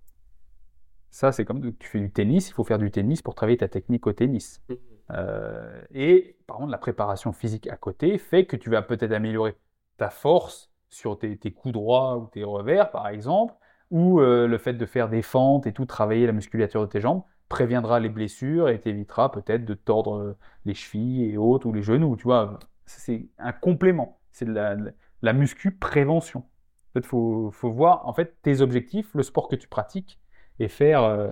Ça, 1.10 1.32
c'est 1.32 1.44
comme 1.44 1.74
tu 1.76 1.88
fais 1.88 1.98
du 1.98 2.12
tennis, 2.12 2.50
il 2.50 2.52
faut 2.52 2.62
faire 2.62 2.78
du 2.78 2.90
tennis 2.90 3.22
pour 3.22 3.34
travailler 3.34 3.56
ta 3.58 3.68
technique 3.68 4.06
au 4.06 4.12
tennis. 4.12 4.62
Mmh. 4.68 4.74
Euh, 5.12 5.82
et 5.92 6.36
par 6.46 6.58
contre, 6.58 6.70
la 6.70 6.78
préparation 6.78 7.32
physique 7.32 7.66
à 7.66 7.76
côté 7.76 8.16
fait 8.18 8.46
que 8.46 8.56
tu 8.56 8.70
vas 8.70 8.82
peut-être 8.82 9.12
améliorer 9.12 9.56
ta 9.96 10.08
force 10.08 10.70
sur 10.88 11.18
tes, 11.18 11.36
coups 11.52 11.72
droits 11.72 12.16
ou 12.18 12.26
tes 12.26 12.44
revers, 12.44 12.90
par 12.90 13.08
exemple, 13.08 13.54
ou 13.90 14.20
euh, 14.20 14.46
le 14.46 14.58
fait 14.58 14.74
de 14.74 14.86
faire 14.86 15.08
des 15.08 15.22
fentes 15.22 15.66
et 15.66 15.72
tout, 15.72 15.84
travailler 15.84 16.26
la 16.26 16.32
musculature 16.32 16.82
de 16.82 16.86
tes 16.86 17.00
jambes, 17.00 17.22
préviendra 17.48 17.98
les 17.98 18.08
blessures 18.08 18.68
et 18.68 18.78
t'évitera 18.78 19.32
peut-être 19.32 19.64
de 19.64 19.74
tordre 19.74 20.36
les 20.64 20.74
chevilles 20.74 21.30
et 21.30 21.36
autres 21.36 21.66
ou 21.66 21.72
les 21.72 21.82
genoux. 21.82 22.16
Tu 22.16 22.24
vois, 22.24 22.60
c'est 22.86 23.28
un 23.38 23.52
complément. 23.52 24.19
C'est 24.32 24.46
de 24.46 24.52
la, 24.52 25.32
muscu 25.32 25.72
prévention. 25.72 26.40
En 26.40 26.92
fait, 26.94 27.06
faut, 27.06 27.50
faut 27.52 27.70
voir 27.70 28.06
en 28.06 28.12
fait 28.12 28.36
tes 28.42 28.60
objectifs, 28.60 29.08
le 29.14 29.22
sport 29.22 29.48
que 29.48 29.56
tu 29.56 29.68
pratiques 29.68 30.18
et 30.58 30.68
faire 30.68 31.02
euh, 31.02 31.30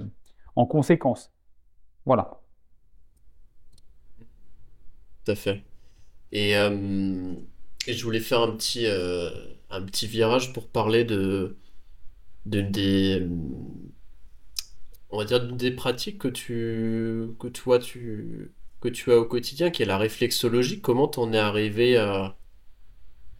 en 0.56 0.66
conséquence. 0.66 1.32
Voilà. 2.06 2.40
Tout 5.24 5.32
à 5.32 5.34
fait. 5.34 5.62
Et, 6.32 6.56
euh, 6.56 7.34
je 7.86 8.04
voulais 8.04 8.20
faire 8.20 8.40
un 8.40 8.52
petit, 8.52 8.86
euh, 8.86 9.30
un 9.70 9.82
petit 9.82 10.06
virage 10.06 10.52
pour 10.52 10.68
parler 10.68 11.04
de, 11.04 11.56
de 12.46 12.60
des, 12.60 13.26
on 15.10 15.18
va 15.18 15.24
dire 15.24 15.40
des 15.52 15.70
pratiques 15.70 16.18
que 16.18 16.28
tu, 16.28 17.28
que 17.38 17.48
toi 17.48 17.78
tu, 17.78 18.52
que 18.80 18.88
tu 18.88 19.12
as 19.12 19.18
au 19.18 19.24
quotidien, 19.24 19.70
qui 19.70 19.82
est 19.82 19.86
la 19.86 19.98
réflexologie. 19.98 20.80
Comment 20.80 21.08
t'en 21.08 21.32
es 21.32 21.38
arrivé 21.38 21.96
à 21.96 22.36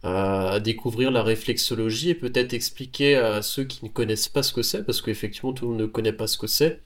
à 0.03 0.59
découvrir 0.61 1.11
la 1.11 1.23
réflexologie 1.23 2.11
et 2.11 2.15
peut-être 2.15 2.53
expliquer 2.53 3.17
à 3.17 3.41
ceux 3.41 3.65
qui 3.65 3.83
ne 3.83 3.89
connaissent 3.89 4.29
pas 4.29 4.43
ce 4.43 4.53
que 4.53 4.61
c'est, 4.61 4.85
parce 4.85 5.01
qu'effectivement 5.01 5.53
tout 5.53 5.65
le 5.65 5.71
monde 5.71 5.81
ne 5.81 5.85
connaît 5.87 6.13
pas 6.13 6.27
ce 6.27 6.37
que 6.37 6.47
c'est, 6.47 6.81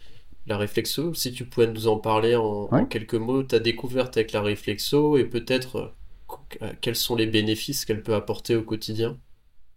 la 0.47 0.57
réflexo. 0.57 1.13
Si 1.13 1.31
tu 1.31 1.45
pouvais 1.45 1.67
nous 1.67 1.87
en 1.87 1.97
parler 1.97 2.35
en, 2.35 2.85
quelques 2.85 3.15
mots, 3.15 3.43
ta 3.43 3.59
découverte 3.59 4.17
avec 4.17 4.31
la 4.31 4.41
réflexo 4.41 5.17
et 5.17 5.25
peut-être 5.25 5.93
euh, 6.61 6.73
quels 6.81 6.95
sont 6.95 7.15
les 7.15 7.27
bénéfices 7.27 7.85
qu'elle 7.85 8.01
peut 8.01 8.15
apporter 8.15 8.55
au 8.55 8.63
quotidien 8.63 9.17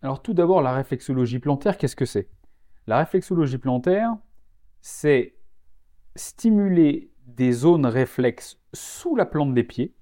Alors 0.03 0.22
tout 0.22 0.32
d'abord, 0.34 0.62
la 0.62 0.72
réflexologie 0.74 1.39
plantaire, 1.39 1.76
qu'est-ce 1.76 1.97
que 1.97 2.07
c'est? 2.07 2.28
La 2.87 2.99
réflexologie 2.99 3.59
plantaire, 3.59 4.16
c'est 4.80 5.34
stimuler 6.14 7.11
des 7.26 7.53
zones 7.53 7.87
réflexes 7.87 8.59
sous 8.72 9.14
la 9.14 9.26
plante 9.26 9.53
des 9.53 9.64
pieds. 9.64 9.95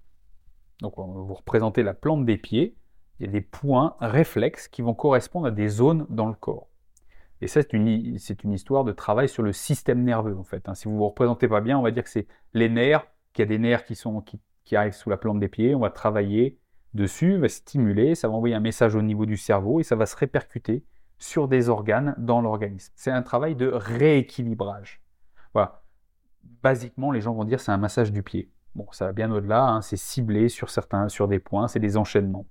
Donc 0.80 0.98
on 0.98 1.06
va 1.12 1.20
vous 1.22 1.34
représenter 1.34 1.82
la 1.82 1.94
plante 1.94 2.24
des 2.24 2.36
pieds 2.36 2.76
il 3.18 3.26
y 3.26 3.28
a 3.28 3.32
des 3.32 3.40
points 3.40 3.96
réflexes 4.00 4.68
qui 4.68 4.82
vont 4.82 4.94
correspondre 4.94 5.46
à 5.46 5.50
des 5.50 5.68
zones 5.68 6.06
dans 6.08 6.26
le 6.26 6.34
corps. 6.34 6.68
Et 7.40 7.46
ça, 7.46 7.60
c'est 7.62 7.72
une, 7.72 7.86
histoire 7.86 8.84
de 8.84 8.92
travail 8.92 9.28
sur 9.28 9.42
le 9.42 9.52
système 9.52 10.02
nerveux, 10.02 10.36
en 10.36 10.44
fait. 10.44 10.68
Hein. 10.68 10.74
Si 10.74 10.86
vous 10.86 10.92
ne 10.92 10.98
vous 10.98 11.08
représentez 11.08 11.48
pas 11.48 11.60
bien, 11.60 11.78
on 11.78 11.82
va 11.82 11.90
dire 11.90 12.04
que 12.04 12.10
c'est 12.10 12.26
les 12.54 12.68
nerfs, 12.68 13.06
qu'il 13.32 13.42
y 13.42 13.46
a 13.46 13.48
des 13.48 13.58
nerfs 13.58 13.84
qui 13.84 14.76
arrivent 14.76 14.94
sous 14.94 15.10
la 15.10 15.16
plante 15.16 15.40
des 15.40 15.48
pieds, 15.48 15.74
on 15.74 15.80
va 15.80 15.90
travailler 15.90 16.58
dessus, 16.94 17.36
va 17.36 17.48
stimuler, 17.48 18.14
ça 18.14 18.28
va 18.28 18.34
envoyer 18.34 18.54
un 18.54 18.60
message 18.60 18.94
au 18.94 19.02
niveau 19.02 19.26
du 19.26 19.36
cerveau 19.36 19.80
et 19.80 19.82
ça 19.82 19.96
va 19.96 20.06
se 20.06 20.16
répercuter 20.16 20.84
sur 21.18 21.48
des 21.48 21.68
organes 21.68 22.14
dans 22.18 22.40
l'organisme. 22.40 22.92
C'est 22.96 23.10
un 23.10 23.22
travail 23.22 23.56
de 23.56 23.68
rééquilibrage. 23.68 25.02
Voilà. 25.52 25.82
Basiquement, 26.62 27.10
les 27.10 27.20
gens 27.20 27.34
vont 27.34 27.44
dire 27.44 27.60
c'est 27.60 27.72
un 27.72 27.78
massage 27.78 28.12
du 28.12 28.22
pied. 28.22 28.50
Bon, 28.74 28.86
ça 28.92 29.06
va 29.06 29.12
bien 29.12 29.30
au-delà, 29.30 29.64
hein. 29.64 29.82
c'est 29.82 29.96
ciblé 29.96 30.48
sur 30.48 30.70
certains, 30.70 31.08
sur 31.08 31.28
des 31.28 31.38
points, 31.38 31.68
c'est 31.68 31.78
des 31.78 31.96
enchaînements. 31.96 32.46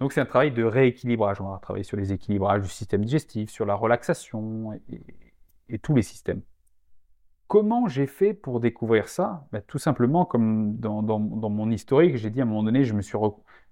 Donc 0.00 0.12
c'est 0.12 0.20
un 0.20 0.26
travail 0.26 0.52
de 0.52 0.62
rééquilibrage. 0.64 1.40
On 1.40 1.50
va 1.50 1.58
travailler 1.58 1.84
sur 1.84 1.96
les 1.96 2.12
équilibrages 2.12 2.62
du 2.62 2.68
système 2.68 3.04
digestif, 3.04 3.50
sur 3.50 3.66
la 3.66 3.74
relaxation 3.74 4.72
et, 5.68 5.78
tous 5.78 5.94
les 5.94 6.02
systèmes. 6.02 6.42
Comment 7.46 7.88
j'ai 7.88 8.06
fait 8.06 8.34
pour 8.34 8.60
découvrir 8.60 9.08
ça? 9.08 9.46
Ben, 9.52 9.62
Tout 9.66 9.78
simplement, 9.78 10.24
comme 10.24 10.76
dans, 10.76 11.02
mon 11.18 11.70
historique, 11.70 12.16
j'ai 12.16 12.30
dit 12.30 12.40
à 12.40 12.44
un 12.44 12.46
moment 12.46 12.62
donné, 12.62 12.84
je 12.84 12.94
me 12.94 13.02
suis 13.02 13.18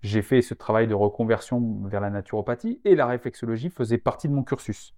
j'ai 0.02 0.22
fait 0.22 0.42
ce 0.42 0.54
travail 0.54 0.86
de 0.86 0.94
reconversion 0.94 1.82
vers 1.84 2.00
la 2.00 2.10
naturopathie 2.10 2.80
et 2.84 2.94
la 2.94 3.06
réflexologie 3.06 3.70
faisait 3.70 3.98
partie 3.98 4.28
de 4.28 4.34
mon 4.34 4.42
cursus. 4.42 4.94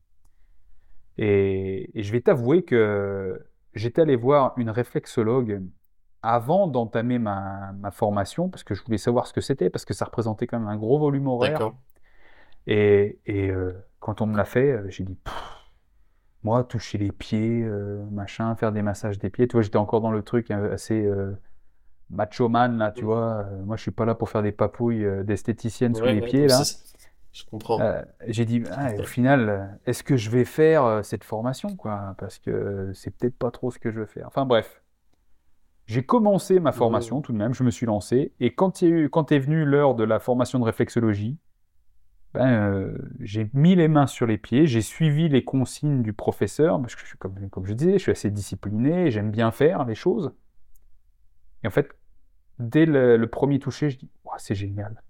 et 1.18 1.90
je 1.94 2.12
vais 2.12 2.20
t'avouer 2.20 2.62
que 2.62 3.44
j'étais 3.74 4.02
allé 4.02 4.16
voir 4.16 4.54
une 4.56 4.70
réflexologue 4.70 5.62
avant 6.22 6.66
d'entamer 6.66 7.18
ma, 7.18 7.72
formation, 7.92 8.48
parce 8.48 8.64
que 8.64 8.74
je 8.74 8.82
voulais 8.84 8.98
savoir 8.98 9.26
ce 9.26 9.32
que 9.32 9.40
c'était, 9.40 9.70
parce 9.70 9.84
que 9.84 9.94
ça 9.94 10.04
représentait 10.04 10.46
quand 10.46 10.58
même 10.58 10.68
un 10.68 10.76
gros 10.76 10.98
volume 10.98 11.28
horaire. 11.28 11.72
Et, 12.66 13.18
et 13.26 13.48
euh, 13.48 13.72
quand 14.00 14.20
on 14.20 14.26
me 14.26 14.36
l'a 14.36 14.44
fait, 14.44 14.72
euh, 14.72 14.90
j'ai 14.90 15.04
dit, 15.04 15.16
moi, 16.42 16.64
toucher 16.64 16.98
les 16.98 17.12
pieds, 17.12 17.62
euh, 17.62 18.04
machin, 18.10 18.54
faire 18.56 18.72
des 18.72 18.82
massages 18.82 19.18
des 19.18 19.30
pieds. 19.30 19.48
Tu 19.48 19.54
vois, 19.54 19.62
j'étais 19.62 19.76
encore 19.76 20.00
dans 20.00 20.10
le 20.10 20.22
truc 20.22 20.50
assez 20.50 21.08
macho 22.10 22.48
man, 22.48 22.78
là, 22.78 22.90
tu 22.90 23.04
vois. 23.04 23.44
moi, 23.64 23.76
je 23.76 23.82
suis 23.82 23.90
pas 23.90 24.04
là 24.04 24.14
pour 24.14 24.28
faire 24.28 24.42
des 24.42 24.52
papouilles 24.52 25.06
d'esthéticienne 25.24 25.94
sous 25.94 26.04
les 26.04 26.20
pieds, 26.20 26.46
là. 26.46 26.62
Je 27.30 27.44
comprends. 27.44 27.78
j'ai 28.26 28.44
dit, 28.44 28.64
ah, 28.72 28.92
au 28.98 29.04
final, 29.04 29.78
est-ce 29.86 30.02
que 30.02 30.16
je 30.16 30.30
vais 30.30 30.44
faire 30.44 31.04
cette 31.04 31.24
formation, 31.24 31.76
quoi? 31.76 32.14
Parce 32.18 32.38
que 32.38 32.90
c'est 32.94 33.16
peut-être 33.16 33.38
pas 33.38 33.50
trop 33.50 33.70
ce 33.70 33.78
que 33.78 33.90
je 33.90 34.00
veux 34.00 34.06
faire. 34.06 34.26
Enfin, 34.26 34.44
bref. 34.44 34.82
J'ai 35.88 36.02
commencé 36.04 36.60
ma 36.60 36.72
formation 36.72 37.22
tout 37.22 37.32
de 37.32 37.38
même, 37.38 37.54
je 37.54 37.64
me 37.64 37.70
suis 37.70 37.86
lancé. 37.86 38.34
Et 38.40 38.54
quand, 38.54 38.82
il 38.82 39.08
quand 39.08 39.32
est 39.32 39.38
venue 39.38 39.64
l'heure 39.64 39.94
de 39.94 40.04
la 40.04 40.20
formation 40.20 40.58
de 40.58 40.64
réflexologie, 40.64 41.38
ben, 42.34 42.46
euh, 42.46 42.98
j'ai 43.20 43.48
mis 43.54 43.74
les 43.74 43.88
mains 43.88 44.06
sur 44.06 44.26
les 44.26 44.36
pieds, 44.36 44.66
j'ai 44.66 44.82
suivi 44.82 45.30
les 45.30 45.44
consignes 45.44 46.02
du 46.02 46.12
professeur, 46.12 46.78
parce 46.78 46.94
que 46.94 47.00
je 47.00 47.06
suis, 47.06 47.16
comme, 47.16 47.48
comme 47.48 47.64
je 47.64 47.72
disais, 47.72 47.94
je 47.94 48.02
suis 48.02 48.12
assez 48.12 48.30
discipliné, 48.30 49.10
j'aime 49.10 49.30
bien 49.30 49.50
faire 49.50 49.86
les 49.86 49.94
choses. 49.94 50.34
Et 51.64 51.68
en 51.68 51.70
fait, 51.70 51.88
dès 52.58 52.84
le, 52.84 53.26
premier 53.26 53.58
toucher, 53.58 53.88
je 53.88 53.96
dis, 53.96 54.10
c'est 54.36 54.54
génial. 54.54 55.02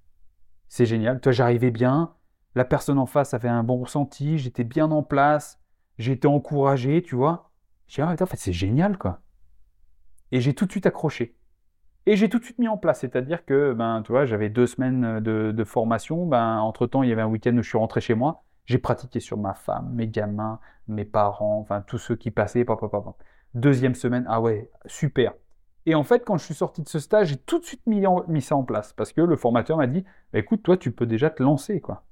C'est 0.68 0.86
génial. 0.86 1.20
Toi, 1.20 1.32
j'arrivais 1.32 1.72
bien. 1.72 2.14
La 2.54 2.64
personne 2.64 2.98
en 2.98 3.06
face 3.06 3.34
avait 3.34 3.48
un 3.48 3.64
bon 3.64 3.78
ressenti. 3.78 4.38
J'étais 4.38 4.64
bien 4.64 4.90
en 4.92 5.02
place. 5.02 5.60
J'étais 5.98 6.28
encouragé, 6.28 7.02
tu 7.02 7.16
vois. 7.16 7.50
Je 7.88 7.96
dis, 7.96 8.00
ah, 8.02 8.14
en 8.18 8.26
fait, 8.26 8.36
c'est 8.36 8.52
génial, 8.52 8.96
quoi. 8.96 9.20
Et 10.32 10.40
j'ai 10.40 10.54
tout 10.54 10.66
de 10.66 10.70
suite 10.70 10.86
accroché. 10.86 11.34
Et 12.06 12.16
j'ai 12.16 12.28
tout 12.28 12.38
de 12.38 12.44
suite 12.44 12.58
mis 12.58 12.68
en 12.68 12.76
place. 12.78 13.00
C'est-à-dire 13.00 13.44
que, 13.44 13.72
ben, 13.72 14.02
tu 14.04 14.12
vois, 14.12 14.24
j'avais 14.24 14.48
deux 14.48 14.66
semaines 14.66 15.20
de, 15.20 15.64
formation. 15.64 16.26
Ben, 16.26 16.58
entre-temps, 16.58 17.02
il 17.02 17.10
y 17.10 17.12
avait 17.12 17.22
un 17.22 17.28
week-end 17.28 17.56
où 17.56 17.62
je 17.62 17.68
suis 17.68 17.78
rentré 17.78 18.00
chez 18.00 18.14
moi. 18.14 18.44
J'ai 18.64 18.78
pratiqué 18.78 19.20
sur 19.20 19.38
ma 19.38 19.54
femme, 19.54 19.90
mes 19.94 20.08
gamins, 20.08 20.60
mes 20.88 21.04
parents, 21.04 21.58
enfin, 21.60 21.82
tous 21.82 21.98
ceux 21.98 22.16
qui 22.16 22.30
passaient. 22.30 22.64
Deuxième 23.54 23.94
semaine, 23.94 24.26
ah 24.28 24.40
ouais, 24.40 24.70
super. 24.86 25.32
Et 25.86 25.94
en 25.94 26.04
fait, 26.04 26.24
quand 26.24 26.36
je 26.36 26.44
suis 26.44 26.54
sorti 26.54 26.82
de 26.82 26.88
ce 26.88 26.98
stage, 26.98 27.28
j'ai 27.28 27.36
tout 27.36 27.58
de 27.58 27.64
suite 27.64 27.86
mis, 27.86 28.04
mis 28.28 28.42
ça 28.42 28.56
en 28.56 28.62
place 28.62 28.92
parce 28.92 29.12
que 29.12 29.22
le 29.22 29.36
formateur 29.36 29.78
m'a 29.78 29.86
dit 29.86 30.04
bah, 30.32 30.38
écoute, 30.38 30.62
toi, 30.62 30.76
tu 30.76 30.92
peux 30.92 31.06
déjà 31.06 31.30
te 31.30 31.42
lancer. 31.42 31.80
quoi. 31.80 32.04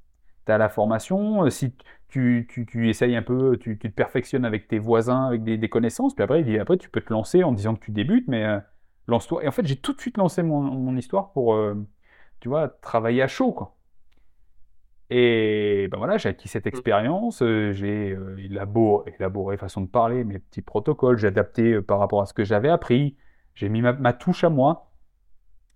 Tu 0.46 0.52
as 0.52 0.58
la 0.58 0.68
formation, 0.68 1.44
euh, 1.44 1.50
si 1.50 1.74
tu, 2.08 2.46
tu, 2.48 2.66
tu, 2.66 2.88
essayes 2.88 3.16
un 3.16 3.22
peu, 3.22 3.56
tu, 3.58 3.78
tu, 3.78 3.90
te 3.90 3.94
perfectionnes 3.94 4.44
avec 4.44 4.68
tes 4.68 4.78
voisins, 4.78 5.26
avec 5.26 5.42
des, 5.44 5.68
connaissances, 5.68 6.14
puis 6.14 6.24
après, 6.24 6.42
dit 6.42 6.58
après, 6.58 6.78
tu 6.78 6.88
peux 6.88 7.00
te 7.00 7.12
lancer 7.12 7.44
en 7.44 7.52
disant 7.52 7.74
que 7.74 7.84
tu 7.84 7.90
débutes, 7.90 8.28
mais 8.28 8.44
euh, 8.44 8.58
lance-toi. 9.08 9.44
Et 9.44 9.48
en 9.48 9.52
fait, 9.52 9.66
j'ai 9.66 9.76
tout 9.76 9.92
de 9.92 10.00
suite 10.00 10.16
lancé 10.16 10.42
mon, 10.42 10.62
mon 10.62 10.96
histoire 10.96 11.32
pour, 11.32 11.54
euh, 11.54 11.74
tu 12.40 12.48
vois, 12.48 12.68
travailler 12.68 13.22
à 13.22 13.28
chaud. 13.28 13.52
Quoi. 13.52 13.76
Et 15.10 15.88
ben 15.90 15.98
voilà, 15.98 16.16
j'ai 16.18 16.28
acquis 16.30 16.48
cette 16.48 16.64
mmh. 16.64 16.68
expérience, 16.68 17.38
j'ai 17.40 18.18
élaboré, 18.38 19.14
élaboré, 19.18 19.56
façon 19.56 19.80
de 19.80 19.86
parler, 19.86 20.24
mes 20.24 20.40
petits 20.40 20.62
protocoles, 20.62 21.18
j'ai 21.18 21.28
adapté 21.28 21.80
par 21.80 22.00
rapport 22.00 22.22
à 22.22 22.26
ce 22.26 22.34
que 22.34 22.44
j'avais 22.44 22.68
appris, 22.68 23.16
j'ai 23.54 23.68
mis 23.68 23.82
ma, 23.82 24.12
touche 24.12 24.44
à 24.44 24.50
moi. 24.50 24.92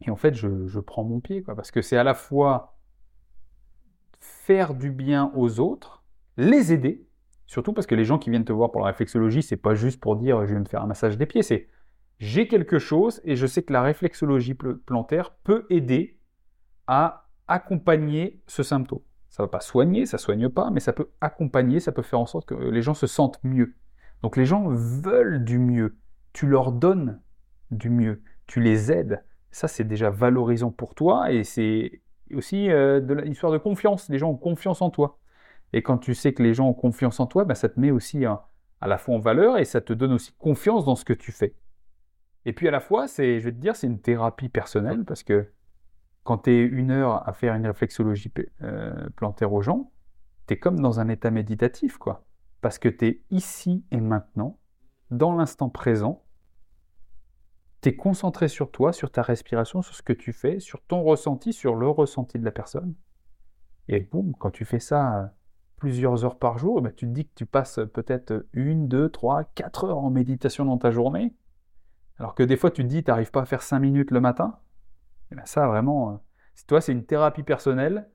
Et 0.03 0.11
en 0.11 0.16
fait, 0.16 0.35
je, 0.35 0.79
prends 0.81 1.05
mon 1.05 1.21
pied, 1.21 1.43
quoi, 1.43 1.55
parce 1.55 1.71
que 1.71 1.83
c'est 1.83 1.97
à 1.97 2.05
la 2.05 2.14
fois 2.14 2.80
faire 4.21 4.75
du 4.75 4.91
bien 4.91 5.33
aux 5.35 5.61
autres, 5.61 6.05
les 6.37 6.73
aider, 6.73 7.07
surtout 7.47 7.73
parce 7.73 7.87
que 7.87 7.95
les 7.95 8.05
gens 8.05 8.18
qui 8.18 8.31
viennent 8.31 8.45
te 8.45 8.53
voir 8.53 8.71
pour 8.71 8.81
la 8.83 8.89
réflexologie, 8.89 9.43
c'est 9.43 9.57
pas 9.57 9.75
juste 9.75 10.01
pour 10.01 10.16
dire 10.16 10.47
je 10.47 10.55
vais 10.55 10.61
me 10.61 10.64
faire 10.64 10.83
un 10.83 10.87
massage 10.87 11.18
des 11.18 11.27
pieds, 11.27 11.43
c'est 11.43 11.68
j'ai 12.18 12.47
quelque 12.47 12.79
chose 12.79 13.21
et 13.25 13.35
je 13.35 13.47
sais 13.47 13.62
que 13.62 13.73
la 13.73 13.83
réflexologie 13.83 14.55
plantaire 14.55 15.33
peut 15.43 15.66
aider 15.71 16.18
à 16.87 17.29
accompagner 17.49 18.43
ce 18.47 18.62
symptôme. 18.62 19.01
Ça 19.31 19.43
ne 19.43 19.47
va 19.47 19.51
pas 19.51 19.61
soigner, 19.61 20.07
ça 20.07 20.18
ne 20.18 20.21
soigne 20.21 20.49
pas, 20.49 20.71
mais 20.71 20.81
ça 20.81 20.93
peut 20.93 21.11
accompagner, 21.21 21.81
ça 21.81 21.93
peut 21.93 22.03
faire 22.03 22.21
en 22.21 22.27
sorte 22.27 22.47
que 22.47 22.55
les 22.55 22.83
gens 22.83 22.95
se 22.95 23.07
sentent 23.07 23.43
mieux. 23.43 23.75
Donc 24.23 24.37
les 24.37 24.45
gens 24.45 24.68
veulent 24.68 25.45
du 25.45 25.59
mieux. 25.59 25.99
Tu 26.33 26.47
leur 26.47 26.73
donnes 26.73 27.21
du 27.71 27.91
mieux. 27.91 28.23
Tu 28.47 28.61
les 28.61 28.93
aides. 28.93 29.25
Ça, 29.51 29.66
c'est 29.66 29.85
déjà 29.85 30.11
valorisant 30.11 30.71
pour 30.71 30.95
toi 30.95 31.33
et 31.33 31.43
c'est 31.45 32.03
aussi 32.35 32.70
euh, 32.70 33.01
de 33.01 33.14
l'histoire 33.14 33.53
de 33.53 33.59
confiance. 33.59 34.09
Les 34.09 34.18
gens 34.18 34.31
ont 34.31 34.37
confiance 34.37 34.83
en 34.83 34.91
toi. 34.91 35.18
Et 35.72 35.83
quand 35.83 35.99
tu 35.99 36.14
sais 36.14 36.33
que 36.33 36.43
les 36.43 36.55
gens 36.55 36.68
ont 36.68 36.74
confiance 36.74 37.20
en 37.20 37.26
toi, 37.26 37.45
ben, 37.45 37.55
ça 37.55 37.68
te 37.68 37.78
met 37.78 37.91
aussi 37.91 38.24
à 38.24 38.43
la 38.83 38.99
fois 38.99 39.14
en 39.14 39.18
valeur 39.18 39.59
et 39.59 39.64
ça 39.64 39.81
te 39.81 39.93
donne 39.93 40.12
aussi 40.12 40.33
confiance 40.39 40.85
dans 40.85 40.97
ce 40.97 41.05
que 41.05 41.12
tu 41.12 41.33
fais. 41.33 41.55
Et 42.45 42.53
puis 42.53 42.66
à 42.68 42.70
la 42.70 42.81
fois, 42.81 43.07
c'est, 43.07 43.39
je 43.39 43.45
vais 43.45 43.53
te 43.53 43.59
dire, 43.59 43.76
c'est 43.76 43.87
une 43.87 44.01
thérapie 44.01 44.49
personnelle 44.49 45.05
parce 45.05 45.22
que 45.22 45.53
quand 46.24 46.39
tu 46.39 46.51
es 46.51 46.62
une 46.62 46.91
heure 46.91 47.28
à 47.28 47.33
faire 47.33 47.55
une 47.55 47.66
réflexologie 47.66 48.33
euh, 48.62 49.09
plantaire 49.16 49.53
aux 49.53 49.62
gens, 49.62 49.93
tu 50.47 50.55
es 50.55 50.59
comme 50.59 50.81
dans 50.81 51.01
un 51.01 51.09
état 51.09 51.31
méditatif, 51.31 51.99
quoi. 51.99 52.24
Parce 52.61 52.78
que 52.78 52.89
tu 52.89 53.07
es 53.07 53.22
ici 53.31 53.85
et 53.91 54.01
maintenant, 54.01 54.59
dans 55.11 55.35
l'instant 55.35 55.68
présent, 55.68 56.22
tu 57.83 57.89
es 57.89 57.97
concentré 57.97 58.49
sur 58.49 58.70
toi, 58.70 58.93
sur 58.93 59.11
ta 59.11 59.22
respiration, 59.22 59.83
sur 59.83 59.95
ce 59.95 60.03
que 60.03 60.12
tu 60.12 60.33
fais, 60.33 60.61
sur 60.61 60.81
ton 60.83 61.03
ressenti, 61.03 61.53
sur 61.53 61.74
le 61.74 61.89
ressenti 61.89 62.39
de 62.39 62.45
la 62.45 62.51
personne. 62.51 62.95
Et 63.89 64.01
boum, 64.01 64.35
quand 64.39 64.51
tu 64.51 64.64
fais 64.64 64.78
ça 64.78 65.18
euh, 65.18 65.26
plusieurs 65.76 66.24
heures 66.24 66.39
par 66.39 66.59
jour, 66.59 66.81
bah, 66.83 66.91
tu 66.91 67.07
te 67.07 67.11
dis 67.12 67.24
que 67.24 67.35
tu 67.35 67.47
passes 67.47 67.81
peut-être 67.93 68.47
une, 68.53 68.87
deux, 68.87 69.09
trois, 69.09 69.45
quatre 69.45 69.85
heures 69.85 69.99
en 69.99 70.11
méditation 70.11 70.64
dans 70.64 70.78
ta 70.78 70.91
journée. 70.91 71.35
Alors 72.18 72.35
que 72.35 72.43
des 72.43 72.57
fois, 72.57 72.70
tu 72.70 72.83
te 72.83 72.89
dis, 72.89 73.03
tu 73.03 73.11
n'arrives 73.11 73.31
pas 73.31 73.43
à 73.43 73.47
faire 73.47 73.62
cinq 73.62 73.81
minutes 73.81 74.11
le 74.11 74.20
matin. 74.20 74.59
Et 75.33 75.35
bien 75.35 75.47
ça, 75.47 75.66
vraiment, 75.66 76.11
euh, 76.12 76.16
toi, 76.66 76.81
c'est 76.81 76.93
une 76.93 77.05
thérapie 77.05 77.43
personnelle 77.43 78.09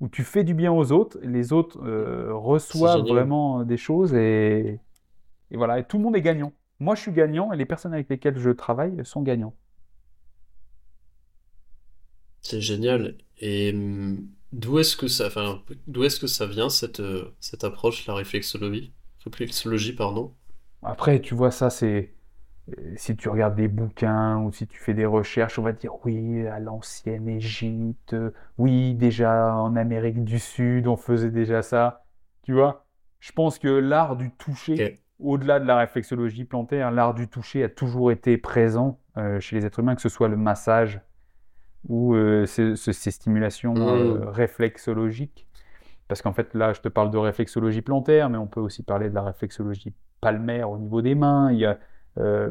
où 0.00 0.08
tu 0.08 0.24
fais 0.24 0.44
du 0.44 0.52
bien 0.52 0.72
aux 0.72 0.92
autres, 0.92 1.18
les 1.22 1.54
autres 1.54 1.82
euh, 1.82 2.34
reçoivent 2.34 3.06
vraiment 3.06 3.64
des 3.64 3.78
choses 3.78 4.12
et, 4.14 4.78
et 5.50 5.56
voilà, 5.56 5.78
et 5.78 5.84
tout 5.84 5.96
le 5.96 6.02
monde 6.02 6.16
est 6.16 6.22
gagnant. 6.22 6.52
Moi, 6.80 6.94
je 6.94 7.02
suis 7.02 7.12
gagnant 7.12 7.52
et 7.52 7.56
les 7.56 7.66
personnes 7.66 7.94
avec 7.94 8.08
lesquelles 8.08 8.38
je 8.38 8.50
travaille 8.50 9.04
sont 9.04 9.22
gagnants. 9.22 9.54
C'est 12.42 12.60
génial. 12.60 13.16
Et 13.38 13.72
hum, 13.74 14.28
d'où 14.52 14.78
est-ce 14.78 14.96
que 14.96 15.08
ça, 15.08 15.26
enfin, 15.26 15.62
d'où 15.86 16.04
est-ce 16.04 16.20
que 16.20 16.26
ça 16.26 16.46
vient 16.46 16.68
cette, 16.70 17.00
euh, 17.00 17.34
cette 17.40 17.64
approche, 17.64 18.06
la 18.06 18.14
réflexologie, 18.14 18.92
réflexologie, 19.24 19.92
pardon? 19.94 20.34
Après, 20.82 21.20
tu 21.20 21.34
vois, 21.34 21.50
ça, 21.50 21.70
c'est 21.70 22.14
euh, 22.78 22.94
si 22.96 23.16
tu 23.16 23.28
regardes 23.28 23.56
des 23.56 23.68
bouquins 23.68 24.38
ou 24.42 24.52
si 24.52 24.66
tu 24.66 24.78
fais 24.78 24.94
des 24.94 25.06
recherches, 25.06 25.58
on 25.58 25.62
va 25.62 25.72
dire 25.72 25.92
oui, 26.04 26.46
à 26.46 26.60
l'ancienne 26.60 27.28
Égypte, 27.28 28.16
oui, 28.58 28.94
déjà 28.94 29.54
en 29.56 29.76
Amérique 29.76 30.24
du 30.24 30.38
Sud, 30.38 30.86
on 30.86 30.96
faisait 30.96 31.30
déjà 31.30 31.62
ça. 31.62 32.04
Tu 32.42 32.52
vois, 32.52 32.86
je 33.20 33.32
pense 33.32 33.58
que 33.58 33.68
l'art 33.68 34.16
du 34.16 34.30
toucher, 34.32 35.00
au-delà 35.18 35.60
de 35.60 35.66
la 35.66 35.76
réflexologie 35.78 36.44
plantaire, 36.44 36.90
l'art 36.90 37.14
du 37.14 37.28
toucher 37.28 37.64
a 37.64 37.68
toujours 37.68 38.10
été 38.10 38.36
présent 38.36 39.00
euh, 39.16 39.40
chez 39.40 39.56
les 39.56 39.64
êtres 39.64 39.80
humains, 39.80 39.94
que 39.94 40.02
ce 40.02 40.08
soit 40.08 40.28
le 40.28 40.36
massage 40.36 41.00
ou 41.88 42.14
euh, 42.14 42.46
ces, 42.46 42.74
stimulations 42.92 43.74
mmh. 43.74 43.78
euh, 43.78 44.30
réflexologiques. 44.30 45.46
Parce 46.08 46.22
qu'en 46.22 46.32
fait, 46.32 46.54
là, 46.54 46.72
je 46.72 46.80
te 46.80 46.88
parle 46.88 47.10
de 47.10 47.18
réflexologie 47.18 47.82
plantaire, 47.82 48.30
mais 48.30 48.38
on 48.38 48.46
peut 48.46 48.60
aussi 48.60 48.82
parler 48.82 49.08
de 49.08 49.14
la 49.14 49.22
réflexologie 49.22 49.92
palmaire 50.20 50.70
au 50.70 50.78
niveau 50.78 51.02
des 51.02 51.14
mains. 51.14 51.50
Il 51.50 51.58
y 51.58 51.66
a, 51.66 51.78
je 52.16 52.50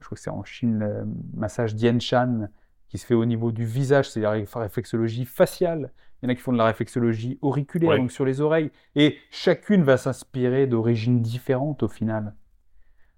crois 0.00 0.16
que 0.16 0.20
c'est 0.20 0.30
en 0.30 0.42
Chine, 0.42 0.78
le 0.80 1.06
massage 1.34 1.74
Dian 1.74 2.00
Shan 2.00 2.48
qui 2.90 2.98
se 2.98 3.06
fait 3.06 3.14
au 3.14 3.24
niveau 3.24 3.52
du 3.52 3.64
visage, 3.64 4.10
c'est 4.10 4.20
la 4.20 4.30
réflexologie 4.32 5.24
faciale. 5.24 5.92
Il 6.22 6.26
y 6.26 6.28
en 6.28 6.32
a 6.32 6.34
qui 6.34 6.42
font 6.42 6.52
de 6.52 6.58
la 6.58 6.66
réflexologie 6.66 7.38
auriculaire, 7.40 7.96
donc 7.96 8.12
sur 8.12 8.24
les 8.24 8.40
oreilles. 8.40 8.70
Et 8.94 9.16
chacune 9.30 9.82
va 9.82 9.96
s'inspirer 9.96 10.66
d'origines 10.66 11.22
différentes 11.22 11.82
au 11.82 11.88
final. 11.88 12.34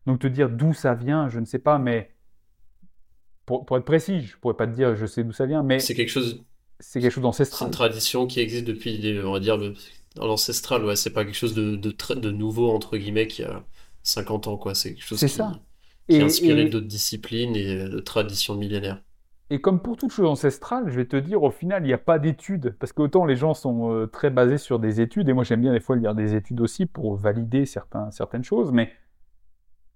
Donc 0.06 0.20
te 0.20 0.26
dire 0.26 0.50
d'où 0.50 0.72
ça 0.72 0.94
vient, 0.94 1.28
je 1.28 1.40
ne 1.40 1.44
sais 1.44 1.58
pas, 1.58 1.78
mais 1.78 2.10
pour, 3.46 3.76
être 3.76 3.84
précis, 3.84 4.20
je 4.20 4.36
pourrais 4.36 4.56
pas 4.56 4.66
te 4.66 4.72
dire 4.72 4.94
je 4.96 5.06
sais 5.06 5.24
d'où 5.24 5.32
ça 5.32 5.46
vient, 5.46 5.62
mais 5.62 5.78
c'est 5.80 5.94
quelque 5.94 6.08
chose. 6.08 6.44
C'est 6.78 7.00
quelque 7.00 7.12
chose 7.12 7.22
d'ancestral. 7.22 7.58
C'est 7.58 7.64
une 7.66 7.70
tradition 7.70 8.26
qui 8.26 8.40
existe 8.40 8.64
depuis, 8.64 9.20
on 9.24 9.32
va 9.32 9.40
dire, 9.40 9.56
l'ancestral. 10.16 10.84
Ouais, 10.84 10.96
c'est 10.96 11.12
pas 11.12 11.24
quelque 11.24 11.36
chose 11.36 11.54
de, 11.54 11.76
de, 11.76 12.30
nouveau 12.32 12.72
entre 12.72 12.96
guillemets 12.96 13.28
qui 13.28 13.44
a 13.44 13.64
50 14.02 14.48
ans, 14.48 14.56
quoi. 14.56 14.74
C'est 14.74 14.94
quelque 14.94 15.04
chose 15.04 15.20
qui, 15.20 15.28
ça. 15.28 15.60
qui 16.08 16.16
est 16.16 16.22
inspiré 16.22 16.68
d'autres 16.68 16.88
disciplines 16.88 17.54
et 17.54 17.88
de 17.88 17.98
traditions 18.00 18.56
millénaires. 18.56 19.00
Et 19.52 19.60
comme 19.60 19.82
pour 19.82 19.98
toute 19.98 20.12
chose 20.12 20.24
ancestrale, 20.24 20.88
je 20.88 20.96
vais 20.96 21.04
te 21.04 21.16
dire, 21.16 21.42
au 21.42 21.50
final, 21.50 21.82
il 21.82 21.88
n'y 21.88 21.92
a 21.92 21.98
pas 21.98 22.18
d'études. 22.18 22.74
Parce 22.80 22.94
qu'autant 22.94 23.26
les 23.26 23.36
gens 23.36 23.52
sont 23.52 23.92
euh, 23.92 24.06
très 24.06 24.30
basés 24.30 24.56
sur 24.56 24.78
des 24.78 25.02
études, 25.02 25.28
et 25.28 25.34
moi 25.34 25.44
j'aime 25.44 25.60
bien 25.60 25.74
des 25.74 25.80
fois 25.80 25.94
lire 25.94 26.14
des 26.14 26.34
études 26.34 26.62
aussi 26.62 26.86
pour 26.86 27.16
valider 27.16 27.66
certaines 27.66 28.44
choses, 28.44 28.72
mais 28.72 28.90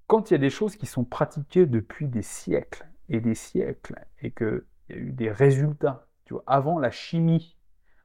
quand 0.08 0.30
il 0.30 0.34
y 0.34 0.36
a 0.36 0.38
des 0.38 0.50
choses 0.50 0.76
qui 0.76 0.84
sont 0.84 1.04
pratiquées 1.04 1.64
depuis 1.64 2.06
des 2.06 2.20
siècles 2.20 2.86
et 3.08 3.20
des 3.20 3.34
siècles, 3.34 3.98
et 4.20 4.30
qu'il 4.30 4.62
y 4.90 4.92
a 4.92 4.96
eu 4.96 5.12
des 5.12 5.30
résultats, 5.30 6.06
tu 6.26 6.34
vois, 6.34 6.44
avant 6.46 6.78
la 6.78 6.90
chimie, 6.90 7.56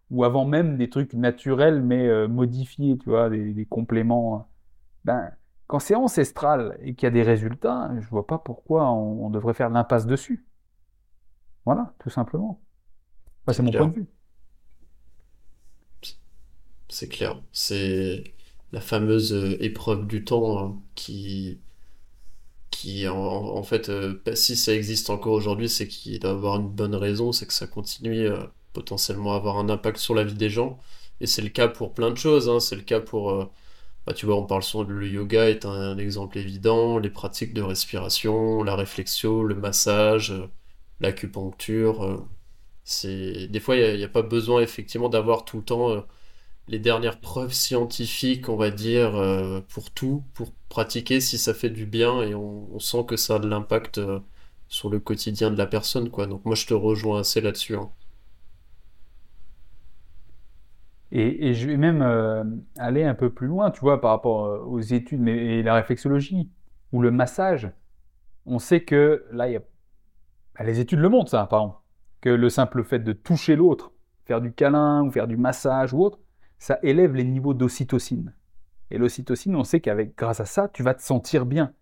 ou 0.10 0.24
avant 0.24 0.46
même 0.46 0.78
des 0.78 0.90
trucs 0.90 1.14
naturels 1.14 1.82
mais 1.82 2.08
euh, 2.08 2.30
modifiés, 2.30 2.98
tu 2.98 3.10
vois, 3.10 3.30
des, 3.30 3.68
compléments, 3.70 4.48
ben, 5.04 5.32
quand 5.68 5.80
c'est 5.80 5.96
ancestral 5.96 6.78
et 6.82 6.96
qu'il 6.96 7.08
y 7.08 7.10
a 7.10 7.12
des 7.12 7.24
résultats, 7.24 7.92
je 8.00 8.08
vois 8.08 8.26
pas 8.26 8.38
pourquoi 8.38 8.90
on 8.90 9.30
devrait 9.30 9.54
faire 9.54 9.70
l'impasse 9.70 10.06
dessus. 10.06 10.46
Voilà, 11.66 11.94
tout 12.00 12.10
simplement. 12.10 12.60
c'est 13.52 13.62
mon 13.62 13.72
point 13.72 13.88
de 13.88 13.96
vue. 13.96 14.08
C'est 16.90 17.08
clair. 17.08 17.42
C'est 17.54 18.34
la 18.74 18.82
fameuse 18.82 19.34
euh, 19.34 19.58
épreuve 19.64 20.08
du 20.08 20.24
temps 20.24 20.60
hein, 20.60 20.82
qui, 20.96 21.60
qui 22.72 23.08
en, 23.08 23.64
fait, 23.64 23.90
euh, 23.90 24.22
bah, 24.26 24.36
si 24.36 24.56
ça 24.56 24.74
existe 24.74 25.10
encore 25.10 25.34
aujourd'hui, 25.34 25.70
c'est 25.70 25.88
qu'il 25.88 26.20
doit 26.20 26.32
avoir 26.32 26.60
une 26.60 26.70
bonne 26.70 26.96
raison, 26.96 27.32
c'est 27.32 27.46
que 27.46 27.54
ça 27.54 27.68
continue 27.68 28.28
euh, 28.28 28.44
potentiellement 28.74 29.34
à 29.34 29.38
avoir 29.38 29.58
un 29.58 29.70
impact 29.70 29.98
sur 29.98 30.16
la 30.16 30.24
vie 30.24 30.34
des 30.34 30.50
gens. 30.50 30.80
Et 31.22 31.28
c'est 31.28 31.42
le 31.42 31.50
cas 31.50 31.68
pour 31.68 31.94
plein 31.94 32.12
de 32.12 32.18
choses. 32.18 32.50
Hein. 32.50 32.60
C'est 32.60 32.76
le 32.76 32.82
cas 32.82 33.00
pour, 33.00 33.50
bah, 34.06 34.14
tu 34.14 34.26
vois, 34.26 34.38
on 34.38 34.46
parle 34.46 34.64
souvent 34.64 34.84
le 34.84 35.08
yoga 35.08 35.50
est 35.50 35.66
un, 35.66 35.98
exemple 35.98 36.38
évident, 36.38 36.98
les 37.00 37.10
pratiques 37.10 37.54
de 37.54 37.62
respiration, 37.62 38.64
la 38.64 38.76
réflexion, 38.76 39.44
le 39.44 39.56
massage 39.56 40.34
l'acupuncture. 41.02 42.04
Euh, 42.04 42.18
c'est 42.84 43.48
des 43.48 43.60
fois 43.60 43.76
il 43.78 43.98
n'y 43.98 44.04
a, 44.04 44.10
pas 44.10 44.22
besoin 44.24 44.62
effectivement 44.62 45.10
d'avoir 45.10 45.46
tout 45.46 45.58
le 45.58 45.64
temps 45.64 45.92
euh, 45.92 46.02
les 46.68 46.80
dernières 46.80 47.20
preuves 47.22 47.54
scientifiques, 47.54 48.50
on 48.50 48.58
va 48.58 48.72
dire, 48.72 49.16
euh, 49.16 49.62
pour 49.70 49.92
tout, 49.92 50.24
pour 50.34 50.54
pratiquer 50.70 51.22
si 51.22 51.38
ça 51.38 51.54
fait 51.54 51.70
du 51.70 51.86
bien 51.86 52.22
et 52.24 52.36
on, 52.36 52.80
sent 52.80 53.06
que 53.08 53.18
ça 53.18 53.36
a 53.36 53.40
de 53.40 53.48
l'impact 53.48 54.02
sur 54.68 54.90
le 54.90 55.00
quotidien 55.00 55.52
de 55.52 55.58
la 55.58 55.68
personne, 55.68 56.10
quoi. 56.10 56.28
Donc 56.28 56.46
moi, 56.46 56.56
je 56.56 56.66
te 56.68 56.74
rejoins 56.74 57.22
assez 57.22 57.42
là-dessus. 57.42 57.76
hein. 57.76 57.92
Et, 61.12 61.50
et 61.50 61.54
je 61.54 61.68
vais 61.68 61.78
même 61.78 62.02
aller 62.78 63.04
un 63.04 63.16
peu 63.16 63.30
plus 63.34 63.48
loin, 63.48 63.72
tu 63.72 63.82
vois, 63.82 64.00
par 64.02 64.12
rapport 64.12 64.68
aux 64.68 64.80
études 64.80 65.20
mais, 65.22 65.60
et 65.60 65.64
la 65.64 65.76
réflexologie 65.76 66.50
ou 66.92 67.02
le 67.02 67.12
massage. 67.12 67.72
On 68.46 68.60
sait 68.60 68.84
que 68.84 69.26
là, 69.32 69.50
il 69.50 69.54
y 69.54 69.58
a... 69.58 69.62
bah, 70.58 70.64
les 70.64 70.80
études 70.80 71.00
le 71.00 71.10
montrent, 71.10 71.32
ça, 71.32 71.46
par 71.46 71.62
exemple, 71.62 71.78
que 72.22 72.30
le 72.30 72.50
simple 72.50 72.84
fait 72.84 73.00
de 73.00 73.14
toucher 73.14 73.56
l'autre, 73.56 73.92
faire 74.26 74.42
du 74.42 74.54
câlin 74.54 75.04
ou 75.04 75.12
faire 75.12 75.28
du 75.28 75.38
massage 75.38 75.94
ou 75.94 76.04
autre, 76.04 76.20
ça 76.60 76.78
élève 76.84 77.16
les 77.16 77.24
niveaux 77.24 77.54
d'ocytocine. 77.54 78.34
Et 78.92 78.98
l'ocytocine, 78.98 79.56
on 79.56 79.64
sait 79.64 79.80
qu'avec, 79.80 80.16
grâce 80.16 80.40
à 80.40 80.46
ça, 80.46 80.68
tu 80.68 80.84
vas 80.84 80.94
te 80.94 81.02
sentir 81.02 81.46
bien. 81.46 81.74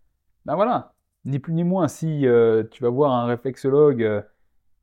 Ben 0.46 0.56
voilà, 0.56 0.94
ni 1.26 1.40
plus 1.40 1.54
ni 1.54 1.64
moins, 1.64 1.88
si 1.88 2.26
euh, 2.26 2.64
tu 2.72 2.84
vas 2.84 2.90
voir 2.90 3.12
un 3.12 3.26
réflexologue, 3.26 4.04
euh, 4.04 4.22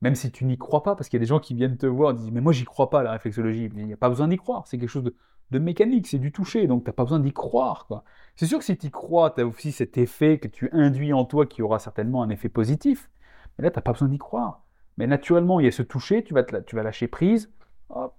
même 0.01 0.15
si 0.15 0.31
tu 0.31 0.45
n'y 0.45 0.57
crois 0.57 0.83
pas, 0.83 0.95
parce 0.95 1.09
qu'il 1.09 1.17
y 1.17 1.21
a 1.21 1.25
des 1.25 1.27
gens 1.27 1.39
qui 1.39 1.55
viennent 1.55 1.77
te 1.77 1.87
voir 1.87 2.11
et 2.11 2.13
disent 2.13 2.31
Mais 2.31 2.41
moi, 2.41 2.53
j'y 2.53 2.65
crois 2.65 2.89
pas 2.89 2.99
à 2.99 3.03
la 3.03 3.11
réflexologie. 3.11 3.69
Il 3.75 3.85
n'y 3.85 3.93
a 3.93 3.97
pas 3.97 4.09
besoin 4.09 4.27
d'y 4.27 4.37
croire, 4.37 4.67
c'est 4.67 4.77
quelque 4.77 4.89
chose 4.89 5.11
de, 5.49 5.59
mécanique, 5.59 6.07
c'est 6.07 6.19
du 6.19 6.31
toucher, 6.31 6.67
donc 6.67 6.83
tu 6.83 6.89
n'as 6.89 6.93
pas 6.93 7.03
besoin 7.03 7.19
d'y 7.19 7.33
croire. 7.33 7.87
C'est 8.35 8.45
sûr 8.45 8.59
que 8.59 8.65
si 8.65 8.77
tu 8.77 8.87
y 8.87 8.91
crois, 8.91 9.31
tu 9.31 9.41
as 9.41 9.47
aussi 9.47 9.71
cet 9.71 9.97
effet 9.97 10.37
que 10.37 10.47
tu 10.47 10.69
induis 10.73 11.13
en 11.13 11.25
toi 11.25 11.45
qui 11.45 11.61
aura 11.61 11.79
certainement 11.79 12.21
un 12.21 12.29
effet 12.29 12.49
positif. 12.49 13.09
Mais 13.57 13.63
là, 13.65 13.71
tu 13.71 13.77
n'as 13.77 13.81
pas 13.81 13.93
besoin 13.93 14.07
d'y 14.09 14.17
croire. 14.17 14.65
Mais 14.97 15.07
naturellement, 15.07 15.59
il 15.59 15.65
y 15.65 15.67
a 15.67 15.71
ce 15.71 15.83
toucher, 15.83 16.23
tu 16.23 16.33
vas, 16.33 16.43
te 16.43 16.55
tu 16.61 16.75
vas 16.75 16.83
lâcher 16.83 17.07
prise, 17.07 17.51
hop, 17.89 18.15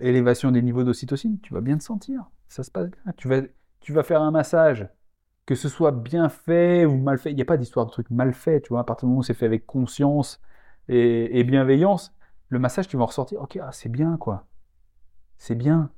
élévation 0.00 0.50
des 0.52 0.62
niveaux 0.62 0.84
d'ocytocine, 0.84 1.40
tu 1.40 1.54
vas 1.54 1.60
bien 1.60 1.78
te 1.78 1.82
sentir. 1.84 2.24
Ça 2.48 2.62
se 2.62 2.70
passe 2.70 2.88
bien. 2.90 3.12
Tu 3.16 3.28
vas, 3.28 3.42
tu 3.80 3.92
vas 3.92 4.02
faire 4.02 4.22
un 4.22 4.30
massage, 4.30 4.88
que 5.46 5.54
ce 5.54 5.68
soit 5.68 5.92
bien 5.92 6.28
fait 6.28 6.84
ou 6.86 6.96
mal 6.96 7.18
fait. 7.18 7.30
Il 7.30 7.36
n'y 7.36 7.42
a 7.42 7.46
pas 7.46 7.56
d'histoire 7.56 7.86
de 7.86 7.90
truc 7.90 8.10
mal 8.10 8.34
fait, 8.34 8.60
tu 8.62 8.70
vois. 8.70 8.80
À 8.80 8.84
partir 8.84 9.06
du 9.06 9.10
moment 9.10 9.20
où 9.20 9.22
c'est 9.24 9.34
fait 9.34 9.46
avec 9.46 9.66
conscience 9.66 10.40
et, 10.88 11.38
et 11.38 11.44
bienveillance, 11.44 12.14
le 12.48 12.58
massage, 12.58 12.88
tu 12.88 12.96
vas 12.96 13.04
en 13.04 13.06
ressortir. 13.06 13.40
Ok, 13.42 13.58
ah, 13.62 13.70
c'est 13.72 13.88
bien, 13.88 14.16
quoi. 14.16 14.46
C'est 15.38 15.54
bien. 15.56 15.90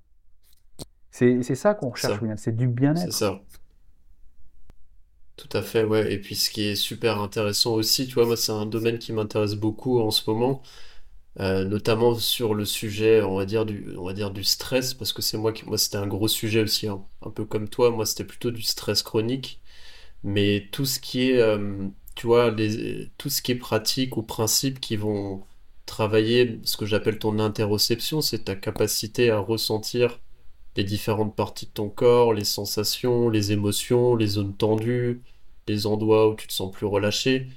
C'est 1.11 1.43
c'est 1.43 1.55
ça 1.55 1.75
qu'on 1.75 1.91
recherche, 1.91 2.21
c'est 2.37 2.55
du 2.57 2.67
C'est 2.67 2.73
bien-être. 2.73 3.13
ça. 3.13 3.41
Tout 5.39 5.49
à 5.53 5.63
fait, 5.63 5.85
ouais. 5.85 6.13
Et 6.13 6.19
puis 6.21 6.37
ce 6.37 6.51
qui 6.51 6.65
est 6.65 6.77
super 6.77 7.21
intéressant 7.21 7.75
aussi, 7.75 8.09
tu 8.09 8.15
vois, 8.15 8.27
moi 8.27 8.37
c'est 8.37 8.53
un 8.53 8.67
domaine 8.67 8.99
qui 8.99 9.13
m'intéresse 9.13 9.55
beaucoup 9.55 10.01
en 10.01 10.11
ce 10.11 10.29
moment, 10.29 10.63
euh, 11.41 11.65
notamment 11.65 12.15
sur 12.17 12.55
le 12.55 12.65
sujet, 12.67 13.23
on 13.23 13.37
va 13.37 13.47
dire 13.47 13.67
du, 13.67 13.95
on 13.99 14.05
va 14.07 14.15
dire 14.15 14.31
du 14.33 14.45
stress, 14.45 14.95
parce 14.95 15.13
que 15.13 15.23
c'est 15.23 15.39
moi 15.39 15.53
qui, 15.53 15.65
moi 15.67 15.79
c'était 15.79 15.99
un 15.99 16.07
gros 16.09 16.29
sujet 16.29 16.63
aussi, 16.63 16.89
hein. 16.89 17.05
Un 17.23 17.31
peu 17.31 17.45
comme 17.47 17.69
toi, 17.69 17.91
moi 17.91 18.07
c'était 18.07 18.25
plutôt 18.25 18.51
du 18.53 18.63
stress 18.63 19.03
chronique, 19.03 19.61
mais 20.25 20.69
tout 20.73 20.87
ce 20.87 21.01
qui 21.01 21.31
est, 21.31 21.39
euh, 21.41 21.89
tu 22.17 22.27
vois, 22.29 22.51
les, 22.53 23.11
tout 23.19 23.31
ce 23.31 23.43
qui 23.43 23.53
est 23.53 23.57
pratique 23.57 24.17
ou 24.19 24.23
principes 24.25 24.81
qui 24.81 24.97
vont 24.97 25.45
travailler 25.87 26.61
ce 26.65 26.77
que 26.79 26.87
j'appelle 26.87 27.19
ton 27.19 27.39
interoception, 27.41 28.21
c'est 28.23 28.45
ta 28.47 28.57
capacité 28.57 29.31
à 29.31 29.39
ressentir 29.41 30.21
les 30.79 30.85
différentes 30.85 31.35
parties 31.35 31.67
de 31.67 31.73
ton 31.73 31.89
corps, 31.89 32.33
les 32.33 32.45
sensations, 32.45 33.29
les 33.29 33.51
émotions, 33.51 34.15
les 34.15 34.29
zones 34.29 34.57
tendues, 34.57 35.23
les 35.67 35.87
endroits 35.87 36.29
où 36.29 36.37
tu 36.37 36.47
te 36.47 36.53
sens 36.53 36.71
plus 36.73 36.87
relâché. 36.87 37.49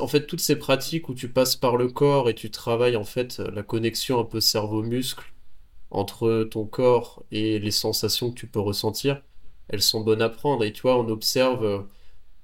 En 0.00 0.08
fait, 0.08 0.26
toutes 0.26 0.40
ces 0.40 0.56
pratiques 0.56 1.08
où 1.08 1.14
tu 1.14 1.28
passes 1.28 1.54
par 1.54 1.76
le 1.76 1.86
corps 1.88 2.28
et 2.28 2.34
tu 2.34 2.50
travailles 2.50 2.96
en 2.96 3.04
fait 3.04 3.38
la 3.38 3.62
connexion 3.62 4.18
un 4.18 4.24
peu 4.24 4.40
cerveau-muscle 4.40 5.32
entre 5.92 6.42
ton 6.50 6.66
corps 6.66 7.24
et 7.30 7.60
les 7.60 7.70
sensations 7.70 8.30
que 8.32 8.40
tu 8.40 8.48
peux 8.48 8.58
ressentir, 8.58 9.22
elles 9.68 9.82
sont 9.82 10.00
bonnes 10.00 10.22
à 10.22 10.28
prendre. 10.28 10.64
Et 10.64 10.72
tu 10.72 10.82
vois, 10.82 10.98
on 10.98 11.08
observe 11.08 11.64
euh, 11.64 11.82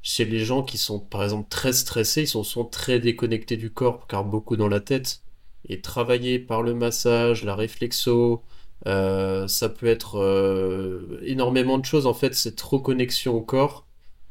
chez 0.02 0.24
les 0.24 0.44
gens 0.44 0.62
qui 0.62 0.78
sont 0.78 1.00
par 1.00 1.24
exemple 1.24 1.48
très 1.48 1.72
stressés, 1.72 2.22
ils 2.22 2.28
sont, 2.28 2.44
sont 2.44 2.64
très 2.64 3.00
déconnectés 3.00 3.56
du 3.56 3.72
corps 3.72 4.06
car 4.06 4.24
beaucoup 4.24 4.56
dans 4.56 4.68
la 4.68 4.80
tête. 4.80 5.22
Et 5.68 5.80
travailler 5.80 6.38
par 6.38 6.62
le 6.62 6.74
massage, 6.74 7.44
la 7.44 7.56
réflexo, 7.56 8.44
euh, 8.86 9.46
ça 9.48 9.68
peut 9.68 9.86
être 9.86 10.18
euh, 10.18 11.20
énormément 11.22 11.78
de 11.78 11.84
choses 11.84 12.06
en 12.06 12.14
fait, 12.14 12.34
cette 12.34 12.60
reconnexion 12.60 13.34
au 13.36 13.42
corps, 13.42 13.86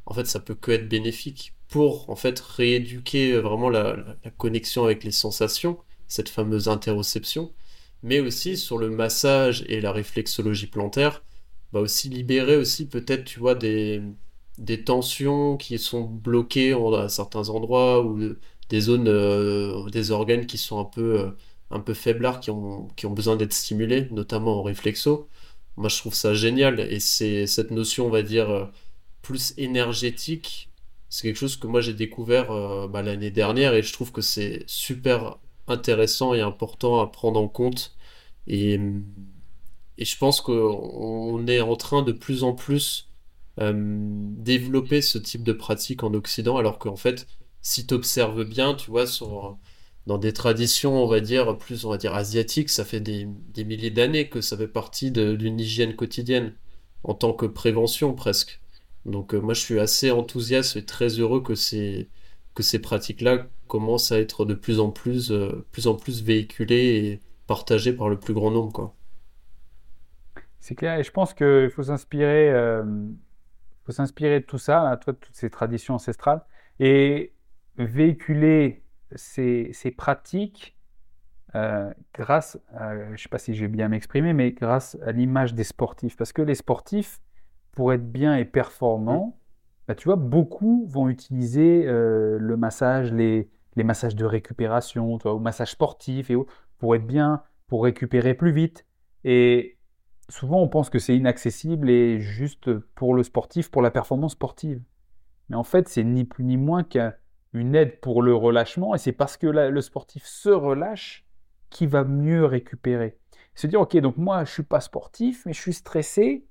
en 0.05 0.13
fait, 0.13 0.25
ça 0.25 0.39
peut 0.39 0.55
que 0.55 0.71
être 0.71 0.89
bénéfique 0.89 1.53
pour 1.69 2.09
en 2.09 2.15
fait 2.15 2.39
rééduquer 2.39 3.33
euh, 3.33 3.41
vraiment 3.41 3.69
la, 3.69 3.95
connexion 4.37 4.83
avec 4.85 5.03
les 5.03 5.11
sensations, 5.11 5.77
cette 6.07 6.29
fameuse 6.29 6.67
interoception, 6.67 7.53
mais 8.03 8.19
aussi 8.19 8.57
sur 8.57 8.77
le 8.77 8.89
massage 8.89 9.63
et 9.67 9.81
la 9.81 9.91
réflexologie 9.91 10.67
plantaire, 10.67 11.23
bah 11.73 11.79
aussi 11.79 12.09
libérer 12.09 12.57
aussi 12.57 12.87
peut-être, 12.87 13.25
tu 13.25 13.39
vois, 13.39 13.55
des, 13.55 14.01
des 14.57 14.83
tensions 14.83 15.57
qui 15.57 15.79
sont 15.79 16.01
bloquées 16.03 16.73
à 16.73 17.09
certains 17.09 17.49
endroits 17.49 18.03
ou 18.05 18.19
des 18.69 18.81
zones, 18.81 19.89
des 19.91 20.11
organes 20.11 20.45
qui 20.47 20.57
sont 20.57 20.79
un 20.79 20.85
peu 20.85 21.33
un 21.71 21.79
peu 21.79 21.93
faiblards 21.93 22.39
qui 22.39 22.51
ont, 22.51 22.87
qui 22.95 23.05
ont 23.05 23.11
besoin 23.13 23.35
d'être 23.37 23.53
stimulés, 23.53 24.07
notamment 24.11 24.59
en 24.59 24.63
réflexo. 24.63 25.29
Moi, 25.77 25.89
je 25.89 25.97
trouve 25.97 26.13
ça 26.13 26.33
génial 26.33 26.79
et 26.79 26.99
c'est 26.99 27.47
cette 27.47 27.71
notion, 27.71 28.07
on 28.07 28.09
va 28.09 28.23
dire, 28.23 28.49
euh, 28.49 28.65
plus 29.21 29.53
énergétique. 29.57 30.69
C'est 31.09 31.27
quelque 31.27 31.37
chose 31.37 31.57
que 31.57 31.67
moi 31.67 31.81
j'ai 31.81 31.93
découvert 31.93 32.51
euh, 32.51 32.87
bah, 32.87 33.01
l'année 33.01 33.31
dernière 33.31 33.73
et 33.73 33.83
je 33.83 33.93
trouve 33.93 34.11
que 34.11 34.21
c'est 34.21 34.63
super 34.67 35.37
intéressant 35.67 36.33
et 36.33 36.41
important 36.41 37.01
à 37.01 37.07
prendre 37.07 37.39
en 37.39 37.47
compte. 37.47 37.95
Et, 38.47 38.79
et 39.97 40.05
je 40.05 40.17
pense 40.17 40.41
qu'on 40.41 41.45
est 41.47 41.61
en 41.61 41.75
train 41.75 42.01
de 42.03 42.11
plus 42.11 42.43
en 42.43 42.53
plus 42.53 43.09
euh, 43.59 43.73
développer 43.75 45.01
ce 45.01 45.17
type 45.17 45.43
de 45.43 45.53
pratique 45.53 46.03
en 46.03 46.13
Occident, 46.13 46.57
alors 46.57 46.79
qu'en 46.79 46.95
fait, 46.95 47.27
si 47.61 47.85
tu 47.85 47.93
observes 47.93 48.43
bien, 48.45 48.73
tu 48.75 48.89
vois, 48.89 49.05
sur, 49.07 49.57
dans 50.07 50.17
des 50.17 50.33
traditions, 50.33 51.03
on 51.03 51.07
va 51.07 51.19
dire, 51.19 51.57
plus, 51.57 51.85
on 51.85 51.89
va 51.89 51.97
dire, 51.97 52.15
asiatiques, 52.15 52.69
ça 52.69 52.85
fait 52.85 52.99
des, 52.99 53.27
milliers 53.63 53.91
d'années 53.91 54.29
que 54.29 54.41
ça 54.41 54.57
fait 54.57 54.67
partie 54.67 55.11
d'une 55.11 55.59
hygiène 55.59 55.95
quotidienne, 55.95 56.55
en 57.03 57.13
tant 57.13 57.33
que 57.33 57.45
prévention 57.45 58.13
presque. 58.13 58.61
Donc 59.05 59.33
euh, 59.33 59.39
moi, 59.39 59.53
je 59.53 59.61
suis 59.61 59.79
assez 59.79 60.11
enthousiaste 60.11 60.75
et 60.75 60.85
très 60.85 61.07
heureux 61.19 61.41
que 61.41 61.55
ces, 61.55 62.09
que 62.55 62.63
ces 62.63 62.79
pratiques-là 62.79 63.47
commencent 63.67 64.11
à 64.11 64.19
être 64.19 64.45
de 64.45 64.53
plus 64.53 64.79
en 64.79 64.91
plus, 64.91 65.31
euh, 65.31 65.65
plus 65.71 65.87
en 65.87 65.95
plus 65.95 66.23
véhiculées 66.23 66.95
et 66.95 67.19
partagées 67.47 67.93
par 67.93 68.09
le 68.09 68.19
plus 68.19 68.33
grand 68.33 68.51
nombre. 68.51 68.93
C'est 70.59 70.75
clair, 70.75 70.99
et 70.99 71.03
je 71.03 71.11
pense 71.11 71.33
qu'il 71.33 71.71
faut 71.71 71.83
s'inspirer, 71.83 72.51
euh, 72.51 72.83
faut 73.85 73.91
s'inspirer 73.91 74.39
de 74.41 74.45
tout 74.45 74.59
ça, 74.59 74.83
là, 74.83 74.97
toi, 74.97 75.13
de 75.13 75.17
toutes 75.17 75.35
ces 75.35 75.49
traditions 75.49 75.95
ancestrales, 75.95 76.43
et 76.79 77.33
véhiculer 77.77 78.83
ces, 79.15 79.71
ces 79.73 79.91
pratiques 79.91 80.77
euh, 81.55 81.91
grâce, 82.13 82.59
à- 82.73 82.95
je 82.97 83.11
ne 83.11 83.17
sais 83.17 83.29
pas 83.29 83.37
si 83.39 83.53
je 83.53 83.61
vais 83.61 83.67
bien 83.67 83.89
m'exprimer, 83.89 84.33
mais 84.33 84.51
grâce 84.53 84.97
à 85.05 85.11
l'image 85.11 85.53
des 85.53 85.63
sportifs. 85.65 86.15
Parce 86.17 86.33
que 86.33 86.41
les 86.41 86.55
sportifs, 86.55 87.21
pour 87.71 87.93
être 87.93 88.09
bien 88.11 88.37
et 88.37 88.45
performants, 88.45 89.37
bah, 89.87 89.95
tu 89.95 90.05
vois, 90.05 90.15
beaucoup 90.15 90.85
vont 90.87 91.09
utiliser 91.09 91.85
euh, 91.87 92.37
le 92.39 92.57
massage, 92.57 93.11
les, 93.13 93.49
les 93.75 93.83
massages 93.83 94.15
de 94.15 94.25
récupération, 94.25 95.17
tu 95.17 95.23
vois, 95.23 95.35
ou 95.35 95.39
massage 95.39 95.71
sportif, 95.71 96.29
et 96.29 96.37
pour 96.77 96.95
être 96.95 97.05
bien, 97.07 97.43
pour 97.67 97.83
récupérer 97.83 98.33
plus 98.33 98.51
vite. 98.51 98.85
Et 99.23 99.77
souvent, 100.29 100.61
on 100.61 100.67
pense 100.69 100.89
que 100.89 100.99
c'est 100.99 101.15
inaccessible 101.15 101.89
et 101.89 102.19
juste 102.19 102.73
pour 102.95 103.13
le 103.13 103.23
sportif, 103.23 103.69
pour 103.71 103.81
la 103.81 103.91
performance 103.91 104.33
sportive. 104.33 104.81
Mais 105.49 105.55
en 105.57 105.63
fait, 105.63 105.89
c'est 105.89 106.03
ni 106.03 106.25
plus 106.25 106.43
ni 106.43 106.57
moins 106.57 106.83
qu'une 107.51 107.75
aide 107.75 107.99
pour 107.99 108.21
le 108.21 108.33
relâchement, 108.33 108.95
et 108.95 108.97
c'est 108.97 109.11
parce 109.11 109.37
que 109.37 109.47
le 109.47 109.81
sportif 109.81 110.25
se 110.25 110.49
relâche 110.49 111.25
qu'il 111.69 111.89
va 111.89 112.03
mieux 112.03 112.45
récupérer. 112.45 113.17
Se 113.55 113.67
dire, 113.67 113.81
ok, 113.81 113.97
donc 113.97 114.17
moi, 114.17 114.43
je 114.45 114.51
suis 114.51 114.63
pas 114.63 114.79
sportif, 114.79 115.45
mais 115.45 115.53
je 115.53 115.59
suis 115.59 115.73
stressé, 115.73 116.45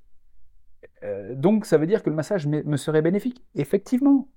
euh, 1.02 1.34
donc 1.34 1.66
ça 1.66 1.78
veut 1.78 1.86
dire 1.86 2.02
que 2.02 2.10
le 2.10 2.16
massage 2.16 2.46
me 2.46 2.76
serait 2.76 3.02
bénéfique. 3.02 3.42
Effectivement, 3.54 4.28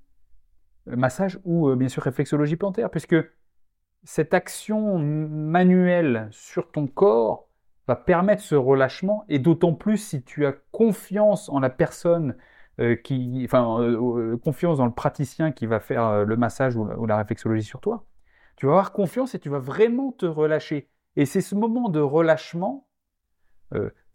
le 0.86 0.96
massage 0.96 1.40
ou 1.44 1.70
euh, 1.70 1.76
bien 1.76 1.90
sûr 1.90 2.04
réflexologie 2.04 2.56
plantaire, 2.56 2.90
puisque 2.90 3.16
cette 4.04 4.34
action 4.34 4.98
manuelle 5.00 6.28
sur 6.32 6.72
ton 6.72 6.88
corps 6.88 7.48
va 7.88 7.96
permettre 7.96 8.42
ce 8.42 8.56
relâchement, 8.56 9.26
et 9.28 9.40
d'autant 9.40 9.74
plus 9.74 9.98
si 9.98 10.24
tu 10.24 10.46
as 10.46 10.54
confiance 10.72 11.50
en 11.50 11.60
la 11.60 11.70
personne 11.70 12.36
euh, 12.80 12.96
enfin, 13.44 13.80
euh, 13.82 14.34
euh, 14.34 14.38
confiance 14.38 14.80
dans 14.80 14.86
le 14.86 14.94
praticien 14.94 15.52
qui 15.52 15.66
va 15.68 15.80
faire 15.80 16.26
le 16.26 16.36
massage 16.38 16.76
ou 16.76 17.06
la, 17.06 17.18
réflexologie 17.18 17.64
sur 17.64 17.80
toi. 17.80 18.06
Tu 18.56 18.66
vas 18.66 18.74
avoir 18.74 18.94
confiance 18.94 19.36
et 19.36 19.40
tu 19.40 19.50
vas 19.50 19.60
vraiment 19.60 20.12
te 20.12 20.26
relâcher. 20.26 20.90
Et 21.16 21.26
c'est 21.26 21.42
ce 21.42 21.56
moment 21.56 21.90
de 21.90 22.00
relâchement 22.00 22.88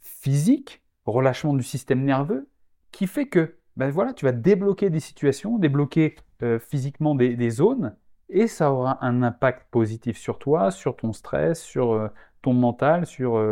physique, 0.00 0.84
relâchement 1.04 1.52
du 1.52 1.64
système 1.64 2.04
nerveux, 2.04 2.48
qui 2.92 3.08
fait 3.08 3.26
que 3.26 3.56
ben 3.76 3.90
voilà, 3.90 4.12
tu 4.12 4.24
vas 4.24 4.30
débloquer 4.30 4.88
des 4.88 5.00
situations, 5.00 5.58
débloquer 5.58 6.14
physiquement 6.60 7.16
des, 7.16 7.50
zones, 7.50 7.96
et 8.28 8.46
ça 8.46 8.72
aura 8.72 9.04
un 9.04 9.22
impact 9.24 9.68
positif 9.72 10.16
sur 10.16 10.38
toi, 10.38 10.70
sur 10.70 10.94
ton 10.94 11.12
stress, 11.12 11.60
sur 11.60 12.10
ton 12.40 12.52
mental, 12.52 13.04
sur 13.04 13.42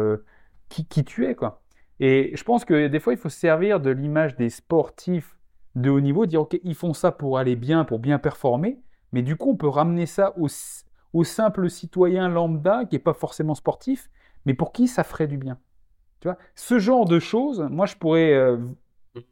qui, 0.68 0.86
qui 0.86 1.04
tu 1.04 1.26
es, 1.26 1.34
quoi. 1.34 1.62
Et 2.00 2.32
je 2.34 2.44
pense 2.44 2.64
que 2.64 2.88
des 2.88 3.00
fois, 3.00 3.12
il 3.14 3.18
faut 3.18 3.28
se 3.28 3.38
servir 3.38 3.80
de 3.80 3.90
l'image 3.90 4.36
des 4.36 4.50
sportifs 4.50 5.36
de 5.74 5.90
haut 5.90 6.00
niveau, 6.00 6.26
dire, 6.26 6.42
OK, 6.42 6.58
ils 6.62 6.74
font 6.74 6.94
ça 6.94 7.12
pour 7.12 7.38
aller 7.38 7.56
bien, 7.56 7.84
pour 7.84 7.98
bien 7.98 8.18
performer, 8.18 8.80
Mais 9.12 9.22
du 9.22 9.36
coup, 9.36 9.50
on 9.50 9.56
peut 9.56 9.68
ramener 9.68 10.06
ça 10.06 10.34
au, 10.38 10.48
au 11.12 11.24
simple 11.24 11.70
citoyen 11.70 12.28
lambda 12.28 12.84
qui 12.86 12.96
n'est 12.96 13.00
pas 13.02 13.14
forcément 13.14 13.54
sportif, 13.54 14.10
mais 14.46 14.54
pour 14.54 14.72
qui 14.72 14.88
ça 14.88 15.04
ferait 15.04 15.26
du 15.26 15.38
bien. 15.38 15.58
Tu 16.20 16.28
vois, 16.28 16.38
ce 16.54 16.78
genre 16.78 17.04
de 17.04 17.18
choses, 17.18 17.60
moi, 17.70 17.86
je 17.86 17.96
pourrais, 17.96 18.32
euh, 18.32 18.58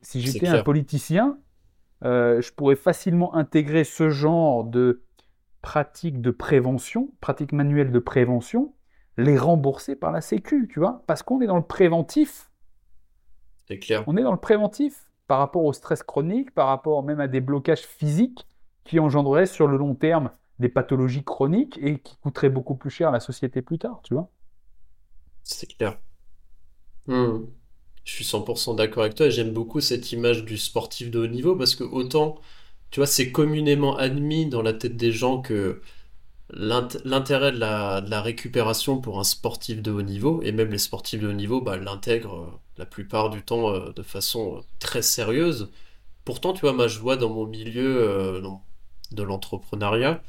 si 0.02 0.20
j'étais 0.20 0.48
un 0.48 0.62
politicien, 0.62 1.38
euh, 2.04 2.40
je 2.42 2.52
pourrais 2.52 2.76
facilement 2.76 3.34
intégrer 3.34 3.84
ce 3.84 4.10
genre 4.10 4.64
de 4.64 5.02
pratiques 5.62 6.20
de 6.20 6.30
prévention, 6.30 7.10
pratiques 7.20 7.52
manuelles 7.52 7.90
de 7.90 7.98
prévention, 7.98 8.74
les 9.16 9.38
rembourser 9.38 9.96
par 9.96 10.12
la 10.12 10.20
Sécu, 10.20 10.68
tu 10.70 10.78
vois, 10.80 11.02
parce 11.06 11.22
qu'on 11.22 11.40
est 11.40 11.46
dans 11.46 11.56
le 11.56 11.62
préventif. 11.62 12.50
C'est 13.66 13.78
clair. 13.78 14.04
On 14.06 14.16
est 14.16 14.22
dans 14.22 14.32
le 14.32 14.38
préventif 14.38 15.06
par 15.26 15.38
rapport 15.38 15.64
au 15.64 15.72
stress 15.72 16.02
chronique, 16.02 16.52
par 16.52 16.68
rapport 16.68 17.02
même 17.02 17.20
à 17.20 17.28
des 17.28 17.40
blocages 17.40 17.82
physiques 17.82 18.46
qui 18.84 19.00
engendreraient 19.00 19.46
sur 19.46 19.66
le 19.66 19.76
long 19.76 19.94
terme 19.94 20.30
des 20.58 20.68
pathologies 20.68 21.24
chroniques 21.24 21.78
et 21.82 21.98
qui 21.98 22.16
coûteraient 22.18 22.50
beaucoup 22.50 22.74
plus 22.74 22.90
cher 22.90 23.08
à 23.08 23.12
la 23.12 23.20
société 23.20 23.62
plus 23.62 23.78
tard, 23.78 24.00
tu 24.04 24.14
vois. 24.14 24.30
C'est 25.42 25.66
clair. 25.66 25.98
Hmm. 27.06 27.46
Je 28.04 28.12
suis 28.12 28.24
100% 28.24 28.76
d'accord 28.76 29.02
avec 29.02 29.14
toi. 29.14 29.30
J'aime 29.30 29.52
beaucoup 29.52 29.80
cette 29.80 30.12
image 30.12 30.44
du 30.44 30.58
sportif 30.58 31.10
de 31.10 31.18
haut 31.20 31.26
niveau 31.26 31.56
parce 31.56 31.74
que 31.74 31.84
autant, 31.84 32.38
tu 32.90 33.00
vois, 33.00 33.06
c'est 33.06 33.32
communément 33.32 33.96
admis 33.96 34.46
dans 34.46 34.62
la 34.62 34.74
tête 34.74 34.96
des 34.96 35.10
gens 35.10 35.40
que 35.40 35.80
l'intérêt 36.50 37.52
de 37.52 37.58
la, 37.58 38.20
récupération 38.20 39.00
pour 39.00 39.18
un 39.18 39.24
sportif 39.24 39.82
de 39.82 39.90
haut 39.90 40.02
niveau, 40.02 40.42
et 40.42 40.52
même 40.52 40.70
les 40.70 40.78
sportifs 40.78 41.20
de 41.20 41.28
haut 41.28 41.32
niveau 41.32 41.60
bah, 41.60 41.76
l'intègrent 41.76 42.40
euh, 42.40 42.60
la 42.78 42.86
plupart 42.86 43.30
du 43.30 43.42
temps 43.42 43.70
euh, 43.74 43.92
de 43.92 44.02
façon 44.02 44.56
euh, 44.58 44.60
très 44.78 45.02
sérieuse. 45.02 45.70
Pourtant, 46.24 46.52
tu 46.52 46.62
vois, 46.62 46.72
moi 46.72 46.88
je 46.88 46.98
vois 47.00 47.16
dans 47.16 47.30
mon 47.30 47.46
milieu 47.46 48.42
de 49.12 49.22
l'entrepreneuriat, 49.22 50.22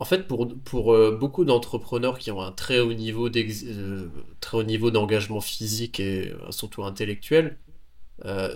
en 0.00 0.04
fait, 0.04 0.28
pour, 0.28 0.48
pour 0.64 0.94
euh, 0.94 1.16
beaucoup 1.18 1.44
d'entrepreneurs 1.44 2.18
qui 2.18 2.30
ont 2.30 2.40
un 2.40 2.52
très 2.52 2.78
haut 2.80 2.92
niveau 2.92 3.28
euh, 3.28 4.08
très 4.40 4.56
haut 4.56 4.62
niveau 4.62 4.90
d'engagement 4.90 5.40
physique 5.40 5.98
et 5.98 6.30
euh, 6.30 6.50
surtout 6.50 6.84
intellectuel, 6.84 7.58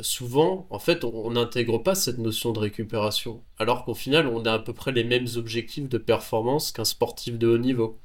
souvent, 0.02 0.66
en 0.70 0.78
fait, 0.80 1.04
on 1.04 1.30
n'intègre 1.32 1.78
pas 1.78 1.94
cette 1.94 2.18
notion 2.18 2.52
de 2.52 2.58
récupération, 2.58 3.42
alors 3.58 3.84
qu'au 3.84 3.94
final, 3.94 4.26
on 4.26 4.44
a 4.44 4.54
à 4.54 4.58
peu 4.58 4.72
près 4.72 4.92
les 4.92 5.04
mêmes 5.04 5.28
objectifs 5.36 5.88
de 5.88 5.98
performance 5.98 6.72
qu'un 6.72 6.84
sportif 6.84 7.38
de 7.38 7.46
haut 7.48 7.58
niveau. 7.58 7.98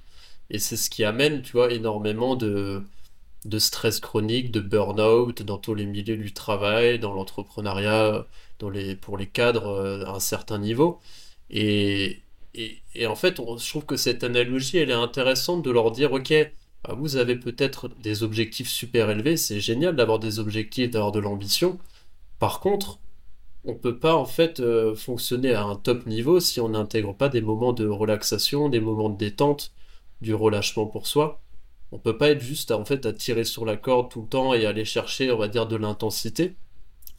Et 0.52 0.60
c'est 0.60 0.78
ce 0.78 0.90
qui 0.90 1.04
amène, 1.04 1.42
tu 1.42 1.54
vois, 1.54 1.72
énormément 1.74 2.36
de, 2.36 2.84
de 3.46 3.60
stress 3.60 4.00
chronique, 4.00 4.52
de 4.52 4.60
burn-out 4.60 5.42
dans 5.44 5.58
tous 5.58 5.76
les 5.76 5.86
milieux 5.86 6.18
du 6.18 6.34
travail, 6.34 7.00
dans 7.00 7.14
l'entrepreneuriat, 7.14 8.26
dans 8.60 8.70
les, 8.70 8.96
pour 8.96 9.18
les 9.18 9.28
cadres 9.28 10.04
à 10.06 10.16
un 10.16 10.20
certain 10.20 10.60
niveau. 10.60 11.00
Et, 11.50 12.22
et, 12.56 13.08
en 13.08 13.16
fait, 13.16 13.38
je 13.38 13.70
trouve 13.70 13.86
que 13.86 13.98
cette 13.98 14.24
analogie, 14.24 14.78
elle 14.78 14.90
est 14.90 14.94
intéressante 14.94 15.64
de 15.64 15.72
leur 15.72 15.92
dire, 15.92 16.12
ok, 16.14 16.34
bah, 16.84 16.96
vous 16.98 17.18
avez 17.18 17.36
peut-être 17.36 17.90
des 18.02 18.24
objectifs 18.24 18.70
super 18.70 19.10
élevés, 19.10 19.38
c'est 19.38 19.60
génial 19.60 19.96
d'avoir 19.96 20.20
des 20.20 20.40
objectifs, 20.40 20.92
d'avoir 20.92 21.12
de 21.12 21.20
l'ambition. 21.20 21.80
Par 22.40 22.60
contre, 22.60 23.00
on 23.66 23.74
ne 23.74 23.78
peut 23.78 23.98
pas 24.00 24.16
en 24.16 24.26
fait 24.26 24.60
euh, 24.60 24.96
fonctionner 24.96 25.54
à 25.54 25.64
un 25.64 25.76
top 25.76 26.06
niveau 26.08 26.40
si 26.40 26.60
on 26.62 26.70
n'intègre 26.70 27.14
pas 27.14 27.30
des 27.30 27.42
moments 27.42 27.74
de 27.74 27.88
relaxation, 27.88 28.70
des 28.70 28.80
moments 28.80 29.10
de 29.10 29.18
détente, 29.18 29.74
du 30.22 30.34
relâchement 30.34 30.88
pour 30.88 31.08
soi. 31.08 31.42
On 31.92 32.00
peut 32.00 32.18
pas 32.18 32.30
être 32.30 32.42
juste 32.42 32.72
en 32.72 32.84
fait 32.86 33.06
à 33.06 33.14
tirer 33.14 33.44
sur 33.44 33.66
la 33.66 33.78
corde 33.78 34.12
tout 34.12 34.22
le 34.22 34.28
temps 34.28 34.54
et 34.54 34.66
aller 34.66 34.86
chercher, 34.86 35.32
on 35.32 35.38
va 35.38 35.48
dire, 35.48 35.68
de 35.68 35.76
l'intensité. 35.76 36.56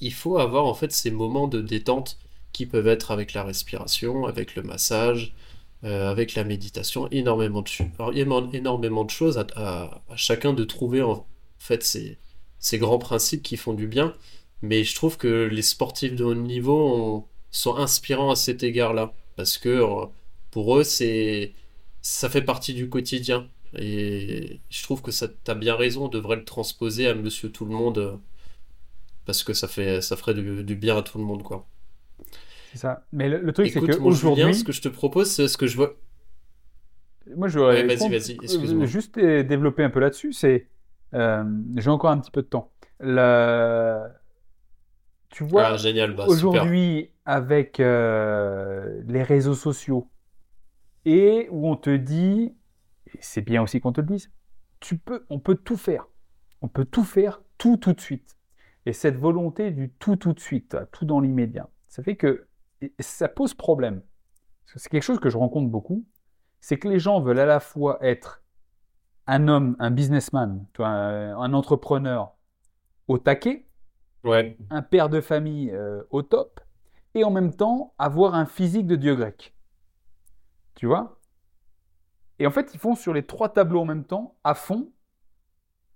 Il 0.01 0.13
faut 0.13 0.39
avoir 0.39 0.67
en 0.67 0.75
fait 0.75 0.93
ces 0.93 1.11
moments 1.11 1.49
de 1.49 1.61
détente 1.61 2.19
qui 2.53 2.67
peuvent 2.67 2.89
être 2.89 3.11
avec 3.11 3.33
la 3.33 3.45
respiration, 3.45 4.27
avec 4.27 4.55
le 4.57 4.63
massage, 4.63 5.35
euh, 5.85 6.11
avec 6.11 6.35
la 6.35 6.45
méditation, 6.45 7.09
énormément 7.11 7.63
de, 7.63 8.57
énormément 8.57 9.05
de 9.05 9.11
choses 9.11 9.39
à, 9.57 10.03
chacun 10.17 10.53
de 10.53 10.65
trouver 10.65 11.03
en 11.03 11.27
fait 11.59 11.83
ces, 11.85 12.19
grands 12.79 12.99
principes 12.99 13.43
qui 13.43 13.57
font 13.57 13.75
du 13.75 13.87
bien. 13.87 14.15
Mais 14.63 14.85
je 14.85 14.95
trouve 14.95 15.17
que 15.17 15.49
les 15.51 15.63
sportifs 15.63 16.15
de 16.17 16.25
haut 16.25 16.35
niveau 16.35 17.29
sont 17.51 17.77
inspirants 17.77 18.31
à 18.33 18.37
cet 18.37 18.63
égard-là, 18.63 19.15
parce 19.37 19.57
que 19.57 19.69
euh, 19.69 20.07
pour 20.51 20.77
eux, 20.79 20.85
c'est 20.85 21.55
ça 22.03 22.29
fait 22.29 22.43
partie 22.43 22.75
du 22.75 22.89
quotidien. 22.89 23.49
Et 23.75 24.61
je 24.71 24.83
trouve 24.83 25.03
que 25.03 25.11
ça, 25.11 25.27
as 25.47 25.55
bien 25.55 25.77
raison, 25.77 26.07
on 26.07 26.09
devrait 26.09 26.37
le 26.37 26.45
transposer 26.45 27.09
à 27.09 27.15
Monsieur 27.15 27.51
Tout 27.51 27.65
le 27.65 27.73
Monde, 27.73 27.99
euh, 27.99 28.17
parce 29.27 29.45
que 29.45 29.53
ça 29.53 29.69
fait, 29.69 30.01
ça 30.01 30.17
ferait 30.17 30.35
du, 30.35 30.65
du 30.65 30.75
bien 30.75 30.97
à 30.97 31.03
tout 31.03 31.19
le 31.19 31.25
monde, 31.25 31.43
quoi. 31.43 31.67
C'est 32.73 32.79
ça. 32.79 33.05
Mais 33.13 33.29
le, 33.29 33.53
truc, 33.53 33.69
c'est 33.69 33.81
qu'aujourd'hui. 33.81 34.55
Ce 34.55 34.65
que 34.65 34.73
je 34.73 34.81
te 34.81 34.89
propose, 34.89 35.31
c'est 35.31 35.49
ce 35.49 35.57
que 35.57 35.67
je 35.67 35.77
vois. 35.77 35.95
Moi, 37.37 37.49
je 37.49 37.59
voudrais 37.59 37.85
vas-y, 37.87 38.11
vas-y, 38.11 38.33
excuse-moi. 38.43 38.87
juste 38.87 39.19
développer 39.19 39.85
un 39.85 39.91
peu 39.91 40.01
là-dessus. 40.01 40.33
C'est. 40.33 40.67
Euh, 41.15 41.45
j'ai 41.77 41.91
encore 41.91 42.11
un 42.11 42.19
petit 42.19 42.31
peu 42.31 42.43
de 42.43 42.47
temps. 42.47 42.71
Tu 45.31 45.45
vois, 45.45 45.67
ah, 45.67 45.77
génial, 45.77 46.15
bah, 46.15 46.25
aujourd'hui, 46.27 47.11
avec 47.25 47.81
euh, 47.81 49.03
les 49.07 49.23
réseaux 49.23 49.55
sociaux, 49.55 50.09
et 51.05 51.49
où 51.51 51.69
on 51.69 51.77
te 51.77 51.95
dit, 51.95 52.55
c'est 53.21 53.43
bien 53.43 53.63
aussi 53.63 53.81
qu'on 53.81 53.93
te 53.93 54.01
le 54.01 54.07
dise, 54.07 54.31
tu 54.81 54.99
peux, 54.99 55.27
on 55.31 55.39
peut 55.41 55.57
tout 55.57 55.77
faire. 55.77 56.07
On 56.61 56.69
peut 56.69 56.85
tout 56.85 57.05
faire, 57.05 57.43
tout 57.57 57.77
tout 57.77 57.93
de 57.93 58.01
suite. 58.01 58.37
Et 58.87 58.93
cette 58.93 59.17
volonté 59.17 59.71
du 59.71 59.91
tout 59.91 60.17
tout 60.17 60.33
de 60.33 60.41
suite, 60.41 60.77
tout 60.93 61.05
dans 61.05 61.21
l'immédiat, 61.21 61.69
ça 61.89 62.03
fait 62.03 62.17
que 62.17 62.49
ça 63.01 63.29
pose 63.29 63.55
problème. 63.55 64.03
C'est 64.65 64.89
quelque 64.89 65.03
chose 65.03 65.21
que 65.21 65.31
je 65.31 65.39
rencontre 65.39 65.69
beaucoup. 65.69 66.07
C'est 66.61 66.79
que 66.79 66.89
les 66.89 66.99
gens 66.99 67.21
veulent 67.21 67.39
à 67.39 67.47
la 67.47 67.61
fois 67.61 67.99
être 68.05 68.43
un 69.27 69.49
homme, 69.49 69.77
un 69.79 69.91
businessman, 69.91 70.67
un, 70.79 71.53
entrepreneur 71.53 72.35
au 73.09 73.19
taquet, 73.19 73.67
un 74.71 74.83
père 74.83 75.09
de 75.09 75.21
famille 75.21 75.71
euh, 75.71 76.03
au 76.11 76.23
top, 76.23 76.61
et 77.15 77.25
en 77.25 77.31
même 77.31 77.55
temps 77.55 77.95
avoir 77.99 78.35
un 78.35 78.47
physique 78.47 78.87
de 78.87 78.97
dieu 78.97 79.15
grec. 79.15 79.55
Tu 80.75 80.87
vois? 80.87 81.18
Et 82.39 82.47
en 82.47 82.51
fait, 82.51 82.73
ils 82.75 82.81
font 82.81 82.95
sur 82.95 83.13
les 83.13 83.25
trois 83.25 83.53
tableaux 83.53 83.81
en 83.81 83.85
même 83.85 84.05
temps, 84.05 84.37
à 84.45 84.55
fond, 84.55 84.91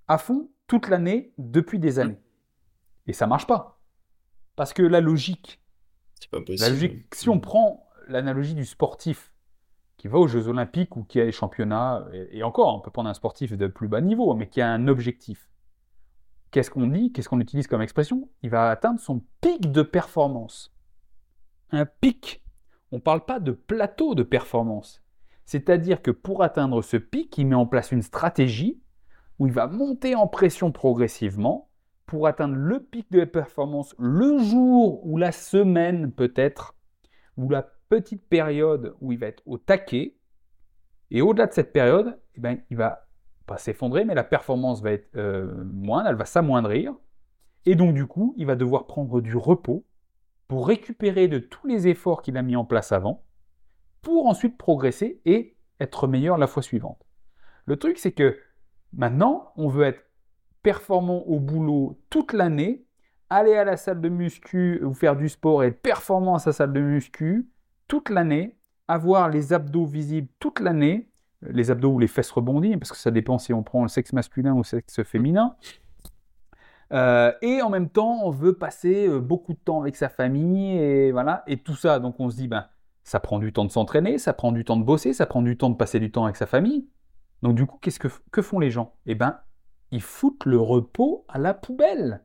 à 0.09 0.19
fond, 0.19 0.51
toute 0.67 0.89
l'année, 0.89 1.33
depuis 1.39 1.79
des 1.79 1.99
années. 1.99 2.21
Et 3.07 3.13
ça 3.13 3.27
marche 3.27 3.47
pas. 3.47 3.81
Parce 4.57 4.73
que 4.73 4.83
la 4.83 5.01
logique, 5.01 5.61
si 7.13 7.29
on 7.29 7.41
prend 7.41 7.89
l'analogie 8.09 8.55
du 8.55 8.65
sportif 8.65 9.33
qui 9.97 10.09
va 10.09 10.19
aux 10.19 10.27
Jeux 10.27 10.49
Olympiques 10.49 10.97
ou 10.97 11.05
qui 11.05 11.21
a 11.21 11.25
les 11.25 11.33
championnats, 11.33 12.05
et, 12.13 12.43
encore, 12.43 12.75
on 12.75 12.81
peut 12.81 12.91
prendre 12.91 13.09
un 13.09 13.15
sportif 13.15 13.57
de 13.57 13.67
plus 13.69 13.89
bas 13.89 14.01
niveau, 14.01 14.35
mais 14.35 14.49
qui 14.49 14.61
a 14.61 14.69
un 14.69 14.89
objectif. 14.89 15.49
Qu'est-ce 16.51 16.71
qu'on 16.71 16.87
dit 16.87 17.13
Qu'est-ce 17.13 17.29
qu'on 17.29 17.41
utilise 17.41 17.67
comme 17.67 17.83
expression? 17.83 18.29
Il 18.43 18.51
va 18.51 18.69
atteindre 18.69 19.01
son 19.01 19.23
pic 19.41 19.71
de 19.71 19.83
performance. 19.83 20.75
Un 21.71 21.87
pic. 21.87 22.43
On 22.91 22.97
ne 22.97 23.01
parle 23.01 23.25
pas 23.25 23.41
de 23.41 23.53
plateau 23.53 24.15
de 24.15 24.23
performance. 24.23 25.02
C'est-à-dire 25.45 26.03
que 26.03 26.11
pour 26.11 26.43
atteindre 26.43 26.83
ce 26.83 26.97
pic, 26.97 27.37
il 27.39 27.47
met 27.47 27.55
en 27.55 27.67
place 27.67 27.93
une 27.93 28.03
stratégie 28.03 28.81
où 29.39 29.47
il 29.47 29.53
va 29.53 29.67
monter 29.67 30.15
en 30.15 30.27
pression 30.27 30.73
progressivement 30.73 31.69
pour 32.07 32.27
atteindre 32.27 32.57
le 32.57 32.81
pic 32.81 33.11
de 33.11 33.25
performance 33.25 33.95
le 33.99 34.39
jour 34.39 35.05
ou 35.07 35.17
la 35.17 35.33
semaine 35.33 36.13
peut-être, 36.13 36.77
ou 37.37 37.49
la 37.49 37.63
petite 37.89 38.27
période 38.29 38.95
où 39.01 39.13
il 39.13 39.19
va 39.19 39.27
être 39.27 39.43
au 39.47 39.59
taquet. 39.59 40.17
Et 41.11 41.23
au-delà 41.23 41.47
de 41.47 41.53
cette 41.53 41.73
période, 41.73 42.19
eh 42.35 42.41
ben, 42.41 42.59
il 42.71 42.77
va 42.77 43.07
pas 43.47 43.59
s'effondrer, 43.59 44.05
mais 44.05 44.15
la 44.15 44.25
performance 44.25 44.83
va 44.83 44.93
être 44.93 45.17
euh, 45.17 45.65
moindre, 45.65 46.09
elle 46.09 46.17
va 46.17 46.25
s'amoindrir. 46.25 46.95
Et 47.67 47.75
donc 47.75 47.95
du 47.95 48.07
coup, 48.07 48.35
il 48.37 48.47
va 48.47 48.57
devoir 48.57 48.87
prendre 48.87 49.21
du 49.21 49.37
repos 49.37 49.85
pour 50.49 50.67
récupérer 50.67 51.29
de 51.29 51.39
tous 51.39 51.67
les 51.67 51.89
efforts 51.89 52.23
qu'il 52.23 52.37
a 52.37 52.43
mis 52.43 52.57
en 52.57 52.65
place 52.65 52.93
avant, 52.93 53.25
pour 54.03 54.27
ensuite 54.27 54.59
progresser 54.59 55.21
et 55.25 55.57
être 55.81 56.07
meilleur 56.07 56.39
la 56.39 56.47
fois 56.47 56.63
suivante. 56.63 56.99
Le 57.67 57.77
truc, 57.77 57.99
c'est 57.99 58.13
que 58.13 58.37
maintenant, 58.93 59.53
on 59.57 59.69
veut 59.69 59.85
être 59.85 60.05
performant 60.63 61.23
au 61.27 61.41
boulot 61.41 62.01
toute 62.11 62.33
l'année, 62.33 62.85
aller 63.31 63.55
à 63.55 63.65
la 63.65 63.77
salle 63.77 64.01
de 64.01 64.09
muscu 64.09 64.83
ou 64.85 64.95
faire 64.95 65.17
du 65.17 65.29
sport 65.29 65.65
et 65.65 65.69
être 65.69 65.81
performant 65.81 66.35
à 66.35 66.39
sa 66.39 66.53
salle 66.53 66.73
de 66.73 66.81
muscu 66.81 67.49
toute 67.89 68.11
l'année, 68.11 68.57
avoir 68.89 69.29
les 69.29 69.53
abdos 69.53 69.87
visibles 69.87 70.29
toute 70.39 70.61
l'année, 70.61 71.09
les 71.43 71.71
abdos 71.71 71.93
ou 71.93 71.99
les 71.99 72.07
fesses 72.07 72.31
rebondies, 72.31 72.77
parce 72.77 72.93
que 72.93 72.99
ça 72.99 73.11
dépend 73.11 73.39
si 73.39 73.53
on 73.53 73.63
prend 73.63 73.83
le 73.83 73.89
sexe 73.89 74.13
masculin 74.13 74.53
ou 74.53 74.59
le 74.59 74.65
sexe 74.65 75.03
féminin. 75.03 75.57
Euh, 76.93 77.33
et 77.41 77.63
en 77.63 77.71
même 77.71 77.89
temps, 77.89 78.21
on 78.23 78.31
veut 78.31 78.53
passer 78.53 79.09
euh, 79.09 79.19
beaucoup 79.19 79.55
de 79.55 79.59
temps 79.59 79.81
avec 79.81 79.97
sa 79.97 80.09
famille 80.09 80.77
et 80.77 81.11
voilà, 81.11 81.43
et 81.47 81.57
tout 81.57 81.75
ça. 81.75 81.99
Donc 81.99 82.17
on 82.21 82.29
se 82.29 82.37
dit, 82.37 82.49
ben, 82.49 82.67
ça 83.05 83.21
prend 83.21 83.39
du 83.39 83.53
temps 83.53 83.65
de 83.65 83.71
s'entraîner, 83.71 84.19
ça 84.19 84.33
prend 84.33 84.53
du 84.53 84.65
temps 84.65 84.77
de 84.77 84.85
bosser, 84.85 85.13
ça 85.13 85.27
prend 85.27 85.43
du 85.43 85.57
temps 85.57 85.71
de 85.71 85.77
passer 85.77 86.01
du 86.01 86.11
temps 86.11 86.25
avec 86.25 86.37
sa 86.37 86.47
famille. 86.47 86.89
Donc 87.43 87.57
du 87.57 87.67
coup, 87.67 87.79
qu'est-ce 87.81 87.99
que, 87.99 88.09
que 88.31 88.43
font 88.43 88.59
les 88.59 88.71
gens? 88.71 88.95
Eh 89.07 89.15
ben, 89.15 89.41
ils 89.91 90.03
foutent 90.03 90.45
le 90.47 90.59
repos 90.59 91.25
à 91.29 91.39
la 91.39 91.55
poubelle. 91.55 92.25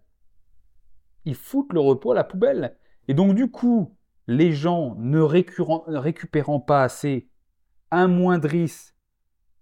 Ils 1.26 1.36
foutent 1.36 1.74
le 1.74 1.80
repos 1.80 2.12
à 2.12 2.16
la 2.16 2.24
poubelle. 2.24 2.78
Et 3.08 3.14
donc 3.14 3.34
du 3.34 3.50
coup, 3.50 3.96
les 4.28 4.52
gens 4.52 4.96
ne 4.98 5.20
récupérant 5.20 6.60
pas 6.60 6.84
assez 6.84 7.30
amoindrissent 7.92 8.96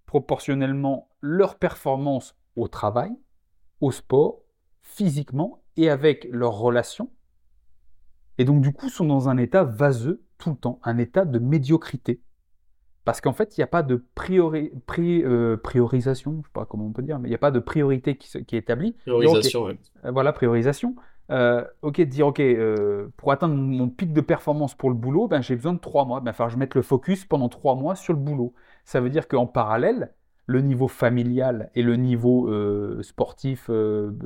proportionnellement 0.06 1.10
leur 1.22 1.58
performance 1.58 2.36
au 2.56 2.68
travail, 2.68 3.12
au 3.82 3.92
sport, 3.92 4.42
physiquement 4.82 5.64
et 5.78 5.90
avec 5.90 6.28
leurs 6.32 6.58
relations. 6.58 7.12
Et 8.38 8.46
donc 8.46 8.62
du 8.62 8.74
coup 8.74 8.90
sont 8.90 9.06
dans 9.06 9.30
un 9.30 9.38
état 9.38 9.64
vaseux 9.64 10.25
tout 10.38 10.52
le 10.52 10.56
temps, 10.56 10.80
un 10.84 10.98
état 10.98 11.26
de 11.26 11.40
médiocrité. 11.40 12.22
Parce 13.06 13.22
qu'en 13.22 13.34
fait, 13.34 13.56
il 13.56 13.60
n'y 13.60 13.64
a 13.64 13.68
pas 13.68 13.84
de 13.84 14.04
euh, 14.30 15.58
priorisation, 15.58 16.32
je 16.32 16.38
ne 16.38 16.44
sais 16.44 16.50
pas 16.52 16.66
comment 16.66 16.88
on 16.88 16.92
peut 16.92 17.04
dire, 17.04 17.20
mais 17.20 17.28
il 17.28 17.32
n'y 17.32 17.36
a 17.36 17.40
pas 17.40 17.52
de 17.52 17.60
priorité 17.60 18.18
qui, 18.18 18.44
qui 18.46 18.56
est 18.56 18.60
établie. 18.60 18.94
Priorisation, 19.06 19.66
oui. 19.66 19.80
Euh, 20.04 20.12
voilà, 20.12 20.34
priorisation. 20.34 20.96
Euh, 21.30 21.64
ok, 21.84 22.02
dire, 22.02 22.28
ok, 22.28 22.42
pour 23.16 23.32
atteindre 23.32 23.54
mon, 23.54 23.90
pic 23.90 24.12
de 24.12 24.22
performance 24.22 24.74
pour 24.74 24.90
le 24.90 24.96
boulot, 24.96 25.28
ben, 25.28 25.42
j'ai 25.42 25.56
besoin 25.56 25.74
de 25.74 25.80
trois 25.80 26.06
mois. 26.06 26.20
Ben, 26.20 26.32
enfin, 26.32 26.50
je 26.50 26.58
mette 26.58 26.74
le 26.74 26.82
focus 26.82 27.26
pendant 27.26 27.48
trois 27.48 27.76
mois 27.76 27.96
sur 27.96 28.14
le 28.14 28.20
boulot. 28.20 28.56
Ça 28.86 29.00
veut 29.02 29.12
dire 29.12 29.28
qu'en 29.28 29.46
parallèle, 29.46 30.12
le 30.48 30.62
niveau 30.62 30.88
familial 30.88 31.70
et 31.76 31.84
le 31.84 31.96
niveau 31.98 32.52
sportif, 33.04 33.70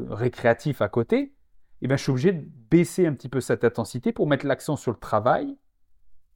récréatif 0.10 0.81
à 0.81 0.88
côté, 0.88 1.34
eh 1.81 1.88
ben, 1.88 1.98
je 1.98 2.03
suis 2.03 2.11
obligé 2.11 2.31
de 2.31 2.45
baisser 2.72 3.06
un 3.06 3.14
petit 3.14 3.30
peu 3.30 3.41
cette 3.41 3.65
intensité 3.65 4.14
pour 4.14 4.27
mettre 4.27 4.45
l'accent 4.45 4.77
sur 4.77 4.91
le 4.91 4.98
travail 4.98 5.57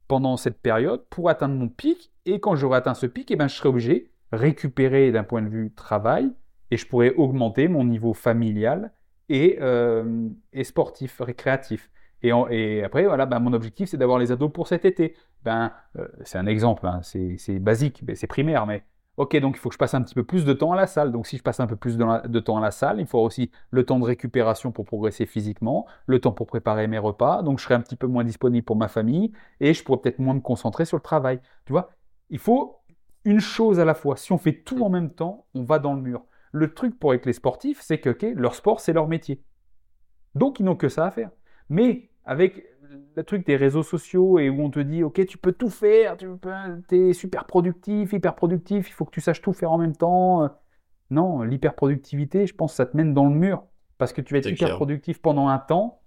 pendant 0.08 0.36
cette 0.36 0.60
période 0.60 1.04
pour 1.10 1.28
atteindre 1.28 1.54
mon 1.54 1.68
pic. 1.68 2.12
Et 2.26 2.40
quand 2.40 2.56
j'aurai 2.56 2.78
atteint 2.78 2.94
ce 2.94 3.06
pic, 3.06 3.30
eh 3.30 3.36
ben, 3.36 3.48
je 3.48 3.54
serai 3.54 3.68
obligé 3.68 4.10
de 4.32 4.38
récupérer 4.38 5.12
d'un 5.12 5.24
point 5.24 5.42
de 5.42 5.48
vue 5.48 5.72
travail 5.74 6.30
et 6.70 6.76
je 6.76 6.86
pourrai 6.86 7.10
augmenter 7.12 7.68
mon 7.68 7.84
niveau 7.84 8.14
familial 8.14 8.92
et, 9.28 9.58
euh, 9.60 10.28
et 10.52 10.64
sportif, 10.64 11.20
récréatif. 11.20 11.90
Et, 12.22 12.82
après, 12.82 13.04
voilà, 13.04 13.26
ben, 13.26 13.38
mon 13.38 13.52
objectif, 13.52 13.90
c'est 13.90 13.98
d'avoir 13.98 14.18
les 14.18 14.32
ados 14.32 14.50
pour 14.50 14.66
cet 14.66 14.86
été. 14.86 15.14
Ben, 15.42 15.72
euh, 15.98 16.08
c'est 16.24 16.38
un 16.38 16.46
exemple, 16.46 16.86
hein, 16.86 17.00
c'est 17.02 17.58
basique, 17.58 18.02
c'est 18.14 18.26
primaire, 18.26 18.64
mais 18.64 18.82
Ok, 19.16 19.36
donc 19.36 19.56
il 19.56 19.60
faut 19.60 19.68
que 19.68 19.74
je 19.74 19.78
passe 19.78 19.94
un 19.94 20.02
petit 20.02 20.14
peu 20.14 20.24
plus 20.24 20.44
de 20.44 20.52
temps 20.52 20.72
à 20.72 20.76
la 20.76 20.88
salle. 20.88 21.12
Donc 21.12 21.26
si 21.26 21.36
je 21.36 21.42
passe 21.42 21.60
un 21.60 21.68
peu 21.68 21.76
plus 21.76 21.96
de, 21.96 22.40
temps 22.40 22.56
à 22.56 22.60
la 22.60 22.72
salle, 22.72 22.98
il 22.98 23.06
faut 23.06 23.20
aussi 23.20 23.50
le 23.70 23.84
temps 23.84 24.00
de 24.00 24.04
récupération 24.04 24.72
pour 24.72 24.84
progresser 24.84 25.24
physiquement, 25.24 25.86
le 26.06 26.18
temps 26.18 26.32
pour 26.32 26.48
préparer 26.48 26.88
mes 26.88 26.98
repas. 26.98 27.42
Donc 27.42 27.58
je 27.58 27.64
serai 27.64 27.74
un 27.74 27.80
petit 27.80 27.94
peu 27.94 28.08
moins 28.08 28.24
disponible 28.24 28.64
pour 28.64 28.76
ma 28.76 28.88
famille 28.88 29.32
et 29.60 29.72
je 29.72 29.84
pourrais 29.84 30.00
peut-être 30.00 30.18
moins 30.18 30.34
me 30.34 30.40
concentrer 30.40 30.84
sur 30.84 30.96
le 30.96 31.02
travail. 31.02 31.40
Tu 31.64 31.72
vois, 31.72 31.90
il 32.30 32.40
faut 32.40 32.80
une 33.24 33.40
chose 33.40 33.78
à 33.78 33.84
la 33.84 33.94
fois. 33.94 34.16
Si 34.16 34.32
on 34.32 34.38
fait 34.38 34.62
tout 34.64 34.82
en 34.84 34.90
même 34.90 35.10
temps, 35.10 35.46
on 35.54 35.62
va 35.62 35.78
dans 35.78 35.94
le 35.94 36.02
mur. 36.02 36.24
Le 36.50 36.74
truc 36.74 36.98
pour 36.98 37.10
avec 37.10 37.24
les 37.24 37.32
sportifs, 37.32 37.80
c'est 37.80 37.98
que 37.98 38.16
leur 38.34 38.54
sport, 38.56 38.80
c'est 38.80 38.92
leur 38.92 39.06
métier. 39.06 39.44
Donc 40.34 40.58
ils 40.58 40.64
n'ont 40.64 40.76
que 40.76 40.88
ça 40.88 41.06
à 41.06 41.10
faire. 41.12 41.30
Mais 41.68 42.10
avec 42.24 42.66
le 43.16 43.22
truc 43.22 43.46
des 43.46 43.56
réseaux 43.56 43.82
sociaux 43.82 44.38
et 44.38 44.50
où 44.50 44.60
on 44.60 44.70
te 44.70 44.80
dit, 44.80 45.02
ok, 45.02 45.24
tu 45.26 45.38
peux 45.38 45.52
tout 45.52 45.70
faire, 45.70 46.16
tu 46.16 46.28
es 46.92 47.12
super 47.12 47.44
productif, 47.46 48.12
hyper 48.12 48.34
productif, 48.34 48.88
il 48.88 48.92
faut 48.92 49.04
que 49.04 49.10
tu 49.10 49.20
saches 49.20 49.42
tout 49.42 49.52
faire 49.52 49.72
en 49.72 49.78
même 49.78 49.96
temps. 49.96 50.48
Non, 51.10 51.42
l'hyperproductivité, 51.42 52.46
je 52.46 52.54
pense, 52.54 52.74
ça 52.74 52.86
te 52.86 52.96
mène 52.96 53.14
dans 53.14 53.28
le 53.28 53.34
mur. 53.34 53.64
Parce 53.98 54.12
que 54.12 54.20
tu 54.20 54.34
vas 54.34 54.38
être 54.38 54.50
hyper 54.50 54.74
productif 54.74 55.22
pendant 55.22 55.48
un 55.48 55.58
temps, 55.58 56.00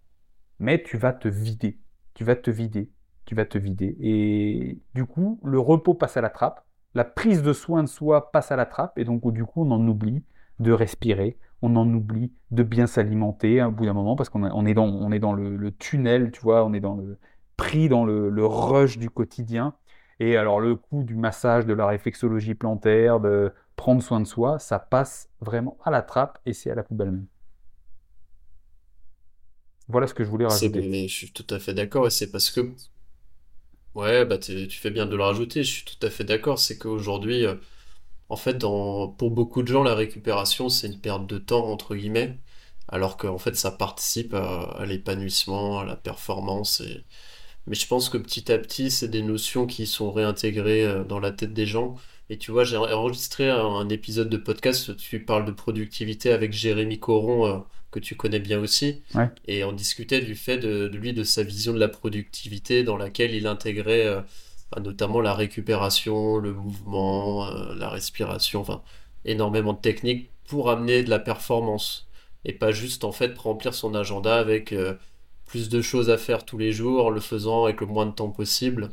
mais 0.60 0.84
tu 0.84 0.98
vas 0.98 1.14
te 1.14 1.28
vider. 1.28 1.80
Tu 2.14 2.24
vas 2.24 2.36
te 2.36 2.52
vider. 2.52 2.92
Tu 3.26 3.36
vas 3.36 3.46
te 3.46 3.58
vider. 3.58 3.96
Et 4.00 4.80
du 4.94 5.06
coup, 5.06 5.40
le 5.44 5.60
repos 5.60 5.94
passe 5.94 6.18
à 6.18 6.22
la 6.22 6.30
trappe. 6.30 6.66
La 6.94 7.06
prise 7.06 7.44
de 7.44 7.54
soin 7.54 7.84
de 7.84 7.88
soi 7.88 8.32
passe 8.32 8.52
à 8.52 8.56
la 8.56 8.66
trappe. 8.66 8.98
Et 8.98 9.06
donc, 9.06 9.32
du 9.32 9.46
coup, 9.46 9.64
on 9.64 9.72
en 9.72 9.88
oublie 9.88 10.24
de 10.60 10.72
respirer, 10.72 11.38
on 11.62 11.76
en 11.76 11.92
oublie 11.92 12.32
de 12.52 12.64
bien 12.64 12.88
s'alimenter 12.88 13.60
à 13.60 13.70
bout 13.70 13.86
d'un 13.86 13.94
moment 13.94 14.16
parce 14.16 14.30
qu'on 14.30 14.66
est 14.66 14.74
dans, 14.74 14.88
on 14.88 15.12
est 15.12 15.20
dans 15.20 15.34
le, 15.34 15.72
tunnel, 15.72 16.32
tu 16.32 16.42
vois, 16.42 16.66
on 16.66 16.74
est 16.74 16.80
dans 16.80 16.96
le 16.96 17.18
pris 17.56 17.90
dans 17.90 18.06
le, 18.06 18.46
rush 18.46 18.98
du 18.98 19.10
quotidien. 19.10 19.74
Et 20.20 20.38
alors 20.38 20.60
le 20.60 20.76
coup 20.76 21.04
du 21.04 21.16
massage, 21.16 21.66
de 21.66 21.74
la 21.74 21.88
réflexologie 21.88 22.56
plantaire, 22.56 23.20
de 23.20 23.52
prendre 23.76 24.02
soin 24.02 24.20
de 24.20 24.26
soi, 24.26 24.60
ça 24.60 24.80
passe 24.80 25.30
vraiment 25.42 25.78
à 25.84 25.92
la 25.92 26.02
trappe 26.02 26.40
et 26.46 26.54
c'est 26.54 26.72
à 26.72 26.76
la 26.76 26.84
poubelle 26.84 27.12
même. 27.12 27.28
Voilà 29.88 30.08
ce 30.08 30.14
que 30.14 30.24
je 30.24 30.30
voulais 30.30 30.46
rajouter. 30.46 31.08
je 31.08 31.14
suis 31.14 31.32
tout 31.32 31.46
à 31.50 31.60
fait 31.60 31.74
d'accord 31.74 32.08
et 32.08 32.10
c'est 32.10 32.32
parce 32.32 32.50
que 32.50 32.74
ouais 33.96 34.26
bah 34.26 34.38
tu 34.38 34.70
fais 34.70 34.92
bien 34.92 35.06
de 35.06 35.16
le 35.16 35.24
rajouter. 35.24 35.64
Je 35.64 35.72
suis 35.72 35.86
tout 35.86 36.06
à 36.06 36.10
fait 36.10 36.24
d'accord. 36.24 36.60
C'est 36.60 36.78
qu'aujourd'hui 36.78 37.46
euh, 37.46 37.56
en 38.30 38.36
fait, 38.36 38.60
pour 38.60 39.32
beaucoup 39.32 39.64
de 39.64 39.68
gens, 39.68 39.84
la 39.84 39.96
récupération, 39.96 40.70
c'est 40.70 40.88
une 40.88 41.00
perte 41.00 41.28
de 41.28 41.38
temps, 41.38 41.68
entre 41.72 41.96
guillemets, 41.96 42.38
alors 42.90 43.18
qu'en 43.18 43.38
fait, 43.38 43.56
ça 43.56 43.72
participe 43.72 44.34
à, 44.34 44.84
l'épanouissement, 44.86 45.80
à 45.80 45.86
la 45.86 45.96
performance. 45.96 46.82
Mais 47.68 47.76
je 47.76 47.88
pense 47.88 48.10
que 48.10 48.18
petit 48.18 48.52
à 48.52 48.58
petit, 48.58 48.92
c'est 48.92 49.10
des 49.10 49.22
notions 49.22 49.66
qui 49.66 49.88
sont 49.88 50.12
réintégrées 50.12 50.86
euh, 50.86 51.04
dans 51.04 51.20
la 51.20 51.32
tête 51.32 51.54
des 51.54 51.66
gens. 51.66 51.96
Et 52.30 52.38
tu 52.38 52.52
vois, 52.52 52.64
j'ai 52.64 52.78
enregistré 52.78 53.50
un, 53.50 53.88
épisode 53.90 54.30
de 54.30 54.38
podcast, 54.38 54.96
tu 54.98 55.24
parles 55.24 55.46
de 55.46 55.52
productivité 55.52 56.32
avec 56.32 56.54
Jérémy 56.54 57.00
Coron, 57.00 57.46
euh, 57.46 57.60
que 57.92 58.00
tu 58.00 58.16
connais 58.16 58.40
bien 58.40 58.60
aussi. 58.60 59.02
Et 59.48 59.64
on 59.64 59.72
discutait 59.72 60.22
du 60.22 60.36
fait 60.36 60.58
de, 60.58 60.88
lui, 60.88 61.14
de 61.14 61.24
sa 61.24 61.44
vision 61.44 61.74
de 61.74 61.80
la 61.80 61.88
productivité, 61.88 62.84
dans 62.84 62.98
laquelle 62.98 63.34
il 63.34 63.48
intégrait... 63.48 64.06
Euh, 64.06 64.22
notamment 64.76 65.22
la 65.22 65.34
récupération, 65.34 66.38
le 66.38 66.54
mouvement, 66.54 67.48
euh, 67.48 67.74
la 67.76 67.90
respiration, 67.90 68.62
enfin 68.62 68.82
énormément 69.26 69.74
de 69.74 69.80
techniques 69.80 70.30
pour 70.46 70.70
amener 70.70 71.04
de 71.04 71.10
la 71.10 71.20
performance 71.20 72.08
et 72.46 72.54
pas 72.54 72.72
juste 72.72 73.04
en 73.04 73.12
fait 73.12 73.38
remplir 73.38 73.74
son 73.74 73.96
agenda 73.96 74.38
avec 74.38 74.74
euh, 74.74 74.96
plus 75.46 75.70
de 75.70 75.82
choses 75.82 76.10
à 76.10 76.18
faire 76.18 76.46
tous 76.46 76.58
les 76.58 76.72
jours 76.72 77.12
le 77.12 77.20
faisant 77.22 77.66
avec 77.66 77.82
le 77.82 77.88
moins 77.88 78.06
de 78.06 78.12
temps 78.12 78.30
possible. 78.30 78.92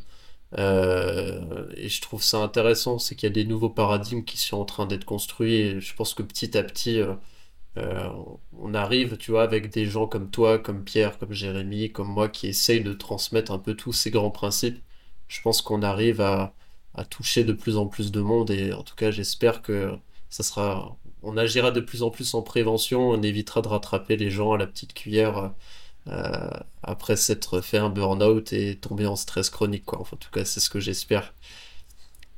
Euh, 0.58 1.68
et 1.76 1.88
je 1.88 2.00
trouve 2.00 2.22
ça 2.22 2.38
intéressant, 2.38 2.98
c'est 2.98 3.16
qu'il 3.16 3.28
y 3.28 3.32
a 3.32 3.34
des 3.34 3.44
nouveaux 3.44 3.70
paradigmes 3.70 4.24
qui 4.24 4.38
sont 4.38 4.58
en 4.58 4.64
train 4.64 4.86
d'être 4.86 5.04
construits 5.04 5.54
et 5.54 5.80
je 5.80 5.94
pense 5.96 6.14
que 6.14 6.22
petit 6.22 6.56
à 6.56 6.62
petit 6.64 7.00
on 8.52 8.74
arrive, 8.74 9.16
tu 9.18 9.32
vois, 9.32 9.42
avec 9.42 9.70
des 9.70 9.86
gens 9.86 10.06
comme 10.06 10.30
toi, 10.30 10.58
comme 10.58 10.84
Pierre, 10.84 11.18
comme 11.18 11.32
Jérémy, 11.32 11.90
comme 11.92 12.08
moi 12.08 12.28
qui 12.28 12.46
essayent 12.48 12.82
de 12.84 12.92
transmettre 12.92 13.52
un 13.52 13.58
peu 13.58 13.74
tous 13.74 13.92
ces 13.92 14.10
grands 14.10 14.30
principes 14.30 14.80
je 15.34 15.42
pense 15.42 15.62
qu'on 15.62 15.82
arrive 15.82 16.20
à, 16.20 16.54
toucher 17.10 17.42
de 17.42 17.52
plus 17.52 17.76
en 17.76 17.86
plus 17.86 18.12
de 18.12 18.20
monde 18.20 18.52
et 18.52 18.72
en 18.72 18.84
tout 18.84 18.94
cas 18.94 19.10
j'espère 19.10 19.62
que 19.62 19.90
ça 20.30 20.44
sera 20.44 20.96
on 21.22 21.36
agira 21.36 21.72
de 21.72 21.80
plus 21.80 22.04
en 22.04 22.10
plus 22.10 22.34
en 22.34 22.42
prévention 22.42 23.10
on 23.10 23.20
évitera 23.20 23.62
de 23.62 23.68
rattraper 23.68 24.16
les 24.16 24.30
gens 24.30 24.52
à 24.52 24.58
la 24.58 24.68
petite 24.68 24.94
cuillère 24.94 25.52
euh, 26.06 26.50
après 26.84 27.16
s'être 27.16 27.60
fait 27.62 27.78
un 27.78 27.90
burn-out 27.90 28.52
et 28.52 28.76
tomber 28.76 29.06
en 29.06 29.16
stress 29.16 29.50
chronique 29.50 29.92
en 29.92 30.04
tout 30.04 30.30
cas 30.32 30.44
c'est 30.44 30.60
ce 30.60 30.70
que 30.70 30.78
j'espère. 30.78 31.34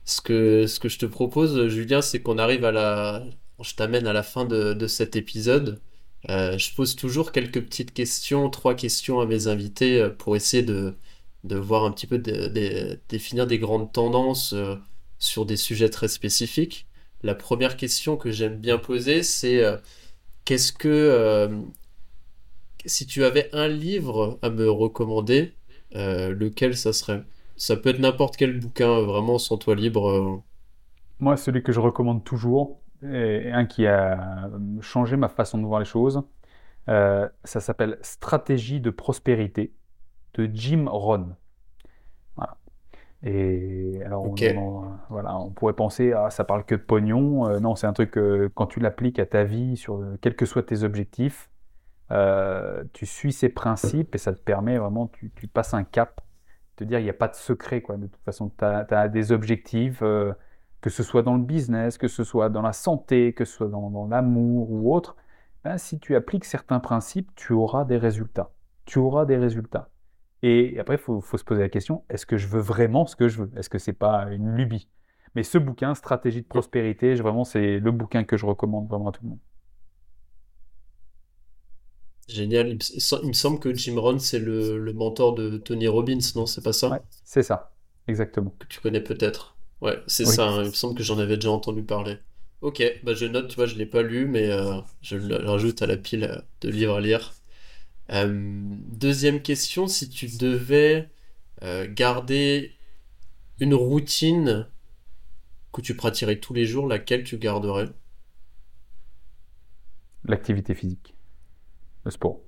Ce 0.06 0.20
que, 0.22 0.66
ce 0.66 0.80
que 0.80 0.88
je 0.88 0.98
te 0.98 1.06
propose 1.06 1.68
Julien 1.68 2.00
c'est 2.00 2.22
qu'on 2.22 2.38
arrive 2.38 2.64
à 2.64 2.72
la 2.72 3.22
je 3.60 3.74
t'amène 3.74 4.06
à 4.06 4.12
la 4.14 4.22
fin 4.22 4.44
de, 4.46 4.86
cet 4.86 5.16
épisode. 5.16 5.80
Euh, 6.30 6.58
je 6.58 6.74
pose 6.74 6.96
toujours 6.96 7.32
quelques 7.32 7.62
petites 7.62 7.92
questions 7.92 8.50
trois 8.50 8.74
questions 8.74 9.20
à 9.20 9.26
mes 9.26 9.48
invités 9.48 10.00
euh, 10.00 10.10
pour 10.10 10.34
essayer 10.36 10.62
de 10.62 10.94
de 11.46 11.56
voir 11.56 11.84
un 11.84 11.92
petit 11.92 12.06
peu 12.06 12.18
définir 13.08 13.46
des 13.46 13.58
grandes 13.58 13.92
tendances 13.92 14.52
euh, 14.52 14.76
sur 15.18 15.46
des 15.46 15.56
sujets 15.56 15.88
très 15.90 16.08
spécifiques. 16.08 16.86
La 17.22 17.34
première 17.34 17.76
question 17.76 18.16
que 18.16 18.30
j'aime 18.30 18.56
bien 18.56 18.78
poser, 18.78 19.22
c'est 19.22 19.64
euh, 19.64 19.76
qu'est-ce 20.44 20.72
que 20.72 20.88
euh, 20.88 21.48
si 22.84 23.06
tu 23.06 23.24
avais 23.24 23.48
un 23.52 23.68
livre 23.68 24.38
à 24.42 24.50
me 24.50 24.70
recommander, 24.70 25.54
lequel 25.92 26.76
ça 26.76 26.92
serait? 26.92 27.24
Ça 27.56 27.74
peut 27.74 27.88
être 27.88 28.00
n'importe 28.00 28.36
quel 28.36 28.60
bouquin, 28.60 29.00
vraiment 29.00 29.38
sans 29.38 29.56
toi 29.56 29.74
libre. 29.74 30.42
Moi, 31.20 31.38
celui 31.38 31.62
que 31.62 31.72
je 31.72 31.80
recommande 31.80 32.22
toujours, 32.22 32.82
et 33.02 33.50
un 33.50 33.64
qui 33.64 33.86
a 33.86 34.50
changé 34.82 35.16
ma 35.16 35.30
façon 35.30 35.56
de 35.56 35.64
voir 35.64 35.80
les 35.80 35.86
choses, 35.86 36.22
ça 36.86 37.30
s'appelle 37.44 37.98
Stratégie 38.02 38.80
de 38.80 38.90
prospérité 38.90 39.72
de 40.36 40.50
Jim 40.52 40.86
Rohn. 40.88 41.34
Voilà. 42.36 42.56
Et 43.22 44.00
alors, 44.04 44.24
on, 44.24 44.84
voilà, 45.10 45.36
on 45.38 45.50
pourrait 45.50 45.72
penser, 45.72 46.12
ah, 46.12 46.30
ça 46.30 46.44
parle 46.44 46.64
que 46.64 46.74
de 46.74 46.80
pognon. 46.80 47.48
Euh, 47.48 47.60
non, 47.60 47.74
c'est 47.74 47.86
un 47.86 47.92
truc 47.92 48.12
que 48.12 48.50
quand 48.54 48.66
tu 48.66 48.80
l'appliques 48.80 49.18
à 49.18 49.26
ta 49.26 49.44
vie, 49.44 49.76
sur 49.76 50.04
quels 50.20 50.36
que 50.36 50.46
soient 50.46 50.62
tes 50.62 50.82
objectifs, 50.82 51.50
euh, 52.12 52.84
tu 52.92 53.04
suis 53.06 53.32
ces 53.32 53.48
principes 53.48 54.14
et 54.14 54.18
ça 54.18 54.32
te 54.32 54.40
permet 54.40 54.78
vraiment, 54.78 55.08
tu, 55.08 55.32
tu 55.34 55.48
passes 55.48 55.74
un 55.74 55.82
cap, 55.84 56.20
te 56.76 56.84
dire, 56.84 57.00
il 57.00 57.04
n'y 57.04 57.10
a 57.10 57.14
pas 57.14 57.28
de 57.28 57.34
secret. 57.34 57.80
Quoi. 57.80 57.96
De 57.96 58.06
toute 58.06 58.22
façon, 58.22 58.50
tu 58.56 58.64
as, 58.64 59.08
des 59.08 59.32
objectifs, 59.32 60.00
euh, 60.02 60.32
que 60.80 60.90
ce 60.90 61.02
soit 61.02 61.22
dans 61.22 61.34
le 61.36 61.42
business, 61.42 61.98
que 61.98 62.08
ce 62.08 62.22
soit 62.22 62.48
dans 62.48 62.62
la 62.62 62.72
santé, 62.72 63.32
que 63.32 63.44
ce 63.44 63.56
soit 63.56 63.68
dans, 63.68 63.90
dans 63.90 64.06
l'amour 64.06 64.70
ou 64.70 64.94
autre. 64.94 65.16
Ben, 65.64 65.78
si 65.78 65.98
tu 65.98 66.14
appliques 66.14 66.44
certains 66.44 66.78
principes, 66.78 67.30
tu 67.34 67.52
auras 67.52 67.84
des 67.84 67.96
résultats. 67.96 68.50
Tu 68.84 68.98
auras 68.98 69.24
des 69.24 69.36
résultats. 69.36 69.88
Et 70.42 70.78
après, 70.78 70.96
il 70.96 71.00
faut, 71.00 71.20
se 71.20 71.44
poser 71.44 71.62
la 71.62 71.68
question, 71.68 72.04
est-ce 72.10 72.26
que 72.26 72.36
je 72.36 72.46
veux 72.46 72.60
vraiment 72.60 73.06
ce 73.06 73.16
que 73.16 73.28
je 73.28 73.42
veux? 73.42 73.50
Est-ce 73.56 73.70
que 73.70 73.78
c'est 73.78 73.92
pas 73.92 74.26
une 74.30 74.54
lubie? 74.54 74.88
Mais 75.34 75.42
ce 75.42 75.58
bouquin, 75.58 75.94
Stratégie 75.94 76.42
de 76.42 76.46
prospérité, 76.46 77.14
vraiment, 77.14 77.44
c'est 77.44 77.78
le 77.78 77.90
bouquin 77.90 78.24
que 78.24 78.36
je 78.36 78.46
recommande 78.46 78.88
vraiment 78.88 79.08
à 79.08 79.12
tout 79.12 79.22
le 79.22 79.30
monde. 79.30 79.38
Génial. 82.28 82.68
Il, 82.70 83.28
me 83.28 83.32
semble 83.32 83.60
que 83.60 83.74
Jim 83.74 83.98
Rohn, 83.98 84.18
c'est 84.18 84.38
le, 84.38 84.92
mentor 84.92 85.34
de 85.34 85.58
Tony 85.58 85.86
Robbins, 85.86 86.18
non? 86.34 86.46
C'est 86.46 86.62
pas 86.62 86.72
ça? 86.72 86.90
Ouais, 86.90 87.00
c'est 87.24 87.42
ça, 87.42 87.72
exactement. 88.08 88.54
Que 88.58 88.66
tu 88.66 88.80
connais 88.80 89.00
peut-être. 89.00 89.56
Ouais, 89.80 89.98
c'est 90.06 90.24
ça. 90.24 90.48
Hein. 90.48 90.62
Il 90.62 90.68
me 90.68 90.74
semble 90.74 90.94
que 90.94 91.02
j'en 91.02 91.18
avais 91.18 91.36
déjà 91.36 91.50
entendu 91.50 91.82
parler. 91.82 92.16
Ok, 92.62 92.82
bah 93.04 93.14
je 93.14 93.26
note, 93.26 93.48
tu 93.48 93.56
vois, 93.56 93.66
je 93.66 93.76
l'ai 93.76 93.86
pas 93.86 94.02
lu, 94.02 94.26
mais 94.26 94.50
euh, 94.50 94.80
je 95.02 95.16
le 95.16 95.36
rajoute 95.36 95.82
à 95.82 95.86
la 95.86 95.96
pile 95.96 96.42
de 96.62 96.70
livres 96.70 96.96
à 96.96 97.00
lire. 97.00 97.34
Euh, 98.10 98.28
deuxième 98.30 99.42
question, 99.42 99.88
si 99.88 100.08
tu 100.08 100.26
devais 100.26 101.08
euh, 101.62 101.86
garder 101.90 102.72
une 103.58 103.74
routine 103.74 104.68
que 105.72 105.80
tu 105.80 105.96
pratiquerais 105.96 106.38
tous 106.38 106.54
les 106.54 106.66
jours, 106.66 106.86
laquelle 106.86 107.24
tu 107.24 107.38
garderais? 107.38 107.88
L'activité 110.24 110.74
physique, 110.74 111.14
le 112.04 112.10
sport. 112.10 112.40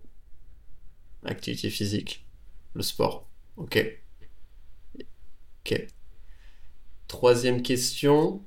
Activité 1.25 1.71
physique, 1.71 2.27
le 2.75 2.83
sport. 2.83 3.29
Ok. 3.57 3.85
Ok. 5.61 5.87
Troisième 7.09 7.63
question. 7.63 8.45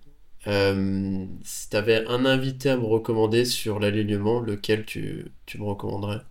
Euh, 0.47 1.25
si 1.43 1.69
tu 1.69 1.75
avais 1.75 2.05
un 2.07 2.25
invité 2.25 2.69
à 2.69 2.77
me 2.77 2.85
recommander 2.85 3.45
sur 3.45 3.79
l'alignement, 3.79 4.39
lequel 4.39 4.85
tu, 4.85 5.31
tu 5.45 5.59
me 5.59 5.65
recommanderais? 5.65 6.21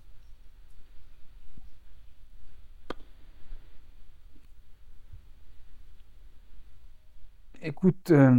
Écoute, 7.62 8.10
euh, 8.10 8.32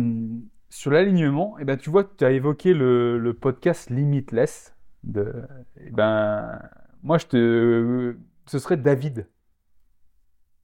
sur 0.70 0.92
l'alignement, 0.92 1.56
eh 1.60 1.66
ben, 1.66 1.78
tu 1.78 1.90
vois, 1.90 2.04
tu 2.04 2.24
as 2.26 2.32
évoqué 2.32 2.74
le, 2.74 3.18
le 3.20 3.34
podcast 3.34 3.90
Limitless. 3.90 4.76
De, 5.04 5.34
eh 5.78 5.90
ben, 5.92 6.60
moi, 7.04 7.18
je 7.18 7.26
te, 7.28 8.16
ce 8.48 8.60
serait 8.60 8.78
David. 8.78 9.28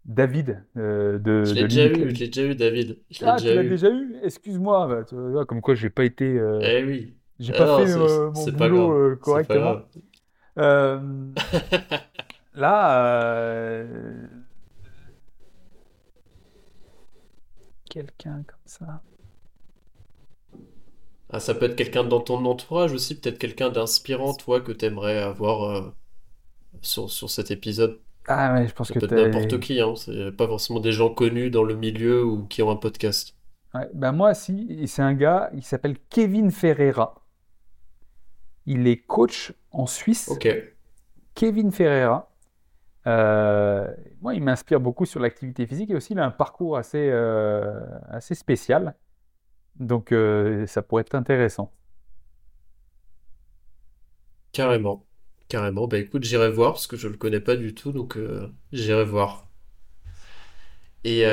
David 0.06 0.64
euh, 0.78 1.20
de, 1.20 1.44
Je 1.44 1.54
l'ai 1.54 1.64
déjà 1.64 1.88
eu, 1.88 2.16
je 2.16 2.20
l'ai 2.20 2.28
déjà 2.28 2.44
eu, 2.46 2.56
David. 2.56 2.98
Je 3.12 3.20
l'ai 3.20 3.26
Ah, 3.28 3.36
tu 3.38 3.44
déjà 3.44 3.56
l'as 3.56 3.64
eu. 3.64 3.70
déjà 3.70 3.90
eu? 3.90 4.16
Excuse-moi. 4.24 4.88
bah, 4.88 5.04
tu 5.04 5.16
vois, 5.16 5.46
comme 5.46 5.62
quoi, 5.62 5.76
j'ai 5.76 5.90
pas 5.90 6.06
été, 6.06 6.40
euh, 6.40 6.60
Eh 6.64 6.84
oui. 6.84 7.16
j'ai 7.40 7.54
Ah 7.54 7.58
pas 7.58 7.66
non, 7.66 7.86
fait 7.86 7.96
mon 7.96 8.52
boulot 8.52 9.16
correctement. 9.18 9.82
là, 12.56 13.84
quelqu'un 17.98 18.44
comme 18.46 18.60
ça. 18.66 19.02
Ah, 21.30 21.40
ça 21.40 21.54
peut 21.56 21.66
être 21.66 21.76
quelqu'un 21.76 22.04
dans 22.04 22.22
ton 22.22 22.46
entourage 22.46 22.94
aussi, 22.94 23.20
peut-être 23.20 23.40
quelqu'un 23.40 23.70
d'inspirant, 23.70 24.34
toi, 24.34 24.62
que 24.62 24.72
t'aimerais 24.72 25.18
avoir 25.18 25.64
euh, 25.64 25.82
sur, 26.82 27.10
sur 27.10 27.30
cet 27.30 27.52
épisode. 27.52 28.00
Ah 28.28 28.54
ouais, 28.54 28.68
je 28.68 28.74
pense 28.74 28.90
Ça 28.90 28.94
que 28.94 29.00
peut 29.00 29.06
être 29.06 29.34
n'importe 29.34 29.60
qui, 29.60 29.82
hein. 29.82 29.96
C'est 29.96 30.32
pas 30.32 30.48
forcément 30.48 30.80
des 30.80 30.92
gens 30.92 31.10
connus 31.10 31.50
dans 31.50 31.64
le 31.64 31.76
milieu 31.76 32.24
ou 32.24 32.46
qui 32.46 32.62
ont 32.62 32.70
un 32.70 32.76
podcast. 32.76 33.36
Ouais, 33.74 33.90
ben 33.94 34.12
moi, 34.12 34.34
si, 34.34 34.88
c'est 34.88 35.02
un 35.02 35.14
gars, 35.14 35.50
il 35.54 35.64
s'appelle 35.64 35.98
Kevin 36.10 36.52
Ferreira. 36.52 37.26
Il 38.66 38.88
est 38.88 38.98
coach 38.98 39.54
en 39.72 39.88
Suisse. 39.88 40.30
Ok. 40.30 40.48
Kevin 41.36 41.72
Ferreira. 41.72 42.30
Euh, 43.08 43.88
moi, 44.22 44.36
il 44.36 44.44
m'inspire 44.44 44.82
beaucoup 44.82 45.06
sur 45.06 45.20
l'activité 45.22 45.66
physique 45.66 45.90
et 45.90 45.96
aussi 45.96 46.14
il 46.14 46.20
a 46.20 46.26
un 46.26 46.32
parcours 46.32 46.78
assez, 46.78 47.10
euh, 47.10 47.80
assez 48.10 48.36
spécial. 48.36 48.96
Donc, 49.80 50.12
euh, 50.12 50.68
ça 50.68 50.82
pourrait 50.82 51.02
être 51.02 51.16
intéressant. 51.16 51.72
Carrément. 54.52 55.06
Carrément. 55.48 55.88
Bah 55.88 56.00
écoute, 56.00 56.24
j'irai 56.24 56.52
voir 56.52 56.74
parce 56.74 56.88
que 56.88 56.98
je 56.98 57.08
le 57.08 57.16
connais 57.16 57.40
pas 57.40 57.56
du 57.56 57.74
tout, 57.74 57.94
donc 57.94 58.18
j'irai 58.74 59.06
voir. 59.06 59.48
Et, 61.06 61.26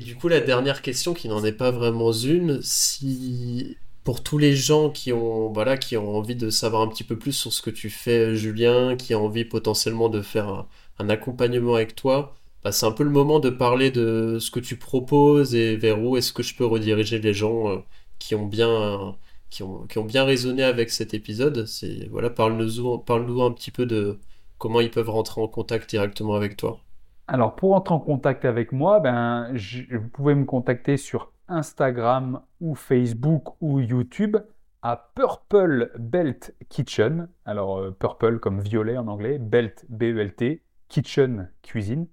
du 0.00 0.16
coup, 0.16 0.26
la 0.26 0.40
dernière 0.40 0.82
question, 0.82 1.14
qui 1.14 1.28
n'en 1.28 1.44
est 1.44 1.52
pas 1.52 1.70
vraiment 1.70 2.10
une, 2.12 2.60
si 2.62 3.76
pour 4.02 4.24
tous 4.24 4.38
les 4.38 4.56
gens 4.56 4.90
qui 4.90 5.12
ont, 5.12 5.52
voilà, 5.52 5.76
qui 5.76 5.96
ont 5.96 6.16
envie 6.16 6.34
de 6.34 6.50
savoir 6.50 6.82
un 6.82 6.88
petit 6.88 7.04
peu 7.04 7.16
plus 7.16 7.32
sur 7.32 7.52
ce 7.52 7.62
que 7.62 7.70
tu 7.70 7.88
fais, 7.88 8.34
Julien, 8.34 8.96
qui 8.96 9.14
ont 9.14 9.26
envie 9.26 9.44
potentiellement 9.44 10.08
de 10.08 10.22
faire 10.22 10.66
un 11.02 11.08
accompagnement 11.10 11.74
avec 11.74 11.94
toi, 11.96 12.34
bah, 12.64 12.72
c'est 12.72 12.86
un 12.86 12.92
peu 12.92 13.04
le 13.04 13.10
moment 13.10 13.40
de 13.40 13.50
parler 13.50 13.90
de 13.90 14.38
ce 14.40 14.50
que 14.50 14.60
tu 14.60 14.76
proposes 14.78 15.54
et 15.54 15.76
vers 15.76 16.02
où 16.02 16.16
est-ce 16.16 16.32
que 16.32 16.42
je 16.42 16.56
peux 16.56 16.64
rediriger 16.66 17.18
les 17.20 17.34
gens 17.34 17.68
euh, 17.70 17.78
qui 18.18 18.34
ont 18.34 18.46
bien, 18.46 19.16
qui 19.50 19.62
ont, 19.62 19.86
bien 20.04 20.24
résonné 20.24 20.62
avec 20.62 20.90
cet 20.90 21.14
épisode. 21.14 21.66
C'est, 21.66 22.08
voilà, 22.10 22.30
parle-nous, 22.30 22.98
parle-nous 22.98 23.42
un 23.42 23.52
petit 23.52 23.70
peu 23.70 23.86
de 23.86 24.18
comment 24.58 24.80
ils 24.80 24.90
peuvent 24.90 25.10
rentrer 25.10 25.40
en 25.40 25.48
contact 25.48 25.90
directement 25.90 26.34
avec 26.34 26.56
toi. 26.56 26.80
Alors, 27.26 27.54
pour 27.56 27.74
entrer 27.74 27.94
en 27.94 28.00
contact 28.00 28.44
avec 28.44 28.72
moi, 28.72 29.00
ben, 29.00 29.50
je- 29.54 29.96
vous 29.96 30.08
pouvez 30.08 30.34
me 30.34 30.44
contacter 30.44 30.96
sur 30.96 31.32
Instagram 31.48 32.42
ou 32.60 32.74
Facebook 32.74 33.54
ou 33.60 33.80
YouTube 33.80 34.36
à 34.82 35.12
Purple 35.14 35.92
Belt 35.98 36.54
Kitchen. 36.68 37.28
Alors, 37.44 37.78
euh, 37.78 37.90
Purple 37.92 38.38
comme 38.40 38.60
violet 38.60 38.96
en 38.96 39.06
anglais, 39.08 39.38
Belt 39.38 39.84
B-E-L-T, 39.88 40.62
Kitchen 40.92 41.48
cuisine. 41.62 42.06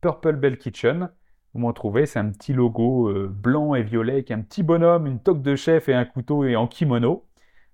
Purple 0.00 0.32
Belt 0.32 0.58
Kitchen. 0.58 1.10
Vous 1.54 1.60
m'en 1.60 1.72
trouvez, 1.72 2.06
c'est 2.06 2.18
un 2.18 2.28
petit 2.30 2.52
logo 2.52 3.08
euh, 3.08 3.28
blanc 3.28 3.76
et 3.76 3.84
violet 3.84 4.14
avec 4.14 4.32
un 4.32 4.40
petit 4.40 4.64
bonhomme, 4.64 5.06
une 5.06 5.20
toque 5.20 5.42
de 5.42 5.54
chef 5.54 5.88
et 5.88 5.94
un 5.94 6.04
couteau 6.04 6.42
et 6.42 6.56
en 6.56 6.66
kimono. 6.66 7.24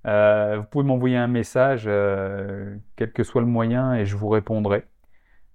Euh, 0.06 0.58
vous 0.58 0.64
pouvez 0.64 0.84
m'envoyer 0.84 1.16
un 1.16 1.26
message, 1.26 1.84
euh, 1.86 2.76
quel 2.96 3.14
que 3.14 3.22
soit 3.22 3.40
le 3.40 3.46
moyen, 3.46 3.94
et 3.94 4.04
je 4.04 4.14
vous 4.14 4.28
répondrai. 4.28 4.84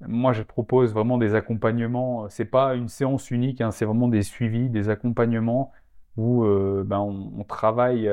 Moi, 0.02 0.34
je 0.34 0.42
propose 0.42 0.94
vraiment 0.94 1.20
des 1.20 1.36
accompagnements. 1.36 2.28
C'est 2.30 2.46
pas 2.46 2.74
une 2.74 2.88
séance 2.88 3.30
unique, 3.30 3.62
hein, 3.62 3.70
c'est 3.70 3.86
vraiment 3.86 4.08
des 4.08 4.24
suivis, 4.24 4.68
des 4.68 4.90
accompagnements 4.90 5.74
où 6.18 6.44
ben, 6.44 6.98
on, 6.98 7.44
travaille 7.44 8.12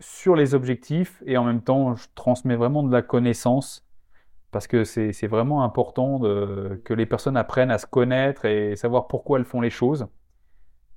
sur 0.00 0.34
les 0.34 0.56
objectifs 0.56 1.22
et 1.24 1.36
en 1.36 1.44
même 1.44 1.62
temps, 1.62 1.94
je 1.94 2.08
transmets 2.16 2.56
vraiment 2.56 2.82
de 2.82 2.90
la 2.92 3.02
connaissance 3.02 3.87
parce 4.50 4.66
que 4.66 4.84
c'est 4.84 5.26
vraiment 5.26 5.62
important 5.64 6.18
de- 6.18 6.80
que 6.84 6.94
les 6.94 7.06
personnes 7.06 7.36
apprennent 7.36 7.70
à 7.70 7.78
se 7.78 7.86
connaître 7.86 8.44
et 8.46 8.76
savoir 8.76 9.06
pourquoi 9.08 9.38
elles 9.38 9.44
font 9.44 9.60
les 9.60 9.70
choses, 9.70 10.06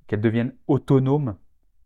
qu'elles 0.08 0.22
deviennent 0.22 0.54
autonomes, 0.68 1.36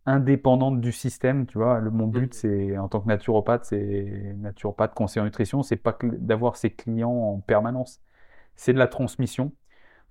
indépendantes 0.05 0.81
du 0.81 0.91
système. 0.91 1.45
Tu 1.47 1.57
vois, 1.57 1.79
le, 1.79 1.89
mon 1.91 2.07
but, 2.07 2.33
c'est 2.33 2.77
en 2.77 2.87
tant 2.89 2.99
que 3.01 3.07
naturopathe, 3.07 3.65
c'est 3.65 4.33
naturopathe 4.37 4.93
conseiller 4.93 5.21
en 5.21 5.25
nutrition, 5.25 5.63
c'est 5.63 5.75
pas 5.77 5.97
d'avoir 6.03 6.55
ses 6.57 6.71
clients 6.71 7.11
en 7.11 7.39
permanence, 7.39 8.01
c'est 8.55 8.73
de 8.73 8.79
la 8.79 8.87
transmission. 8.87 9.51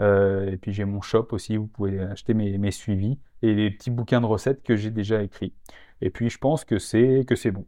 euh, 0.01 0.51
et 0.51 0.57
puis 0.57 0.73
j'ai 0.73 0.85
mon 0.85 1.01
shop 1.01 1.27
aussi, 1.31 1.57
vous 1.57 1.67
pouvez 1.67 1.99
acheter 2.01 2.33
mes, 2.33 2.71
suivis 2.71 3.19
et 3.41 3.53
les 3.55 3.71
petits 3.71 3.91
bouquins 3.91 4.21
de 4.21 4.25
recettes 4.27 4.63
que 4.63 4.75
j'ai 4.77 4.91
déjà 4.91 5.23
écrits. 5.23 5.53
Et 6.01 6.09
puis 6.09 6.29
je 6.29 6.37
pense 6.39 6.65
que 6.65 6.79
c'est 6.79 7.25
que 7.27 7.35
c'est 7.35 7.51
bon. 7.51 7.65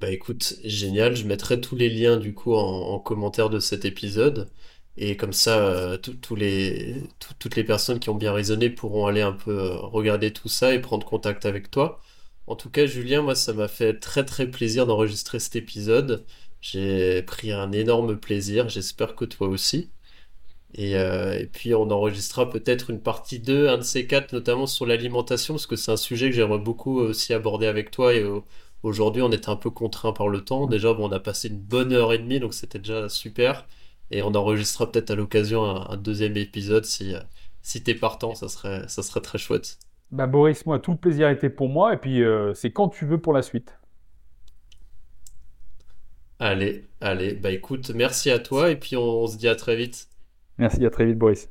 Bah 0.00 0.10
écoute, 0.10 0.54
génial, 0.64 1.14
je 1.14 1.26
mettrai 1.26 1.60
tous 1.60 1.76
les 1.76 1.90
liens 1.90 2.16
du 2.16 2.32
coup 2.34 2.54
en, 2.54 2.60
en 2.94 2.98
commentaire 3.00 3.50
de 3.50 3.60
cet 3.60 3.84
épisode. 3.84 4.50
Et 4.96 5.16
comme 5.16 5.32
ça, 5.34 5.58
euh, 5.58 5.98
les, 6.36 7.02
tout- 7.18 7.34
toutes 7.38 7.56
les 7.56 7.64
personnes 7.64 8.00
qui 8.00 8.08
ont 8.10 8.14
bien 8.14 8.32
raisonné 8.32 8.70
pourront 8.70 9.06
aller 9.06 9.20
un 9.22 9.32
peu 9.32 9.50
euh, 9.58 9.76
regarder 9.76 10.32
tout 10.32 10.48
ça 10.48 10.74
et 10.74 10.80
prendre 10.80 11.06
contact 11.06 11.44
avec 11.46 11.70
toi. 11.70 12.00
En 12.46 12.56
tout 12.56 12.70
cas, 12.70 12.86
Julien, 12.86 13.22
moi, 13.22 13.34
ça 13.34 13.52
m'a 13.52 13.68
fait 13.68 13.98
très 14.00 14.24
très 14.24 14.50
plaisir 14.50 14.86
d'enregistrer 14.86 15.38
cet 15.38 15.56
épisode. 15.56 16.24
J'ai 16.60 17.22
pris 17.22 17.52
un 17.52 17.72
énorme 17.72 18.18
plaisir, 18.18 18.68
j'espère 18.68 19.14
que 19.14 19.24
toi 19.24 19.48
aussi. 19.48 19.90
Et, 20.74 20.96
euh, 20.96 21.44
puis 21.52 21.74
on 21.74 21.90
enregistrera 21.90 22.48
peut-être 22.48 22.90
une 22.90 23.00
partie 23.00 23.40
2, 23.40 23.68
un 23.68 23.78
de 23.78 23.82
ces 23.82 24.06
quatre, 24.06 24.32
notamment 24.32 24.66
sur 24.66 24.86
l'alimentation, 24.86 25.54
parce 25.54 25.66
que 25.66 25.76
c'est 25.76 25.90
un 25.92 25.96
sujet 25.96 26.30
que 26.30 26.36
j'aimerais 26.36 26.58
beaucoup 26.58 26.98
aussi 27.00 27.32
aborder 27.34 27.66
avec 27.66 27.90
toi. 27.90 28.14
Et 28.14 28.22
euh, 28.22 28.40
aujourd'hui, 28.82 29.22
on 29.22 29.32
était 29.32 29.48
un 29.48 29.56
peu 29.56 29.70
contraint 29.70 30.12
par 30.12 30.28
le 30.28 30.44
temps. 30.44 30.66
Déjà, 30.66 30.92
on 30.92 31.10
a 31.12 31.20
passé 31.20 31.48
une 31.48 31.58
bonne 31.60 31.92
heure 31.92 32.12
et 32.12 32.18
demie, 32.18 32.40
donc 32.40 32.54
c'était 32.54 32.78
déjà 32.78 33.08
super. 33.08 33.66
Et 34.10 34.22
on 34.22 34.34
enregistrera 34.34 34.90
peut-être 34.90 35.10
à 35.10 35.14
l'occasion 35.16 35.64
un, 35.64 35.96
deuxième 35.96 36.36
épisode 36.36 36.84
si, 36.84 37.14
euh, 37.14 37.20
si 37.62 37.82
t'es 37.82 37.94
partant, 37.94 38.34
ça 38.34 38.48
serait 38.48 39.20
très 39.22 39.38
chouette. 39.38 39.78
Bah 40.12 40.26
Boris, 40.26 40.66
moi, 40.66 40.78
tout 40.78 40.92
le 40.92 40.96
plaisir 40.98 41.28
était 41.28 41.50
pour 41.50 41.68
moi, 41.68 41.94
et 41.94 41.96
puis 41.96 42.22
euh, 42.22 42.54
c'est 42.54 42.72
quand 42.72 42.88
tu 42.88 43.06
veux 43.06 43.18
pour 43.20 43.32
la 43.32 43.42
suite. 43.42 43.78
Allez, 46.40 46.88
allez, 47.00 47.34
bah 47.34 47.50
écoute, 47.52 47.90
merci 47.90 48.30
à 48.30 48.38
toi 48.38 48.70
et 48.70 48.76
puis 48.76 48.96
on 48.96 49.22
on 49.22 49.26
se 49.26 49.36
dit 49.36 49.46
à 49.48 49.54
très 49.54 49.76
vite. 49.76 50.08
Merci, 50.58 50.84
à 50.86 50.90
très 50.90 51.06
vite 51.06 51.18
Boris. 51.18 51.48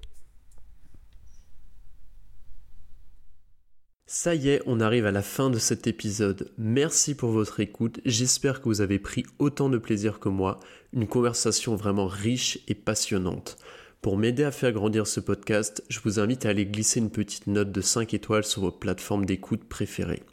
Ça 4.07 4.33
y 4.33 4.49
est, 4.49 4.61
on 4.65 4.79
arrive 4.79 5.05
à 5.05 5.11
la 5.11 5.21
fin 5.21 5.51
de 5.51 5.59
cet 5.59 5.85
épisode. 5.85 6.51
Merci 6.57 7.15
pour 7.15 7.29
votre 7.29 7.59
écoute. 7.59 7.99
J'espère 8.05 8.59
que 8.59 8.65
vous 8.65 8.81
avez 8.81 8.97
pris 8.97 9.23
autant 9.37 9.69
de 9.69 9.77
plaisir 9.77 10.19
que 10.19 10.29
moi. 10.29 10.59
Une 10.93 11.07
conversation 11.07 11.75
vraiment 11.75 12.07
riche 12.07 12.59
et 12.67 12.73
passionnante. 12.73 13.57
Pour 14.01 14.17
m'aider 14.17 14.45
à 14.45 14.51
faire 14.51 14.71
grandir 14.71 15.07
ce 15.07 15.19
podcast, 15.19 15.83
je 15.89 15.99
vous 15.99 16.21
invite 16.21 16.45
à 16.45 16.49
aller 16.49 16.65
glisser 16.65 17.01
une 17.01 17.11
petite 17.11 17.47
note 17.47 17.73
de 17.73 17.81
5 17.81 18.13
étoiles 18.13 18.45
sur 18.45 18.61
vos 18.61 18.71
plateformes 18.71 19.25
d'écoute 19.25 19.65
préférées. 19.65 20.23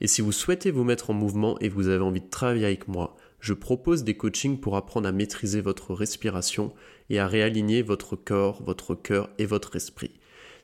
Et 0.00 0.06
si 0.06 0.20
vous 0.20 0.30
souhaitez 0.30 0.70
vous 0.70 0.84
mettre 0.84 1.10
en 1.10 1.14
mouvement 1.14 1.58
et 1.58 1.68
vous 1.68 1.88
avez 1.88 2.04
envie 2.04 2.20
de 2.20 2.30
travailler 2.30 2.66
avec 2.66 2.86
moi, 2.86 3.16
je 3.40 3.54
propose 3.54 4.04
des 4.04 4.16
coachings 4.16 4.60
pour 4.60 4.76
apprendre 4.76 5.08
à 5.08 5.12
maîtriser 5.12 5.60
votre 5.60 5.94
respiration 5.94 6.72
et 7.10 7.18
à 7.18 7.26
réaligner 7.26 7.82
votre 7.82 8.14
corps, 8.14 8.62
votre 8.62 8.94
cœur 8.94 9.30
et 9.38 9.46
votre 9.46 9.74
esprit. 9.74 10.12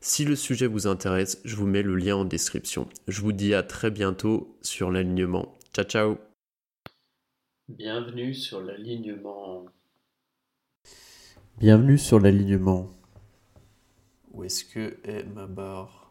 Si 0.01 0.25
le 0.25 0.37
sujet 0.37 0.69
vous 0.69 0.87
intéresse, 0.87 1.41
je 1.45 1.57
vous 1.57 1.67
mets 1.67 1.83
le 1.83 1.97
lien 1.97 2.15
en 2.15 2.25
description. 2.25 2.89
Je 3.09 3.21
vous 3.21 3.33
dis 3.33 3.53
à 3.55 3.65
très 3.65 3.91
bientôt 3.91 4.57
sur 4.63 4.93
l'alignement. 4.93 5.59
Ciao 5.75 5.85
ciao 5.85 6.19
Bienvenue 7.69 8.33
sur 8.33 8.61
l'alignement. 8.61 9.67
Bienvenue 11.57 11.99
sur 11.99 12.19
l'alignement. 12.19 12.89
Où 14.33 14.43
est-ce 14.43 14.65
que 14.65 14.99
est 15.05 15.23
ma 15.23 15.47
barre? 15.47 16.04